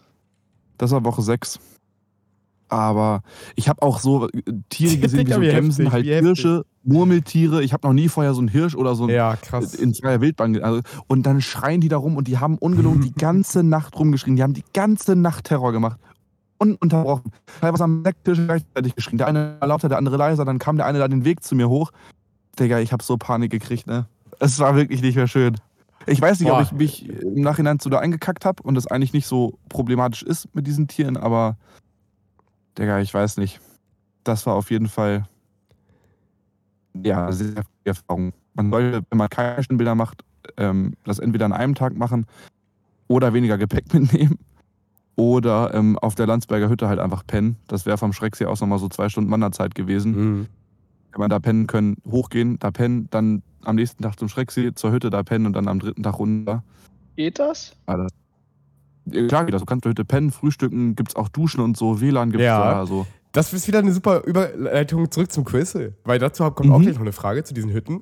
Das 0.78 0.92
war 0.92 1.04
Woche 1.04 1.22
6. 1.22 1.60
Aber 2.72 3.22
ich 3.58 3.68
habe 3.68 3.82
auch 3.82 4.00
so 4.00 4.30
äh, 4.30 4.42
Tiere 4.70 4.98
gesehen 5.02 5.28
wie 5.28 5.34
so 5.34 5.42
Gämsen, 5.42 5.92
halt 5.92 6.06
Hirsche, 6.06 6.66
Murmeltiere. 6.84 7.62
Ich 7.62 7.74
habe 7.74 7.86
noch 7.86 7.94
nie 7.94 8.08
vorher 8.08 8.34
so 8.34 8.40
einen 8.40 8.48
Hirsch 8.48 8.76
oder 8.76 8.96
so 8.96 9.04
ein, 9.04 9.10
ja, 9.10 9.36
krass. 9.36 9.76
in 9.76 9.94
freier 9.94 10.22
Wildbahn. 10.22 10.62
Also, 10.62 10.82
und 11.08 11.26
dann 11.26 11.42
schreien 11.42 11.82
die 11.82 11.90
da 11.90 11.98
rum 11.98 12.16
und 12.16 12.30
die 12.30 12.38
haben 12.38 12.58
ungelogen 12.58 13.02
die 13.02 13.12
ganze 13.18 13.62
Nacht 13.64 14.00
rumgeschrien. 14.00 14.38
Die 14.38 14.44
haben 14.44 14.54
die 14.54 14.64
ganze 14.74 15.18
Nacht 15.18 15.46
Terror 15.46 15.74
gemacht. 15.74 16.00
Ununterbrochen. 16.60 17.32
Teilweise 17.60 17.84
am 17.84 18.04
Decktisch 18.04 18.40
gleichzeitig 18.40 18.96
geschrien. 18.96 19.18
Der 19.18 19.28
eine 19.28 19.58
lauter, 19.62 19.90
der 19.90 19.98
andere 19.98 20.16
leiser. 20.16 20.46
Dann 20.46 20.58
kam 20.58 20.78
der 20.78 20.86
eine 20.86 21.00
da 21.00 21.10
den 21.10 21.26
Weg 21.26 21.44
zu 21.44 21.56
mir 21.56 21.68
hoch. 21.68 21.92
Digga, 22.58 22.80
ich 22.80 22.94
habe 22.94 23.04
so 23.04 23.18
Panik 23.18 23.52
gekriegt, 23.52 23.86
ne? 23.88 24.06
Es 24.40 24.60
war 24.60 24.76
wirklich 24.76 25.02
nicht 25.02 25.16
mehr 25.16 25.28
schön. 25.28 25.58
Ich 26.06 26.22
weiß 26.22 26.40
nicht, 26.40 26.50
Boah. 26.50 26.60
ob 26.60 26.64
ich 26.64 26.72
mich 26.72 27.10
im 27.10 27.42
Nachhinein 27.42 27.80
zu 27.80 27.90
da 27.90 28.00
eingekackt 28.00 28.46
habe 28.46 28.64
und 28.64 28.76
das 28.76 28.88
eigentlich 28.88 29.14
nicht 29.14 29.28
so 29.28 29.58
problematisch 29.70 30.24
ist 30.24 30.54
mit 30.56 30.68
diesen 30.68 30.88
Tieren, 30.88 31.18
aber 31.18 31.58
Digga, 32.78 33.00
ich 33.00 33.14
weiß 33.14 33.38
nicht. 33.38 33.60
Das 34.24 34.46
war 34.46 34.56
auf 34.56 34.72
jeden 34.72 34.88
Fall 34.88 35.28
ja, 36.94 37.32
sehr 37.32 37.54
viel 37.54 37.66
Erfahrung. 37.84 38.34
Man 38.54 38.70
sollte, 38.70 39.02
wenn 39.10 39.18
man 39.18 39.30
keine 39.30 39.64
Bilder 39.70 39.96
macht, 39.96 40.24
ähm, 40.58 40.94
das 41.04 41.20
entweder 41.20 41.46
an 41.46 41.54
einem 41.54 41.76
Tag 41.76 41.96
machen 41.96 42.26
oder 43.08 43.34
weniger 43.34 43.58
Gepäck 43.58 43.94
mitnehmen 43.94 44.38
oder 45.16 45.74
ähm, 45.74 45.98
auf 46.00 46.16
der 46.16 46.28
Landsberger 46.28 46.70
Hütte 46.70 46.88
halt 46.88 47.00
einfach 47.00 47.26
pennen. 47.26 47.58
Das 47.68 47.86
wäre 47.86 47.98
vom 47.98 48.14
Schrecksee 48.14 48.46
aus 48.46 48.62
nochmal 48.62 48.80
so 48.80 48.90
zwei 48.90 49.10
Stunden 49.10 49.32
Wanderzeit 49.32 49.76
gewesen. 49.76 50.12
Mhm. 50.16 50.48
Wenn 51.12 51.20
man 51.20 51.30
da 51.30 51.40
pennen 51.40 51.68
können, 51.68 51.98
hochgehen, 52.10 52.58
da 52.60 52.72
pennen, 52.72 53.08
dann 53.12 53.44
am 53.64 53.76
nächsten 53.76 54.02
Tag 54.02 54.18
zum 54.18 54.30
Schrecksee, 54.30 54.74
zur 54.74 54.92
Hütte 54.92 55.10
da 55.10 55.24
pennen 55.24 55.46
und 55.46 55.54
dann 55.54 55.68
am 55.68 55.80
dritten 55.80 56.04
Tag 56.04 56.20
runter. 56.20 56.64
Geht 57.18 57.38
das? 57.38 57.76
Also, 57.86 58.08
Klar 59.12 59.46
geht 59.46 59.54
das. 59.54 59.62
Du 59.62 59.66
kannst 59.66 59.86
heute 59.86 60.06
pennen, 60.06 60.32
frühstücken, 60.32 60.96
gibt 60.96 61.10
es 61.10 61.16
auch 61.16 61.30
Duschen 61.30 61.62
und 61.62 61.78
so, 61.78 62.02
WLAN 62.02 62.32
gibt 62.32 62.42
es 62.42 62.46
ja. 62.46 62.60
da. 62.60 62.80
Also. 62.80 63.06
Das 63.32 63.54
ist 63.54 63.68
wieder 63.68 63.80
eine 63.80 63.94
super 63.94 64.24
Überleitung 64.26 65.10
zurück 65.10 65.32
zum 65.32 65.46
Quiz, 65.46 65.78
weil 66.04 66.20
dazu 66.20 66.44
kommt 66.52 66.70
mhm. 66.70 66.76
auch 66.76 66.82
gleich 66.82 66.96
noch 66.96 67.02
eine 67.02 67.14
Frage 67.14 67.44
zu 67.44 67.54
diesen 67.54 67.72
Hütten. 67.72 68.02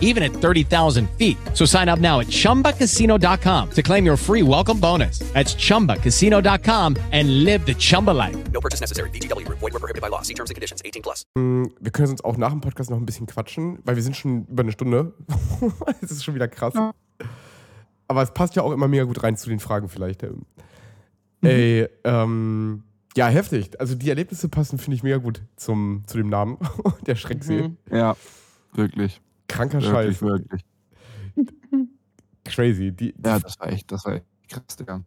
even 0.00 0.22
at 0.22 0.32
30,000 0.32 1.08
feet. 1.16 1.36
So 1.54 1.64
sign 1.64 1.88
up 1.88 2.00
now 2.00 2.20
at 2.20 2.26
ChumbaCasino.com 2.26 3.70
to 3.70 3.82
claim 3.82 4.04
your 4.04 4.16
free 4.16 4.42
welcome 4.42 4.80
bonus. 4.80 5.20
That's 5.32 5.54
ChumbaCasino.com 5.54 6.96
and 7.12 7.44
live 7.44 7.64
the 7.64 7.74
Chumba 7.74 8.10
life. 8.10 8.36
No 8.52 8.60
purchase 8.60 8.80
necessary. 8.80 9.10
BGW. 9.10 9.46
Void 9.48 9.72
were 9.72 9.78
prohibited 9.78 10.02
by 10.02 10.08
law. 10.08 10.22
See 10.22 10.34
terms 10.34 10.50
and 10.50 10.56
conditions. 10.56 10.82
18 10.84 11.02
plus. 11.02 11.24
Mm, 11.36 11.66
wir 11.80 11.92
können 11.92 12.10
uns 12.10 12.24
auch 12.24 12.36
nach 12.36 12.50
dem 12.50 12.60
Podcast 12.60 12.90
noch 12.90 12.98
ein 12.98 13.06
bisschen 13.06 13.26
quatschen, 13.26 13.78
weil 13.84 13.96
wir 13.96 14.02
sind 14.02 14.16
schon 14.16 14.46
über 14.46 14.62
eine 14.62 14.72
Stunde. 14.72 15.14
Es 16.02 16.10
ist 16.10 16.24
schon 16.24 16.34
wieder 16.34 16.48
krass. 16.48 16.74
Ja. 16.74 16.92
Aber 18.08 18.22
es 18.22 18.32
passt 18.32 18.56
ja 18.56 18.62
auch 18.62 18.72
immer 18.72 18.88
mega 18.88 19.04
gut 19.04 19.22
rein 19.22 19.36
zu 19.36 19.48
den 19.48 19.60
Fragen 19.60 19.88
vielleicht. 19.88 20.22
Mhm. 20.22 20.42
Ey, 21.42 21.88
ähm... 22.04 22.82
Ja, 23.16 23.28
heftig. 23.28 23.78
Also 23.80 23.94
die 23.96 24.08
Erlebnisse 24.08 24.48
passen, 24.48 24.78
finde 24.78 24.96
ich, 24.96 25.02
mega 25.02 25.16
gut 25.16 25.42
zum, 25.56 26.04
zu 26.06 26.16
dem 26.16 26.28
Namen. 26.28 26.58
der 27.06 27.16
Schrecksee. 27.16 27.68
Mhm. 27.68 27.76
Ja, 27.90 28.16
wirklich. 28.72 29.20
Kranker 29.50 29.82
wirklich, 29.82 30.18
Scheiß. 30.18 30.22
Wirklich. 30.22 30.64
Crazy. 32.44 32.92
Die, 32.92 33.14
ja, 33.24 33.38
das 33.38 33.58
war 33.58 33.68
echt, 33.68 33.90
das 33.92 34.04
war 34.04 34.14
echt 34.14 34.24
krass, 34.48 34.76
Digga. 34.78 35.02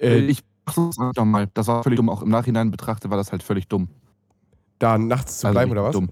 Äh, 0.00 0.18
ich 0.20 0.42
mach 0.66 1.12
das 1.14 1.24
mal. 1.24 1.48
Das 1.54 1.66
war 1.66 1.82
völlig 1.82 1.96
dumm. 1.96 2.08
Auch 2.08 2.22
im 2.22 2.30
Nachhinein 2.30 2.70
betrachtet 2.70 3.10
war 3.10 3.18
das 3.18 3.32
halt 3.32 3.42
völlig 3.42 3.68
dumm. 3.68 3.88
Da 4.78 4.96
nachts 4.98 5.40
zu 5.40 5.46
also 5.46 5.54
bleiben, 5.54 5.72
oder 5.72 5.84
was? 5.84 5.92
Dumm. 5.92 6.08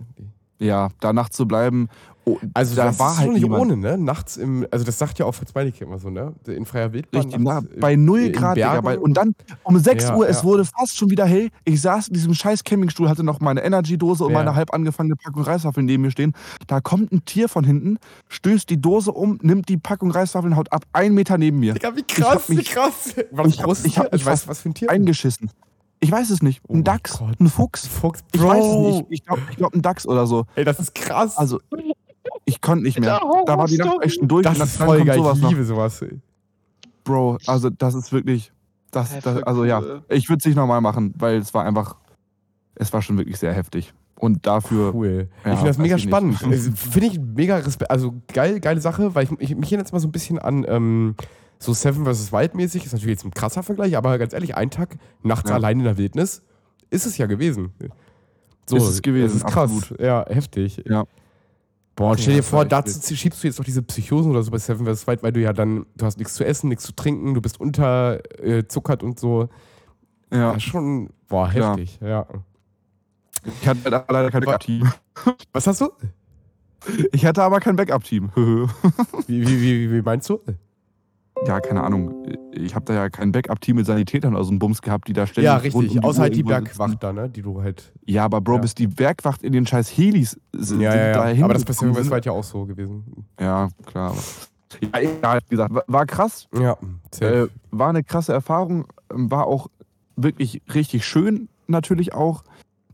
Ja, 0.59 0.89
da 1.01 1.13
nachts 1.13 1.37
zu 1.37 1.47
bleiben 1.47 1.89
Oh, 2.29 2.39
also 2.55 2.75
da 2.75 2.87
das 2.87 2.99
war 2.99 3.13
ist 3.13 3.19
halt 3.19 3.33
nicht 3.35 3.43
niemand. 3.43 3.63
ohne, 3.63 3.77
ne? 3.77 3.97
Nachts 3.97 4.37
im, 4.37 4.67
also 4.73 4.85
das 4.85 4.99
sagt 4.99 5.21
ja 5.21 5.27
auch 5.27 5.33
Fritz 5.33 5.55
Meinecke 5.55 5.85
immer 5.85 5.99
so, 5.99 6.11
ne? 6.11 6.35
In 6.49 6.67
freier 6.67 6.93
Wildbahn. 6.93 7.23
Richtig, 7.23 7.41
na, 7.41 7.63
bei 7.79 7.95
0 7.95 8.31
Grad, 8.31 8.57
Digga, 8.57 8.81
bei, 8.81 8.99
und 8.99 9.15
dann 9.17 9.37
um 9.63 9.79
6 9.79 10.03
ja, 10.03 10.17
Uhr, 10.17 10.25
ja. 10.25 10.31
es 10.31 10.43
wurde 10.43 10.65
fast 10.65 10.97
schon 10.97 11.09
wieder 11.09 11.25
hell. 11.25 11.51
Ich 11.65 11.81
saß 11.81 12.09
in 12.09 12.15
diesem 12.15 12.35
scheiß 12.35 12.65
Campingstuhl, 12.65 13.09
hatte 13.09 13.23
noch 13.23 13.39
meine 13.39 13.63
Energy-Dose 13.63 14.25
und 14.25 14.33
ja. 14.33 14.39
meine 14.39 14.57
halb 14.57 14.75
angefangene 14.75 15.15
Packung 15.15 15.43
Reiswaffeln 15.43 15.87
neben 15.87 16.03
mir 16.03 16.11
stehen. 16.11 16.33
Da 16.67 16.81
kommt 16.81 17.13
ein 17.13 17.25
Tier 17.25 17.49
von 17.49 17.63
hinten, 17.63 17.99
stößt 18.29 18.69
die 18.69 18.81
Dose 18.81 19.13
um, 19.13 19.39
nimmt 19.43 19.69
die 19.69 19.77
Packung 19.77 20.11
Reiswaffeln, 20.11 20.57
haut 20.57 20.73
ab, 20.73 20.85
einen 20.93 21.15
Meter 21.15 21.39
neben 21.39 21.61
mir. 21.61 21.75
Digga, 21.75 21.95
wie 21.95 22.03
krass, 22.03 22.49
mich, 22.49 22.59
wie 22.59 22.65
krass. 22.65 23.15
Was 23.31 23.47
ich 23.47 23.63
hab, 23.63 23.85
ich 23.85 23.99
hab, 23.99 24.13
ich 24.13 24.27
weiß, 24.27 24.49
was 24.49 24.63
für 24.63 24.71
ein 24.71 24.75
Tier 24.75 24.91
eingeschissen. 24.91 25.49
Ich 26.01 26.11
weiß 26.11 26.31
es 26.31 26.43
nicht. 26.43 26.61
Ein 26.69 26.81
oh 26.81 26.83
Dachs, 26.83 27.19
Gott. 27.19 27.41
ein 27.41 27.49
Fuchs. 27.49 27.87
Fuchs, 27.87 28.23
Bro. 28.33 28.35
Ich 28.35 28.43
weiß 28.43 28.65
es 28.65 28.77
nicht. 28.77 29.05
Ich 29.11 29.25
glaube, 29.25 29.43
ich 29.51 29.57
glaub, 29.57 29.75
ein 29.75 29.83
Dachs 29.83 30.07
oder 30.07 30.27
so. 30.27 30.45
Ey, 30.55 30.65
das 30.65 30.79
ist 30.79 30.95
krass. 30.95 31.37
Also, 31.37 31.61
ich 32.47 32.61
konnte 32.61 32.85
nicht 32.85 32.99
mehr. 32.99 33.21
Da 33.45 33.59
war 33.59 33.67
die 33.67 33.77
Nacht 33.77 34.03
echt 34.03 34.17
schon 34.17 34.29
durch. 34.29 34.45
Das 34.45 34.59
ist 34.59 34.77
voll 34.77 35.05
geil. 35.05 35.19
Sowas 35.19 35.39
ich 35.39 35.49
liebe 35.49 35.65
sowas. 35.65 36.05
Bro, 37.05 37.39
also 37.47 37.69
das 37.71 37.95
ist 37.95 38.13
wirklich. 38.13 38.53
Das, 38.93 39.19
das 39.21 39.43
also 39.43 39.65
ja, 39.65 39.83
ich 40.09 40.29
würde 40.29 40.39
es 40.39 40.47
nicht 40.47 40.57
nochmal 40.57 40.81
machen, 40.81 41.13
weil 41.19 41.37
es 41.39 41.53
war 41.53 41.65
einfach. 41.65 41.97
Es 42.77 42.93
war 42.93 43.03
schon 43.03 43.19
wirklich 43.19 43.39
sehr 43.39 43.53
heftig. 43.53 43.93
Und 44.19 44.47
dafür. 44.47 44.95
Cool. 44.95 45.29
Ja, 45.45 45.53
ich 45.53 45.59
finde 45.59 45.71
das 45.71 45.79
mega 45.79 45.99
spannend. 45.99 46.39
finde 46.39 47.07
ich 47.07 47.21
mega 47.21 47.57
Respekt. 47.57 47.91
Also 47.91 48.15
geil, 48.33 48.61
geile 48.61 48.81
Sache, 48.81 49.15
weil 49.15 49.25
ich, 49.25 49.33
ich 49.41 49.57
mich 49.57 49.71
jetzt 49.71 49.93
mal 49.93 49.99
so 49.99 50.09
ein 50.09 50.13
bisschen 50.13 50.39
an. 50.39 50.65
Ähm, 50.69 51.17
so 51.59 51.73
Seven 51.73 52.05
vs. 52.05 52.33
Wild 52.33 52.55
mäßig, 52.55 52.85
ist 52.85 52.93
natürlich 52.93 53.15
jetzt 53.15 53.25
ein 53.25 53.31
krasser 53.31 53.63
Vergleich, 53.63 53.97
aber 53.97 54.19
ganz 54.19 54.35
ehrlich, 54.35 54.57
ein 54.57 54.71
Tag 54.71 54.97
nachts 55.23 55.49
ja. 55.49 55.57
allein 55.57 55.79
in 55.79 55.85
der 55.85 55.97
Wildnis 55.97 56.43
ist 56.91 57.07
es 57.07 57.17
ja 57.19 57.27
gewesen. 57.27 57.73
So, 58.67 58.77
ist 58.77 58.89
es 58.89 59.03
gewesen. 59.03 59.27
Das 59.29 59.37
ist 59.37 59.47
krass. 59.47 59.71
Absolut. 59.73 60.01
Ja, 60.01 60.25
heftig. 60.29 60.83
Ja. 60.87 61.05
Boah, 61.97 62.17
stell 62.19 62.35
dir 62.35 62.43
vor, 62.43 62.67
dazu 62.67 63.17
schiebst 63.17 63.43
du 63.43 63.47
jetzt 63.47 63.59
noch 63.59 63.65
diese 63.65 63.83
Psychosen 63.83 64.31
oder 64.31 64.43
so 64.43 64.51
bei 64.51 64.59
Seven 64.59 64.87
vs. 64.87 65.07
Wild, 65.07 65.23
weil 65.23 65.33
du 65.33 65.41
ja 65.41 65.55
dann, 65.55 65.87
du 65.97 66.05
hast 66.05 66.19
nichts 66.19 66.35
zu 66.35 66.45
essen, 66.45 66.69
nichts 66.69 66.85
zu 66.85 66.93
trinken, 66.95 67.33
du 67.33 67.41
bist 67.41 67.59
unterzuckert 67.59 69.03
äh, 69.03 69.07
und 69.07 69.19
so. 69.19 69.49
Ja. 70.31 70.53
ja. 70.53 70.61
Schon, 70.61 71.09
boah, 71.27 71.51
heftig, 71.51 71.99
ja. 72.03 72.09
ja. 72.09 72.27
Ich 73.63 73.67
hatte 73.67 74.05
leider 74.09 74.31
kein 74.31 74.43
Backup-Team. 74.43 74.93
Was 75.53 75.67
hast 75.67 75.81
du? 75.81 75.91
Ich 77.13 77.25
hatte 77.25 77.43
aber 77.43 77.61
kein 77.61 77.77
Backup-Team. 77.77 78.31
wie, 79.27 79.47
wie, 79.47 79.61
wie, 79.63 79.93
wie 79.93 80.03
meinst 80.03 80.29
du? 80.29 80.41
Ja, 81.47 81.61
keine 81.61 81.83
Ahnung, 81.83 82.27
ich 82.53 82.75
habe 82.75 82.85
da 82.87 82.95
ja 82.95 83.11
kein 83.11 83.33
Backup-Team 83.33 83.77
mit 83.77 83.87
Sanitätern 83.87 84.35
oder 84.35 84.45
so 84.45 84.51
einen 84.51 84.59
Bums 84.59 84.83
gehabt, 84.83 85.09
die 85.09 85.13
da 85.13 85.27
ständig. 85.27 85.45
Ja, 85.45 85.57
richtig, 85.57 86.03
außer 86.03 86.23
halt 86.23 86.37
die 86.37 86.43
Bergwacht 86.43 87.03
da, 87.03 87.13
ne? 87.13 87.29
Die 87.29 87.43
du 87.43 87.63
halt. 87.63 87.93
Ja, 88.05 88.25
aber 88.25 88.41
Bro, 88.41 88.55
ja. 88.55 88.61
bis 88.61 88.75
die 88.75 88.87
Bergwacht 88.87 89.43
in 89.43 89.53
den 89.53 89.67
scheiß 89.67 89.89
Helis 89.97 90.39
sind. 90.53 90.81
Ja, 90.81 90.95
ja, 90.95 91.31
ja. 91.31 91.45
Aber 91.45 91.55
das 91.55 91.63
ist 91.63 91.81
bei 91.81 92.11
weit 92.11 92.27
ja 92.27 92.33
auch 92.33 92.45
so 92.45 92.65
gewesen. 92.65 93.27
Ja, 93.39 93.69
klar. 93.85 94.15
Ja, 94.83 95.01
egal, 95.01 95.41
wie 95.49 95.51
gesagt, 95.51 95.75
war 95.87 96.07
krass. 96.07 96.49
Ja, 96.59 96.77
äh, 97.21 97.47
war 97.71 97.89
eine 97.89 98.03
krasse 98.03 98.33
Erfahrung, 98.33 98.87
war 99.09 99.47
auch 99.47 99.69
wirklich 100.17 100.63
richtig 100.75 101.07
schön, 101.07 101.49
natürlich 101.67 102.15
auch. 102.15 102.45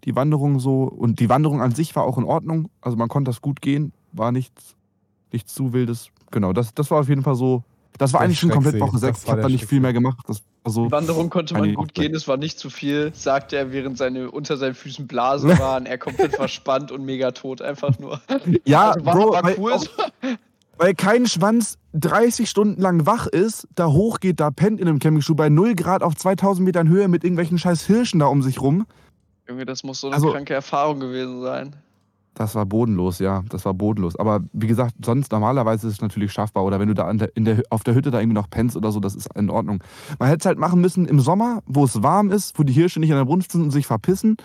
Die 0.04 0.16
Wanderung 0.16 0.58
so 0.58 0.82
und 0.82 1.20
die 1.20 1.28
Wanderung 1.28 1.62
an 1.62 1.74
sich 1.74 1.94
war 1.94 2.02
auch 2.02 2.18
in 2.18 2.24
Ordnung. 2.24 2.68
Also 2.80 2.96
man 2.96 3.08
konnte 3.08 3.28
das 3.30 3.40
gut 3.40 3.60
gehen, 3.62 3.92
war 4.10 4.32
nichts, 4.32 4.74
nichts 5.30 5.54
zu 5.54 5.72
wildes. 5.72 6.08
Genau, 6.32 6.52
das, 6.52 6.74
das 6.74 6.90
war 6.90 6.98
auf 7.00 7.08
jeden 7.08 7.22
Fall 7.22 7.36
so 7.36 7.62
das 7.98 8.12
war 8.12 8.20
eigentlich 8.20 8.40
schon 8.40 8.50
komplett 8.50 8.80
Woche 8.80 8.98
6. 8.98 9.24
Ich 9.24 9.30
habe 9.30 9.42
da 9.42 9.48
nicht 9.48 9.66
viel 9.66 9.80
mehr 9.80 9.92
gemacht. 9.92 10.24
Das 10.26 10.42
war 10.64 10.72
so 10.72 10.86
die 10.86 10.92
Wanderung 10.92 11.30
konnte 11.30 11.54
man 11.54 11.74
gut 11.74 11.94
gehen, 11.94 12.14
es 12.14 12.26
war 12.26 12.36
nicht 12.36 12.58
zu 12.58 12.70
viel, 12.70 13.12
sagte 13.14 13.56
er, 13.56 13.72
während 13.72 13.98
seine 13.98 14.30
unter 14.30 14.56
seinen 14.56 14.74
Füßen 14.74 15.06
Blasen 15.06 15.50
waren. 15.58 15.86
er 15.86 15.98
komplett 15.98 16.36
verspannt 16.36 16.90
und 16.90 17.04
mega 17.04 17.32
tot, 17.32 17.62
einfach 17.62 17.98
nur. 17.98 18.20
Ja, 18.64 18.92
also 18.92 19.04
war, 19.04 19.14
Bro, 19.14 19.32
war 19.32 19.58
cool. 19.58 19.72
Auch, 19.72 19.86
weil 20.78 20.94
kein 20.94 21.26
Schwanz 21.26 21.78
30 21.92 22.48
Stunden 22.48 22.80
lang 22.80 23.06
wach 23.06 23.26
ist, 23.26 23.68
da 23.74 23.86
hochgeht, 23.86 24.40
da 24.40 24.50
pennt 24.50 24.80
in 24.80 24.88
einem 24.88 24.98
Campingstuhl 24.98 25.36
bei 25.36 25.48
0 25.48 25.74
Grad 25.74 26.02
auf 26.02 26.16
2000 26.16 26.64
Metern 26.64 26.88
Höhe 26.88 27.08
mit 27.08 27.24
irgendwelchen 27.24 27.58
scheiß 27.58 27.86
Hirschen 27.86 28.20
da 28.20 28.26
um 28.26 28.42
sich 28.42 28.60
rum. 28.60 28.86
Junge, 29.48 29.66
das 29.66 29.84
muss 29.84 30.00
so 30.00 30.06
eine 30.08 30.16
also, 30.16 30.32
kranke 30.32 30.54
Erfahrung 30.54 31.00
gewesen 31.00 31.42
sein. 31.42 31.76
Das 32.34 32.54
war 32.54 32.64
bodenlos, 32.64 33.18
ja. 33.18 33.44
Das 33.50 33.64
war 33.66 33.74
bodenlos. 33.74 34.16
Aber 34.16 34.40
wie 34.52 34.66
gesagt, 34.66 34.94
sonst 35.04 35.32
normalerweise 35.32 35.86
ist 35.86 35.94
es 35.94 36.00
natürlich 36.00 36.32
schaffbar. 36.32 36.64
Oder 36.64 36.80
wenn 36.80 36.88
du 36.88 36.94
da 36.94 37.12
der, 37.12 37.36
in 37.36 37.44
der, 37.44 37.62
auf 37.68 37.84
der 37.84 37.94
Hütte 37.94 38.10
da 38.10 38.20
irgendwie 38.20 38.34
noch 38.34 38.48
pennst 38.48 38.76
oder 38.76 38.90
so, 38.90 39.00
das 39.00 39.14
ist 39.14 39.28
in 39.36 39.50
Ordnung. 39.50 39.84
Man 40.18 40.28
hätte 40.28 40.40
es 40.40 40.46
halt 40.46 40.58
machen 40.58 40.80
müssen 40.80 41.06
im 41.06 41.20
Sommer, 41.20 41.62
wo 41.66 41.84
es 41.84 42.02
warm 42.02 42.30
ist, 42.30 42.58
wo 42.58 42.62
die 42.62 42.72
Hirsche 42.72 43.00
nicht 43.00 43.12
an 43.12 43.18
der 43.18 43.26
Brunft 43.26 43.52
sind 43.52 43.62
und 43.62 43.70
sich 43.70 43.86
verpissen. 43.86 44.36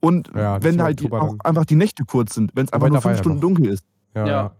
Und 0.00 0.30
ja, 0.34 0.62
wenn 0.62 0.82
halt 0.82 1.00
die, 1.00 1.10
auch 1.12 1.36
einfach 1.42 1.64
die 1.64 1.76
Nächte 1.76 2.04
kurz 2.04 2.34
sind, 2.34 2.52
wenn 2.54 2.66
es 2.66 2.72
einfach 2.72 2.88
nur 2.88 3.00
fünf 3.00 3.18
Stunden 3.18 3.40
dunkel 3.40 3.66
ist. 3.66 3.84
Ja. 4.14 4.26
ja. 4.26 4.50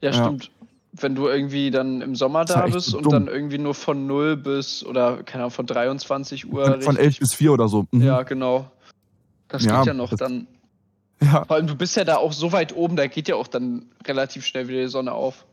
Ja, 0.00 0.12
stimmt. 0.12 0.50
Wenn 0.92 1.14
du 1.14 1.26
irgendwie 1.26 1.70
dann 1.70 2.02
im 2.02 2.14
Sommer 2.14 2.44
da 2.44 2.66
bist 2.66 2.94
und 2.94 3.06
dumm. 3.06 3.12
dann 3.12 3.28
irgendwie 3.28 3.58
nur 3.58 3.74
von 3.74 4.06
0 4.06 4.36
bis, 4.36 4.84
oder 4.84 5.22
keine 5.24 5.44
Ahnung, 5.44 5.50
von 5.50 5.66
23 5.66 6.52
Uhr. 6.52 6.80
Von 6.82 6.96
11 6.96 7.18
bis 7.18 7.34
4 7.34 7.52
oder 7.52 7.68
so. 7.68 7.86
Mhm. 7.90 8.02
Ja, 8.02 8.22
genau. 8.22 8.70
Das 9.48 9.62
geht 9.62 9.86
ja 9.86 9.94
noch 9.94 10.12
dann. 10.14 10.46
Ja. 11.22 11.44
Vor 11.44 11.56
allem, 11.56 11.66
du 11.66 11.74
bist 11.74 11.96
ja 11.96 12.04
da 12.04 12.16
auch 12.16 12.32
so 12.32 12.52
weit 12.52 12.74
oben, 12.74 12.96
da 12.96 13.06
geht 13.06 13.28
ja 13.28 13.36
auch 13.36 13.46
dann 13.46 13.86
relativ 14.06 14.44
schnell 14.44 14.68
wieder 14.68 14.82
die 14.82 14.88
Sonne 14.88 15.12
auf. 15.12 15.46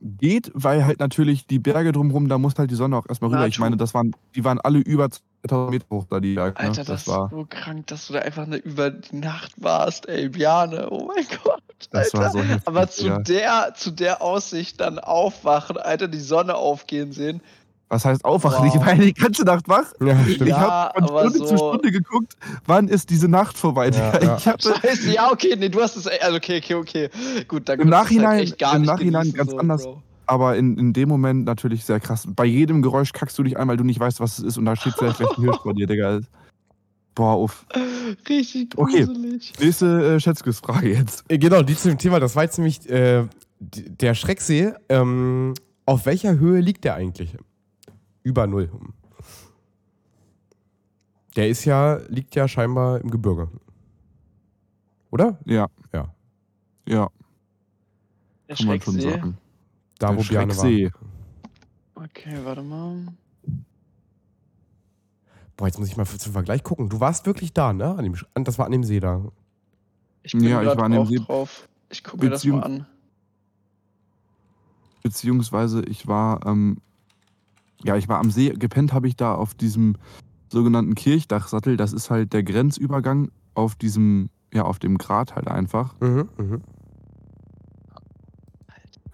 Geht, 0.00 0.50
weil 0.52 0.84
halt 0.84 1.00
natürlich 1.00 1.46
die 1.46 1.58
Berge 1.58 1.90
drumherum, 1.90 2.28
da 2.28 2.36
muss 2.36 2.54
halt 2.58 2.70
die 2.70 2.74
Sonne 2.74 2.98
auch 2.98 3.08
erstmal 3.08 3.30
rüber. 3.30 3.40
Na, 3.40 3.46
ich 3.46 3.58
meine, 3.58 3.78
das 3.78 3.94
waren, 3.94 4.14
die 4.34 4.44
waren 4.44 4.60
alle 4.60 4.78
über 4.78 5.08
2000 5.10 5.70
Meter 5.70 5.86
hoch 5.90 6.04
da, 6.10 6.20
die 6.20 6.34
Berge. 6.34 6.60
Ne? 6.60 6.68
Alter, 6.68 6.84
das, 6.84 7.04
das 7.04 7.08
war 7.08 7.30
so 7.30 7.46
krank, 7.48 7.86
dass 7.86 8.06
du 8.06 8.12
da 8.12 8.20
einfach 8.20 8.42
eine, 8.42 8.56
über 8.56 8.90
die 8.90 9.16
Nacht 9.16 9.52
warst, 9.56 10.06
ey, 10.06 10.28
Bjane, 10.28 10.90
oh 10.90 11.06
mein 11.06 11.24
Gott. 11.42 11.62
Das 11.90 12.14
Alter. 12.14 12.18
war 12.18 12.30
so 12.30 12.42
heftig, 12.42 12.68
Aber 12.68 12.88
zu, 12.88 13.06
ja. 13.06 13.18
der, 13.18 13.74
zu 13.74 13.90
der 13.90 14.22
Aussicht 14.22 14.80
dann 14.80 14.98
aufwachen, 14.98 15.78
Alter, 15.78 16.08
die 16.08 16.20
Sonne 16.20 16.56
aufgehen 16.56 17.12
sehen, 17.12 17.40
was 17.88 18.04
heißt 18.04 18.24
aufwachen? 18.24 18.66
Wow. 18.66 18.74
Ich 18.74 18.80
war 18.80 18.94
die 18.94 19.14
ganze 19.14 19.44
Nacht 19.44 19.68
wach. 19.68 19.92
Ja, 20.00 20.18
ich 20.26 20.38
ja, 20.38 20.92
habe 20.94 21.06
von 21.06 21.30
Stunde 21.30 21.38
so 21.38 21.44
zu 21.46 21.56
Stunde 21.56 21.92
geguckt, 21.92 22.36
wann 22.66 22.88
ist 22.88 23.10
diese 23.10 23.28
Nacht 23.28 23.56
vorbei. 23.56 23.90
Ja, 23.90 24.20
ja. 24.20 24.38
Scheiße, 24.38 25.12
ja, 25.12 25.30
okay, 25.30 25.54
nee, 25.56 25.68
du 25.68 25.80
hast 25.80 25.96
es, 25.96 26.06
also 26.06 26.36
okay, 26.36 26.58
okay, 26.58 26.74
okay. 26.74 27.10
Gut, 27.46 27.68
dann 27.68 27.80
Im 27.80 27.88
Nachhinein, 27.88 28.52
halt 28.60 28.74
im 28.74 28.82
Nachhinein 28.82 29.32
ganz 29.32 29.50
so, 29.52 29.58
anders. 29.58 29.84
Bro. 29.84 30.02
Aber 30.26 30.56
in, 30.56 30.76
in 30.76 30.92
dem 30.92 31.08
Moment 31.08 31.44
natürlich 31.44 31.84
sehr 31.84 32.00
krass. 32.00 32.26
Bei 32.28 32.44
jedem 32.44 32.82
Geräusch 32.82 33.12
kackst 33.12 33.38
du 33.38 33.44
dich 33.44 33.56
ein, 33.56 33.68
weil 33.68 33.76
du 33.76 33.84
nicht 33.84 34.00
weißt, 34.00 34.18
was 34.18 34.38
es 34.38 34.44
ist 34.44 34.58
und 34.58 34.64
da 34.64 34.74
steht 34.74 34.94
vielleicht 34.98 35.20
ein 35.20 35.28
Hirsch 35.36 35.58
vor 35.62 35.72
dir, 35.72 35.86
Digga. 35.86 36.20
Boah, 37.14 37.40
uff. 37.40 37.64
Richtig 38.28 38.70
gruselig. 38.70 39.52
Okay, 39.54 39.64
nächste 39.64 40.16
äh, 40.16 40.20
Schätzquiz-Frage 40.20 40.92
jetzt. 40.92 41.24
Äh, 41.28 41.38
genau, 41.38 41.62
die 41.62 41.76
zu 41.76 41.88
dem 41.88 41.98
Thema, 41.98 42.18
das 42.18 42.34
war 42.34 42.42
jetzt 42.42 42.58
nämlich 42.58 42.90
äh, 42.90 43.24
der 43.60 44.14
Schrecksee. 44.14 44.72
Ähm, 44.88 45.54
auf 45.86 46.04
welcher 46.04 46.38
Höhe 46.38 46.60
liegt 46.60 46.84
der 46.84 46.96
eigentlich? 46.96 47.36
Über 48.26 48.46
Null. 48.48 48.68
Der 51.36 51.48
ist 51.48 51.64
ja, 51.64 51.96
liegt 52.08 52.34
ja 52.34 52.48
scheinbar 52.48 53.00
im 53.00 53.10
Gebirge. 53.10 53.48
Oder? 55.12 55.38
Ja. 55.44 55.68
Ja. 55.92 56.12
Ja. 56.88 57.08
Der 58.48 58.56
Kann 58.56 58.66
man 58.66 58.80
schon 58.80 59.00
sagen. 59.00 59.38
Da, 59.98 60.08
Der 60.08 60.16
wo 60.18 60.22
Bjarne 60.22 60.56
war. 60.56 62.04
Okay, 62.04 62.38
warte 62.42 62.62
mal. 62.62 63.06
Boah, 65.56 65.66
jetzt 65.68 65.78
muss 65.78 65.88
ich 65.88 65.96
mal 65.96 66.04
zum 66.04 66.32
Vergleich 66.32 66.62
gucken. 66.64 66.88
Du 66.88 66.98
warst 67.00 67.26
wirklich 67.26 67.52
da, 67.52 67.72
ne? 67.72 67.94
An 67.96 68.04
dem, 68.04 68.16
das 68.44 68.58
war 68.58 68.66
an 68.66 68.72
dem 68.72 68.82
See 68.84 69.00
da. 69.00 69.24
Ich 70.22 70.32
bin 70.32 70.42
Ja, 70.44 70.60
ich 70.62 70.66
war 70.76 70.82
an 70.84 70.92
dem 70.92 71.00
auch 71.02 71.06
See- 71.08 71.16
drauf. 71.18 71.68
Ich 71.90 72.02
gucke 72.02 72.24
mir 72.24 72.30
das 72.30 72.44
mal 72.44 72.62
an. 72.64 72.86
Beziehungsweise 75.02 75.82
ich 75.82 76.08
war, 76.08 76.44
ähm, 76.46 76.78
ja, 77.84 77.96
ich 77.96 78.08
war 78.08 78.18
am 78.18 78.30
See, 78.30 78.50
gepennt 78.50 78.92
habe 78.92 79.08
ich 79.08 79.16
da 79.16 79.34
auf 79.34 79.54
diesem 79.54 79.96
sogenannten 80.50 80.94
Kirchdachsattel. 80.94 81.76
Das 81.76 81.92
ist 81.92 82.10
halt 82.10 82.32
der 82.32 82.42
Grenzübergang 82.42 83.30
auf 83.54 83.74
diesem, 83.74 84.30
ja, 84.52 84.64
auf 84.64 84.78
dem 84.78 84.98
Grat 84.98 85.34
halt 85.34 85.48
einfach. 85.48 85.94
Mhm, 86.00 86.28
mhm. 86.36 86.62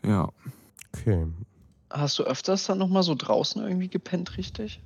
Ja. 0.05 0.29
Okay. 0.93 1.27
Hast 1.91 2.19
du 2.19 2.25
öfters 2.25 2.67
dann 2.67 2.79
nochmal 2.79 3.03
so 3.03 3.15
draußen 3.15 3.63
irgendwie 3.63 3.89
gepennt, 3.89 4.37
richtig? 4.37 4.83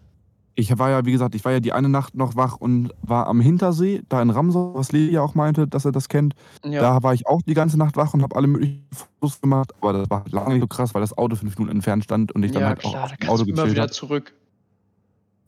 Ich 0.59 0.79
war 0.79 0.89
ja, 0.89 1.05
wie 1.05 1.13
gesagt, 1.13 1.35
ich 1.35 1.45
war 1.45 1.53
ja 1.53 1.61
die 1.61 1.75
eine 1.75 1.91
Nacht 1.91 2.15
noch 2.15 2.35
wach 2.35 2.57
und 2.57 2.91
war 3.03 3.27
am 3.27 3.41
Hintersee, 3.43 4.03
da 4.09 4.23
in 4.23 4.31
Ramsau, 4.31 4.73
was 4.75 4.91
Lea 4.91 5.11
ja 5.11 5.21
auch 5.21 5.35
meinte, 5.35 5.69
dass 5.69 5.85
er 5.85 5.93
das 5.93 6.09
kennt. 6.09 6.35
Ja. 6.65 6.81
Da 6.81 7.03
war 7.03 7.13
ich 7.13 7.27
auch 7.27 7.43
die 7.43 7.53
ganze 7.53 7.77
Nacht 7.77 7.99
wach 7.99 8.15
und 8.15 8.23
habe 8.23 8.35
alle 8.35 8.47
möglichen 8.47 8.87
Fotos 8.91 9.39
gemacht. 9.43 9.75
Aber 9.83 9.93
das 9.93 10.09
war 10.09 10.25
lange 10.31 10.55
nicht 10.55 10.63
so 10.63 10.67
krass, 10.67 10.95
weil 10.95 11.03
das 11.03 11.17
Auto 11.17 11.37
fünf 11.37 11.59
Minuten 11.59 11.77
entfernt 11.77 12.05
stand 12.05 12.33
und 12.33 12.43
ich 12.43 12.53
dann 12.53 12.63
ja, 12.63 12.69
halt 12.69 12.79
klar, 12.79 13.05
auch 13.05 13.13
da 13.21 13.29
Auto 13.29 13.45
du 13.45 13.51
immer 13.51 13.71
wieder 13.71 13.89
zurück. 13.89 14.33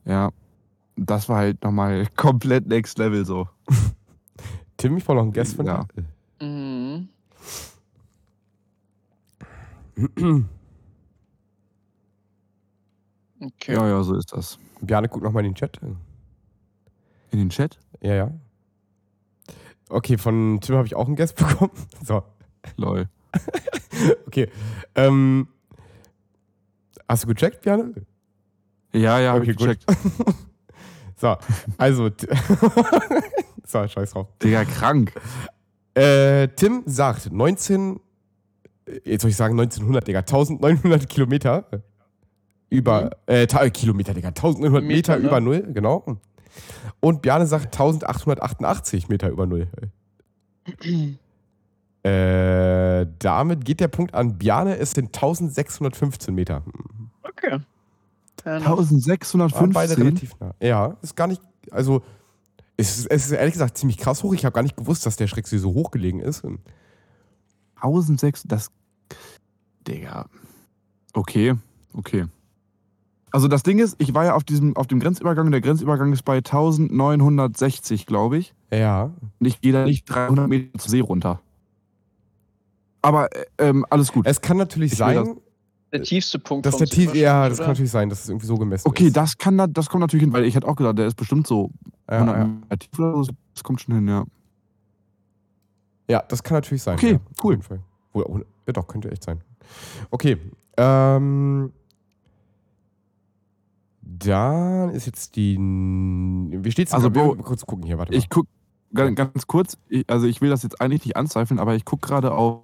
Ja. 0.05 0.29
Das 0.95 1.27
war 1.27 1.37
halt 1.37 1.63
nochmal 1.63 2.05
komplett 2.15 2.67
next 2.67 2.99
level 2.99 3.25
so. 3.25 3.47
Tim, 4.77 4.95
ich 4.97 5.03
brauche 5.03 5.15
noch 5.17 5.23
einen 5.23 5.33
Guest 5.33 5.55
von 5.55 5.65
Ja. 5.65 5.85
dir. 6.39 6.45
Mhm. 6.45 7.09
Okay. 13.41 13.73
Ja, 13.73 13.87
ja, 13.87 14.03
so 14.03 14.15
ist 14.15 14.33
das. 14.33 14.59
Bjarne, 14.81 15.09
guck 15.09 15.21
nochmal 15.21 15.45
in 15.45 15.51
den 15.51 15.55
Chat. 15.55 15.79
In 15.81 17.39
den 17.39 17.49
Chat? 17.49 17.79
Ja, 18.01 18.15
ja. 18.15 18.31
Okay, 19.89 20.17
von 20.17 20.59
Tim 20.61 20.75
habe 20.75 20.87
ich 20.87 20.95
auch 20.95 21.07
einen 21.07 21.15
Guest 21.15 21.35
bekommen. 21.35 21.71
So. 22.03 22.23
Lol. 22.77 23.07
okay. 24.27 24.49
Ähm, 24.95 25.47
hast 27.07 27.23
du 27.23 27.27
gecheckt, 27.27 27.61
Bjarne? 27.61 27.93
Ja, 28.93 29.19
ja, 29.19 29.35
okay, 29.35 29.51
ich 29.51 29.57
gecheckt. 29.57 29.85
gut. 29.85 30.35
so, 31.15 31.37
also. 31.77 32.09
so, 33.65 33.87
scheiß 33.87 34.11
drauf. 34.11 34.27
Digga, 34.41 34.65
krank. 34.65 35.13
Äh, 35.93 36.47
Tim 36.49 36.83
sagt 36.85 37.31
19, 37.31 37.99
jetzt 39.03 39.21
soll 39.21 39.31
ich 39.31 39.37
sagen 39.37 39.59
1900, 39.59 40.07
Digga, 40.07 40.19
1900 40.19 41.07
Kilometer 41.09 41.65
über, 42.69 43.11
äh, 43.25 43.47
ta- 43.47 43.63
äh, 43.63 43.71
Kilometer, 43.71 44.13
Digga, 44.13 44.29
1900 44.29 44.83
Meter, 44.83 45.13
Meter, 45.13 45.19
ne? 45.19 45.27
über 45.27 45.39
Null, 45.41 45.73
genau. 45.73 46.17
Und 46.99 47.21
Bjarne 47.21 47.47
sagt 47.47 47.65
1888 47.67 49.09
Meter 49.09 49.29
über 49.29 49.45
Null. 49.45 49.67
Äh, 52.01 53.07
damit 53.19 53.65
geht 53.65 53.81
der 53.81 53.89
Punkt 53.89 54.13
an 54.13 54.37
Bjarne, 54.37 54.77
es 54.77 54.91
sind 54.91 55.07
1615 55.07 56.33
Meter. 56.33 56.63
Okay. 57.23 57.59
Fair 58.41 58.55
enough. 58.55 58.67
Waren 58.79 59.73
beide 59.73 59.95
1615? 59.95 60.03
relativ 60.03 60.39
nah. 60.39 60.55
Ja, 60.61 60.95
ist 61.01 61.17
gar 61.17 61.27
nicht, 61.27 61.41
also, 61.71 62.01
es 62.77 62.99
ist, 62.99 63.07
es 63.07 63.25
ist 63.25 63.31
ehrlich 63.33 63.51
gesagt 63.53 63.77
ziemlich 63.77 63.97
krass 63.97 64.23
hoch. 64.23 64.33
Ich 64.33 64.45
habe 64.45 64.53
gar 64.53 64.61
nicht 64.63 64.77
gewusst, 64.77 65.05
dass 65.05 65.17
der 65.17 65.27
Schrecksee 65.27 65.57
so 65.57 65.73
hoch 65.73 65.91
gelegen 65.91 66.21
ist. 66.21 66.45
1600, 67.75 68.49
das. 68.49 68.71
Digga. 69.85 70.27
Okay, 71.13 71.55
okay. 71.93 72.27
Also 73.31 73.47
das 73.47 73.63
Ding 73.63 73.79
ist, 73.79 73.95
ich 73.99 74.13
war 74.13 74.25
ja 74.25 74.33
auf 74.35 74.43
diesem, 74.43 74.75
auf 74.75 74.87
dem 74.87 74.99
Grenzübergang, 74.99 75.51
der 75.51 75.61
Grenzübergang 75.61 76.11
ist 76.13 76.23
bei 76.23 76.37
1960, 76.37 78.05
glaube 78.05 78.37
ich. 78.37 78.53
Ja. 78.71 79.11
Und 79.39 79.45
ich 79.45 79.61
gehe 79.61 79.71
da 79.73 79.83
nicht 79.85 80.05
300 80.05 80.47
Meter 80.47 80.79
zur 80.79 80.89
See 80.89 80.99
runter. 80.99 81.39
Aber 83.01 83.33
äh, 83.35 83.45
ähm, 83.59 83.85
alles 83.89 84.11
gut. 84.11 84.25
Es 84.27 84.41
kann 84.41 84.57
natürlich 84.57 84.93
Ich 84.93 84.97
sein, 84.97 85.37
Der 85.93 86.03
tiefste 86.03 86.39
Punkt. 86.39 86.65
dass 86.65 86.73
vom 86.73 86.79
der 86.79 86.87
tief, 86.89 87.13
ja, 87.15 87.47
das 87.47 87.57
kann 87.59 87.65
oder? 87.65 87.73
natürlich 87.73 87.91
sein, 87.91 88.09
dass 88.09 88.23
es 88.23 88.29
irgendwie 88.29 88.47
so 88.47 88.55
gemessen 88.57 88.87
Okay, 88.87 89.07
ist. 89.07 89.15
das 89.17 89.37
kann 89.37 89.57
da, 89.57 89.67
das 89.67 89.89
kommt 89.89 90.01
natürlich 90.01 90.23
hin, 90.23 90.33
weil 90.33 90.43
ich 90.45 90.55
hätte 90.55 90.67
auch 90.67 90.75
gedacht, 90.75 90.97
der 90.97 91.07
ist 91.07 91.15
bestimmt 91.15 91.47
so 91.47 91.69
Ja, 92.09 92.17
100 92.17 92.37
ja. 92.37 92.45
Meter 92.45 92.77
tief 92.79 92.99
oder 92.99 93.23
so. 93.23 93.31
Das 93.53 93.63
kommt 93.63 93.81
schon 93.81 93.95
hin, 93.95 94.07
ja. 94.07 94.25
Ja, 96.09 96.23
das 96.27 96.41
kann 96.43 96.55
natürlich 96.57 96.81
sein. 96.83 96.95
Okay, 96.95 97.11
ja, 97.11 97.15
auf 97.17 97.43
cool. 97.43 97.53
jeden 97.53 97.63
Fall. 97.63 97.79
Wohl, 98.13 98.45
Ja, 98.65 98.73
doch, 98.73 98.87
könnte 98.87 99.11
echt 99.11 99.23
sein. 99.23 99.41
Okay. 100.09 100.37
Ähm, 100.77 101.71
dann 104.17 104.89
ist 104.89 105.05
jetzt 105.05 105.35
die. 105.35 105.57
Wie 105.57 106.71
steht's? 106.71 106.93
Also, 106.93 107.13
wir 107.13 107.21
Bro, 107.23 107.35
kurz 107.43 107.65
gucken 107.65 107.85
hier, 107.85 107.97
warte 107.97 108.11
mal. 108.11 108.17
Ich 108.17 108.29
guck 108.29 108.47
ganz, 108.93 109.15
ganz 109.15 109.47
kurz, 109.47 109.77
ich, 109.87 110.09
also 110.09 110.25
ich 110.25 110.41
will 110.41 110.49
das 110.49 110.63
jetzt 110.63 110.81
eigentlich 110.81 111.05
nicht 111.05 111.15
anzweifeln, 111.15 111.59
aber 111.59 111.75
ich 111.75 111.85
guck 111.85 112.01
gerade 112.01 112.31
auf, 112.33 112.63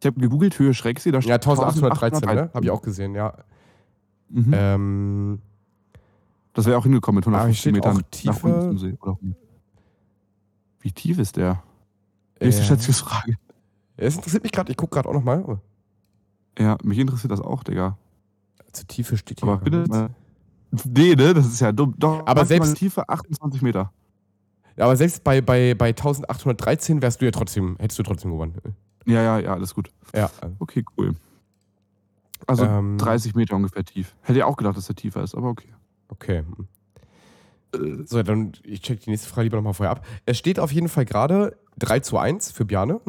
ich 0.00 0.06
habe 0.06 0.20
gegoogelt 0.20 0.58
Höhe 0.58 0.74
Schrecksee, 0.74 1.12
da 1.12 1.18
ja, 1.18 1.22
steht 1.22 1.32
1813, 1.46 2.28
ne? 2.34 2.50
Habe 2.52 2.64
ich 2.64 2.70
auch 2.70 2.82
gesehen, 2.82 3.14
ja. 3.14 3.34
Mhm. 4.28 4.50
Ähm, 4.52 5.38
Das 6.54 6.66
wäre 6.66 6.76
auch 6.78 6.82
hingekommen 6.82 7.16
mit 7.20 7.26
Aber 7.26 7.36
hier 7.36 7.42
150 7.42 7.60
steht 7.60 7.72
Metern 7.74 7.92
auch 7.92 8.00
nach 8.00 8.10
Tiefe- 8.10 8.46
unten 8.46 8.60
zum 8.62 8.78
See. 8.78 8.96
Oder? 9.00 9.18
Wie 10.80 10.90
tief 10.90 11.18
ist 11.18 11.36
der? 11.36 11.62
Nächste 12.40 12.62
äh, 12.62 12.64
Schätzungsfrage. 12.66 13.34
Es 13.96 14.16
interessiert 14.16 14.42
mich 14.42 14.52
gerade, 14.52 14.70
ich 14.72 14.76
gucke 14.76 14.94
gerade 14.94 15.08
auch 15.08 15.12
nochmal. 15.14 15.60
Ja, 16.58 16.76
mich 16.82 16.98
interessiert 16.98 17.30
das 17.30 17.40
auch, 17.40 17.62
Digga. 17.62 17.96
Zur 18.72 18.86
Tiefe 18.88 19.16
steht 19.16 19.40
hier. 19.40 19.48
Aber 19.48 19.62
bitte. 19.62 20.10
Nee, 20.84 21.14
ne? 21.14 21.34
Das 21.34 21.46
ist 21.46 21.60
ja 21.60 21.70
dumm. 21.72 21.94
Doch, 21.98 22.26
Aber 22.26 22.44
selbst- 22.46 22.76
Tiefe 22.76 23.08
28 23.08 23.60
Meter. 23.62 23.92
Ja, 24.76 24.86
aber 24.86 24.96
selbst 24.96 25.22
bei, 25.22 25.40
bei, 25.42 25.74
bei 25.74 25.88
1813 25.88 27.02
wärst 27.02 27.20
du 27.20 27.26
ja 27.26 27.30
trotzdem, 27.30 27.76
hättest 27.78 27.98
du 27.98 28.02
trotzdem 28.02 28.30
gewonnen. 28.30 28.54
Ja, 29.04 29.22
ja, 29.22 29.38
ja, 29.38 29.52
alles 29.52 29.74
gut. 29.74 29.90
Ja. 30.14 30.30
Okay, 30.60 30.82
cool. 30.96 31.14
Also 32.46 32.64
Ähm. 32.64 32.96
30 32.98 33.34
Meter 33.34 33.54
ungefähr 33.56 33.84
tief. 33.84 34.14
Hätte 34.22 34.38
ja 34.40 34.46
auch 34.46 34.56
gedacht, 34.56 34.76
dass 34.76 34.86
der 34.86 34.96
tiefer 34.96 35.22
ist, 35.22 35.34
aber 35.34 35.48
okay. 35.50 35.68
Okay. 36.08 36.42
So, 38.04 38.22
dann 38.22 38.52
ich 38.64 38.80
check 38.82 39.00
die 39.00 39.10
nächste 39.10 39.28
Frage 39.28 39.44
lieber 39.44 39.56
nochmal 39.58 39.74
vorher 39.74 39.92
ab. 39.92 40.06
Es 40.26 40.38
steht 40.38 40.58
auf 40.58 40.72
jeden 40.72 40.88
Fall 40.88 41.04
gerade 41.04 41.56
3 41.78 42.00
zu 42.00 42.18
1 42.18 42.50
für 42.52 42.64
Bjarne. 42.64 43.00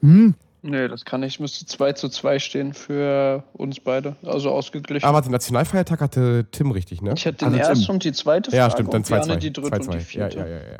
Hm? 0.00 0.34
Nee, 0.66 0.88
das 0.88 1.04
kann 1.04 1.20
nicht. 1.20 1.40
Müsste 1.40 1.66
2 1.66 1.92
zu 1.92 2.08
2 2.08 2.38
stehen 2.38 2.72
für 2.72 3.44
uns 3.52 3.80
beide. 3.80 4.16
Also 4.24 4.50
ausgeglichen. 4.50 5.06
Aber 5.06 5.20
den 5.20 5.30
Nationalfeiertag 5.30 6.00
hatte 6.00 6.46
Tim 6.52 6.70
richtig, 6.70 7.02
ne? 7.02 7.12
ich 7.14 7.26
hätte 7.26 7.44
den 7.44 7.48
Also 7.48 7.58
Tim. 7.58 7.68
ersten 7.80 7.92
und 7.92 8.04
die 8.04 8.12
zweite 8.12 8.50
Frage. 8.50 8.62
Ja, 8.62 8.70
stimmt, 8.70 8.94
dann 8.94 9.02
und 9.02 9.08
Bjarne 9.08 9.34
2-2. 9.34 9.36
die 9.36 9.52
dritte 9.52 9.76
und 9.76 9.84
die 9.84 9.88
2-2. 9.90 9.92
Ja, 9.92 10.00
vierte. 10.00 10.38
ja, 10.38 10.46
ja, 10.46 10.56
ja. 10.56 10.78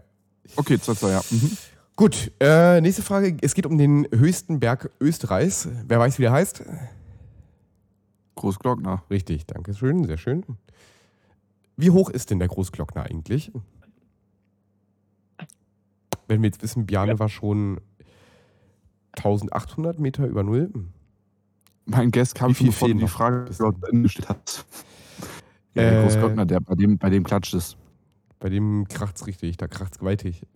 Okay, 0.57 0.81
2, 0.81 0.95
2, 0.95 1.11
ja. 1.11 1.21
Mhm. 1.31 1.57
Gut, 1.97 2.33
äh, 2.41 2.81
nächste 2.81 3.03
Frage. 3.03 3.37
Es 3.43 3.53
geht 3.55 3.67
um 3.67 3.77
den 3.77 4.09
höchsten 4.11 4.59
Berg 4.59 4.91
Österreichs. 5.01 5.69
Wer 5.87 5.99
weiß, 6.01 6.19
wie 6.19 6.23
der 6.23 6.33
heißt? 6.33 6.63
Großglockner. 8.37 9.03
Richtig, 9.11 9.45
danke 9.47 9.75
schön, 9.75 10.05
sehr 10.05 10.17
schön. 10.17 10.45
Wie 11.77 11.91
hoch 11.91 12.09
ist 12.09 12.31
denn 12.31 12.39
der 12.39 12.49
Großglockner 12.49 13.03
eigentlich? 13.03 13.53
Wenn 16.27 16.41
wir 16.41 16.49
jetzt 16.49 16.63
wissen, 16.63 16.87
Bjarne 16.87 17.19
war 17.19 17.29
schon 17.29 17.83
1800 19.17 19.99
Meter 19.99 20.27
über 20.27 20.43
Null. 20.43 20.73
Mein 21.87 22.11
Guest 22.11 22.35
kam 22.35 22.55
schon 22.55 22.55
viel 22.55 22.67
bevor 22.69 22.89
du 22.89 22.95
fehlen 22.95 22.99
die? 23.07 23.09
Frage 23.09 23.45
gestellt 24.03 24.29
hast. 24.29 24.67
Ja, 25.75 25.83
Äh. 25.83 25.91
der 25.91 26.03
Großglockner, 26.03 26.47
der, 26.47 26.61
bei, 26.61 26.75
dem, 26.75 26.99
bei 26.99 27.11
dem 27.11 27.25
klatscht 27.25 27.55
es. 27.55 27.77
Bei 28.39 28.49
dem 28.49 28.87
kracht's 28.89 29.27
richtig, 29.27 29.57
da 29.57 29.67
kracht's 29.69 29.99
gewaltig. 29.99 30.47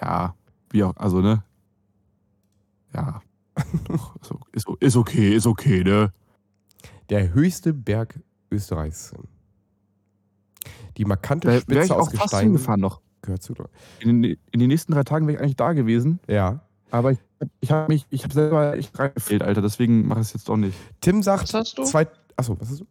Ja, 0.00 0.34
wie 0.70 0.84
auch, 0.84 0.96
also, 0.96 1.20
ne? 1.20 1.42
Ja. 2.94 3.22
ist, 4.22 4.32
ist, 4.52 4.68
ist 4.80 4.96
okay, 4.96 5.34
ist 5.34 5.46
okay, 5.46 5.84
ne? 5.84 6.12
Der 7.10 7.34
höchste 7.34 7.74
Berg 7.74 8.20
Österreichs. 8.50 9.12
Die 10.96 11.04
markante 11.04 11.48
Da 11.48 11.60
Spitze 11.60 11.84
ich 11.84 11.92
aus 11.92 12.08
auch 12.08 12.12
fast 12.12 12.22
Gestein 12.22 12.44
hingefahren 12.44 12.80
noch. 12.80 13.00
gehört 13.22 13.42
zu. 13.42 13.54
In 14.00 14.24
in 14.24 14.38
den 14.60 14.68
nächsten 14.68 14.92
drei 14.92 15.02
Tagen 15.04 15.26
wäre 15.26 15.36
ich 15.36 15.42
eigentlich 15.42 15.56
da 15.56 15.72
gewesen. 15.72 16.20
Ja. 16.28 16.64
Aber 16.90 17.12
ich, 17.12 17.18
ich 17.60 17.70
habe 17.70 17.92
mich, 17.92 18.06
ich 18.10 18.24
habe 18.24 18.34
selber 18.34 18.76
echt 18.76 18.98
reingefehlt, 18.98 19.42
Alter. 19.42 19.62
Deswegen 19.62 20.06
mache 20.06 20.20
ich 20.20 20.28
es 20.28 20.32
jetzt 20.32 20.48
doch 20.48 20.56
nicht. 20.56 20.76
Tim 21.00 21.22
sagt, 21.22 21.44
Was 21.44 21.54
hast 21.54 21.78
du? 21.78 21.84
zwei. 21.84 22.06
Achso, 22.36 22.56
was 22.58 22.76
du? 22.76 22.86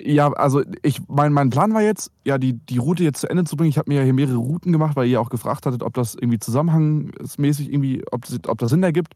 Ja, 0.00 0.32
also 0.32 0.62
ich, 0.82 1.00
mein, 1.08 1.32
mein 1.32 1.50
Plan 1.50 1.74
war 1.74 1.82
jetzt, 1.82 2.10
ja, 2.24 2.36
die, 2.36 2.54
die 2.54 2.78
Route 2.78 3.04
jetzt 3.04 3.20
zu 3.20 3.28
Ende 3.28 3.44
zu 3.44 3.56
bringen. 3.56 3.70
Ich 3.70 3.78
habe 3.78 3.88
mir 3.88 3.98
ja 3.98 4.04
hier 4.04 4.14
mehrere 4.14 4.36
Routen 4.36 4.72
gemacht, 4.72 4.96
weil 4.96 5.06
ihr 5.06 5.20
auch 5.20 5.30
gefragt 5.30 5.64
hattet, 5.64 5.82
ob 5.82 5.94
das 5.94 6.14
irgendwie 6.14 6.40
zusammenhangsmäßig 6.40 7.72
irgendwie, 7.72 8.02
ob 8.10 8.24
das, 8.24 8.40
ob 8.48 8.58
das 8.58 8.70
Sinn 8.70 8.82
ergibt. 8.82 9.14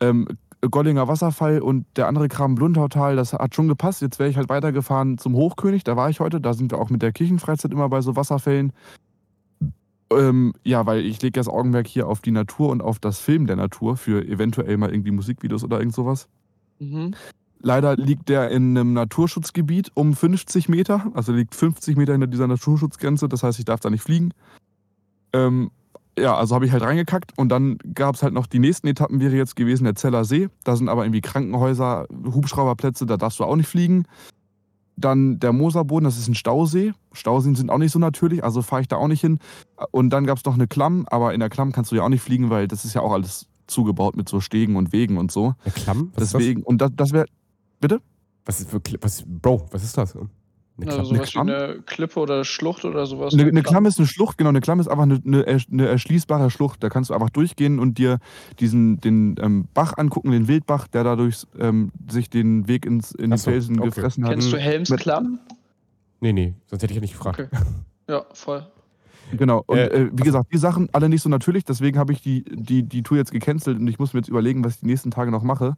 Ähm, 0.00 0.28
Gollinger 0.70 1.08
Wasserfall 1.08 1.60
und 1.60 1.86
der 1.96 2.08
andere 2.08 2.28
Kram 2.28 2.54
Blundautal, 2.54 3.16
das 3.16 3.32
hat 3.32 3.54
schon 3.54 3.68
gepasst. 3.68 4.02
Jetzt 4.02 4.18
wäre 4.18 4.28
ich 4.28 4.36
halt 4.36 4.48
weitergefahren 4.48 5.18
zum 5.18 5.34
Hochkönig, 5.34 5.84
da 5.84 5.96
war 5.96 6.10
ich 6.10 6.20
heute. 6.20 6.40
Da 6.40 6.52
sind 6.54 6.70
wir 6.70 6.78
auch 6.78 6.90
mit 6.90 7.02
der 7.02 7.12
Kirchenfreizeit 7.12 7.72
immer 7.72 7.88
bei 7.88 8.00
so 8.00 8.16
Wasserfällen. 8.16 8.72
Ähm, 10.10 10.52
ja, 10.64 10.86
weil 10.86 11.04
ich 11.04 11.22
lege 11.22 11.38
das 11.38 11.48
Augenmerk 11.48 11.86
hier 11.86 12.06
auf 12.06 12.20
die 12.20 12.30
Natur 12.30 12.70
und 12.70 12.82
auf 12.82 12.98
das 12.98 13.18
Film 13.18 13.46
der 13.46 13.56
Natur 13.56 13.96
für 13.96 14.26
eventuell 14.26 14.76
mal 14.76 14.90
irgendwie 14.90 15.10
Musikvideos 15.10 15.64
oder 15.64 15.78
irgend 15.78 15.94
sowas. 15.94 16.28
Mhm. 16.80 17.14
leider 17.60 17.96
liegt 17.96 18.28
der 18.28 18.50
in 18.50 18.76
einem 18.76 18.92
Naturschutzgebiet 18.92 19.92
um 19.94 20.14
50 20.14 20.68
Meter. 20.68 21.10
Also 21.14 21.32
liegt 21.32 21.54
50 21.54 21.96
Meter 21.96 22.12
hinter 22.12 22.26
dieser 22.26 22.46
Naturschutzgrenze. 22.46 23.28
Das 23.28 23.42
heißt, 23.42 23.58
ich 23.58 23.64
darf 23.64 23.80
da 23.80 23.90
nicht 23.90 24.02
fliegen. 24.02 24.32
Ähm, 25.32 25.70
ja, 26.18 26.36
also 26.36 26.54
habe 26.54 26.66
ich 26.66 26.72
halt 26.72 26.82
reingekackt 26.82 27.32
und 27.36 27.48
dann 27.48 27.78
gab 27.94 28.14
es 28.14 28.22
halt 28.22 28.34
noch 28.34 28.46
die 28.46 28.60
nächsten 28.60 28.86
Etappen, 28.86 29.20
wäre 29.20 29.34
jetzt 29.34 29.56
gewesen 29.56 29.84
der 29.84 29.96
Zeller 29.96 30.24
See. 30.24 30.48
Da 30.62 30.76
sind 30.76 30.88
aber 30.88 31.04
irgendwie 31.04 31.20
Krankenhäuser, 31.22 32.06
Hubschrauberplätze, 32.10 33.06
da 33.06 33.16
darfst 33.16 33.40
du 33.40 33.44
auch 33.44 33.56
nicht 33.56 33.68
fliegen. 33.68 34.06
Dann 34.96 35.40
der 35.40 35.52
Moserboden, 35.52 36.04
das 36.04 36.18
ist 36.18 36.28
ein 36.28 36.34
Stausee. 36.34 36.92
Stauseen 37.12 37.54
sind 37.54 37.70
auch 37.70 37.78
nicht 37.78 37.92
so 37.92 37.98
natürlich, 37.98 38.44
also 38.44 38.62
fahre 38.62 38.82
ich 38.82 38.88
da 38.88 38.96
auch 38.96 39.08
nicht 39.08 39.20
hin. 39.20 39.38
Und 39.90 40.10
dann 40.10 40.24
gab 40.24 40.38
es 40.38 40.44
noch 40.44 40.54
eine 40.54 40.68
Klamm, 40.68 41.06
aber 41.08 41.34
in 41.34 41.40
der 41.40 41.50
Klamm 41.50 41.72
kannst 41.72 41.90
du 41.90 41.96
ja 41.96 42.02
auch 42.02 42.08
nicht 42.08 42.22
fliegen, 42.22 42.50
weil 42.50 42.68
das 42.68 42.84
ist 42.84 42.94
ja 42.94 43.00
auch 43.00 43.12
alles 43.12 43.46
zugebaut 43.66 44.16
mit 44.16 44.28
so 44.28 44.40
Stegen 44.40 44.76
und 44.76 44.92
Wegen 44.92 45.16
und 45.16 45.32
so. 45.32 45.54
Eine 45.64 45.74
Klamm? 45.74 46.12
Was 46.14 46.32
Deswegen, 46.32 46.62
und 46.62 46.78
das, 46.78 46.90
das 46.94 47.12
wäre. 47.12 47.26
Bitte? 47.80 48.00
Was 48.44 48.60
ist 48.60 48.70
für 48.70 48.80
was, 49.00 49.24
Bro, 49.26 49.66
was 49.70 49.84
ist 49.84 49.96
das? 49.96 50.16
Eine 50.76 50.86
Klamm, 50.86 50.98
also 50.98 51.14
sowas 51.14 51.36
eine 51.36 51.52
wie 51.52 51.54
eine 51.54 51.82
Klippe 51.82 52.20
oder 52.20 52.44
Schlucht 52.44 52.84
oder 52.84 53.06
sowas. 53.06 53.32
Eine, 53.32 53.44
eine 53.44 53.62
Klamm 53.62 53.86
ist 53.86 53.98
eine 53.98 54.08
Schlucht, 54.08 54.38
genau. 54.38 54.50
Eine 54.50 54.60
Klamm 54.60 54.80
ist 54.80 54.88
einfach 54.88 55.04
eine, 55.04 55.20
eine, 55.24 55.44
eine, 55.46 55.86
erschließbare 55.86 56.50
Schlucht. 56.50 56.82
Da 56.82 56.88
kannst 56.88 57.10
du 57.10 57.14
einfach 57.14 57.30
durchgehen 57.30 57.78
und 57.78 57.96
dir 57.96 58.18
diesen, 58.58 59.00
den 59.00 59.36
ähm, 59.40 59.68
Bach 59.72 59.96
angucken, 59.96 60.32
den 60.32 60.48
Wildbach, 60.48 60.88
der 60.88 61.04
dadurch 61.04 61.46
ähm, 61.60 61.92
sich 62.10 62.28
den 62.28 62.66
Weg 62.66 62.86
ins, 62.86 63.12
in 63.12 63.30
die 63.30 63.36
so, 63.36 63.50
Felsen 63.50 63.78
okay. 63.78 63.90
gefressen 63.90 64.24
hat. 64.24 64.32
Kennst 64.32 64.52
du 64.52 64.56
Helmsklamm? 64.56 65.38
Nee, 66.20 66.32
nee, 66.32 66.54
sonst 66.66 66.82
hätte 66.82 66.92
ich 66.92 66.96
ja 66.96 67.02
nicht 67.02 67.12
gefragt. 67.12 67.38
Okay. 67.38 67.48
Ja, 68.08 68.26
voll. 68.32 68.66
Genau, 69.32 69.62
und 69.66 69.78
äh, 69.78 69.86
äh, 69.86 70.10
wie 70.12 70.22
gesagt, 70.22 70.52
die 70.52 70.58
Sachen 70.58 70.88
alle 70.92 71.08
nicht 71.08 71.22
so 71.22 71.28
natürlich, 71.28 71.64
deswegen 71.64 71.98
habe 71.98 72.12
ich 72.12 72.20
die, 72.20 72.44
die, 72.44 72.82
die 72.82 73.02
Tour 73.02 73.16
jetzt 73.16 73.32
gecancelt 73.32 73.78
und 73.78 73.88
ich 73.88 73.98
muss 73.98 74.12
mir 74.12 74.20
jetzt 74.20 74.28
überlegen, 74.28 74.64
was 74.64 74.74
ich 74.74 74.80
die 74.80 74.86
nächsten 74.86 75.10
Tage 75.10 75.30
noch 75.30 75.42
mache. 75.42 75.76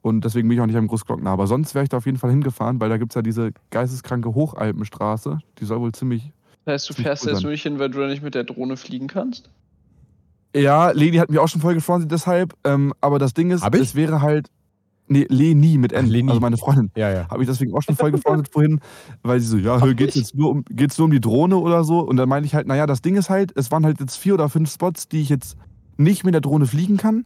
Und 0.00 0.24
deswegen 0.24 0.48
bin 0.48 0.56
ich 0.56 0.62
auch 0.62 0.66
nicht 0.66 0.76
am 0.76 0.86
Großglockner. 0.86 1.30
Aber 1.30 1.46
sonst 1.46 1.74
wäre 1.74 1.82
ich 1.82 1.88
da 1.88 1.96
auf 1.96 2.06
jeden 2.06 2.18
Fall 2.18 2.30
hingefahren, 2.30 2.80
weil 2.80 2.88
da 2.88 2.98
gibt 2.98 3.12
es 3.12 3.14
ja 3.16 3.22
diese 3.22 3.50
geisteskranke 3.70 4.34
Hochalpenstraße. 4.34 5.38
Die 5.58 5.64
soll 5.64 5.80
wohl 5.80 5.92
ziemlich. 5.92 6.32
Das 6.64 6.74
heißt, 6.74 6.90
du 6.90 7.02
fährst 7.02 7.26
jetzt 7.26 7.42
nur 7.42 7.50
nicht 7.50 7.62
hin, 7.62 7.78
weil 7.78 7.90
du 7.90 7.98
da 7.98 8.06
nicht 8.06 8.22
mit 8.22 8.34
der 8.34 8.44
Drohne 8.44 8.76
fliegen 8.76 9.08
kannst? 9.08 9.50
Ja, 10.54 10.90
Leni 10.90 11.16
hat 11.16 11.30
mich 11.30 11.38
auch 11.38 11.48
schon 11.48 11.60
voll 11.60 11.74
gefreut 11.74 12.06
deshalb. 12.10 12.54
Ähm, 12.64 12.92
aber 13.00 13.18
das 13.18 13.34
Ding 13.34 13.50
ist, 13.50 13.64
es 13.64 13.94
wäre 13.94 14.22
halt. 14.22 14.48
Nee, 15.10 15.26
Leni 15.30 15.78
mit 15.78 15.92
N, 15.92 16.04
Leni. 16.04 16.28
also 16.28 16.40
meine 16.40 16.58
Freundin. 16.58 16.90
Ja, 16.94 17.10
ja. 17.10 17.30
Habe 17.30 17.42
ich 17.42 17.48
deswegen 17.48 17.74
auch 17.74 17.80
schon 17.80 17.96
voll 17.96 18.10
gefreundet 18.10 18.48
vorhin, 18.52 18.80
weil 19.22 19.40
sie 19.40 19.46
so, 19.46 19.56
ja, 19.56 19.78
geht 19.94 20.10
es 20.10 20.16
jetzt 20.16 20.34
nur 20.34 20.50
um, 20.50 20.64
geht's 20.68 20.98
nur 20.98 21.06
um 21.06 21.10
die 21.10 21.20
Drohne 21.20 21.56
oder 21.56 21.82
so? 21.82 22.00
Und 22.00 22.18
dann 22.18 22.28
meinte 22.28 22.46
ich 22.46 22.54
halt, 22.54 22.66
naja, 22.66 22.86
das 22.86 23.00
Ding 23.00 23.16
ist 23.16 23.30
halt, 23.30 23.52
es 23.56 23.70
waren 23.70 23.86
halt 23.86 24.00
jetzt 24.00 24.16
vier 24.16 24.34
oder 24.34 24.50
fünf 24.50 24.70
Spots, 24.70 25.08
die 25.08 25.22
ich 25.22 25.30
jetzt 25.30 25.56
nicht 25.96 26.24
mit 26.24 26.34
der 26.34 26.42
Drohne 26.42 26.66
fliegen 26.66 26.98
kann. 26.98 27.24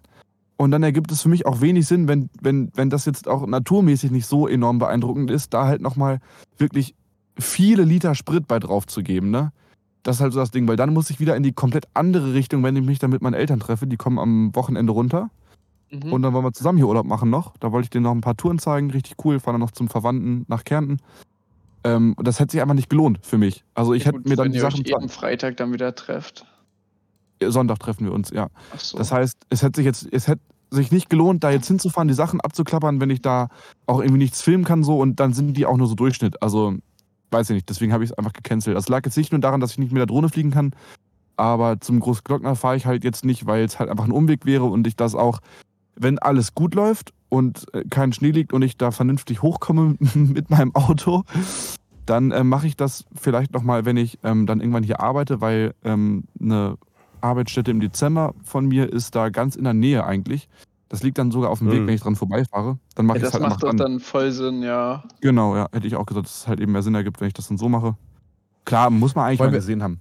Und 0.62 0.70
dann 0.70 0.84
ergibt 0.84 1.10
es 1.10 1.22
für 1.22 1.28
mich 1.28 1.44
auch 1.44 1.60
wenig 1.60 1.88
Sinn, 1.88 2.06
wenn, 2.06 2.30
wenn, 2.40 2.70
wenn 2.76 2.88
das 2.88 3.04
jetzt 3.04 3.26
auch 3.26 3.44
naturmäßig 3.44 4.12
nicht 4.12 4.26
so 4.26 4.46
enorm 4.46 4.78
beeindruckend 4.78 5.28
ist, 5.28 5.52
da 5.52 5.66
halt 5.66 5.82
nochmal 5.82 6.20
wirklich 6.56 6.94
viele 7.36 7.82
Liter 7.82 8.14
Sprit 8.14 8.46
bei 8.46 8.60
drauf 8.60 8.86
zu 8.86 9.02
geben, 9.02 9.32
ne? 9.32 9.50
Das 10.04 10.16
ist 10.16 10.22
halt 10.22 10.32
so 10.32 10.38
das 10.38 10.52
Ding, 10.52 10.68
weil 10.68 10.76
dann 10.76 10.92
muss 10.92 11.10
ich 11.10 11.18
wieder 11.18 11.34
in 11.34 11.42
die 11.42 11.50
komplett 11.50 11.86
andere 11.94 12.32
Richtung, 12.32 12.62
wenn 12.62 12.76
ich 12.76 12.84
mich 12.84 13.00
dann 13.00 13.10
mit 13.10 13.22
meinen 13.22 13.34
Eltern 13.34 13.58
treffe. 13.58 13.88
Die 13.88 13.96
kommen 13.96 14.20
am 14.20 14.54
Wochenende 14.54 14.92
runter. 14.92 15.30
Mhm. 15.90 16.12
Und 16.12 16.22
dann 16.22 16.32
wollen 16.32 16.44
wir 16.44 16.52
zusammen 16.52 16.78
hier 16.78 16.86
Urlaub 16.86 17.06
machen 17.06 17.28
noch. 17.28 17.56
Da 17.58 17.72
wollte 17.72 17.86
ich 17.86 17.90
denen 17.90 18.04
noch 18.04 18.12
ein 18.12 18.20
paar 18.20 18.36
Touren 18.36 18.60
zeigen, 18.60 18.92
richtig 18.92 19.16
cool. 19.24 19.40
Fahren 19.40 19.54
dann 19.54 19.60
noch 19.62 19.72
zum 19.72 19.88
Verwandten 19.88 20.44
nach 20.46 20.62
Kärnten. 20.62 20.98
Ähm, 21.82 22.14
das 22.22 22.38
hätte 22.38 22.52
sich 22.52 22.62
einfach 22.62 22.76
nicht 22.76 22.88
gelohnt 22.88 23.18
für 23.22 23.36
mich. 23.36 23.64
Also 23.74 23.94
ich 23.94 24.04
ja, 24.04 24.12
hätte 24.12 24.28
mir 24.28 24.36
dann 24.36 24.44
wenn 24.44 24.52
die 24.52 24.58
ihr 24.58 24.62
Sachen. 24.62 24.82
Euch 24.82 24.92
eben 24.92 25.08
Freitag 25.08 25.56
dann 25.56 25.72
wieder 25.72 25.92
trefft. 25.96 26.46
Sonntag 27.50 27.78
treffen 27.80 28.06
wir 28.06 28.12
uns, 28.12 28.30
ja. 28.30 28.48
So. 28.76 28.98
Das 28.98 29.12
heißt, 29.12 29.36
es 29.50 29.62
hätte 29.62 29.78
sich 29.78 29.86
jetzt, 29.86 30.06
es 30.10 30.28
hätte 30.28 30.42
sich 30.70 30.90
nicht 30.90 31.10
gelohnt, 31.10 31.44
da 31.44 31.50
jetzt 31.50 31.68
hinzufahren, 31.68 32.08
die 32.08 32.14
Sachen 32.14 32.40
abzuklappern, 32.40 33.00
wenn 33.00 33.10
ich 33.10 33.22
da 33.22 33.48
auch 33.86 34.00
irgendwie 34.00 34.18
nichts 34.18 34.42
filmen 34.42 34.64
kann 34.64 34.82
so 34.82 34.98
und 34.98 35.20
dann 35.20 35.32
sind 35.32 35.56
die 35.56 35.66
auch 35.66 35.76
nur 35.76 35.86
so 35.86 35.94
Durchschnitt. 35.94 36.42
Also, 36.42 36.74
weiß 37.30 37.50
ich 37.50 37.54
nicht, 37.54 37.68
deswegen 37.68 37.92
habe 37.92 38.04
ich 38.04 38.10
es 38.10 38.18
einfach 38.18 38.32
gecancelt. 38.32 38.76
Das 38.76 38.88
lag 38.88 39.04
jetzt 39.04 39.16
nicht 39.16 39.32
nur 39.32 39.40
daran, 39.40 39.60
dass 39.60 39.72
ich 39.72 39.78
nicht 39.78 39.92
mit 39.92 40.00
der 40.00 40.06
Drohne 40.06 40.28
fliegen 40.28 40.50
kann, 40.50 40.72
aber 41.36 41.80
zum 41.80 42.00
Großglockner 42.00 42.56
fahre 42.56 42.76
ich 42.76 42.86
halt 42.86 43.04
jetzt 43.04 43.24
nicht, 43.24 43.46
weil 43.46 43.64
es 43.64 43.78
halt 43.78 43.90
einfach 43.90 44.04
ein 44.04 44.12
Umweg 44.12 44.46
wäre 44.46 44.64
und 44.64 44.86
ich 44.86 44.96
das 44.96 45.14
auch, 45.14 45.40
wenn 45.94 46.18
alles 46.18 46.54
gut 46.54 46.74
läuft 46.74 47.12
und 47.28 47.66
äh, 47.74 47.84
kein 47.88 48.12
Schnee 48.12 48.30
liegt 48.30 48.52
und 48.52 48.62
ich 48.62 48.76
da 48.76 48.90
vernünftig 48.90 49.42
hochkomme 49.42 49.96
mit 50.14 50.50
meinem 50.50 50.74
Auto, 50.74 51.24
dann 52.06 52.30
äh, 52.30 52.44
mache 52.44 52.66
ich 52.66 52.76
das 52.76 53.04
vielleicht 53.14 53.52
nochmal, 53.52 53.84
wenn 53.84 53.96
ich 53.96 54.18
ähm, 54.22 54.46
dann 54.46 54.60
irgendwann 54.60 54.82
hier 54.82 55.00
arbeite, 55.00 55.40
weil 55.40 55.74
ähm, 55.84 56.24
eine 56.40 56.76
Arbeitsstätte 57.22 57.70
im 57.70 57.80
Dezember 57.80 58.34
von 58.44 58.66
mir 58.66 58.92
ist 58.92 59.14
da 59.14 59.28
ganz 59.28 59.56
in 59.56 59.64
der 59.64 59.74
Nähe 59.74 60.04
eigentlich. 60.04 60.48
Das 60.88 61.02
liegt 61.02 61.16
dann 61.16 61.30
sogar 61.30 61.50
auf 61.50 61.60
dem 61.60 61.70
Weg, 61.70 61.80
mhm. 61.80 61.86
wenn 61.86 61.94
ich 61.94 62.02
dran 62.02 62.16
vorbeifahre. 62.16 62.78
Dann 62.94 63.06
mache 63.06 63.18
ja, 63.18 63.22
ich 63.22 63.28
es 63.28 63.32
halt 63.32 63.44
Das 63.44 63.50
macht 63.50 63.62
doch 63.62 63.74
dann 63.74 63.98
voll 63.98 64.30
Sinn, 64.30 64.62
ja. 64.62 65.02
Genau, 65.22 65.56
ja. 65.56 65.68
Hätte 65.72 65.86
ich 65.86 65.96
auch 65.96 66.04
gesagt, 66.04 66.26
dass 66.26 66.40
es 66.40 66.48
halt 66.48 66.60
eben 66.60 66.72
mehr 66.72 66.82
Sinn 66.82 66.94
ergibt, 66.94 67.20
wenn 67.20 67.28
ich 67.28 67.34
das 67.34 67.48
dann 67.48 67.56
so 67.56 67.68
mache. 67.68 67.96
Klar, 68.66 68.90
muss 68.90 69.14
man 69.14 69.26
eigentlich 69.26 69.40
Wollen 69.40 69.52
mal 69.52 69.56
gesehen 69.56 69.82
haben. 69.82 70.00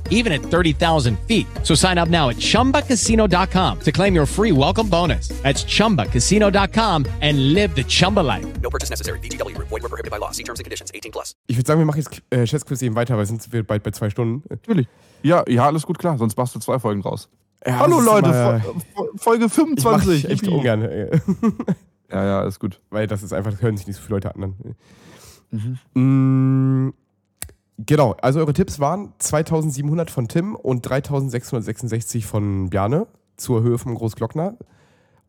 even 0.11 0.31
at 0.31 0.41
30,000 0.41 1.17
feet. 1.27 1.47
So 1.63 1.73
sign 1.73 1.97
up 1.97 2.09
now 2.09 2.29
at 2.29 2.37
chumbacasino.com 2.37 3.79
to 3.79 3.91
claim 3.91 4.13
your 4.13 4.27
free 4.27 4.51
welcome 4.51 4.87
bonus. 4.87 5.29
That's 5.41 5.63
chumbacasino.com 5.65 7.07
and 7.21 7.53
live 7.53 7.75
the 7.75 7.83
Chumba 7.83 8.19
life. 8.19 8.45
No 8.61 8.69
purchase 8.69 8.91
necessary. 8.91 9.17
DTW, 9.19 9.57
void, 9.57 9.71
were 9.71 9.89
prohibited 9.89 10.11
by 10.11 10.17
law. 10.17 10.31
See 10.31 10.43
terms 10.43 10.59
and 10.59 10.65
conditions 10.65 10.91
18 10.93 11.11
plus. 11.11 11.33
Ich 11.47 11.57
würde 11.57 11.65
sagen, 11.65 11.79
wir 11.79 11.85
machen 11.85 11.99
jetzt 11.99 12.21
äh, 12.29 12.45
Schätzquiz 12.45 12.83
eben 12.83 12.95
weiter, 12.95 13.17
weil 13.17 13.25
sind 13.25 13.51
wir 13.51 13.63
bald 13.63 13.81
bei 13.81 13.91
zwei 13.91 14.09
Stunden. 14.11 14.43
Natürlich. 14.49 14.87
Ja, 15.23 15.43
ja, 15.47 15.65
alles 15.65 15.87
gut, 15.87 15.97
klar. 15.97 16.17
Sonst 16.19 16.37
machst 16.37 16.53
du 16.53 16.59
zwei 16.59 16.77
Folgen 16.77 17.01
raus. 17.01 17.27
Ja, 17.65 17.79
Hallo 17.79 17.99
Leute, 17.99 18.63
Folge 19.17 19.49
25. 19.49 20.25
Ich 20.25 20.29
echt 20.29 20.47
ungern. 20.47 20.81
Ja, 22.11 22.25
ja, 22.25 22.43
ist 22.43 22.59
gut. 22.59 22.81
Weil 22.89 23.07
das 23.07 23.23
ist 23.23 23.33
einfach, 23.33 23.51
das 23.51 23.61
hören 23.61 23.77
sich 23.77 23.87
nicht 23.87 23.95
so 23.95 24.01
viele 24.01 24.15
Leute 24.15 24.35
an. 24.35 24.55
Mhm. 25.51 25.77
Mm, 25.93 26.93
genau, 27.85 28.15
also 28.21 28.39
eure 28.39 28.53
Tipps 28.53 28.79
waren 28.79 29.13
2700 29.19 30.09
von 30.11 30.27
Tim 30.27 30.55
und 30.55 30.81
3666 30.81 32.25
von 32.25 32.69
Bjarne 32.69 33.07
zur 33.37 33.61
Höhe 33.61 33.77
vom 33.77 33.95
Großglockner. 33.95 34.57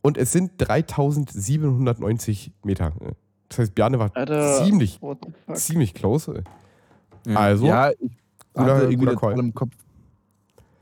Und 0.01 0.17
es 0.17 0.31
sind 0.31 0.53
3790 0.57 2.51
Meter. 2.63 2.91
Das 3.49 3.59
heißt, 3.59 3.75
Bjarne 3.75 3.99
war 3.99 4.11
Alter, 4.13 4.63
ziemlich, 4.63 4.99
ziemlich 5.53 5.93
close. 5.93 6.43
Ja. 7.25 7.35
Also, 7.35 7.67
ja, 7.67 7.91
ich 7.91 7.97
guter, 8.53 8.75
hatte 8.75 8.97
guter 8.97 9.15
Call. 9.15 9.39
Im 9.39 9.53
Kopf, 9.53 9.71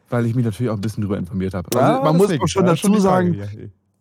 weil 0.09 0.25
ich 0.25 0.35
mich 0.35 0.45
natürlich 0.45 0.71
auch 0.71 0.75
ein 0.75 0.81
bisschen 0.81 1.01
drüber 1.01 1.17
informiert 1.17 1.53
habe. 1.53 1.69
Also, 1.75 1.93
ja, 1.93 2.03
man 2.03 2.17
muss 2.17 2.31
auch 2.39 2.47
schon 2.47 2.65
dazu 2.65 2.97
sagen, 2.99 3.39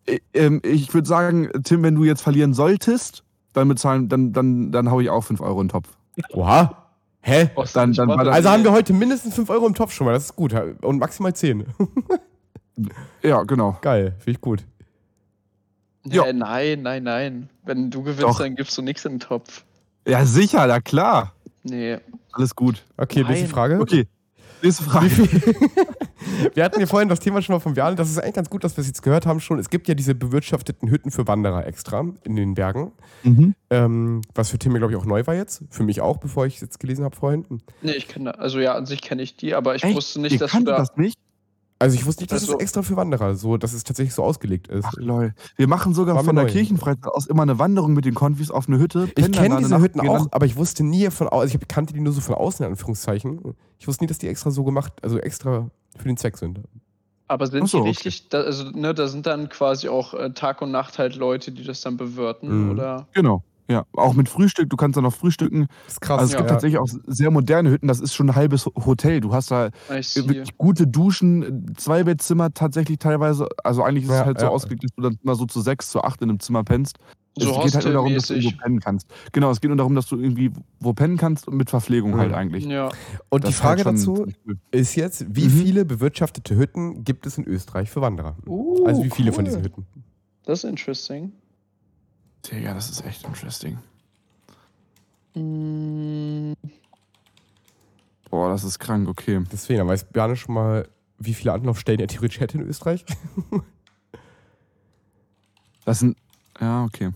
äh, 0.05 0.19
ähm, 0.33 0.59
ich 0.63 0.93
würde 0.93 1.07
sagen, 1.07 1.49
Tim, 1.63 1.83
wenn 1.83 1.95
du 1.95 2.03
jetzt 2.03 2.21
verlieren 2.21 2.53
solltest, 2.53 3.23
dann 3.53 3.67
bezahlen, 3.67 4.09
dann, 4.09 4.33
dann, 4.33 4.71
dann 4.71 4.89
hau 4.89 4.99
ich 4.99 5.09
auch 5.09 5.23
5 5.23 5.41
Euro 5.41 5.61
in 5.61 5.67
den 5.67 5.71
Topf. 5.71 5.89
Oha. 6.33 6.80
Hä? 7.21 7.49
Dann, 7.73 7.93
dann 7.93 8.09
also 8.09 8.49
haben 8.49 8.63
wir 8.63 8.71
heute 8.71 8.93
mindestens 8.93 9.35
5 9.35 9.49
Euro 9.51 9.67
im 9.67 9.75
Topf 9.75 9.93
schon 9.93 10.05
mal, 10.05 10.13
das 10.13 10.25
ist 10.25 10.35
gut. 10.35 10.53
Und 10.53 10.99
maximal 10.99 11.33
10. 11.35 11.65
ja, 13.21 13.43
genau. 13.43 13.77
Geil, 13.81 14.15
finde 14.17 14.31
ich 14.31 14.41
gut. 14.41 14.65
Ja. 16.03 16.33
Nein, 16.33 16.81
nein, 16.81 17.03
nein. 17.03 17.49
Wenn 17.63 17.91
du 17.91 18.01
gewinnst, 18.01 18.23
Doch. 18.23 18.39
dann 18.39 18.55
gibst 18.55 18.75
du 18.77 18.81
nichts 18.81 19.05
in 19.05 19.13
den 19.13 19.19
Topf. 19.19 19.63
Ja, 20.07 20.25
sicher, 20.25 20.65
na 20.65 20.79
klar. 20.79 21.33
Nee. 21.63 21.99
Alles 22.31 22.55
gut. 22.55 22.83
Okay, 22.97 23.23
nächste 23.23 23.47
Frage. 23.47 23.79
Okay. 23.79 24.07
Nächste 24.61 24.83
Frage. 24.83 25.09
wir 26.53 26.63
hatten 26.63 26.79
ja 26.79 26.85
vorhin 26.85 27.09
das 27.09 27.19
Thema 27.19 27.41
schon 27.41 27.53
mal 27.55 27.59
von 27.59 27.73
Bjarne. 27.73 27.95
Das 27.95 28.09
ist 28.09 28.17
eigentlich 28.19 28.35
ganz 28.35 28.49
gut, 28.49 28.63
dass 28.63 28.77
wir 28.77 28.81
es 28.81 28.87
jetzt 28.87 29.01
gehört 29.01 29.25
haben 29.25 29.39
schon. 29.39 29.59
Es 29.59 29.69
gibt 29.69 29.87
ja 29.87 29.95
diese 29.95 30.15
bewirtschafteten 30.15 30.89
Hütten 30.89 31.11
für 31.11 31.27
Wanderer 31.27 31.65
extra 31.65 32.05
in 32.23 32.35
den 32.35 32.53
Bergen. 32.53 32.91
Mhm. 33.23 33.55
Ähm, 33.69 34.21
was 34.35 34.49
für 34.49 34.59
Tim, 34.59 34.73
glaube 34.73 34.93
ich, 34.93 34.99
auch 34.99 35.05
neu 35.05 35.25
war 35.25 35.35
jetzt. 35.35 35.63
Für 35.69 35.83
mich 35.83 36.01
auch, 36.01 36.17
bevor 36.17 36.45
ich 36.45 36.55
es 36.55 36.61
jetzt 36.61 36.79
gelesen 36.79 37.03
habe 37.05 37.15
vorhin. 37.15 37.45
Nee, 37.81 37.93
ich 37.93 38.07
kenne, 38.07 38.37
also 38.39 38.59
ja, 38.59 38.75
an 38.75 38.85
sich 38.85 39.01
kenne 39.01 39.21
ich 39.21 39.35
die, 39.35 39.53
aber 39.55 39.75
ich 39.75 39.83
Echt? 39.83 39.95
wusste 39.95 40.21
nicht, 40.21 40.33
Ihr 40.33 40.39
dass 40.39 40.51
du 40.51 40.63
da. 40.63 40.77
das 40.77 40.95
nicht? 40.95 41.17
Also 41.81 41.95
ich 41.95 42.05
wusste 42.05 42.21
nicht, 42.21 42.31
dass 42.31 42.43
also, 42.43 42.53
es 42.53 42.61
extra 42.61 42.83
für 42.83 42.95
Wanderer, 42.95 43.35
so, 43.35 43.57
dass 43.57 43.73
es 43.73 43.83
tatsächlich 43.83 44.13
so 44.13 44.23
ausgelegt 44.23 44.67
ist. 44.67 44.85
Ach 44.85 44.93
lol. 44.97 45.33
Wir 45.55 45.67
machen 45.67 45.93
sogar 45.93 46.15
War 46.15 46.23
von 46.23 46.35
der 46.35 46.45
neu. 46.45 46.51
Kirchenfreizeit 46.51 47.11
aus 47.11 47.25
immer 47.25 47.41
eine 47.41 47.57
Wanderung 47.57 47.93
mit 47.93 48.05
den 48.05 48.13
Konfis 48.13 48.51
auf 48.51 48.67
eine 48.67 48.77
Hütte. 48.77 49.09
Ich 49.15 49.31
kenne 49.31 49.57
diese 49.57 49.79
Hütten 49.81 49.99
auch, 50.01 50.27
aber 50.31 50.45
ich 50.45 50.55
wusste 50.55 50.83
nie 50.83 51.09
von 51.09 51.27
außen, 51.27 51.41
also 51.41 51.57
ich 51.59 51.67
kannte 51.67 51.93
die 51.93 51.99
nur 51.99 52.13
so 52.13 52.21
von 52.21 52.35
außen, 52.35 52.63
in 52.65 52.71
Anführungszeichen. 52.71 53.55
Ich 53.79 53.87
wusste 53.87 54.03
nie, 54.03 54.07
dass 54.07 54.19
die 54.19 54.27
extra 54.27 54.51
so 54.51 54.63
gemacht, 54.63 54.93
also 55.01 55.17
extra 55.17 55.71
für 55.97 56.07
den 56.07 56.17
Zweck 56.17 56.37
sind. 56.37 56.61
Aber 57.27 57.47
sind 57.47 57.67
so, 57.67 57.81
die 57.81 57.89
richtig, 57.89 58.25
okay. 58.25 58.27
da, 58.29 58.41
also 58.41 58.69
ne, 58.71 58.93
da 58.93 59.07
sind 59.07 59.25
dann 59.25 59.49
quasi 59.49 59.87
auch 59.87 60.13
äh, 60.13 60.33
Tag 60.33 60.61
und 60.61 60.69
Nacht 60.71 60.99
halt 60.99 61.15
Leute, 61.15 61.51
die 61.51 61.63
das 61.63 61.81
dann 61.81 61.97
bewirten, 61.97 62.65
mhm. 62.65 62.71
oder? 62.71 63.07
Genau. 63.13 63.43
Ja, 63.71 63.85
auch 63.93 64.13
mit 64.13 64.27
Frühstück, 64.29 64.69
du 64.69 64.75
kannst 64.77 64.97
da 64.97 65.01
noch 65.01 65.13
frühstücken. 65.13 65.67
Das 65.85 65.93
ist 65.95 66.01
krass. 66.01 66.19
Also 66.19 66.31
es 66.33 66.37
gibt 66.37 66.49
ja. 66.49 66.53
tatsächlich 66.55 66.79
auch 66.79 66.87
sehr 67.07 67.31
moderne 67.31 67.69
Hütten, 67.71 67.87
das 67.87 67.99
ist 67.99 68.13
schon 68.13 68.29
ein 68.29 68.35
halbes 68.35 68.65
Hotel. 68.65 69.21
Du 69.21 69.33
hast 69.33 69.49
da 69.51 69.69
wirklich 69.89 70.57
gute 70.57 70.87
Duschen, 70.87 71.73
zwei 71.77 72.03
Bettzimmer 72.03 72.53
tatsächlich 72.53 72.99
teilweise. 72.99 73.47
Also 73.63 73.83
eigentlich 73.83 74.03
ist 74.03 74.11
es 74.11 74.17
Ja, 74.19 74.25
halt 74.25 74.39
so 74.39 74.45
ja. 74.47 74.51
ausgelegt, 74.51 74.83
dass 74.83 74.91
du 74.95 75.01
dann 75.01 75.17
immer 75.23 75.35
so 75.35 75.45
zu 75.45 75.61
sechs, 75.61 75.89
zu 75.89 76.01
acht 76.01 76.21
in 76.21 76.29
einem 76.29 76.39
Zimmer 76.39 76.63
pennst. 76.63 76.97
So 77.37 77.49
es 77.49 77.63
geht 77.63 77.75
halt 77.75 77.85
nur 77.85 77.93
darum, 77.93 78.13
dass 78.13 78.27
du 78.27 78.33
irgendwo 78.33 78.57
pennen 78.61 78.79
kannst. 78.81 79.07
Genau, 79.31 79.51
es 79.51 79.61
geht 79.61 79.69
nur 79.69 79.77
darum, 79.77 79.95
dass 79.95 80.05
du 80.07 80.17
irgendwie 80.17 80.51
wo 80.81 80.91
pennen 80.91 81.15
kannst 81.15 81.47
und 81.47 81.55
mit 81.55 81.69
Verpflegung 81.69 82.17
halt 82.17 82.31
Mhm. 82.31 82.35
eigentlich. 82.35 82.65
Ja. 82.65 82.89
Und 83.29 83.45
Das 83.45 83.51
die 83.57 83.63
halt 83.63 83.81
Frage 83.81 83.83
schon 83.83 83.95
dazu 83.95 84.25
ist 84.71 84.95
jetzt, 84.95 85.25
wie 85.33 85.45
Mhm. 85.45 85.49
viele 85.49 85.85
bewirtschaftete 85.85 86.57
Hütten 86.57 87.05
gibt 87.05 87.25
es 87.25 87.37
in 87.37 87.45
Österreich 87.47 87.89
für 87.89 88.01
Wanderer? 88.01 88.35
Uh, 88.45 88.85
also 88.85 89.01
wie 89.03 89.09
viele 89.09 89.31
von 89.31 89.45
cool. 89.45 89.49
diesen 89.49 89.63
Hütten? 89.63 89.85
Das 90.43 90.65
ist 90.65 90.69
interesting. 90.69 91.31
Digga, 92.45 92.73
das 92.73 92.89
ist 92.89 93.05
echt 93.05 93.25
interesting. 93.25 93.77
Mm, 95.35 96.53
Boah, 98.29 98.49
das 98.49 98.63
ist 98.63 98.79
krank, 98.79 99.07
okay. 99.09 99.43
Deswegen, 99.51 99.79
dann 99.79 99.87
weiß 99.87 100.05
Bjarne 100.05 100.35
schon 100.35 100.55
mal, 100.55 100.87
wie 101.19 101.33
viele 101.33 101.53
Anlaufstellen 101.53 101.99
er 101.99 102.07
theoretisch 102.07 102.39
hätte 102.39 102.57
in 102.57 102.63
Österreich? 102.67 103.05
Das 105.85 105.99
sind. 105.99 106.15
Ja, 106.59 106.83
okay. 106.83 107.11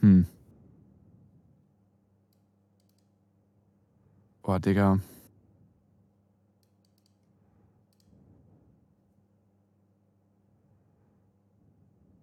Hm. 0.00 0.26
Boah, 4.42 4.60
Digga. 4.60 5.00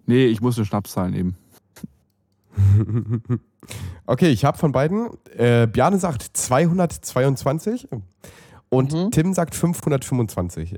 Nee, 0.05 0.25
ich 0.25 0.41
muss 0.41 0.57
eine 0.57 0.65
Schnapszahl 0.65 1.11
nehmen. 1.11 1.35
okay, 4.05 4.29
ich 4.29 4.45
habe 4.45 4.57
von 4.57 4.71
beiden. 4.71 5.09
Äh, 5.35 5.67
Bjarne 5.67 5.97
sagt 5.99 6.21
222 6.23 7.89
und 8.69 8.93
Mhm. 8.93 9.11
Tim 9.11 9.33
sagt 9.33 9.55
525. 9.55 10.75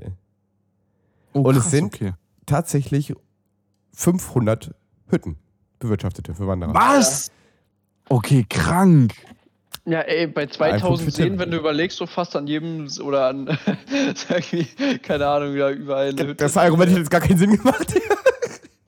Oh, 1.32 1.40
und 1.40 1.56
es 1.56 1.62
krass, 1.62 1.70
sind 1.70 1.94
okay. 1.94 2.12
tatsächlich 2.46 3.14
500 3.94 4.74
Hütten, 5.08 5.36
bewirtschaftete 5.78 6.34
für 6.34 6.46
Wanderer. 6.46 6.74
Was? 6.74 7.30
Okay, 8.08 8.46
krank. 8.48 9.14
Ja, 9.84 10.00
ey, 10.00 10.26
bei 10.26 10.42
iPhone 10.42 10.52
2000 10.52 11.04
für 11.04 11.10
Seen, 11.10 11.28
Tim. 11.30 11.38
wenn 11.38 11.50
du 11.50 11.56
überlegst, 11.58 11.96
so 11.96 12.06
fast 12.06 12.36
an 12.36 12.46
jedem 12.46 12.88
oder 13.02 13.28
an 13.28 13.58
irgendwie, 14.28 14.98
keine 14.98 15.26
Ahnung, 15.26 15.56
ja, 15.56 15.70
überall 15.70 16.08
eine 16.10 16.22
Hütte. 16.22 16.34
Das 16.34 16.56
Argument 16.56 16.90
hätte 16.90 17.00
jetzt 17.00 17.10
gar 17.10 17.20
keinen 17.20 17.38
Sinn 17.38 17.56
gemacht. 17.56 17.94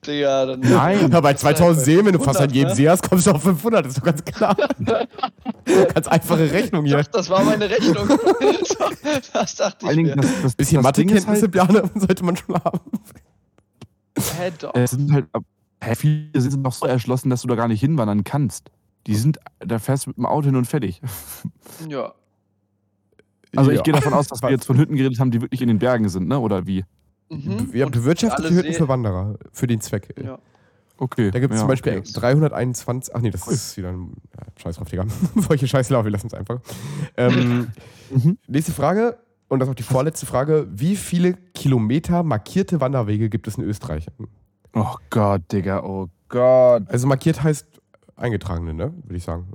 Digga, 0.05 0.45
dann. 0.47 0.59
Nein. 0.61 1.11
Ja, 1.11 1.21
bei 1.21 1.33
2000 1.33 1.85
Seen, 1.85 2.05
wenn 2.05 2.13
du 2.13 2.19
fast 2.19 2.39
an 2.41 2.49
500, 2.49 2.55
jedem 2.55 2.69
ne? 2.69 2.75
See 2.75 2.89
hast, 2.89 3.07
kommst 3.07 3.27
du 3.27 3.31
auf 3.31 3.43
500, 3.43 3.85
ist 3.85 3.97
doch 3.99 4.03
ganz 4.03 4.25
klar. 4.25 4.55
ganz 5.93 6.07
einfache 6.07 6.51
Rechnung 6.51 6.85
hier. 6.85 6.97
Das, 6.97 7.11
das 7.11 7.29
war 7.29 7.43
meine 7.43 7.69
Rechnung. 7.69 8.07
das 9.33 9.55
dachte 9.55 9.91
ich 9.91 9.97
mir. 9.97 10.15
das, 10.15 10.41
das, 10.41 10.55
Bisschen 10.55 10.77
das 10.77 10.83
Mathekenntnisse, 10.83 11.41
halt, 11.43 11.51
Bjarne, 11.51 11.83
sollte 11.95 12.25
man 12.25 12.35
schon 12.35 12.55
haben. 12.55 12.79
Hä, 14.17 14.51
doch. 14.59 14.73
Es 14.73 14.91
sind 14.91 15.11
halt, 15.11 15.27
hä, 15.83 15.95
viele 15.95 16.41
sind 16.41 16.63
noch 16.63 16.73
so 16.73 16.85
erschlossen, 16.87 17.29
dass 17.29 17.43
du 17.43 17.47
da 17.47 17.55
gar 17.55 17.67
nicht 17.67 17.79
hinwandern 17.81 18.23
kannst. 18.23 18.71
Die 19.07 19.15
sind, 19.15 19.39
da 19.59 19.77
fährst 19.79 20.05
du 20.05 20.09
mit 20.11 20.17
dem 20.17 20.25
Auto 20.25 20.45
hin 20.45 20.55
und 20.55 20.65
fertig. 20.65 21.01
Ja. 21.87 22.13
Also 23.55 23.71
ich 23.71 23.77
Ja. 23.77 23.83
gehe 23.83 23.93
davon 23.93 24.13
aus, 24.13 24.27
dass 24.27 24.41
wir 24.41 24.49
jetzt 24.49 24.65
von 24.65 24.77
Hütten 24.77 24.95
geredet 24.95 25.19
haben, 25.19 25.31
die 25.31 25.41
wirklich 25.41 25.61
in 25.61 25.67
den 25.67 25.79
Bergen 25.79 26.07
sind, 26.09 26.27
ne? 26.27 26.39
Oder 26.39 26.65
wie? 26.65 26.85
Mhm. 27.31 27.71
Wir 27.71 27.85
haben 27.85 27.93
Und 27.93 28.49
Hütten 28.51 28.73
für 28.73 28.87
Wanderer, 28.87 29.37
für 29.51 29.67
den 29.67 29.79
Zweck. 29.79 30.13
Ja. 30.21 30.37
Okay. 30.97 31.31
Da 31.31 31.39
gibt 31.39 31.53
es 31.53 31.59
ja, 31.59 31.61
zum 31.61 31.69
Beispiel 31.69 31.93
okay. 31.93 32.11
321. 32.13 33.11
321, 33.11 33.15
ach 33.15 33.21
nee, 33.21 33.31
das 33.31 33.47
ist 33.47 33.77
wieder 33.77 33.89
ein 33.89 34.13
ja, 34.37 34.45
Scheiß 34.61 34.75
drauf, 34.75 34.89
Digga. 34.89 35.05
Solche 35.35 35.67
Scheiße 35.67 35.91
wir 35.91 36.11
lassen 36.11 36.27
es 36.27 36.33
einfach. 36.33 36.59
Ähm, 37.17 37.71
Mhm. 38.11 38.37
nächste 38.45 38.73
Frage, 38.73 39.17
und 39.47 39.59
das 39.59 39.69
ist 39.69 39.71
auch 39.71 39.75
die 39.75 39.83
vorletzte 39.83 40.25
Frage. 40.25 40.67
Wie 40.69 40.97
viele 40.97 41.33
Kilometer 41.53 42.23
markierte 42.23 42.81
Wanderwege 42.81 43.29
gibt 43.29 43.47
es 43.47 43.57
in 43.57 43.63
Österreich? 43.63 44.07
Oh 44.73 44.95
Gott, 45.09 45.49
Digga, 45.49 45.81
oh 45.83 46.09
Gott. 46.27 46.83
Also 46.89 47.07
markiert 47.07 47.41
heißt 47.41 47.67
eingetragene, 48.17 48.73
ne? 48.73 48.93
Würde 49.03 49.15
ich 49.15 49.23
sagen. 49.23 49.47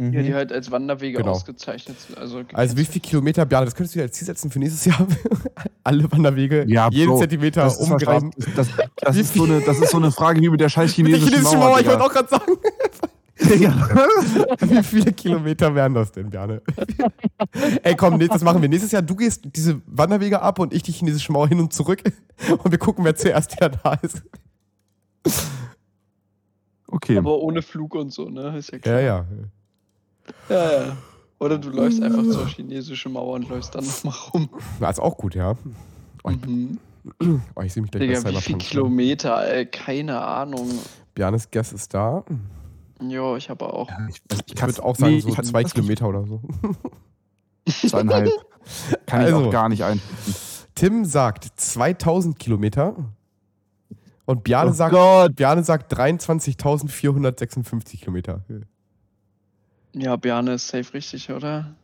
Ja, 0.00 0.22
die 0.22 0.32
halt 0.34 0.50
als 0.52 0.70
Wanderwege 0.70 1.18
Genau. 1.18 1.32
ausgezeichnet 1.32 1.98
sind. 2.00 2.16
Also, 2.16 2.42
Also 2.54 2.76
wie 2.78 2.84
viele 2.86 3.00
Kilometer, 3.00 3.44
Björn, 3.44 3.66
das 3.66 3.74
könntest 3.74 3.94
du 3.94 3.98
dir 3.98 4.04
als 4.04 4.12
Ziel 4.16 4.26
setzen 4.26 4.50
für 4.50 4.58
nächstes 4.58 4.86
Jahr. 4.86 5.06
Alle 5.84 6.10
Wanderwege, 6.10 6.64
Ja, 6.68 6.88
jeden 6.90 7.10
Bro, 7.10 7.18
Zentimeter 7.18 7.64
das 7.64 7.78
ist 7.78 7.90
umgraben. 7.90 8.32
was- 8.36 8.54
Das, 8.54 8.68
das, 8.96 9.16
ist 9.16 9.34
so 9.34 9.44
eine, 9.44 9.60
das 9.60 9.78
ist 9.78 9.90
so 9.90 9.98
eine 9.98 10.10
Frage 10.10 10.40
wie 10.40 10.48
mit 10.48 10.60
der 10.60 10.70
scheiß 10.70 10.96
Mit 10.98 11.08
der 11.08 11.18
chinesischen 11.18 11.34
chinesischen 11.34 11.58
Mauer. 11.58 11.68
Mauer, 11.70 11.80
ich 11.80 11.86
wollte 11.86 12.02
auch 12.04 12.12
gerade 12.12 12.28
sagen. 12.28 12.52
Digga. 13.42 14.06
Wie 14.60 14.82
viele 14.82 15.12
Kilometer 15.14 15.74
wären 15.74 15.94
das 15.94 16.12
denn, 16.12 16.28
Bjarne? 16.28 16.60
Ey, 17.82 17.96
komm, 17.96 18.18
das 18.18 18.42
machen 18.42 18.60
wir. 18.60 18.68
Nächstes 18.68 18.92
Jahr, 18.92 19.00
du 19.00 19.16
gehst 19.16 19.42
diese 19.56 19.80
Wanderwege 19.86 20.42
ab 20.42 20.58
und 20.58 20.74
ich 20.74 20.82
die 20.82 20.92
chinesische 20.92 21.32
Mauer 21.32 21.48
hin 21.48 21.58
und 21.58 21.72
zurück. 21.72 22.02
Und 22.62 22.70
wir 22.70 22.76
gucken, 22.78 23.02
wer 23.04 23.16
zuerst 23.16 23.52
wieder 23.56 23.70
da 23.70 23.94
ist. 24.02 24.22
Okay. 26.88 27.16
aber 27.18 27.38
ohne 27.38 27.62
Flug 27.62 27.94
und 27.94 28.12
so, 28.12 28.28
ne? 28.28 28.56
Ist 28.58 28.72
ja 28.72 28.78
klar. 28.78 29.00
Ja, 29.00 29.06
ja. 29.06 29.26
Ja, 30.48 30.72
ja. 30.72 30.96
Oder 31.38 31.58
du 31.58 31.70
läufst 31.70 32.02
einfach 32.02 32.22
zur 32.22 32.46
chinesischen 32.48 33.12
Mauer 33.12 33.34
und 33.36 33.48
läufst 33.48 33.74
dann 33.74 33.84
nochmal 33.86 34.14
rum. 34.34 34.48
Na, 34.78 34.90
ist 34.90 35.00
auch 35.00 35.16
gut, 35.16 35.34
ja. 35.34 35.56
Oh, 36.22 36.30
ich, 36.30 36.46
Mhm. 36.46 36.78
oh, 37.54 37.62
ich 37.62 37.72
sehe 37.72 37.82
mich 37.82 37.90
gleich 37.90 38.08
Digga, 38.08 38.20
bei 38.20 38.30
wie 38.30 38.34
viel 38.34 38.40
Cyberpunk. 38.42 38.62
Kilometer, 38.62 39.48
ey? 39.50 39.64
Keine 39.66 40.20
Ahnung. 40.20 40.68
Bjarnes 41.14 41.50
Guess 41.50 41.72
ist 41.72 41.94
da. 41.94 42.24
Jo, 43.02 43.36
ich 43.36 43.48
habe 43.48 43.72
auch. 43.72 43.88
Ich, 44.10 44.20
Ich 44.54 44.60
würde 44.60 44.82
auch 44.84 44.94
sagen, 44.96 45.14
nee, 45.14 45.20
so 45.20 45.30
ich 45.30 45.40
zwei 45.42 45.62
das- 45.62 45.72
Kilometer 45.72 46.06
oder 46.08 46.26
so. 46.26 46.42
Zweieinhalb. 47.88 48.30
Kann 49.06 49.22
ich 49.22 49.28
Also. 49.32 49.46
auch 49.46 49.50
gar 49.50 49.70
nicht 49.70 49.82
einschätzen. 49.82 50.34
Tim 50.74 51.06
sagt 51.06 51.44
2000 51.56 52.38
Kilometer. 52.38 52.94
Und 54.26 54.44
Bjarne, 54.44 54.70
Oh 54.70 54.74
sagt, 54.74 54.92
Gott. 54.92 55.34
Bjarne 55.36 55.64
sagt 55.64 55.92
23.456 55.94 58.00
Kilometer. 58.00 58.42
Ja, 59.92 60.16
Bjarne 60.16 60.54
ist 60.54 60.68
safe 60.68 60.92
richtig, 60.94 61.30
oder? 61.30 61.74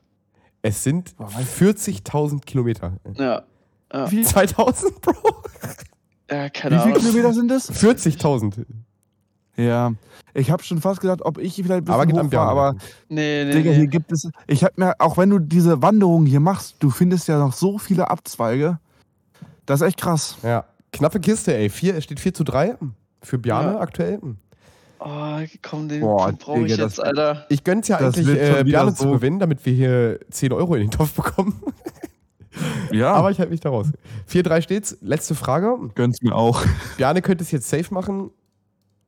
Es 0.62 0.82
sind 0.82 1.16
Boah, 1.16 1.32
weißt 1.34 1.56
40.000 1.60 2.44
Kilometer. 2.44 2.94
Ja. 3.16 3.42
ja. 3.92 4.10
Wie, 4.10 4.22
2000, 4.22 5.00
Bro? 5.00 5.12
Ja, 6.28 6.48
keine 6.48 6.76
wie 6.76 6.80
viele 6.80 6.94
Ahnung. 6.96 6.98
Kilometer 7.08 7.32
sind 7.34 7.48
das? 7.48 7.70
40.000. 7.72 8.64
Ja. 9.56 9.92
Ich 10.34 10.50
habe 10.50 10.62
schon 10.64 10.80
fast 10.80 11.00
gedacht, 11.00 11.22
ob 11.22 11.38
ich 11.38 11.54
vielleicht 11.54 11.70
ein 11.70 11.84
bisschen 11.84 12.00
Aber 12.00 12.10
hoch 12.12 12.16
war, 12.16 12.24
Bjarne. 12.28 12.50
aber 12.50 12.74
Nee, 13.08 13.44
nee, 13.44 13.52
Digga, 13.52 13.70
nee. 13.70 13.76
hier 13.76 13.86
gibt 13.86 14.10
es. 14.10 14.28
Ich 14.48 14.64
habe 14.64 14.72
mir, 14.76 14.94
auch 14.98 15.16
wenn 15.18 15.30
du 15.30 15.38
diese 15.38 15.82
Wanderung 15.82 16.26
hier 16.26 16.40
machst, 16.40 16.76
du 16.80 16.90
findest 16.90 17.28
ja 17.28 17.38
noch 17.38 17.52
so 17.52 17.78
viele 17.78 18.10
Abzweige. 18.10 18.80
Das 19.66 19.80
ist 19.80 19.86
echt 19.86 20.00
krass. 20.00 20.36
Ja. 20.42 20.64
Knappe 20.92 21.20
Kiste, 21.20 21.54
ey. 21.56 21.70
Vier, 21.70 21.94
es 21.94 22.02
steht 22.04 22.18
4 22.18 22.34
zu 22.34 22.42
3 22.42 22.76
für 23.22 23.38
Bjarne 23.38 23.74
Ja. 23.74 23.78
aktuell. 23.80 24.20
Oh, 24.98 25.38
komm, 25.62 25.88
den 25.88 26.00
Boah, 26.00 26.32
brauche 26.32 26.60
ich 26.60 26.72
Digga, 26.72 26.84
jetzt, 26.84 26.98
das- 26.98 27.04
Alter. 27.04 27.46
Ich 27.48 27.62
gönn's 27.64 27.88
ja 27.88 27.98
Das 27.98 28.14
eigentlich 28.14 28.26
wird 28.26 28.46
schon 28.48 28.56
äh, 28.56 28.66
wieder 28.66 28.94
zu 28.94 29.02
so- 29.04 29.12
gewinnen, 29.12 29.38
damit 29.38 29.64
wir 29.66 29.72
hier 29.72 30.20
10 30.30 30.52
Euro 30.52 30.74
in 30.74 30.82
den 30.82 30.90
Topf 30.90 31.12
bekommen. 31.14 31.60
Ja, 32.90 33.12
Aber 33.12 33.30
ich 33.30 33.38
halte 33.38 33.50
mich 33.52 33.60
da 33.60 33.68
raus. 33.68 33.88
4-3 34.30 34.62
steht's. 34.62 34.96
Letzte 35.02 35.34
Frage. 35.34 35.76
gönn's 35.94 36.22
mir 36.22 36.34
auch. 36.34 36.64
Bjarne 36.96 37.20
könnte 37.20 37.44
es 37.44 37.50
jetzt 37.50 37.68
safe 37.68 37.92
machen. 37.92 38.30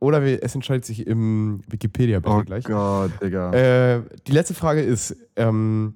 Oder 0.00 0.22
wir, 0.22 0.42
es 0.42 0.54
entscheidet 0.54 0.84
sich 0.84 1.06
im 1.06 1.62
Wikipedia-Battle 1.66 2.40
Oh 2.40 2.44
gleich. 2.44 2.64
Gott, 2.64 3.10
Digga. 3.22 3.52
Äh, 3.54 4.02
die 4.26 4.32
letzte 4.32 4.52
Frage 4.52 4.82
ist: 4.82 5.16
ähm, 5.36 5.94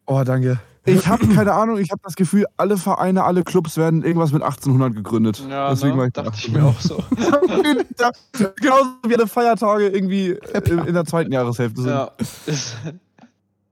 Oh, 0.05 0.23
danke. 0.23 0.59
Ich 0.85 1.07
habe 1.07 1.27
keine 1.27 1.53
Ahnung, 1.53 1.77
ich 1.77 1.91
habe 1.91 2.01
das 2.03 2.15
Gefühl, 2.15 2.45
alle 2.57 2.75
Vereine, 2.75 3.23
alle 3.23 3.43
Clubs 3.43 3.77
werden 3.77 4.03
irgendwas 4.03 4.31
mit 4.31 4.41
1800 4.41 4.95
gegründet. 4.95 5.43
Ja, 5.47 5.69
Deswegen 5.69 5.95
war 5.97 6.05
ne? 6.05 6.07
ich 6.07 6.13
dachte 6.13 6.31
ich 6.35 6.51
mir 6.51 6.65
auch 6.65 6.79
so. 6.79 7.03
Genauso 8.61 8.89
wie 9.07 9.15
alle 9.15 9.27
Feiertage 9.27 9.89
irgendwie 9.89 10.29
in, 10.31 10.79
in 10.87 10.93
der 10.93 11.05
zweiten 11.05 11.31
Jahreshälfte 11.31 11.81
sind. 11.81 11.91
ja. 11.91 12.11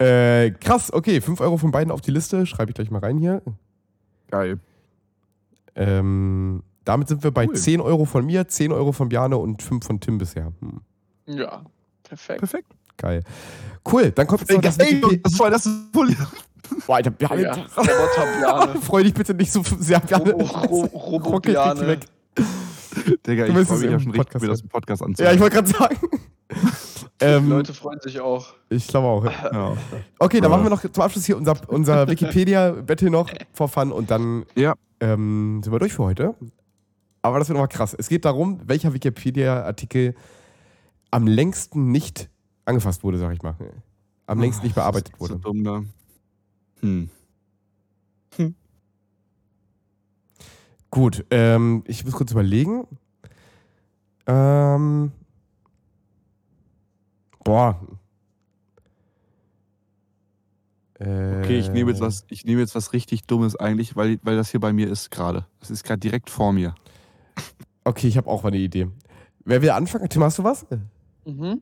Äh, 0.02 0.52
krass, 0.52 0.94
okay, 0.94 1.20
5 1.20 1.42
Euro 1.42 1.58
von 1.58 1.72
beiden 1.72 1.92
auf 1.92 2.00
die 2.00 2.12
Liste. 2.12 2.46
Schreibe 2.46 2.72
ich 2.72 2.76
gleich 2.76 2.90
mal 2.90 3.00
rein 3.00 3.18
hier. 3.18 3.42
Geil. 4.32 4.58
Ähm, 5.76 6.64
damit 6.86 7.10
sind 7.10 7.22
wir 7.22 7.32
bei 7.32 7.48
Cool. 7.48 7.56
10 7.56 7.82
Euro 7.82 8.06
von 8.06 8.26
mir, 8.26 8.48
10 8.48 8.72
Euro 8.72 8.94
von 8.94 9.10
Bjarne 9.10 9.36
und 9.36 9.62
5 9.62 9.86
von 9.86 10.00
Tim 10.00 10.18
bisher. 10.18 10.54
Hm, 10.62 10.80
ja, 11.26 11.64
perfekt. 12.04 12.40
Perfekt. 12.40 12.72
geil. 12.96 13.24
Cool, 13.92 14.12
dann 14.12 14.26
kommt 14.26 14.42
jetzt 14.42 14.54
noch 14.54 14.62
das 14.62 14.78
das 14.78 15.38
das 15.38 15.66
ist 15.66 15.94
voll. 15.94 16.16
Boah, 16.86 16.96
Alter, 16.98 17.12
Bjarne. 17.12 17.42
Ja, 17.42 17.52
Roboter 17.54 18.40
Bjarne. 18.40 18.82
Freu 18.82 19.04
dich 19.04 19.14
bitte 19.14 19.34
nicht 19.34 19.52
so 19.52 19.62
sehr, 19.80 20.00
Bjarne. 20.00 20.32
Ro- 20.34 20.40
Ro- 20.44 20.86
Robo 20.86 21.18
Ruckelt 21.30 21.46
dich 21.46 21.54
Bjarne. 21.64 21.88
weg. 21.88 22.00
Digga, 23.26 23.46
Du 23.46 23.60
ich 23.60 23.68
freue 23.68 23.78
es 23.78 23.82
mich 23.82 23.90
ja 23.90 23.92
im 23.92 24.00
schon 24.00 24.12
richtig, 24.12 24.14
Podcast 24.16 24.42
mir 24.44 24.50
das 24.50 24.62
im 24.62 24.70
Podcast 24.70 25.02
Ja, 25.02 25.08
anzuhören. 25.08 25.36
ich 25.36 25.42
wollte 25.42 25.56
gerade 25.56 25.68
sagen. 25.70 25.98
ähm, 27.22 27.50
Leute 27.50 27.74
freuen 27.74 28.00
sich 28.02 28.20
auch. 28.20 28.54
ich 28.70 28.88
glaube 28.88 29.08
auch. 29.08 29.26
Ja. 29.54 29.78
Okay, 30.20 30.40
dann 30.42 30.52
machen 30.52 30.64
wir 30.64 30.70
noch 30.70 30.82
zum 30.82 31.04
Abschluss 31.04 31.26
hier 31.26 31.38
unser, 31.38 31.56
unser 31.68 32.08
Wikipedia-Battle 32.08 33.10
noch 33.10 33.30
for 33.54 33.68
fun 33.68 33.92
und 33.92 34.10
dann 34.12 34.46
Ja. 34.56 34.74
ähm, 35.00 35.62
sind 35.64 35.72
wir 35.72 35.80
durch 35.80 35.94
für 35.94 36.04
heute. 36.04 36.34
Aber 37.22 37.40
das 37.40 37.50
wird 37.50 37.56
nochmal 37.58 37.68
krass. 37.68 37.94
Es 37.98 38.08
geht 38.10 38.26
darum, 38.26 38.60
welcher 38.66 38.94
Wikipedia-Artikel 38.94 40.16
am 41.12 41.28
längsten 41.28 41.92
nicht 41.92 42.30
angefasst 42.66 43.04
wurde, 43.04 43.18
sag 43.18 43.34
ich 43.34 43.42
mal. 43.42 43.56
Am 44.26 44.40
längsten 44.40 44.64
nicht 44.66 44.76
bearbeitet 44.76 45.14
So 45.18 45.22
wurde. 45.22 45.36
dumm 45.40 45.64
da. 45.64 45.82
Hm. 46.82 47.10
Gut, 50.92 51.24
ähm, 51.30 51.84
ich 51.86 52.04
muss 52.04 52.14
kurz 52.14 52.32
überlegen. 52.32 52.88
Ähm, 54.26 55.12
boah. 57.44 57.80
Okay, 61.00 61.60
ich 61.60 61.72
nehme 61.72 61.92
jetzt 61.92 62.02
was, 62.02 62.26
ich 62.30 62.44
nehme 62.44 62.60
jetzt 62.60 62.76
was 62.76 62.92
richtig 62.92 63.24
Dummes 63.24 63.56
eigentlich, 63.56 63.96
weil, 63.96 64.20
weil 64.24 64.36
das 64.36 64.52
hier 64.52 64.60
bei 64.60 64.74
mir 64.74 64.90
ist 64.90 65.12
gerade. 65.12 65.46
Das 65.60 65.72
ist 65.72 65.84
gerade 65.84 66.00
direkt 66.00 66.30
vor 66.30 66.52
mir. 66.52 66.76
Okay, 67.86 68.08
ich 68.08 68.18
habe 68.18 68.30
auch 68.30 68.44
mal 68.44 68.50
eine 68.50 68.58
Idee. 68.58 68.90
Wer 69.46 69.62
will 69.62 69.70
anfangen? 69.70 70.10
Tim, 70.10 70.24
hast 70.24 70.40
du 70.40 70.44
was? 70.44 70.66
Mhm. 71.26 71.62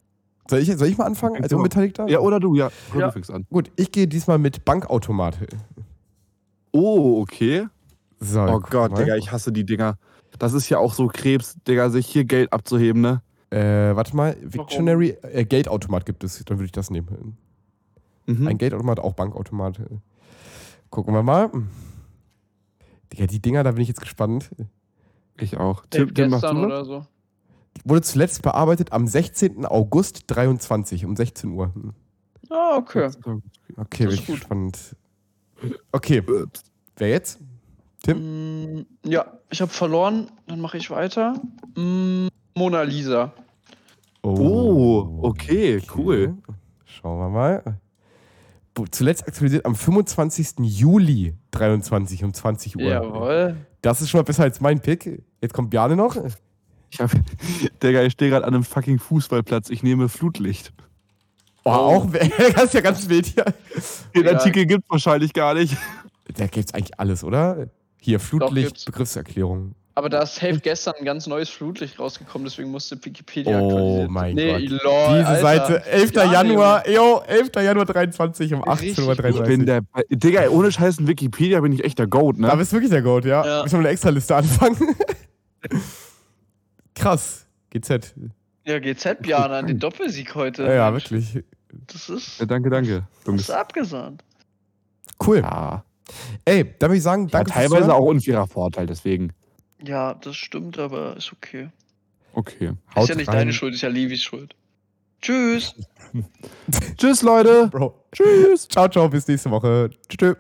Soll 0.50 0.60
ich, 0.60 0.76
soll 0.78 0.88
ich 0.88 0.98
mal 0.98 1.06
anfangen 1.06 1.42
als. 1.42 1.52
Unbeteiligter? 1.54 2.08
Ja, 2.08 2.20
oder 2.20 2.40
du, 2.40 2.56
ja. 2.56 2.70
Oder 2.92 3.00
Ja. 3.00 3.06
du 3.08 3.12
fängst 3.14 3.32
an. 3.32 3.46
Gut, 3.50 3.72
ich 3.76 3.92
gehe 3.92 4.08
diesmal 4.08 4.38
mit 4.38 4.64
Bankautomat. 4.66 5.38
Oh, 6.72 7.22
okay. 7.22 7.68
So, 8.20 8.42
Oh 8.42 8.60
Gott, 8.60 8.92
mal. 8.92 8.98
Digga, 9.04 9.16
ich 9.16 9.32
hasse 9.32 9.52
die 9.52 9.66
Dinger. 9.66 9.98
Das 10.40 10.54
ist 10.54 10.70
ja 10.70 10.78
auch 10.80 10.94
so 10.94 11.08
Krebs, 11.08 11.58
Digga, 11.68 11.90
sich 11.90 12.08
hier 12.08 12.26
Geld 12.26 12.52
abzuheben, 12.54 13.02
ne? 13.02 13.22
Äh, 13.50 13.96
warte 13.96 14.16
mal, 14.16 14.36
Victionary, 14.42 15.18
äh, 15.22 15.46
Geldautomat 15.46 16.06
gibt 16.06 16.24
es, 16.24 16.44
dann 16.46 16.58
würde 16.58 16.66
ich 16.66 16.72
das 16.74 16.90
nehmen. 16.90 17.38
Mhm. 18.26 18.48
Ein 18.48 18.58
Geldautomat, 18.58 19.00
auch 19.00 19.14
Bankautomat. 19.14 19.80
Gucken 20.90 21.14
wir 21.14 21.24
mal. 21.24 21.50
Digga, 23.14 23.26
die 23.28 23.40
Dinger, 23.42 23.64
da 23.64 23.72
bin 23.72 23.82
ich 23.82 23.88
jetzt 23.88 24.02
gespannt. 24.02 24.50
Ich 25.40 25.58
auch. 25.58 25.86
Tim, 25.90 26.08
Tim, 26.08 26.16
Tim 26.16 26.30
machst 26.32 26.42
gestern 26.44 26.58
du 26.62 26.66
oder 26.66 26.86
so. 26.86 27.06
Wurde 27.86 28.02
zuletzt 28.02 28.42
bearbeitet 28.42 28.92
am 28.92 29.08
16. 29.08 29.66
August 29.66 30.24
23 30.28 31.06
um 31.06 31.16
16 31.16 31.52
Uhr. 31.52 31.74
Hm. 31.74 31.94
Ah, 32.50 32.78
okay. 32.78 33.10
Okay, 33.76 34.06
Das 34.06 34.06
bin 34.06 34.08
ist 34.10 34.14
ich 34.20 34.26
gut. 34.28 34.36
gespannt. 34.40 34.96
Okay, 35.92 36.24
wer 36.98 37.10
jetzt? 37.10 37.40
Tim? 38.04 38.76
Mm, 38.80 38.86
ja, 39.04 39.26
ich 39.50 39.62
habe 39.62 39.72
verloren. 39.72 40.30
Dann 40.48 40.62
mache 40.62 40.78
ich 40.78 40.90
weiter. 40.90 41.34
Mm, 41.76 42.28
Mona 42.56 42.84
Lisa. 42.84 43.34
Oh, 44.24 45.20
okay, 45.24 45.82
cool. 45.96 46.36
Schauen 46.86 47.20
wir 47.20 47.30
mal. 47.30 47.80
Zuletzt 48.92 49.28
aktualisiert 49.28 49.66
am 49.66 49.76
25. 49.76 50.60
Juli 50.60 51.36
23 51.52 52.24
um 52.24 52.34
20 52.34 52.78
Uhr. 52.78 52.84
Jawohl. 52.84 53.58
Das 53.82 54.02
ist 54.02 54.10
schon 54.10 54.20
mal 54.20 54.24
besser 54.24 54.44
als 54.44 54.62
mein 54.62 54.80
Pick. 54.80 55.24
Jetzt 55.42 55.54
kommt 55.54 55.72
Bjarne 55.72 55.96
noch. 55.96 56.16
Ich 56.90 57.00
hab, 57.00 57.12
Digga, 57.84 58.04
ich 58.04 58.14
stehe 58.14 58.32
gerade 58.32 58.46
an 58.46 58.54
einem 58.54 58.64
fucking 58.64 59.00
Fußballplatz. 59.00 59.70
Ich 59.70 59.84
nehme 59.84 60.10
Flutlicht. 60.10 60.74
Oh, 61.64 61.70
auch, 61.72 62.08
das 62.56 62.64
ist 62.66 62.74
ja 62.74 62.82
ganz 62.82 63.10
wild 63.10 63.26
hier. 63.26 63.46
Den 64.16 64.26
Ja. 64.26 64.34
Artikel 64.34 64.66
gibt's 64.66 64.90
wahrscheinlich 64.90 65.34
gar 65.34 65.54
nicht. 65.54 65.76
Da 66.34 66.48
gibt's 66.48 66.74
eigentlich 66.74 66.98
alles, 67.00 67.24
oder? 67.24 67.68
Hier, 68.00 68.20
Flutlicht, 68.20 68.68
gibt's. 68.68 68.86
Begriffserklärung. 68.86 69.74
Aber 69.96 70.10
da 70.10 70.22
ist 70.22 70.36
safe 70.36 70.60
gestern 70.60 70.94
ein 71.00 71.06
ganz 71.06 71.26
neues 71.26 71.50
Flutlicht 71.50 71.98
rausgekommen, 72.00 72.46
deswegen 72.46 72.70
musste 72.70 73.04
Wikipedia 73.04 73.60
Oh 73.60 73.66
aktualisiert 73.66 74.12
mein 74.12 74.36
nee, 74.36 74.52
Gott. 74.52 74.84
Lol, 74.84 75.18
Diese 75.18 75.28
Alter. 75.28 75.42
Seite, 75.42 75.86
11. 75.88 76.12
Ja, 76.14 76.32
Januar, 76.34 76.88
jo, 76.90 77.22
11. 77.26 77.50
Januar 77.56 77.86
23 77.86 78.54
um 78.54 78.62
Richtig 78.64 78.98
18.33 79.00 79.30
Ich 79.30 79.36
Uhr. 79.38 79.44
bin 79.44 79.66
der. 79.66 79.82
Digga, 80.12 80.48
ohne 80.50 80.72
Scheiß 80.72 81.00
in 81.00 81.08
Wikipedia 81.08 81.60
bin 81.62 81.72
ich 81.72 81.84
echt 81.84 81.98
der 81.98 82.06
Goat, 82.08 82.38
ne? 82.38 82.48
Da 82.48 82.56
bist 82.56 82.72
du 82.72 82.76
wirklich 82.76 82.92
der 82.92 83.02
Goat, 83.02 83.26
ja. 83.26 83.44
Ja. 83.44 83.64
Müssen 83.64 83.74
wir 83.74 83.80
eine 83.80 83.90
extra 83.90 84.10
Liste 84.10 84.36
anfangen. 84.36 84.78
Krass. 86.98 87.46
GZ. 87.70 88.14
Ja, 88.66 88.80
GZ 88.80 89.22
Björn 89.22 89.52
an 89.52 89.68
den 89.68 89.80
Doppelsieg 89.80 90.36
heute. 90.36 90.64
Ja, 90.64 90.74
ja, 90.74 90.94
wirklich. 90.94 91.44
Das 91.88 92.10
ist, 92.10 92.40
Ja, 92.40 92.46
danke, 92.46 92.70
danke. 92.70 93.08
das 93.26 93.36
ist 93.36 93.50
abgesahnt. 93.52 94.24
Cool. 95.26 95.40
Ja. 95.40 95.84
Ey, 96.46 96.64
da 96.80 96.88
würde 96.88 96.98
ich 96.98 97.04
sagen, 97.04 97.24
ja, 97.24 97.30
danke 97.32 97.52
fürs 97.52 97.70
teilweise 97.70 97.94
auch 97.94 98.06
unfairer 98.06 98.48
Vorteil, 98.48 98.86
deswegen. 98.88 99.34
Ja, 99.84 100.14
das 100.14 100.36
stimmt, 100.36 100.80
aber 100.80 101.16
ist 101.18 101.32
okay. 101.34 101.70
Okay. 102.34 102.74
Haut 102.96 103.04
ist 103.04 103.10
ja 103.10 103.16
nicht 103.16 103.28
rein. 103.28 103.36
deine 103.38 103.54
Schuld, 103.54 103.74
ist 103.74 103.82
ja 103.82 103.90
Levis 103.90 104.24
Schuld. 104.24 104.56
Tschüss. 105.22 105.76
Tschüss, 106.98 107.22
Leute. 107.22 107.68
Bro. 107.68 108.06
Tschüss. 108.12 108.68
Ciao, 108.68 108.88
ciao, 108.88 109.10
bis 109.10 109.28
nächste 109.28 109.50
Woche. 109.52 109.90
Tschüss. 110.08 110.36